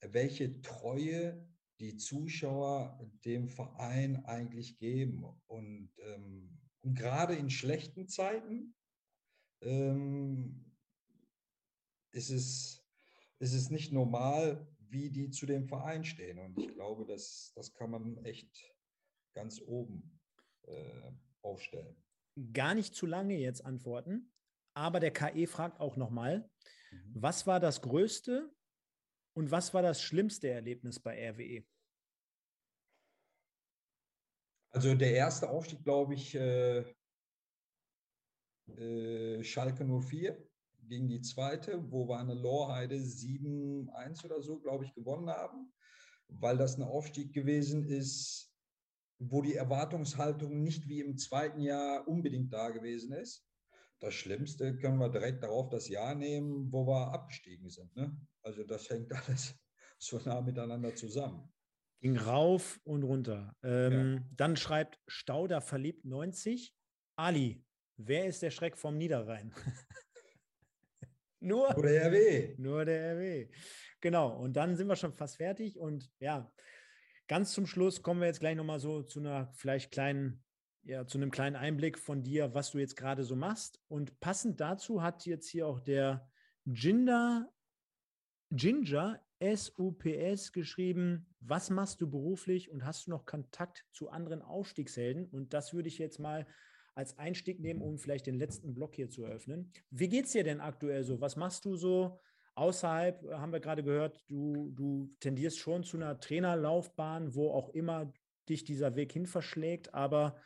welche 0.00 0.62
Treue 0.62 1.46
die 1.78 1.98
Zuschauer 1.98 3.06
dem 3.26 3.50
Verein 3.50 4.24
eigentlich 4.24 4.78
geben. 4.78 5.26
Und, 5.46 5.90
ähm, 5.98 6.58
und 6.80 6.94
gerade 6.94 7.34
in 7.34 7.50
schlechten 7.50 8.08
Zeiten 8.08 8.74
ähm, 9.62 10.64
ist, 12.12 12.30
es, 12.30 12.84
ist 13.38 13.54
es 13.54 13.70
nicht 13.70 13.92
normal, 13.92 14.66
wie 14.78 15.10
die 15.10 15.30
zu 15.30 15.46
dem 15.46 15.66
Verein 15.66 16.04
stehen. 16.04 16.38
Und 16.38 16.58
ich 16.58 16.72
glaube, 16.74 17.04
das, 17.04 17.52
das 17.54 17.72
kann 17.74 17.90
man 17.90 18.24
echt 18.24 18.74
ganz 19.34 19.60
oben 19.60 20.20
äh, 20.66 21.12
aufstellen. 21.42 21.96
Gar 22.52 22.74
nicht 22.74 22.94
zu 22.94 23.06
lange 23.06 23.36
jetzt 23.36 23.64
antworten, 23.64 24.32
aber 24.74 25.00
der 25.00 25.12
KE 25.12 25.46
fragt 25.46 25.80
auch 25.80 25.96
nochmal, 25.96 26.48
mhm. 26.90 27.12
was 27.14 27.46
war 27.46 27.60
das 27.60 27.82
größte 27.82 28.52
und 29.34 29.50
was 29.50 29.74
war 29.74 29.82
das 29.82 30.02
schlimmste 30.02 30.48
Erlebnis 30.48 31.00
bei 31.00 31.30
RWE? 31.30 31.64
Also 34.70 34.94
der 34.94 35.12
erste 35.12 35.48
Aufstieg, 35.48 35.82
glaube 35.82 36.14
ich, 36.14 36.34
äh, 36.34 36.84
äh, 38.76 39.42
Schalke 39.42 39.84
04 39.84 40.36
gegen 40.88 41.08
die 41.08 41.20
zweite, 41.20 41.90
wo 41.90 42.08
wir 42.08 42.18
eine 42.18 42.34
Lorheide 42.34 42.96
7-1 42.96 44.24
oder 44.24 44.42
so, 44.42 44.58
glaube 44.58 44.84
ich, 44.84 44.94
gewonnen 44.94 45.28
haben, 45.28 45.72
weil 46.28 46.56
das 46.56 46.76
ein 46.76 46.82
Aufstieg 46.82 47.32
gewesen 47.32 47.84
ist, 47.84 48.52
wo 49.18 49.42
die 49.42 49.54
Erwartungshaltung 49.54 50.62
nicht 50.62 50.88
wie 50.88 51.00
im 51.00 51.16
zweiten 51.16 51.60
Jahr 51.60 52.06
unbedingt 52.06 52.52
da 52.52 52.70
gewesen 52.70 53.12
ist. 53.12 53.44
Das 54.00 54.14
Schlimmste 54.14 54.76
können 54.76 54.98
wir 54.98 55.08
direkt 55.08 55.42
darauf 55.42 55.68
das 55.70 55.88
Jahr 55.88 56.14
nehmen, 56.14 56.72
wo 56.72 56.86
wir 56.86 57.12
abgestiegen 57.12 57.68
sind. 57.68 57.94
Ne? 57.96 58.16
Also 58.42 58.62
das 58.64 58.88
hängt 58.90 59.12
alles 59.26 59.54
so 59.98 60.20
nah 60.24 60.40
miteinander 60.40 60.94
zusammen. 60.94 61.52
Ging 62.00 62.16
rauf 62.16 62.80
und 62.84 63.02
runter. 63.02 63.56
Ähm, 63.64 64.18
ja. 64.18 64.24
Dann 64.36 64.56
schreibt 64.56 65.00
Stauder 65.08 65.60
verliebt 65.60 66.04
90. 66.04 66.72
Ali, 67.16 67.64
wer 67.98 68.26
ist 68.26 68.42
der 68.42 68.50
Schreck 68.50 68.78
vom 68.78 68.96
Niederrhein? 68.96 69.52
Nur, 71.40 71.72
nur 71.72 71.82
der 71.82 72.06
RW. 72.06 72.54
Nur 72.58 72.84
der 72.84 73.12
RW. 73.14 73.48
Genau. 74.00 74.36
Und 74.36 74.54
dann 74.54 74.76
sind 74.76 74.88
wir 74.88 74.96
schon 74.96 75.12
fast 75.12 75.36
fertig. 75.36 75.78
Und 75.78 76.10
ja, 76.18 76.50
ganz 77.28 77.52
zum 77.52 77.66
Schluss 77.66 78.02
kommen 78.02 78.20
wir 78.20 78.26
jetzt 78.26 78.40
gleich 78.40 78.56
nochmal 78.56 78.80
so 78.80 79.02
zu 79.02 79.20
einer 79.20 79.52
vielleicht 79.54 79.92
kleinen, 79.92 80.42
ja, 80.82 81.06
zu 81.06 81.18
einem 81.18 81.30
kleinen 81.30 81.56
Einblick 81.56 81.98
von 81.98 82.24
dir, 82.24 82.54
was 82.54 82.72
du 82.72 82.78
jetzt 82.78 82.96
gerade 82.96 83.22
so 83.22 83.36
machst. 83.36 83.80
Und 83.86 84.18
passend 84.18 84.60
dazu 84.60 85.02
hat 85.02 85.26
jetzt 85.26 85.48
hier 85.48 85.68
auch 85.68 85.78
der 85.78 86.28
Ginger, 86.66 87.48
Ginger 88.50 89.22
SUPS 89.40 90.52
geschrieben, 90.52 91.32
was 91.38 91.70
machst 91.70 92.00
du 92.00 92.10
beruflich 92.10 92.70
und 92.70 92.84
hast 92.84 93.06
du 93.06 93.10
noch 93.10 93.26
Kontakt 93.26 93.86
zu 93.92 94.10
anderen 94.10 94.42
Aufstiegshelden? 94.42 95.26
Und 95.26 95.54
das 95.54 95.72
würde 95.72 95.88
ich 95.88 95.98
jetzt 95.98 96.18
mal 96.18 96.46
als 96.98 97.16
Einstieg 97.16 97.60
nehmen, 97.60 97.80
um 97.80 97.96
vielleicht 97.96 98.26
den 98.26 98.40
letzten 98.40 98.74
Block 98.74 98.96
hier 98.96 99.08
zu 99.08 99.22
eröffnen. 99.22 99.70
Wie 99.90 100.08
geht 100.08 100.24
es 100.24 100.32
dir 100.32 100.42
denn 100.42 100.60
aktuell 100.60 101.04
so? 101.04 101.20
Was 101.20 101.36
machst 101.36 101.64
du 101.64 101.76
so 101.76 102.18
außerhalb? 102.56 103.22
Haben 103.34 103.52
wir 103.52 103.60
gerade 103.60 103.84
gehört, 103.84 104.20
du, 104.26 104.72
du 104.74 105.14
tendierst 105.20 105.60
schon 105.60 105.84
zu 105.84 105.96
einer 105.96 106.18
Trainerlaufbahn, 106.18 107.36
wo 107.36 107.52
auch 107.52 107.68
immer 107.68 108.12
dich 108.48 108.64
dieser 108.64 108.96
Weg 108.96 109.12
hin 109.12 109.26
verschlägt. 109.26 109.94
Aber 109.94 110.40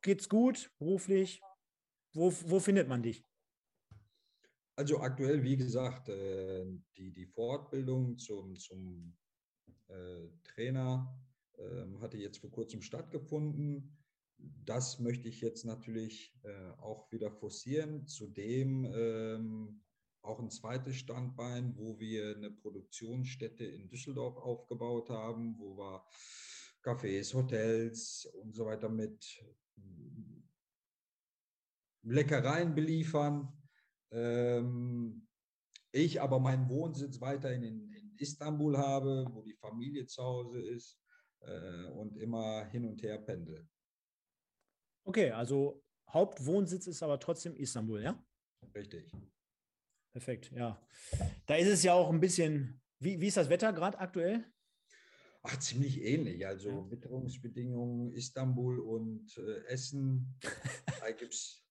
geht's 0.00 0.30
gut 0.30 0.72
beruflich? 0.78 1.42
Wo, 2.14 2.32
wo 2.46 2.58
findet 2.58 2.88
man 2.88 3.02
dich? 3.02 3.22
Also 4.76 5.00
aktuell, 5.00 5.42
wie 5.42 5.58
gesagt, 5.58 6.08
äh, 6.08 6.64
die, 6.96 7.12
die 7.12 7.26
Fortbildung 7.26 8.16
zum, 8.16 8.56
zum 8.56 9.14
äh, 9.88 10.28
Trainer 10.42 11.22
ähm, 11.58 12.00
hatte 12.00 12.16
jetzt 12.16 12.38
vor 12.38 12.50
kurzem 12.50 12.80
stattgefunden 12.80 13.98
das 14.38 14.98
möchte 14.98 15.28
ich 15.28 15.40
jetzt 15.40 15.64
natürlich 15.64 16.34
äh, 16.42 16.70
auch 16.78 17.10
wieder 17.12 17.30
forcieren. 17.30 18.06
Zudem 18.06 18.84
ähm, 18.84 19.82
auch 20.22 20.40
ein 20.40 20.50
zweites 20.50 20.96
Standbein, 20.96 21.76
wo 21.76 21.98
wir 21.98 22.36
eine 22.36 22.50
Produktionsstätte 22.50 23.64
in 23.64 23.88
Düsseldorf 23.88 24.36
aufgebaut 24.36 25.08
haben, 25.10 25.56
wo 25.58 25.76
wir 25.78 26.04
Cafés, 26.82 27.32
Hotels 27.34 28.26
und 28.42 28.54
so 28.54 28.66
weiter 28.66 28.88
mit 28.88 29.24
mm, 29.76 30.42
Leckereien 32.02 32.74
beliefern. 32.74 33.52
Ähm, 34.10 35.26
ich 35.92 36.20
aber 36.20 36.38
meinen 36.38 36.68
Wohnsitz 36.68 37.20
weiterhin 37.20 37.62
in, 37.62 37.92
in, 37.92 38.16
Istanbul 38.18 38.78
habe, 38.78 39.26
wo 39.30 39.42
die 39.42 39.54
Familie 39.54 40.06
zu 40.06 40.22
Hause 40.22 40.60
ist 40.60 40.98
äh, 41.40 41.84
und 41.90 42.16
immer 42.16 42.64
hin 42.64 42.86
und 42.86 43.02
her 43.02 43.18
pendel. 43.18 43.68
Okay, 45.06 45.30
also 45.30 45.84
Hauptwohnsitz 46.10 46.88
ist 46.88 47.02
aber 47.02 47.20
trotzdem 47.20 47.54
Istanbul, 47.54 48.02
ja? 48.02 48.20
Richtig. 48.74 49.12
Perfekt, 50.12 50.50
ja. 50.50 50.84
Da 51.46 51.54
ist 51.54 51.68
es 51.68 51.84
ja 51.84 51.94
auch 51.94 52.10
ein 52.10 52.18
bisschen, 52.18 52.82
wie, 52.98 53.20
wie 53.20 53.28
ist 53.28 53.36
das 53.36 53.48
Wetter 53.48 53.72
gerade 53.72 54.00
aktuell? 54.00 54.44
Ach, 55.42 55.56
ziemlich 55.60 56.02
ähnlich. 56.02 56.44
Also 56.44 56.70
ja. 56.70 56.90
Witterungsbedingungen, 56.90 58.14
Istanbul 58.14 58.80
und 58.80 59.38
äh, 59.38 59.64
Essen, 59.66 60.34
da 61.00 61.12
gibt 61.12 61.34
es 61.34 61.64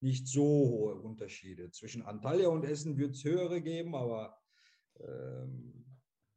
nicht 0.00 0.28
so 0.28 0.44
hohe 0.44 0.94
Unterschiede. 0.94 1.72
Zwischen 1.72 2.02
Antalya 2.02 2.48
und 2.48 2.64
Essen 2.64 2.98
wird 2.98 3.16
es 3.16 3.24
höhere 3.24 3.62
geben, 3.62 3.96
aber 3.96 4.38
ähm, 5.00 5.86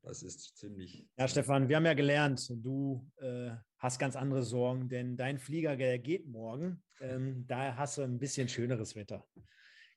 das 0.02 0.24
ist 0.24 0.58
ziemlich. 0.58 1.08
Ja, 1.16 1.28
Stefan, 1.28 1.70
wir 1.70 1.76
haben 1.76 1.86
ja 1.86 1.94
gelernt, 1.94 2.50
du 2.50 3.08
äh, 3.18 3.52
hast 3.80 3.98
ganz 3.98 4.16
andere 4.16 4.44
Sorgen, 4.44 4.90
denn 4.90 5.16
dein 5.16 5.40
Flieger 5.40 5.76
geht 5.98 6.28
morgen. 6.28 6.84
Ähm, 7.00 7.46
da 7.48 7.76
hast 7.76 7.98
du 7.98 8.02
ein 8.02 8.20
bisschen 8.20 8.50
schöneres 8.50 8.96
Wetter. 8.96 9.26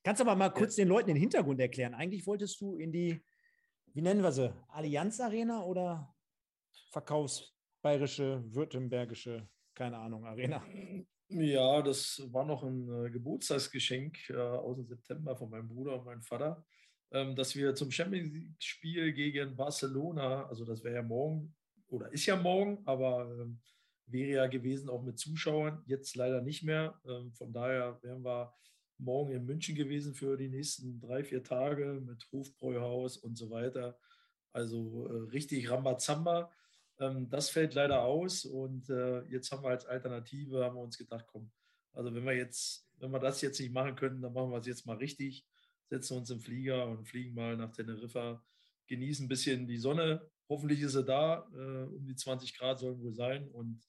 Kannst 0.05 0.21
du 0.21 0.25
aber 0.25 0.37
mal 0.37 0.51
kurz 0.51 0.77
den 0.77 0.89
Leuten 0.89 1.09
den 1.09 1.17
Hintergrund 1.17 1.61
erklären. 1.61 1.95
Eigentlich 1.95 2.27
wolltest 2.27 2.61
du 2.61 2.77
in 2.77 2.93
die, 2.93 3.23
wie 3.93 4.03
nennen 4.03 4.23
wir 4.23 4.33
sie, 4.33 4.55
Allianz 4.69 5.21
Arena 5.21 5.63
oder 5.63 6.15
Verkaufsbayerische, 6.91 8.43
Württembergische, 8.47 9.49
keine 9.75 9.99
Ahnung, 9.99 10.25
Arena? 10.27 10.65
Ja, 11.29 11.81
das 11.83 12.23
war 12.31 12.45
noch 12.45 12.63
ein 12.63 13.07
äh, 13.07 13.11
Geburtstagsgeschenk 13.11 14.31
äh, 14.31 14.37
aus 14.37 14.77
dem 14.77 14.87
September 14.87 15.35
von 15.35 15.49
meinem 15.51 15.69
Bruder 15.69 15.99
und 15.99 16.05
meinem 16.05 16.23
Vater, 16.23 16.65
ähm, 17.11 17.35
dass 17.35 17.57
wir 17.57 17.75
zum 17.75 17.91
Champions 17.91 18.33
League-Spiel 18.33 19.13
gegen 19.13 19.57
Barcelona, 19.57 20.47
also 20.47 20.65
das 20.65 20.85
wäre 20.85 20.97
ja 20.97 21.03
morgen 21.03 21.55
oder 21.89 22.13
ist 22.13 22.27
ja 22.27 22.37
morgen, 22.37 22.83
aber 22.85 23.31
ähm, 23.31 23.61
wäre 24.13 24.31
ja 24.31 24.47
gewesen 24.47 24.89
auch 24.89 25.03
mit 25.03 25.19
Zuschauern, 25.19 25.83
jetzt 25.87 26.17
leider 26.17 26.41
nicht 26.41 26.63
mehr. 26.63 27.01
Ähm, 27.07 27.33
von 27.33 27.53
daher 27.53 27.99
wären 28.03 28.25
wir 28.25 28.55
morgen 28.99 29.33
in 29.33 29.45
München 29.45 29.75
gewesen 29.75 30.15
für 30.15 30.37
die 30.37 30.49
nächsten 30.49 31.01
drei, 31.01 31.25
vier 31.25 31.43
Tage 31.43 32.01
mit 32.05 32.27
Hofbräuhaus 32.31 33.17
und 33.17 33.37
so 33.37 33.51
weiter. 33.51 33.99
Also 34.53 35.09
äh, 35.09 35.31
richtig 35.31 35.71
Rambazamba. 35.71 36.51
Ähm, 36.99 37.29
das 37.29 37.51
fällt 37.51 37.75
leider 37.75 38.03
aus 38.03 38.45
und 38.45 38.89
äh, 38.91 39.23
jetzt 39.25 39.51
haben 39.51 39.65
wir 39.65 39.71
als 39.71 39.87
Alternative, 39.87 40.65
haben 40.65 40.77
wir 40.77 40.83
uns 40.83 40.99
gedacht, 40.99 41.27
komm, 41.27 41.51
also 41.93 42.15
wenn 42.15 42.25
wir 42.25 42.35
jetzt, 42.35 42.89
wenn 42.99 43.11
wir 43.11 43.19
das 43.19 43.41
jetzt 43.41 43.61
nicht 43.61 43.73
machen 43.73 43.97
können, 43.97 44.23
dann 44.23 44.33
machen 44.33 44.51
wir 44.51 44.59
es 44.59 44.67
jetzt 44.67 44.87
mal 44.87 44.97
richtig, 44.97 45.47
setzen 45.89 46.17
uns 46.17 46.31
im 46.31 46.41
Flieger 46.41 46.87
und 46.87 47.07
fliegen 47.07 47.35
mal 47.35 47.57
nach 47.57 47.73
Teneriffa, 47.73 48.43
genießen 48.87 49.27
ein 49.27 49.29
bisschen 49.29 49.67
die 49.67 49.79
Sonne. 49.79 50.27
Hoffentlich 50.49 50.81
ist 50.81 50.93
sie 50.93 51.05
da, 51.05 51.49
äh, 51.55 51.85
um 51.85 52.07
die 52.07 52.17
20 52.17 52.57
Grad 52.57 52.79
sollen 52.79 53.01
wohl 53.01 53.15
sein 53.15 53.49
und 53.49 53.83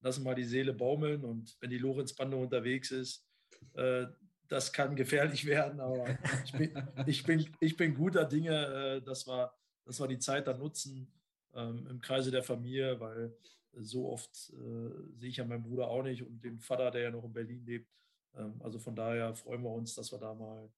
lassen 0.00 0.24
mal 0.24 0.34
die 0.34 0.44
Seele 0.44 0.72
baumeln 0.72 1.24
und 1.24 1.56
wenn 1.60 1.70
die 1.70 1.78
Lorenzbande 1.78 2.36
unterwegs 2.36 2.90
ist, 2.90 3.26
äh, 3.74 4.06
das 4.48 4.72
kann 4.72 4.96
gefährlich 4.96 5.44
werden, 5.46 5.80
aber 5.80 6.18
ich 6.44 6.52
bin, 6.52 6.88
ich 7.06 7.22
bin, 7.24 7.56
ich 7.60 7.76
bin 7.76 7.94
guter 7.94 8.24
Dinge, 8.24 8.54
äh, 8.54 9.02
dass, 9.02 9.26
wir, 9.26 9.52
dass 9.84 10.00
wir 10.00 10.08
die 10.08 10.18
Zeit 10.18 10.46
dann 10.46 10.58
nutzen 10.58 11.12
ähm, 11.54 11.86
im 11.88 12.00
Kreise 12.00 12.30
der 12.30 12.42
Familie, 12.42 12.98
weil 13.00 13.36
so 13.72 14.10
oft 14.10 14.50
äh, 14.50 15.16
sehe 15.16 15.30
ich 15.30 15.36
ja 15.36 15.44
meinen 15.44 15.62
Bruder 15.62 15.88
auch 15.88 16.02
nicht 16.02 16.22
und 16.22 16.42
den 16.42 16.58
Vater, 16.58 16.90
der 16.90 17.02
ja 17.02 17.10
noch 17.10 17.24
in 17.24 17.32
Berlin 17.32 17.64
lebt. 17.64 17.90
Ähm, 18.34 18.60
also 18.62 18.78
von 18.78 18.96
daher 18.96 19.34
freuen 19.34 19.62
wir 19.62 19.70
uns, 19.70 19.94
dass 19.94 20.10
wir 20.12 20.18
da 20.18 20.34
mal 20.34 20.70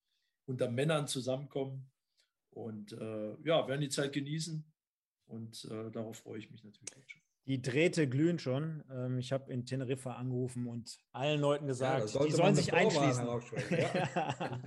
unter 0.47 0.71
Männern 0.71 1.07
zusammenkommen 1.07 1.91
und 2.51 2.93
äh, 2.93 3.37
ja, 3.45 3.67
werden 3.69 3.81
die 3.81 3.89
Zeit 3.89 4.13
genießen 4.13 4.65
und 5.27 5.65
äh, 5.67 5.91
darauf 5.91 6.19
freue 6.19 6.39
ich 6.39 6.51
mich 6.51 6.65
natürlich 6.65 7.11
schon. 7.11 7.30
Die 7.51 7.61
Drähte 7.61 8.09
glühen 8.09 8.39
schon. 8.39 8.85
Ähm, 8.93 9.19
ich 9.19 9.33
habe 9.33 9.53
in 9.53 9.67
Teneriffa 9.67 10.13
angerufen 10.13 10.69
und 10.69 11.01
allen 11.11 11.41
Leuten 11.41 11.67
gesagt, 11.67 12.15
ja, 12.15 12.25
die 12.25 12.31
sollen 12.31 12.55
sich 12.55 12.73
einschließen. 12.73 13.27
Ja. 13.71 14.61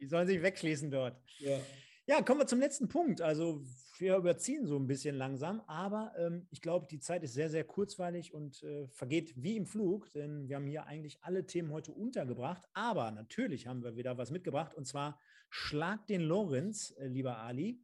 die 0.00 0.06
sollen 0.06 0.26
sich 0.26 0.40
wegschließen 0.40 0.90
dort. 0.90 1.20
Ja. 1.40 1.58
Ja, 2.06 2.22
kommen 2.22 2.40
wir 2.40 2.46
zum 2.46 2.58
letzten 2.58 2.88
Punkt. 2.88 3.20
Also 3.20 3.62
wir 3.98 4.16
überziehen 4.16 4.66
so 4.66 4.78
ein 4.78 4.86
bisschen 4.86 5.14
langsam, 5.14 5.60
aber 5.66 6.14
ähm, 6.16 6.48
ich 6.50 6.62
glaube, 6.62 6.86
die 6.90 7.00
Zeit 7.00 7.22
ist 7.22 7.34
sehr, 7.34 7.50
sehr 7.50 7.64
kurzweilig 7.64 8.32
und 8.32 8.62
äh, 8.62 8.88
vergeht 8.88 9.34
wie 9.36 9.58
im 9.58 9.66
Flug, 9.66 10.10
denn 10.12 10.48
wir 10.48 10.56
haben 10.56 10.66
hier 10.66 10.86
eigentlich 10.86 11.18
alle 11.20 11.44
Themen 11.44 11.70
heute 11.70 11.92
untergebracht. 11.92 12.66
Aber 12.72 13.10
natürlich 13.10 13.66
haben 13.66 13.84
wir 13.84 13.94
wieder 13.96 14.16
was 14.16 14.30
mitgebracht 14.30 14.74
und 14.74 14.86
zwar 14.86 15.20
Schlag 15.50 16.06
den 16.06 16.22
Lorenz, 16.22 16.94
äh, 16.98 17.08
lieber 17.08 17.36
Ali. 17.36 17.78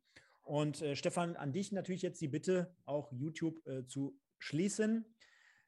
Und 0.46 0.80
äh, 0.80 0.94
Stefan, 0.94 1.34
an 1.34 1.52
dich 1.52 1.72
natürlich 1.72 2.02
jetzt 2.02 2.20
die 2.20 2.28
Bitte, 2.28 2.72
auch 2.84 3.10
YouTube 3.10 3.66
äh, 3.66 3.84
zu 3.86 4.16
schließen. 4.38 5.04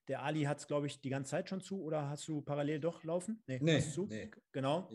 Der 0.06 0.22
Ali 0.22 0.44
hat 0.44 0.60
es, 0.60 0.68
glaube 0.68 0.86
ich, 0.86 1.00
die 1.00 1.10
ganze 1.10 1.32
Zeit 1.32 1.48
schon 1.48 1.60
zu 1.60 1.82
oder 1.82 2.08
hast 2.08 2.28
du 2.28 2.42
parallel 2.42 2.78
doch 2.78 3.02
laufen? 3.02 3.42
Nee, 3.48 3.58
nee, 3.60 3.80
zu? 3.80 4.06
nee. 4.06 4.30
Genau. 4.52 4.88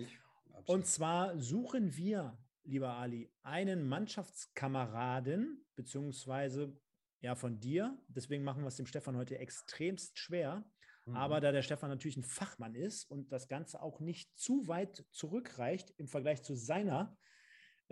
Und 0.66 0.88
zwar 0.88 1.38
suchen 1.38 1.98
wir 1.98 2.38
lieber 2.64 2.94
Ali, 2.94 3.30
einen 3.42 3.86
Mannschaftskameraden, 3.86 5.66
beziehungsweise 5.76 6.80
ja 7.20 7.36
von 7.36 7.60
dir. 7.60 8.02
Deswegen 8.08 8.46
machen 8.46 8.64
wir 8.64 8.70
es 8.70 8.78
dem 8.78 8.86
Stefan 8.86 9.18
heute 9.18 9.38
extremst 9.38 10.18
schwer. 10.18 10.64
Mhm. 11.06 11.16
Aber 11.18 11.42
da 11.42 11.52
der 11.52 11.62
Stefan 11.62 11.90
natürlich 11.90 12.16
ein 12.16 12.24
Fachmann 12.24 12.74
ist 12.74 13.04
und 13.12 13.34
das 13.34 13.50
Ganze 13.50 13.82
auch 13.82 14.00
nicht 14.00 14.32
zu 14.40 14.66
weit 14.70 15.06
zurückreicht 15.12 15.94
im 15.98 16.08
Vergleich 16.08 16.42
zu 16.42 16.56
seiner 16.56 17.18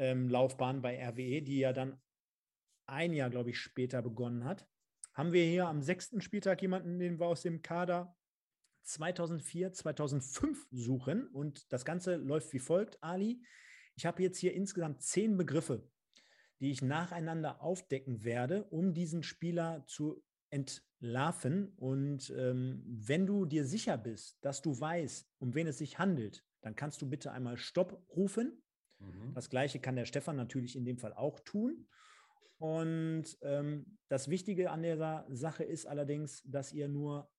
ähm, 0.01 0.27
Laufbahn 0.29 0.81
bei 0.81 0.97
RWE, 1.07 1.43
die 1.43 1.59
ja 1.59 1.73
dann 1.73 2.01
ein 2.87 3.13
Jahr, 3.13 3.29
glaube 3.29 3.51
ich, 3.51 3.59
später 3.59 4.01
begonnen 4.01 4.43
hat, 4.43 4.67
haben 5.13 5.31
wir 5.31 5.45
hier 5.45 5.67
am 5.67 5.81
sechsten 5.81 6.21
Spieltag 6.21 6.61
jemanden, 6.61 6.99
den 6.99 7.19
wir 7.19 7.27
aus 7.27 7.43
dem 7.43 7.61
Kader 7.61 8.17
2004, 8.83 9.73
2005 9.73 10.67
suchen. 10.71 11.27
Und 11.27 11.71
das 11.71 11.85
Ganze 11.85 12.15
läuft 12.15 12.51
wie 12.51 12.59
folgt, 12.59 13.01
Ali. 13.03 13.43
Ich 13.95 14.05
habe 14.05 14.23
jetzt 14.23 14.39
hier 14.39 14.53
insgesamt 14.53 15.03
zehn 15.03 15.37
Begriffe, 15.37 15.87
die 16.59 16.71
ich 16.71 16.81
nacheinander 16.81 17.61
aufdecken 17.61 18.23
werde, 18.23 18.63
um 18.65 18.93
diesen 18.93 19.21
Spieler 19.21 19.85
zu 19.85 20.23
entlarven. 20.49 21.73
Und 21.75 22.33
ähm, 22.35 22.83
wenn 22.87 23.27
du 23.27 23.45
dir 23.45 23.65
sicher 23.65 23.97
bist, 23.97 24.43
dass 24.43 24.63
du 24.63 24.79
weißt, 24.79 25.29
um 25.37 25.53
wen 25.53 25.67
es 25.67 25.77
sich 25.77 25.99
handelt, 25.99 26.43
dann 26.61 26.75
kannst 26.75 27.01
du 27.01 27.09
bitte 27.09 27.31
einmal 27.31 27.57
Stopp 27.57 28.03
rufen. 28.09 28.63
Mhm. 29.01 29.33
Das 29.33 29.49
gleiche 29.49 29.79
kann 29.79 29.95
der 29.95 30.05
Stefan 30.05 30.35
natürlich 30.35 30.75
in 30.75 30.85
dem 30.85 30.97
Fall 30.97 31.13
auch 31.13 31.39
tun. 31.39 31.87
Und 32.57 33.37
ähm, 33.41 33.97
das 34.07 34.29
Wichtige 34.29 34.69
an 34.71 34.83
dieser 34.83 35.25
Sache 35.29 35.63
ist 35.63 35.87
allerdings, 35.87 36.43
dass 36.45 36.71
ihr 36.71 36.87
nur 36.87 37.29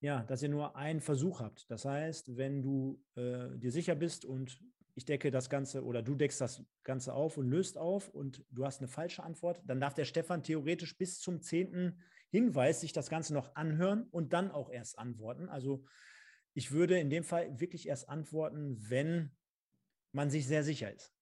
ja, 0.00 0.22
dass 0.24 0.42
ihr 0.42 0.48
nur 0.48 0.76
einen 0.76 1.00
Versuch 1.00 1.40
habt. 1.40 1.70
Das 1.70 1.84
heißt, 1.84 2.36
wenn 2.36 2.62
du 2.62 3.02
äh, 3.16 3.58
dir 3.58 3.70
sicher 3.70 3.94
bist 3.94 4.24
und 4.24 4.58
ich 4.94 5.04
decke 5.04 5.30
das 5.30 5.50
Ganze 5.50 5.84
oder 5.84 6.02
du 6.02 6.14
deckst 6.14 6.40
das 6.40 6.64
Ganze 6.82 7.14
auf 7.14 7.36
und 7.36 7.48
löst 7.48 7.78
auf 7.78 8.08
und 8.08 8.44
du 8.50 8.64
hast 8.64 8.80
eine 8.80 8.88
falsche 8.88 9.22
Antwort, 9.22 9.62
dann 9.66 9.80
darf 9.80 9.94
der 9.94 10.04
Stefan 10.04 10.42
theoretisch 10.42 10.96
bis 10.96 11.20
zum 11.20 11.42
zehnten 11.42 12.00
Hinweis 12.30 12.80
sich 12.80 12.92
das 12.92 13.10
Ganze 13.10 13.34
noch 13.34 13.54
anhören 13.56 14.04
und 14.10 14.32
dann 14.32 14.50
auch 14.50 14.70
erst 14.70 14.98
antworten. 14.98 15.48
Also 15.48 15.84
ich 16.54 16.72
würde 16.72 16.98
in 16.98 17.10
dem 17.10 17.24
Fall 17.24 17.60
wirklich 17.60 17.88
erst 17.88 18.08
antworten, 18.08 18.76
wenn 18.88 19.30
man 20.12 20.30
sich 20.30 20.46
sehr 20.46 20.64
sicher 20.64 20.92
ist. 20.92 21.12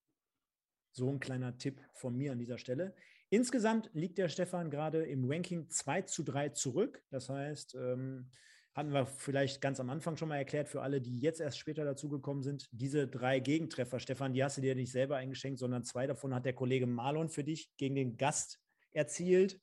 So 0.93 1.11
ein 1.11 1.21
kleiner 1.21 1.57
Tipp 1.59 1.81
von 1.95 2.17
mir 2.17 2.33
an 2.33 2.39
dieser 2.39 2.59
Stelle. 2.59 2.95
Insgesamt 3.31 3.91
liegt 3.93 4.19
der 4.19 4.29
Stefan 4.29 4.71
gerade 4.71 5.05
im 5.05 5.31
Ranking 5.31 5.69
2 5.69 6.03
zu 6.03 6.23
3 6.23 6.51
zurück. 6.51 7.03
Das 7.11 7.29
heißt, 7.29 7.75
ähm, 7.75 8.31
hatten 8.79 8.93
wir 8.93 9.07
vielleicht 9.07 9.61
ganz 9.61 9.81
am 9.81 9.91
Anfang 9.91 10.17
schon 10.17 10.29
mal 10.29 10.37
erklärt 10.37 10.69
für 10.69 10.83
alle, 10.83 11.01
die 11.01 11.19
jetzt 11.19 11.41
erst 11.41 11.59
später 11.59 11.85
dazugekommen 11.85 12.43
sind. 12.43 12.69
Diese 12.73 13.09
drei 13.09 13.41
Gegentreffer, 13.41 13.99
Stefan, 13.99 14.33
die 14.33 14.43
hast 14.43 14.57
du 14.57 14.61
dir 14.61 14.75
nicht 14.75 14.93
selber 14.93 15.17
eingeschenkt, 15.17 15.59
sondern 15.59 15.85
zwei 15.85 16.07
davon 16.07 16.35
hat 16.35 16.47
der 16.47 16.53
Kollege 16.53 16.87
Marlon 16.87 17.29
für 17.29 17.45
dich 17.45 17.71
gegen 17.77 17.97
den 17.97 18.17
Gast 18.17 18.61
erzielt. 18.93 19.61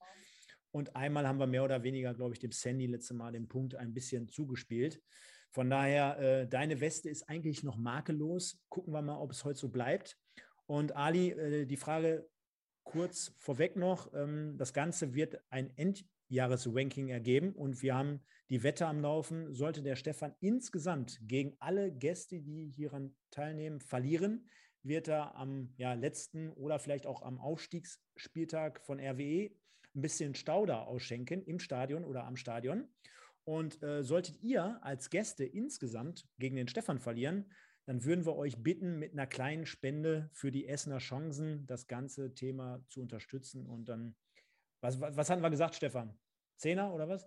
Und 0.70 0.94
einmal 0.94 1.26
haben 1.26 1.38
wir 1.38 1.46
mehr 1.46 1.64
oder 1.64 1.82
weniger, 1.82 2.14
glaube 2.14 2.34
ich, 2.34 2.38
dem 2.38 2.52
Sandy 2.52 2.86
letzte 2.86 3.14
Mal 3.14 3.32
den 3.32 3.48
Punkt 3.48 3.74
ein 3.74 3.94
bisschen 3.94 4.28
zugespielt. 4.28 5.00
Von 5.56 5.70
daher, 5.70 6.18
äh, 6.18 6.46
deine 6.46 6.82
Weste 6.82 7.08
ist 7.08 7.30
eigentlich 7.30 7.62
noch 7.62 7.78
makellos. 7.78 8.62
Gucken 8.68 8.92
wir 8.92 9.00
mal, 9.00 9.16
ob 9.16 9.30
es 9.30 9.42
heute 9.42 9.58
so 9.58 9.70
bleibt. 9.70 10.18
Und 10.66 10.94
Ali, 10.94 11.30
äh, 11.30 11.64
die 11.64 11.78
Frage 11.78 12.28
kurz 12.84 13.32
vorweg 13.38 13.74
noch. 13.74 14.12
Ähm, 14.12 14.58
das 14.58 14.74
Ganze 14.74 15.14
wird 15.14 15.40
ein 15.48 15.74
Endjahresranking 15.78 17.08
ergeben 17.08 17.54
und 17.54 17.80
wir 17.80 17.94
haben 17.94 18.20
die 18.50 18.62
Wette 18.64 18.86
am 18.86 19.00
Laufen. 19.00 19.54
Sollte 19.54 19.80
der 19.80 19.96
Stefan 19.96 20.34
insgesamt 20.40 21.20
gegen 21.22 21.56
alle 21.58 21.90
Gäste, 21.90 22.38
die 22.42 22.70
hieran 22.70 23.16
teilnehmen, 23.30 23.80
verlieren, 23.80 24.50
wird 24.82 25.08
er 25.08 25.36
am 25.36 25.72
ja, 25.78 25.94
letzten 25.94 26.52
oder 26.52 26.78
vielleicht 26.78 27.06
auch 27.06 27.22
am 27.22 27.40
Aufstiegsspieltag 27.40 28.82
von 28.84 29.00
RWE 29.00 29.52
ein 29.94 30.02
bisschen 30.02 30.34
Stauder 30.34 30.86
ausschenken 30.86 31.42
im 31.46 31.60
Stadion 31.60 32.04
oder 32.04 32.24
am 32.24 32.36
Stadion. 32.36 32.90
Und 33.46 33.80
äh, 33.82 34.02
solltet 34.02 34.42
ihr 34.42 34.82
als 34.82 35.08
Gäste 35.08 35.44
insgesamt 35.44 36.26
gegen 36.38 36.56
den 36.56 36.66
Stefan 36.66 36.98
verlieren, 36.98 37.52
dann 37.86 38.04
würden 38.04 38.26
wir 38.26 38.34
euch 38.34 38.60
bitten, 38.60 38.98
mit 38.98 39.12
einer 39.12 39.28
kleinen 39.28 39.66
Spende 39.66 40.28
für 40.32 40.50
die 40.50 40.66
Essener 40.66 40.98
Chancen 40.98 41.64
das 41.66 41.86
ganze 41.86 42.34
Thema 42.34 42.84
zu 42.88 43.00
unterstützen. 43.00 43.64
Und 43.64 43.88
dann, 43.88 44.16
was, 44.80 45.00
was, 45.00 45.16
was 45.16 45.30
hatten 45.30 45.42
wir 45.42 45.50
gesagt, 45.50 45.76
Stefan? 45.76 46.18
Zehner 46.56 46.92
oder 46.92 47.08
was? 47.08 47.24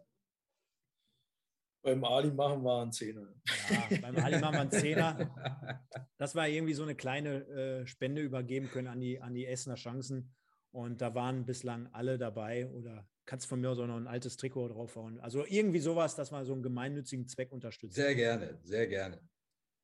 Beim 1.82 2.04
Ali 2.04 2.32
machen 2.32 2.62
wir 2.62 2.82
einen 2.82 2.92
Zehner. 2.92 3.34
Ja, 3.70 3.98
beim 4.02 4.18
Ali 4.18 4.40
machen 4.40 4.56
wir 4.56 4.62
einen 4.62 4.72
Zehner. 4.72 5.86
Dass 6.18 6.36
wir 6.36 6.46
irgendwie 6.48 6.74
so 6.74 6.84
eine 6.84 6.96
kleine 6.96 7.48
äh, 7.48 7.88
Spende 7.88 8.22
übergeben 8.22 8.68
können 8.68 8.90
an 8.90 9.00
die, 9.00 9.22
an 9.22 9.34
die 9.34 9.46
Essener 9.46 9.76
Chancen. 9.76 10.36
Und 10.72 11.00
da 11.00 11.16
waren 11.16 11.46
bislang 11.46 11.88
alle 11.94 12.18
dabei 12.18 12.68
oder 12.68 13.08
kannst 13.30 13.46
von 13.46 13.62
mir 13.62 13.70
aus 13.70 13.78
auch 13.78 13.86
noch 13.86 13.98
ein 13.98 14.08
altes 14.08 14.38
Trikot 14.38 14.70
draufhauen. 14.70 15.20
Also 15.20 15.46
irgendwie 15.46 15.80
sowas, 15.80 16.16
dass 16.16 16.32
man 16.32 16.46
so 16.46 16.54
einen 16.54 16.64
gemeinnützigen 16.64 17.28
Zweck 17.28 17.52
unterstützt. 17.52 17.96
Sehr 17.96 18.16
gerne, 18.16 18.58
sehr 18.64 18.88
gerne. 18.88 19.22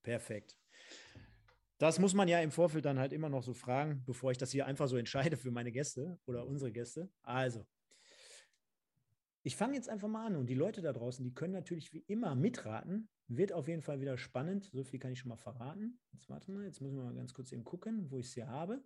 Perfekt. 0.01 0.57
Das 1.77 1.99
muss 1.99 2.15
man 2.15 2.27
ja 2.27 2.39
im 2.39 2.49
Vorfeld 2.49 2.85
dann 2.85 2.97
halt 2.97 3.13
immer 3.13 3.29
noch 3.29 3.43
so 3.43 3.53
fragen, 3.53 4.01
bevor 4.07 4.31
ich 4.31 4.39
das 4.39 4.51
hier 4.51 4.65
einfach 4.65 4.87
so 4.87 4.97
entscheide 4.97 5.37
für 5.37 5.51
meine 5.51 5.71
Gäste 5.71 6.17
oder 6.25 6.47
unsere 6.47 6.71
Gäste. 6.71 7.07
Also, 7.21 7.67
ich 9.43 9.55
fange 9.55 9.75
jetzt 9.75 9.89
einfach 9.89 10.07
mal 10.07 10.25
an 10.25 10.37
und 10.37 10.47
die 10.47 10.55
Leute 10.55 10.81
da 10.81 10.91
draußen, 10.91 11.23
die 11.23 11.35
können 11.35 11.53
natürlich 11.53 11.93
wie 11.93 12.03
immer 12.07 12.33
mitraten. 12.33 13.09
Wird 13.27 13.53
auf 13.53 13.67
jeden 13.67 13.83
Fall 13.83 14.01
wieder 14.01 14.17
spannend. 14.17 14.71
So 14.73 14.83
viel 14.83 14.99
kann 14.99 15.11
ich 15.11 15.19
schon 15.19 15.29
mal 15.29 15.37
verraten. 15.37 15.99
Jetzt 16.13 16.29
warte 16.29 16.51
mal, 16.51 16.65
jetzt 16.65 16.81
müssen 16.81 16.97
wir 16.97 17.03
mal 17.03 17.13
ganz 17.13 17.35
kurz 17.35 17.51
eben 17.51 17.63
gucken, 17.63 18.09
wo 18.09 18.17
ich 18.17 18.25
es 18.25 18.33
hier 18.33 18.47
habe. 18.47 18.83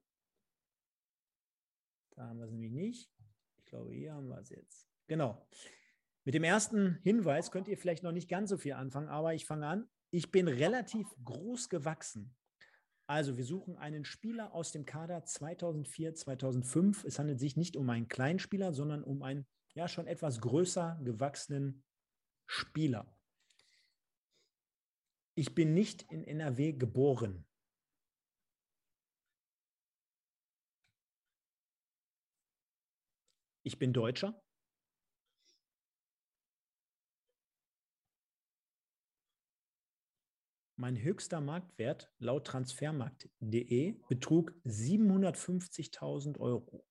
Da 2.16 2.28
haben 2.28 2.40
wir 2.40 2.46
es 2.46 2.52
nämlich 2.52 2.74
nicht. 2.74 3.10
Glaube, 3.70 3.94
hier 3.94 4.14
haben 4.14 4.28
wir 4.28 4.40
es 4.40 4.50
jetzt. 4.50 4.88
Genau. 5.08 5.48
Mit 6.26 6.34
dem 6.34 6.44
ersten 6.44 7.00
Hinweis 7.04 7.52
könnt 7.52 7.68
ihr 7.68 7.78
vielleicht 7.78 8.04
noch 8.04 8.12
nicht 8.12 8.30
ganz 8.30 8.50
so 8.50 8.58
viel 8.58 8.74
anfangen, 8.74 9.10
aber 9.10 9.34
ich 9.34 9.46
fange 9.46 9.68
an. 9.68 9.90
Ich 10.12 10.32
bin 10.32 10.48
relativ 10.48 11.08
groß 11.24 11.70
gewachsen. 11.70 12.36
Also 13.08 13.38
wir 13.38 13.46
suchen 13.46 13.78
einen 13.78 14.06
Spieler 14.06 14.54
aus 14.54 14.72
dem 14.72 14.86
Kader 14.86 15.24
2004, 15.24 16.14
2005. 16.16 17.06
Es 17.06 17.18
handelt 17.18 17.40
sich 17.40 17.58
nicht 17.58 17.76
um 17.76 17.90
einen 17.90 18.08
kleinen 18.08 18.40
Spieler, 18.40 18.74
sondern 18.74 19.04
um 19.04 19.24
einen 19.24 19.48
ja 19.74 19.88
schon 19.88 20.08
etwas 20.08 20.42
größer 20.42 21.00
gewachsenen 21.04 21.84
Spieler. 22.46 23.12
Ich 25.36 25.56
bin 25.56 25.74
nicht 25.74 26.04
in 26.12 26.24
NRW 26.24 26.74
geboren. 26.74 27.46
Ich 33.70 33.78
bin 33.78 33.94
Deutscher. 33.94 34.34
Mein 40.76 41.00
höchster 41.00 41.40
Marktwert 41.40 42.12
laut 42.18 42.48
transfermarkt.de 42.48 44.02
betrug 44.08 44.56
750.000 44.66 46.40
Euro. 46.40 46.84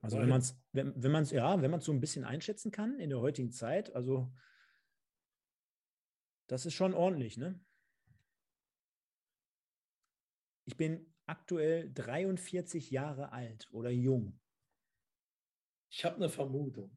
Also 0.00 0.18
wenn 0.18 0.28
man 0.28 0.40
es, 0.40 0.60
wenn, 0.72 1.00
wenn 1.00 1.12
man 1.12 1.22
es, 1.22 1.30
ja, 1.30 1.62
wenn 1.62 1.70
man 1.70 1.78
es 1.78 1.86
so 1.86 1.92
ein 1.92 2.00
bisschen 2.00 2.24
einschätzen 2.24 2.72
kann 2.72 2.98
in 2.98 3.10
der 3.10 3.20
heutigen 3.20 3.52
Zeit, 3.52 3.94
also 3.94 4.34
das 6.48 6.66
ist 6.66 6.74
schon 6.74 6.92
ordentlich, 6.92 7.36
ne? 7.36 7.64
Ich 10.64 10.76
bin 10.76 11.09
aktuell 11.30 11.90
43 11.94 12.90
Jahre 12.90 13.32
alt 13.32 13.68
oder 13.72 13.90
jung. 13.90 14.38
Ich 15.88 16.04
habe 16.04 16.16
eine 16.16 16.28
Vermutung. 16.28 16.90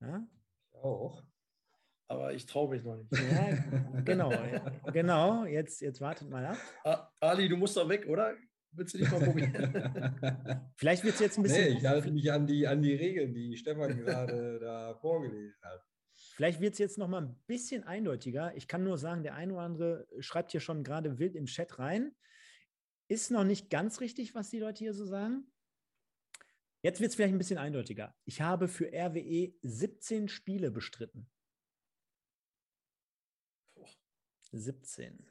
Ja? 0.00 0.26
Ich 0.70 0.74
auch. 0.74 1.22
Aber 2.10 2.32
ich 2.32 2.46
traue 2.46 2.70
mich 2.70 2.82
noch 2.82 2.96
nicht. 2.96 3.12
Ja, 3.12 4.00
genau, 4.00 4.32
genau. 4.92 5.44
Jetzt, 5.44 5.82
jetzt 5.82 6.00
wartet 6.00 6.30
mal 6.30 6.56
ab. 6.84 7.12
Ali, 7.20 7.48
du 7.48 7.56
musst 7.58 7.76
doch 7.76 7.88
weg, 7.88 8.06
oder? 8.06 8.34
Willst 8.72 8.94
du 8.94 8.98
nicht 8.98 9.10
mal 9.10 9.20
probieren? 9.20 10.72
Vielleicht 10.76 11.04
wird 11.04 11.14
es 11.14 11.20
jetzt 11.20 11.38
ein 11.38 11.42
bisschen. 11.42 11.72
Nee, 11.72 11.78
ich 11.78 11.86
halte 11.86 12.10
mich 12.10 12.30
an 12.32 12.46
die, 12.46 12.66
an 12.66 12.80
die 12.80 12.94
Regeln, 12.94 13.34
die 13.34 13.56
Stefan 13.56 13.96
gerade 13.98 14.58
da 14.58 14.94
vorgelesen 14.94 15.54
hat. 15.62 15.84
Vielleicht 16.18 16.60
wird 16.60 16.74
es 16.74 16.78
jetzt 16.78 16.98
noch 16.98 17.08
mal 17.08 17.22
ein 17.22 17.40
bisschen 17.46 17.84
eindeutiger. 17.84 18.54
Ich 18.56 18.68
kann 18.68 18.84
nur 18.84 18.98
sagen, 18.98 19.22
der 19.22 19.34
eine 19.34 19.54
oder 19.54 19.62
andere 19.62 20.08
schreibt 20.20 20.50
hier 20.50 20.60
schon 20.60 20.84
gerade 20.84 21.18
wild 21.18 21.36
im 21.36 21.46
Chat 21.46 21.78
rein. 21.78 22.14
Ist 23.08 23.30
noch 23.30 23.44
nicht 23.44 23.70
ganz 23.70 24.00
richtig, 24.00 24.34
was 24.34 24.50
die 24.50 24.58
Leute 24.58 24.80
hier 24.80 24.94
so 24.94 25.06
sagen. 25.06 25.50
Jetzt 26.82 27.00
wird 27.00 27.10
es 27.10 27.16
vielleicht 27.16 27.34
ein 27.34 27.38
bisschen 27.38 27.58
eindeutiger. 27.58 28.14
Ich 28.24 28.40
habe 28.40 28.68
für 28.68 28.92
RWE 28.92 29.54
17 29.62 30.28
Spiele 30.28 30.70
bestritten. 30.70 31.28
17. 34.52 35.26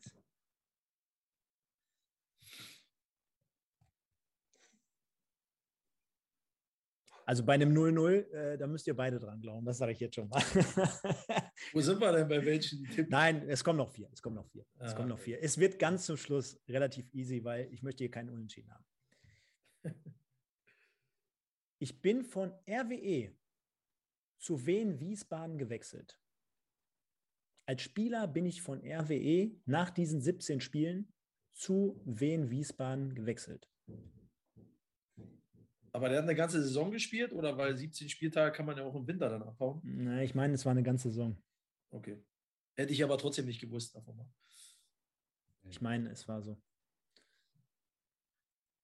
Also 7.27 7.43
bei 7.43 7.55
einem 7.55 7.73
0-0, 7.73 8.31
äh, 8.31 8.57
da 8.57 8.67
müsst 8.67 8.87
ihr 8.87 8.95
beide 8.95 9.19
dran 9.19 9.41
glauben, 9.41 9.65
das 9.65 9.79
sage 9.79 9.91
ich 9.91 9.99
jetzt 9.99 10.15
schon 10.15 10.29
mal. 10.29 10.39
Wo 11.73 11.81
sind 11.81 11.99
wir 11.99 12.13
denn 12.13 12.25
bei 12.29 12.45
welchen 12.45 12.85
Tipps? 12.85 13.09
Nein, 13.09 13.49
es 13.49 13.65
kommen 13.65 13.79
noch 13.79 13.91
vier. 13.91 14.09
Es 14.13 14.21
kommen 14.21 14.37
noch 14.37 14.47
vier. 14.47 14.65
Es 14.79 14.93
ah, 14.93 14.95
kommen 14.95 15.09
noch 15.09 15.19
vier. 15.19 15.43
Es 15.43 15.57
wird 15.57 15.77
ganz 15.77 16.05
zum 16.05 16.15
Schluss 16.15 16.57
relativ 16.69 17.13
easy, 17.13 17.43
weil 17.43 17.67
ich 17.73 17.83
möchte 17.83 18.05
hier 18.05 18.11
keinen 18.11 18.29
Unentschieden 18.29 18.71
haben. 18.71 18.85
Ich 21.79 22.01
bin 22.01 22.23
von 22.23 22.53
RWE 22.67 23.37
zu 24.39 24.65
Wien 24.65 24.99
Wiesbaden 24.99 25.59
gewechselt. 25.59 26.19
Als 27.67 27.83
Spieler 27.83 28.27
bin 28.27 28.47
ich 28.47 28.63
von 28.63 28.81
RWE 28.83 29.51
nach 29.65 29.91
diesen 29.91 30.19
17 30.19 30.59
Spielen 30.59 31.13
zu 31.53 32.01
Wien 32.03 32.49
Wiesbaden 32.49 33.13
gewechselt. 33.13 33.69
Aber 35.97 36.09
der 36.09 36.19
hat 36.19 36.25
eine 36.25 36.35
ganze 36.35 36.61
Saison 36.61 36.91
gespielt 36.91 37.33
oder 37.33 37.57
weil 37.57 37.75
17 37.75 38.07
Spieltage 38.07 38.55
kann 38.55 38.67
man 38.67 38.77
ja 38.77 38.83
auch 38.83 38.93
im 38.93 39.07
Winter 39.07 39.31
dann 39.31 39.41
abhauen? 39.41 39.81
Na, 39.83 40.21
ich 40.21 40.35
meine, 40.35 40.53
es 40.53 40.63
war 40.63 40.69
eine 40.69 40.83
ganze 40.83 41.09
Saison. 41.09 41.35
Okay. 41.89 42.23
Hätte 42.75 42.93
ich 42.93 43.03
aber 43.03 43.17
trotzdem 43.17 43.47
nicht 43.47 43.59
gewusst 43.59 43.95
davon. 43.95 44.23
Ich 45.63 45.81
meine, 45.81 46.11
es 46.11 46.27
war 46.27 46.43
so. 46.43 46.61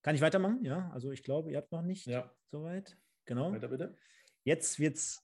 Kann 0.01 0.16
ich 0.16 0.22
weitermachen? 0.22 0.66
Ja, 0.66 0.89
also 0.89 1.11
ich 1.11 1.22
glaube, 1.22 1.51
ihr 1.51 1.57
habt 1.57 1.72
noch 1.72 1.84
nicht 1.84 2.07
ja. 2.07 2.36
soweit. 2.49 2.97
Genau. 3.26 3.51
Weiter 3.51 3.68
bitte. 3.68 3.95
Jetzt 4.43 4.80
wird 4.80 4.97
es 4.97 5.24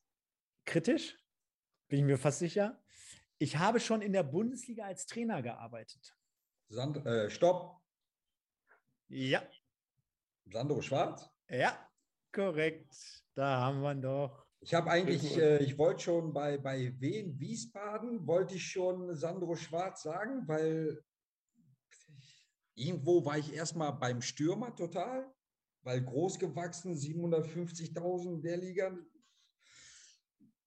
kritisch, 0.66 1.18
bin 1.88 2.02
ich 2.02 2.06
mir 2.06 2.20
fast 2.20 2.38
sicher. 2.38 2.80
Ich 3.40 3.58
habe 3.58 3.80
schon 3.80 4.04
in 4.04 4.14
der 4.14 4.22
Bundesliga 4.22 4.86
als 4.86 5.08
Trainer 5.08 5.42
gearbeitet. 5.42 6.16
Sand, 6.68 7.04
äh, 7.04 7.32
Stopp. 7.32 7.82
Ja. 9.08 9.42
Sandro 10.46 10.84
Schwarz? 10.84 11.28
Ja, 11.50 11.90
korrekt. 12.32 12.96
Da 13.34 13.60
haben 13.60 13.82
wir 13.82 13.96
doch. 13.96 14.46
Ich 14.62 14.74
habe 14.74 14.92
eigentlich, 14.92 15.38
äh, 15.38 15.64
ich 15.64 15.78
wollte 15.78 16.04
schon 16.04 16.34
bei, 16.34 16.58
bei 16.58 16.94
Wien, 17.00 17.40
Wiesbaden, 17.40 18.28
wollte 18.28 18.56
ich 18.56 18.66
schon 18.66 19.16
Sandro 19.16 19.56
Schwarz 19.56 20.04
sagen, 20.04 20.48
weil 20.48 21.02
irgendwo 22.76 23.26
war 23.26 23.38
ich 23.38 23.54
erstmal 23.54 23.94
beim 23.94 24.22
Stürmer 24.22 24.76
total, 24.76 25.34
weil 25.82 26.04
groß 26.04 26.38
gewachsen, 26.38 26.94
750.000 26.94 28.42
der 28.42 28.58
Liga. 28.58 28.98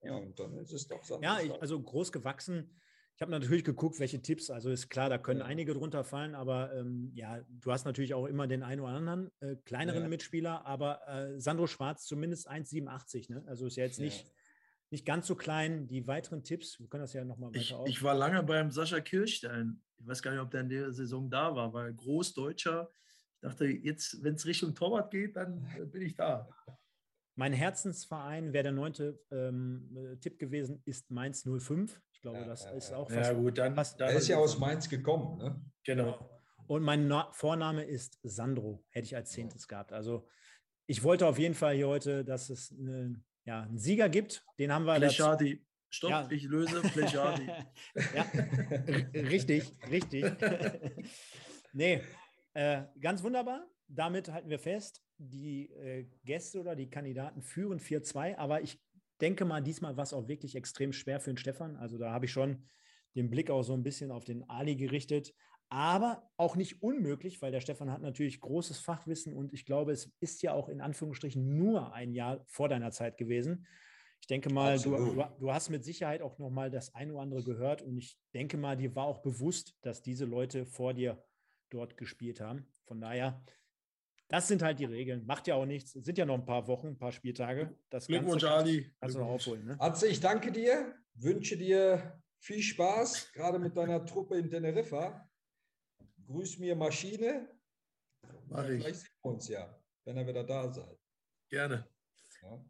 Ja, 0.01 0.17
und 0.17 0.39
dann 0.39 0.59
ist 0.59 0.73
es 0.73 0.89
doch 0.89 1.05
Sandro 1.05 1.25
Ja, 1.25 1.41
ich, 1.41 1.53
also 1.61 1.81
groß 1.81 2.11
gewachsen 2.11 2.82
ich 3.17 3.23
habe 3.23 3.31
natürlich 3.31 3.65
geguckt, 3.65 4.01
welche 4.01 4.23
Tipps, 4.23 4.51
also 4.51 4.71
ist 4.71 4.89
klar, 4.89 5.11
da 5.11 5.19
können 5.19 5.41
ja. 5.41 5.47
einige 5.47 5.75
drunter 5.75 6.03
fallen, 6.03 6.35
aber 6.35 6.75
ähm, 6.75 7.13
ja, 7.15 7.41
du 7.49 7.71
hast 7.71 7.85
natürlich 7.85 8.15
auch 8.15 8.27
immer 8.27 8.47
den 8.47 8.63
einen 8.63 8.81
oder 8.81 8.95
anderen 8.95 9.31
äh, 9.41 9.57
kleineren 9.65 10.03
ja. 10.03 10.09
Mitspieler, 10.09 10.67
aber 10.67 11.07
äh, 11.07 11.39
Sandro 11.41 11.67
Schwarz 11.67 12.05
zumindest 12.05 12.51
1,87, 12.51 13.33
ne? 13.33 13.45
Also 13.47 13.67
ist 13.67 13.77
ja 13.77 13.85
jetzt 13.85 14.01
nicht, 14.01 14.27
nicht 14.91 15.05
ganz 15.05 15.27
so 15.27 15.37
klein. 15.37 15.87
Die 15.87 16.07
weiteren 16.07 16.43
Tipps, 16.43 16.81
wir 16.81 16.89
können 16.89 17.03
das 17.03 17.13
ja 17.13 17.25
nochmal 17.25 17.51
weiter 17.51 17.61
ich, 17.61 17.75
auf. 17.75 17.89
Ich 17.89 18.03
war 18.03 18.15
lange 18.15 18.43
beim 18.43 18.71
Sascha 18.71 19.01
Kirchstein. 19.01 19.81
Ich 19.99 20.07
weiß 20.07 20.23
gar 20.23 20.33
nicht, 20.33 20.41
ob 20.41 20.51
der 20.51 20.63
in 20.63 20.69
der 20.69 20.93
Saison 20.93 21.31
da 21.31 21.55
war, 21.55 21.73
weil 21.73 21.93
Großdeutscher. 21.95 22.91
Ich 23.35 23.41
dachte, 23.41 23.67
jetzt, 23.67 24.23
wenn 24.23 24.35
es 24.35 24.47
Richtung 24.47 24.75
Torwart 24.75 25.11
geht, 25.11 25.37
dann 25.37 25.65
äh, 25.79 25.85
bin 25.85 26.03
ich 26.03 26.15
da. 26.15 26.49
Mein 27.35 27.53
Herzensverein 27.53 28.53
wäre 28.53 28.65
der 28.65 28.73
neunte 28.73 29.19
ähm, 29.31 29.97
äh, 29.97 30.17
Tipp 30.17 30.39
gewesen, 30.39 30.83
ist 30.85 31.11
Mainz 31.11 31.47
05. 31.47 32.01
Ich 32.23 32.25
glaube, 32.25 32.39
ja, 32.39 32.45
das 32.45 32.63
ja, 32.63 32.71
ist 32.71 32.93
auch 32.93 33.11
fast. 33.11 33.33
Ja, 33.33 33.37
gut, 33.37 33.59
dann. 33.59 33.75
Fast, 33.75 34.01
er 34.01 34.13
ist 34.13 34.29
ja 34.29 34.37
aus 34.37 34.57
Mainz 34.57 34.89
gekommen, 34.89 35.39
ne? 35.39 35.61
Genau. 35.83 36.31
Und 36.69 36.85
mein 36.85 37.09
Na 37.09 37.33
Vorname 37.33 37.83
ist 37.83 38.21
Sandro, 38.23 38.85
hätte 38.91 39.07
ich 39.07 39.17
als 39.17 39.33
Zehntes 39.33 39.67
gehabt. 39.67 39.93
Also, 39.93 40.29
ich 40.87 41.03
wollte 41.03 41.27
auf 41.27 41.37
jeden 41.37 41.57
Fall 41.57 41.75
hier 41.75 41.89
heute, 41.89 42.25
dass 42.25 42.49
es 42.49 42.73
eine, 42.79 43.21
ja, 43.45 43.63
einen 43.63 43.77
Sieger 43.77 44.09
gibt. 44.09 44.47
Den 44.57 44.73
haben 44.73 44.85
wir. 44.85 44.95
Plechadi. 44.95 45.67
Stopp, 45.91 46.11
ja. 46.11 46.29
ich 46.31 46.45
löse 46.45 46.81
Plechadi. 46.83 47.45
ja, 48.15 48.27
richtig, 49.15 49.73
richtig. 49.91 50.25
nee, 51.73 52.03
äh, 52.55 52.83
ganz 53.01 53.25
wunderbar. 53.25 53.67
Damit 53.89 54.31
halten 54.31 54.49
wir 54.49 54.61
fest, 54.61 55.03
die 55.19 55.73
äh, 55.73 56.07
Gäste 56.25 56.61
oder 56.61 56.77
die 56.77 56.89
Kandidaten 56.89 57.43
führen 57.43 57.81
4-2, 57.81 58.37
aber 58.37 58.61
ich 58.61 58.81
denke 59.23 59.45
mal, 59.45 59.63
diesmal 59.63 59.97
war 59.97 60.03
es 60.05 60.13
auch 60.13 60.29
wirklich 60.29 60.57
extrem 60.57 60.93
schwer 60.93 61.21
für 61.21 61.31
den 61.31 61.39
Stefan. 61.39 61.77
Also 61.77 61.97
da 61.97 62.13
habe 62.13 62.27
ich 62.27 62.33
schon 62.33 62.65
den 63.15 63.31
Blick 63.31 63.51
auch 63.51 63.63
so 63.63 63.75
ein 63.75 63.83
bisschen 63.83 64.11
auf 64.11 64.25
den 64.25 64.49
Ali 64.51 64.77
gerichtet. 64.77 65.33
Aber 65.69 66.31
auch 66.37 66.55
nicht 66.55 66.83
unmöglich, 66.83 67.41
weil 67.41 67.51
der 67.51 67.61
Stefan 67.61 67.91
hat 67.91 68.03
natürlich 68.03 68.41
großes 68.41 68.79
Fachwissen 68.79 69.33
und 69.33 69.55
ich 69.55 69.65
glaube, 69.65 69.93
es 69.93 70.13
ist 70.21 70.43
ja 70.43 70.53
auch 70.53 70.69
in 70.69 70.83
Anführungsstrichen 70.83 71.57
nur 71.57 71.95
ein 71.95 72.13
Jahr 72.13 72.45
vor 72.47 72.69
deiner 72.69 72.91
Zeit 72.91 73.17
gewesen. 73.17 73.67
Ich 74.21 74.27
denke 74.27 74.53
mal, 74.53 74.79
du, 74.79 75.25
du, 75.41 75.51
hast 75.51 75.71
mit 75.71 75.83
Sicherheit 75.83 76.21
auch 76.21 76.39
noch 76.39 76.51
mal 76.51 76.71
das 76.71 76.95
ein 76.95 77.11
oder 77.11 77.23
andere 77.23 77.43
gehört 77.43 77.81
und 77.81 77.97
ich 77.97 78.19
denke 78.35 78.59
mal, 78.59 78.77
dir 78.77 78.95
war 78.95 79.07
auch 79.07 79.23
bewusst, 79.23 79.75
dass 79.81 80.03
diese 80.03 80.27
Leute 80.27 80.67
vor 80.67 80.93
dir 80.93 81.25
dort 81.71 81.97
gespielt 81.97 82.41
haben. 82.41 82.67
Von 82.85 83.01
daher 83.01 83.43
das 84.33 84.49
sind 84.49 84.63
halt 84.63 84.79
die 84.79 84.87
Regeln. 84.87 85.27
Macht 85.27 85.47
ja 85.47 85.57
auch 85.57 85.67
nichts. 85.67 85.95
Es 85.95 86.07
sind 86.07 86.17
ja 86.17 86.25
noch 86.25 86.37
ein 86.37 86.47
paar 86.47 86.67
Wochen, 86.67 86.89
ein 86.89 86.99
paar 86.99 87.13
Spieltage. 87.13 87.77
Das 87.91 88.07
Glückwunsch, 88.07 88.45
Ali. 88.45 88.91
Kannst 88.99 89.15
du 89.15 89.21
noch 89.21 89.29
aufholen. 89.29 89.67
Ne? 89.67 89.77
Atze, 89.79 90.09
ich 90.09 90.21
danke 90.21 90.51
dir. 90.51 90.95
Wünsche 91.15 91.59
dir 91.59 92.19
viel 92.39 92.63
Spaß, 92.63 93.33
gerade 93.35 93.59
mit 93.59 93.77
deiner 93.77 94.05
Truppe 94.07 94.39
in 94.39 94.49
Teneriffa. 94.49 95.29
Grüß 96.27 96.59
mir 96.59 96.75
Maschine. 96.75 97.47
Mach 98.49 98.67
ich. 98.69 98.83
Vielleicht 98.83 99.01
sehen 99.01 99.11
wir 99.23 99.31
uns 99.33 99.49
ja. 99.49 99.79
wenn 100.05 100.17
ihr 100.17 100.27
wieder 100.27 100.45
da 100.45 100.73
seid. 100.73 100.99
Gerne. 101.51 101.87
Ja. 102.43 102.65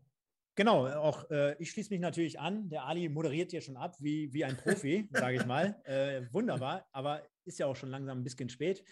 Genau, 0.56 0.89
auch 0.89 1.30
äh, 1.30 1.55
ich 1.60 1.70
schließe 1.70 1.90
mich 1.90 2.01
natürlich 2.01 2.40
an. 2.40 2.68
Der 2.70 2.84
Ali 2.84 3.09
moderiert 3.09 3.52
hier 3.52 3.60
schon 3.60 3.76
ab 3.76 3.94
wie, 4.01 4.32
wie 4.32 4.44
ein 4.44 4.56
Profi, 4.56 5.09
sage 5.12 5.36
ich 5.36 5.47
mal. 5.47 5.80
Äh, 5.84 6.22
wunderbar, 6.32 6.89
aber 6.90 7.22
ist 7.44 7.60
ja 7.60 7.66
auch 7.66 7.76
schon 7.76 7.90
langsam 7.90 8.18
ein 8.18 8.24
bisschen 8.24 8.48
spät. 8.48 8.84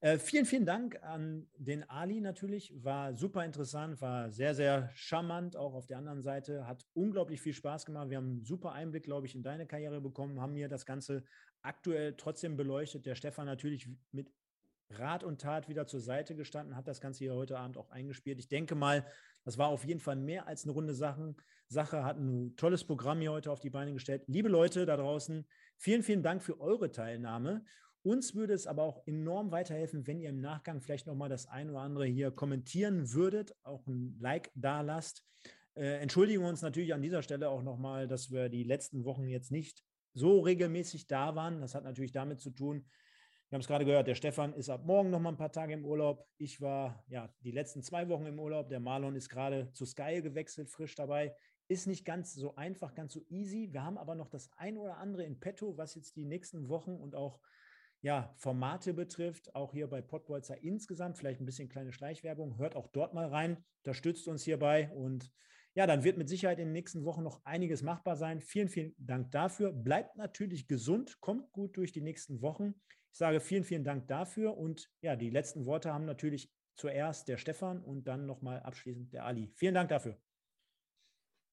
Äh, 0.00 0.18
vielen, 0.18 0.44
vielen 0.44 0.66
Dank 0.66 1.02
an 1.02 1.48
den 1.56 1.88
Ali 1.88 2.20
natürlich. 2.20 2.72
War 2.84 3.14
super 3.14 3.44
interessant, 3.44 4.00
war 4.02 4.30
sehr, 4.30 4.54
sehr 4.54 4.90
charmant 4.94 5.56
auch 5.56 5.74
auf 5.74 5.86
der 5.86 5.98
anderen 5.98 6.22
Seite. 6.22 6.66
Hat 6.66 6.84
unglaublich 6.92 7.40
viel 7.40 7.54
Spaß 7.54 7.86
gemacht. 7.86 8.10
Wir 8.10 8.18
haben 8.18 8.28
einen 8.28 8.44
super 8.44 8.72
Einblick, 8.72 9.04
glaube 9.04 9.26
ich, 9.26 9.34
in 9.34 9.42
deine 9.42 9.66
Karriere 9.66 10.00
bekommen, 10.00 10.40
haben 10.40 10.52
mir 10.52 10.68
das 10.68 10.84
Ganze 10.84 11.24
aktuell 11.62 12.14
trotzdem 12.16 12.56
beleuchtet. 12.56 13.06
Der 13.06 13.14
Stefan 13.14 13.46
natürlich 13.46 13.88
mit 14.12 14.30
Rat 14.90 15.24
und 15.24 15.40
Tat 15.40 15.68
wieder 15.68 15.86
zur 15.86 16.00
Seite 16.00 16.36
gestanden, 16.36 16.76
hat 16.76 16.86
das 16.86 17.00
Ganze 17.00 17.24
hier 17.24 17.34
heute 17.34 17.58
Abend 17.58 17.76
auch 17.76 17.90
eingespielt. 17.90 18.38
Ich 18.38 18.48
denke 18.48 18.74
mal, 18.74 19.04
das 19.44 19.58
war 19.58 19.68
auf 19.68 19.84
jeden 19.84 20.00
Fall 20.00 20.16
mehr 20.16 20.46
als 20.46 20.64
eine 20.64 20.72
runde 20.72 20.94
Sachen. 20.94 21.36
Sache, 21.68 22.04
hat 22.04 22.18
ein 22.18 22.54
tolles 22.56 22.84
Programm 22.84 23.20
hier 23.20 23.32
heute 23.32 23.50
auf 23.50 23.58
die 23.58 23.70
Beine 23.70 23.92
gestellt. 23.92 24.22
Liebe 24.28 24.48
Leute 24.48 24.86
da 24.86 24.96
draußen, 24.96 25.44
vielen, 25.76 26.04
vielen 26.04 26.22
Dank 26.22 26.42
für 26.42 26.60
eure 26.60 26.92
Teilnahme. 26.92 27.64
Uns 28.06 28.36
würde 28.36 28.54
es 28.54 28.68
aber 28.68 28.84
auch 28.84 29.04
enorm 29.08 29.50
weiterhelfen, 29.50 30.06
wenn 30.06 30.20
ihr 30.20 30.28
im 30.28 30.40
Nachgang 30.40 30.80
vielleicht 30.80 31.08
nochmal 31.08 31.28
das 31.28 31.48
ein 31.48 31.70
oder 31.70 31.80
andere 31.80 32.06
hier 32.06 32.30
kommentieren 32.30 33.12
würdet, 33.12 33.56
auch 33.64 33.84
ein 33.88 34.16
Like 34.20 34.52
da 34.54 34.80
lasst. 34.80 35.24
Äh, 35.74 35.98
entschuldigen 35.98 36.42
wir 36.42 36.48
uns 36.48 36.62
natürlich 36.62 36.94
an 36.94 37.02
dieser 37.02 37.22
Stelle 37.22 37.50
auch 37.50 37.64
nochmal, 37.64 38.06
dass 38.06 38.30
wir 38.30 38.48
die 38.48 38.62
letzten 38.62 39.04
Wochen 39.04 39.26
jetzt 39.26 39.50
nicht 39.50 39.82
so 40.14 40.38
regelmäßig 40.38 41.08
da 41.08 41.34
waren. 41.34 41.60
Das 41.60 41.74
hat 41.74 41.82
natürlich 41.82 42.12
damit 42.12 42.40
zu 42.40 42.50
tun, 42.50 42.86
wir 43.48 43.56
haben 43.56 43.60
es 43.60 43.66
gerade 43.66 43.84
gehört, 43.84 44.06
der 44.06 44.14
Stefan 44.14 44.54
ist 44.54 44.70
ab 44.70 44.84
morgen 44.84 45.10
noch 45.10 45.18
mal 45.18 45.30
ein 45.30 45.36
paar 45.36 45.50
Tage 45.50 45.72
im 45.72 45.84
Urlaub. 45.84 46.28
Ich 46.36 46.60
war 46.60 47.04
ja 47.08 47.28
die 47.40 47.50
letzten 47.50 47.82
zwei 47.82 48.08
Wochen 48.08 48.26
im 48.26 48.38
Urlaub. 48.38 48.68
Der 48.68 48.80
Marlon 48.80 49.16
ist 49.16 49.28
gerade 49.28 49.72
zu 49.72 49.84
Sky 49.84 50.20
gewechselt, 50.22 50.70
frisch 50.70 50.94
dabei. 50.94 51.34
Ist 51.66 51.88
nicht 51.88 52.04
ganz 52.04 52.34
so 52.34 52.54
einfach, 52.54 52.94
ganz 52.94 53.12
so 53.12 53.24
easy. 53.28 53.72
Wir 53.72 53.82
haben 53.82 53.98
aber 53.98 54.14
noch 54.14 54.28
das 54.28 54.48
ein 54.56 54.76
oder 54.78 54.98
andere 54.98 55.24
in 55.24 55.40
petto, 55.40 55.76
was 55.76 55.96
jetzt 55.96 56.14
die 56.14 56.24
nächsten 56.24 56.68
Wochen 56.68 56.96
und 56.96 57.16
auch 57.16 57.40
ja, 58.02 58.32
Formate 58.36 58.94
betrifft, 58.94 59.54
auch 59.54 59.72
hier 59.72 59.88
bei 59.88 60.00
Podbolzer 60.00 60.62
insgesamt, 60.62 61.18
vielleicht 61.18 61.40
ein 61.40 61.46
bisschen 61.46 61.68
kleine 61.68 61.92
Schleichwerbung, 61.92 62.58
hört 62.58 62.76
auch 62.76 62.88
dort 62.88 63.14
mal 63.14 63.26
rein, 63.26 63.64
unterstützt 63.84 64.28
uns 64.28 64.44
hierbei 64.44 64.90
und 64.94 65.32
ja, 65.74 65.86
dann 65.86 66.04
wird 66.04 66.16
mit 66.16 66.28
Sicherheit 66.28 66.58
in 66.58 66.68
den 66.68 66.72
nächsten 66.72 67.04
Wochen 67.04 67.22
noch 67.22 67.44
einiges 67.44 67.82
machbar 67.82 68.16
sein. 68.16 68.40
Vielen, 68.40 68.70
vielen 68.70 68.94
Dank 68.96 69.30
dafür. 69.30 69.74
Bleibt 69.74 70.16
natürlich 70.16 70.68
gesund, 70.68 71.20
kommt 71.20 71.52
gut 71.52 71.76
durch 71.76 71.92
die 71.92 72.00
nächsten 72.00 72.40
Wochen. 72.40 72.74
Ich 73.12 73.18
sage 73.18 73.40
vielen, 73.40 73.64
vielen 73.64 73.84
Dank 73.84 74.08
dafür 74.08 74.56
und 74.56 74.90
ja, 75.02 75.16
die 75.16 75.30
letzten 75.30 75.66
Worte 75.66 75.92
haben 75.92 76.06
natürlich 76.06 76.50
zuerst 76.76 77.28
der 77.28 77.36
Stefan 77.36 77.82
und 77.82 78.08
dann 78.08 78.26
nochmal 78.26 78.60
abschließend 78.60 79.12
der 79.12 79.24
Ali. 79.24 79.52
Vielen 79.54 79.74
Dank 79.74 79.90
dafür. 79.90 80.18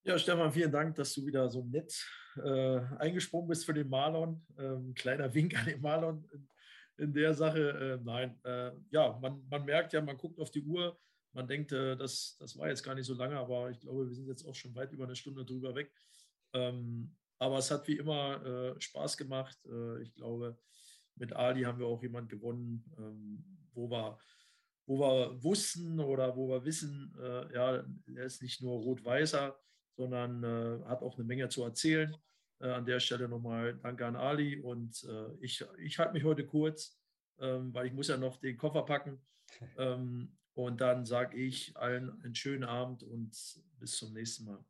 Ja, 0.06 0.20
Stefan, 0.20 0.52
vielen 0.52 0.72
Dank, 0.72 0.96
dass 0.96 1.14
du 1.14 1.26
wieder 1.26 1.50
so 1.50 1.64
nett 1.64 2.06
äh, 2.36 2.80
eingesprungen 3.00 3.48
bist 3.48 3.66
für 3.66 3.74
den 3.74 3.88
Marlon. 3.88 4.46
Ähm, 4.58 4.94
kleiner 4.94 5.34
Wink 5.34 5.58
an 5.58 5.66
den 5.66 5.80
Marlon 5.80 6.28
in, 6.34 6.50
in 6.98 7.14
der 7.14 7.34
Sache. 7.34 7.70
Äh, 7.70 8.04
nein, 8.04 8.38
äh, 8.44 8.72
ja, 8.92 9.18
man, 9.22 9.48
man 9.48 9.64
merkt 9.64 9.94
ja, 9.94 10.02
man 10.02 10.18
guckt 10.18 10.42
auf 10.42 10.52
die 10.52 10.62
Uhr, 10.62 11.00
man 11.32 11.48
denkt, 11.48 11.72
äh, 11.72 11.96
das, 11.96 12.36
das 12.38 12.58
war 12.58 12.68
jetzt 12.68 12.84
gar 12.84 12.96
nicht 12.96 13.06
so 13.06 13.14
lange, 13.14 13.38
aber 13.38 13.70
ich 13.70 13.80
glaube, 13.80 14.06
wir 14.06 14.14
sind 14.14 14.28
jetzt 14.28 14.46
auch 14.46 14.54
schon 14.54 14.76
weit 14.76 14.92
über 14.92 15.06
eine 15.06 15.16
Stunde 15.16 15.46
drüber 15.46 15.74
weg. 15.74 15.90
Ähm, 16.52 17.16
aber 17.40 17.60
es 17.60 17.72
hat 17.72 17.88
wie 17.88 17.96
immer 17.96 18.46
äh, 18.46 18.82
Spaß 18.82 19.16
gemacht. 19.16 19.58
Äh, 19.66 20.02
ich 20.02 20.14
glaube, 20.16 20.58
mit 21.16 21.32
Ali 21.32 21.62
haben 21.62 21.80
wir 21.80 21.88
auch 21.88 22.04
jemanden 22.04 22.28
gewonnen, 22.28 22.84
ähm, 22.98 23.46
wo 23.74 23.90
wir 23.90 24.20
wo 24.86 25.00
wir 25.00 25.42
wussten 25.42 25.98
oder 26.02 26.36
wo 26.36 26.50
wir 26.50 26.66
wissen, 26.66 27.16
ja, 27.54 27.86
er 28.16 28.26
ist 28.26 28.42
nicht 28.42 28.62
nur 28.62 28.82
rot-weißer, 28.82 29.58
sondern 29.96 30.44
äh, 30.44 30.86
hat 30.86 31.02
auch 31.02 31.18
eine 31.18 31.26
Menge 31.26 31.50
zu 31.50 31.64
erzählen. 31.64 32.16
Äh, 32.60 32.70
an 32.70 32.86
der 32.86 33.00
Stelle 33.00 33.28
nochmal 33.28 33.76
Danke 33.76 34.06
an 34.06 34.16
Ali 34.16 34.60
und 34.60 35.04
äh, 35.04 35.34
ich, 35.42 35.66
ich 35.80 36.00
halte 36.00 36.14
mich 36.14 36.24
heute 36.24 36.46
kurz, 36.46 36.98
ähm, 37.40 37.74
weil 37.74 37.88
ich 37.88 37.94
muss 37.94 38.08
ja 38.08 38.18
noch 38.18 38.38
den 38.38 38.58
Koffer 38.58 38.84
packen. 38.84 39.22
Ähm, 39.78 40.36
und 40.56 40.82
dann 40.82 41.06
sage 41.06 41.38
ich 41.38 41.76
allen 41.78 42.22
einen 42.24 42.34
schönen 42.34 42.64
Abend 42.64 43.04
und 43.04 43.32
bis 43.80 43.98
zum 43.98 44.14
nächsten 44.14 44.46
Mal. 44.46 44.66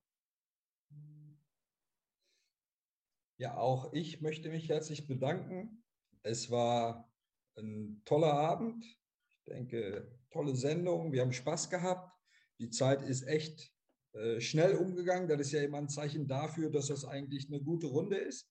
Ja, 3.37 3.57
auch 3.57 3.93
ich 3.93 4.21
möchte 4.21 4.49
mich 4.49 4.69
herzlich 4.69 5.07
bedanken. 5.07 5.83
Es 6.21 6.49
war 6.51 7.11
ein 7.57 8.01
toller 8.05 8.33
Abend. 8.33 8.85
Ich 9.29 9.43
denke, 9.45 10.17
tolle 10.31 10.55
Sendung. 10.55 11.11
Wir 11.11 11.21
haben 11.21 11.33
Spaß 11.33 11.69
gehabt. 11.69 12.13
Die 12.59 12.69
Zeit 12.69 13.01
ist 13.01 13.23
echt 13.23 13.72
schnell 14.39 14.75
umgegangen. 14.75 15.27
Das 15.27 15.39
ist 15.41 15.51
ja 15.51 15.63
immer 15.63 15.79
ein 15.79 15.89
Zeichen 15.89 16.27
dafür, 16.27 16.69
dass 16.69 16.87
das 16.87 17.05
eigentlich 17.05 17.47
eine 17.47 17.61
gute 17.61 17.87
Runde 17.87 18.17
ist. 18.17 18.47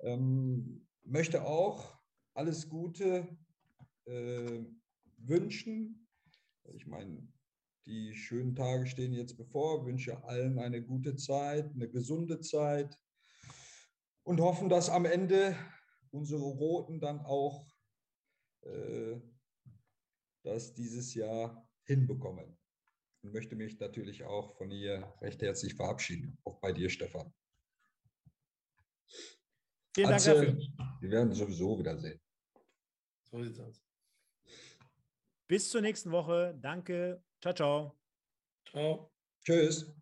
Ähm, 0.00 0.86
möchte 1.04 1.44
auch 1.44 1.98
alles 2.34 2.68
Gute 2.68 3.28
äh, 4.06 4.64
wünschen. 5.18 6.08
Ich 6.74 6.86
meine, 6.86 7.28
die 7.86 8.14
schönen 8.14 8.54
Tage 8.54 8.86
stehen 8.86 9.12
jetzt 9.12 9.36
bevor. 9.36 9.84
Wünsche 9.84 10.22
allen 10.24 10.58
eine 10.58 10.82
gute 10.82 11.16
Zeit, 11.16 11.70
eine 11.74 11.88
gesunde 11.88 12.40
Zeit 12.40 12.98
und 14.22 14.40
hoffen, 14.40 14.68
dass 14.68 14.88
am 14.88 15.04
Ende 15.04 15.56
unsere 16.10 16.42
Roten 16.42 17.00
dann 17.00 17.20
auch 17.20 17.66
äh, 18.62 19.20
das 20.42 20.74
dieses 20.74 21.14
Jahr 21.14 21.68
hinbekommen 21.84 22.56
und 23.22 23.32
möchte 23.32 23.56
mich 23.56 23.78
natürlich 23.78 24.24
auch 24.24 24.56
von 24.56 24.70
ihr 24.70 25.12
recht 25.20 25.40
herzlich 25.42 25.74
verabschieden. 25.74 26.38
Auch 26.44 26.58
bei 26.60 26.72
dir, 26.72 26.90
Stefan. 26.90 27.32
Vielen 29.94 30.08
Dank 30.08 30.24
dafür. 30.24 30.58
Wir 31.00 31.10
werden 31.10 31.32
sowieso 31.32 31.78
wiedersehen. 31.78 32.20
So 33.30 33.42
sieht's 33.42 33.60
aus. 33.60 33.82
Bis 35.46 35.68
zur 35.68 35.82
nächsten 35.82 36.10
Woche. 36.10 36.54
Danke. 36.58 37.22
Ciao, 37.40 37.54
ciao. 37.54 37.98
Ciao. 38.64 39.12
Tschüss. 39.44 39.92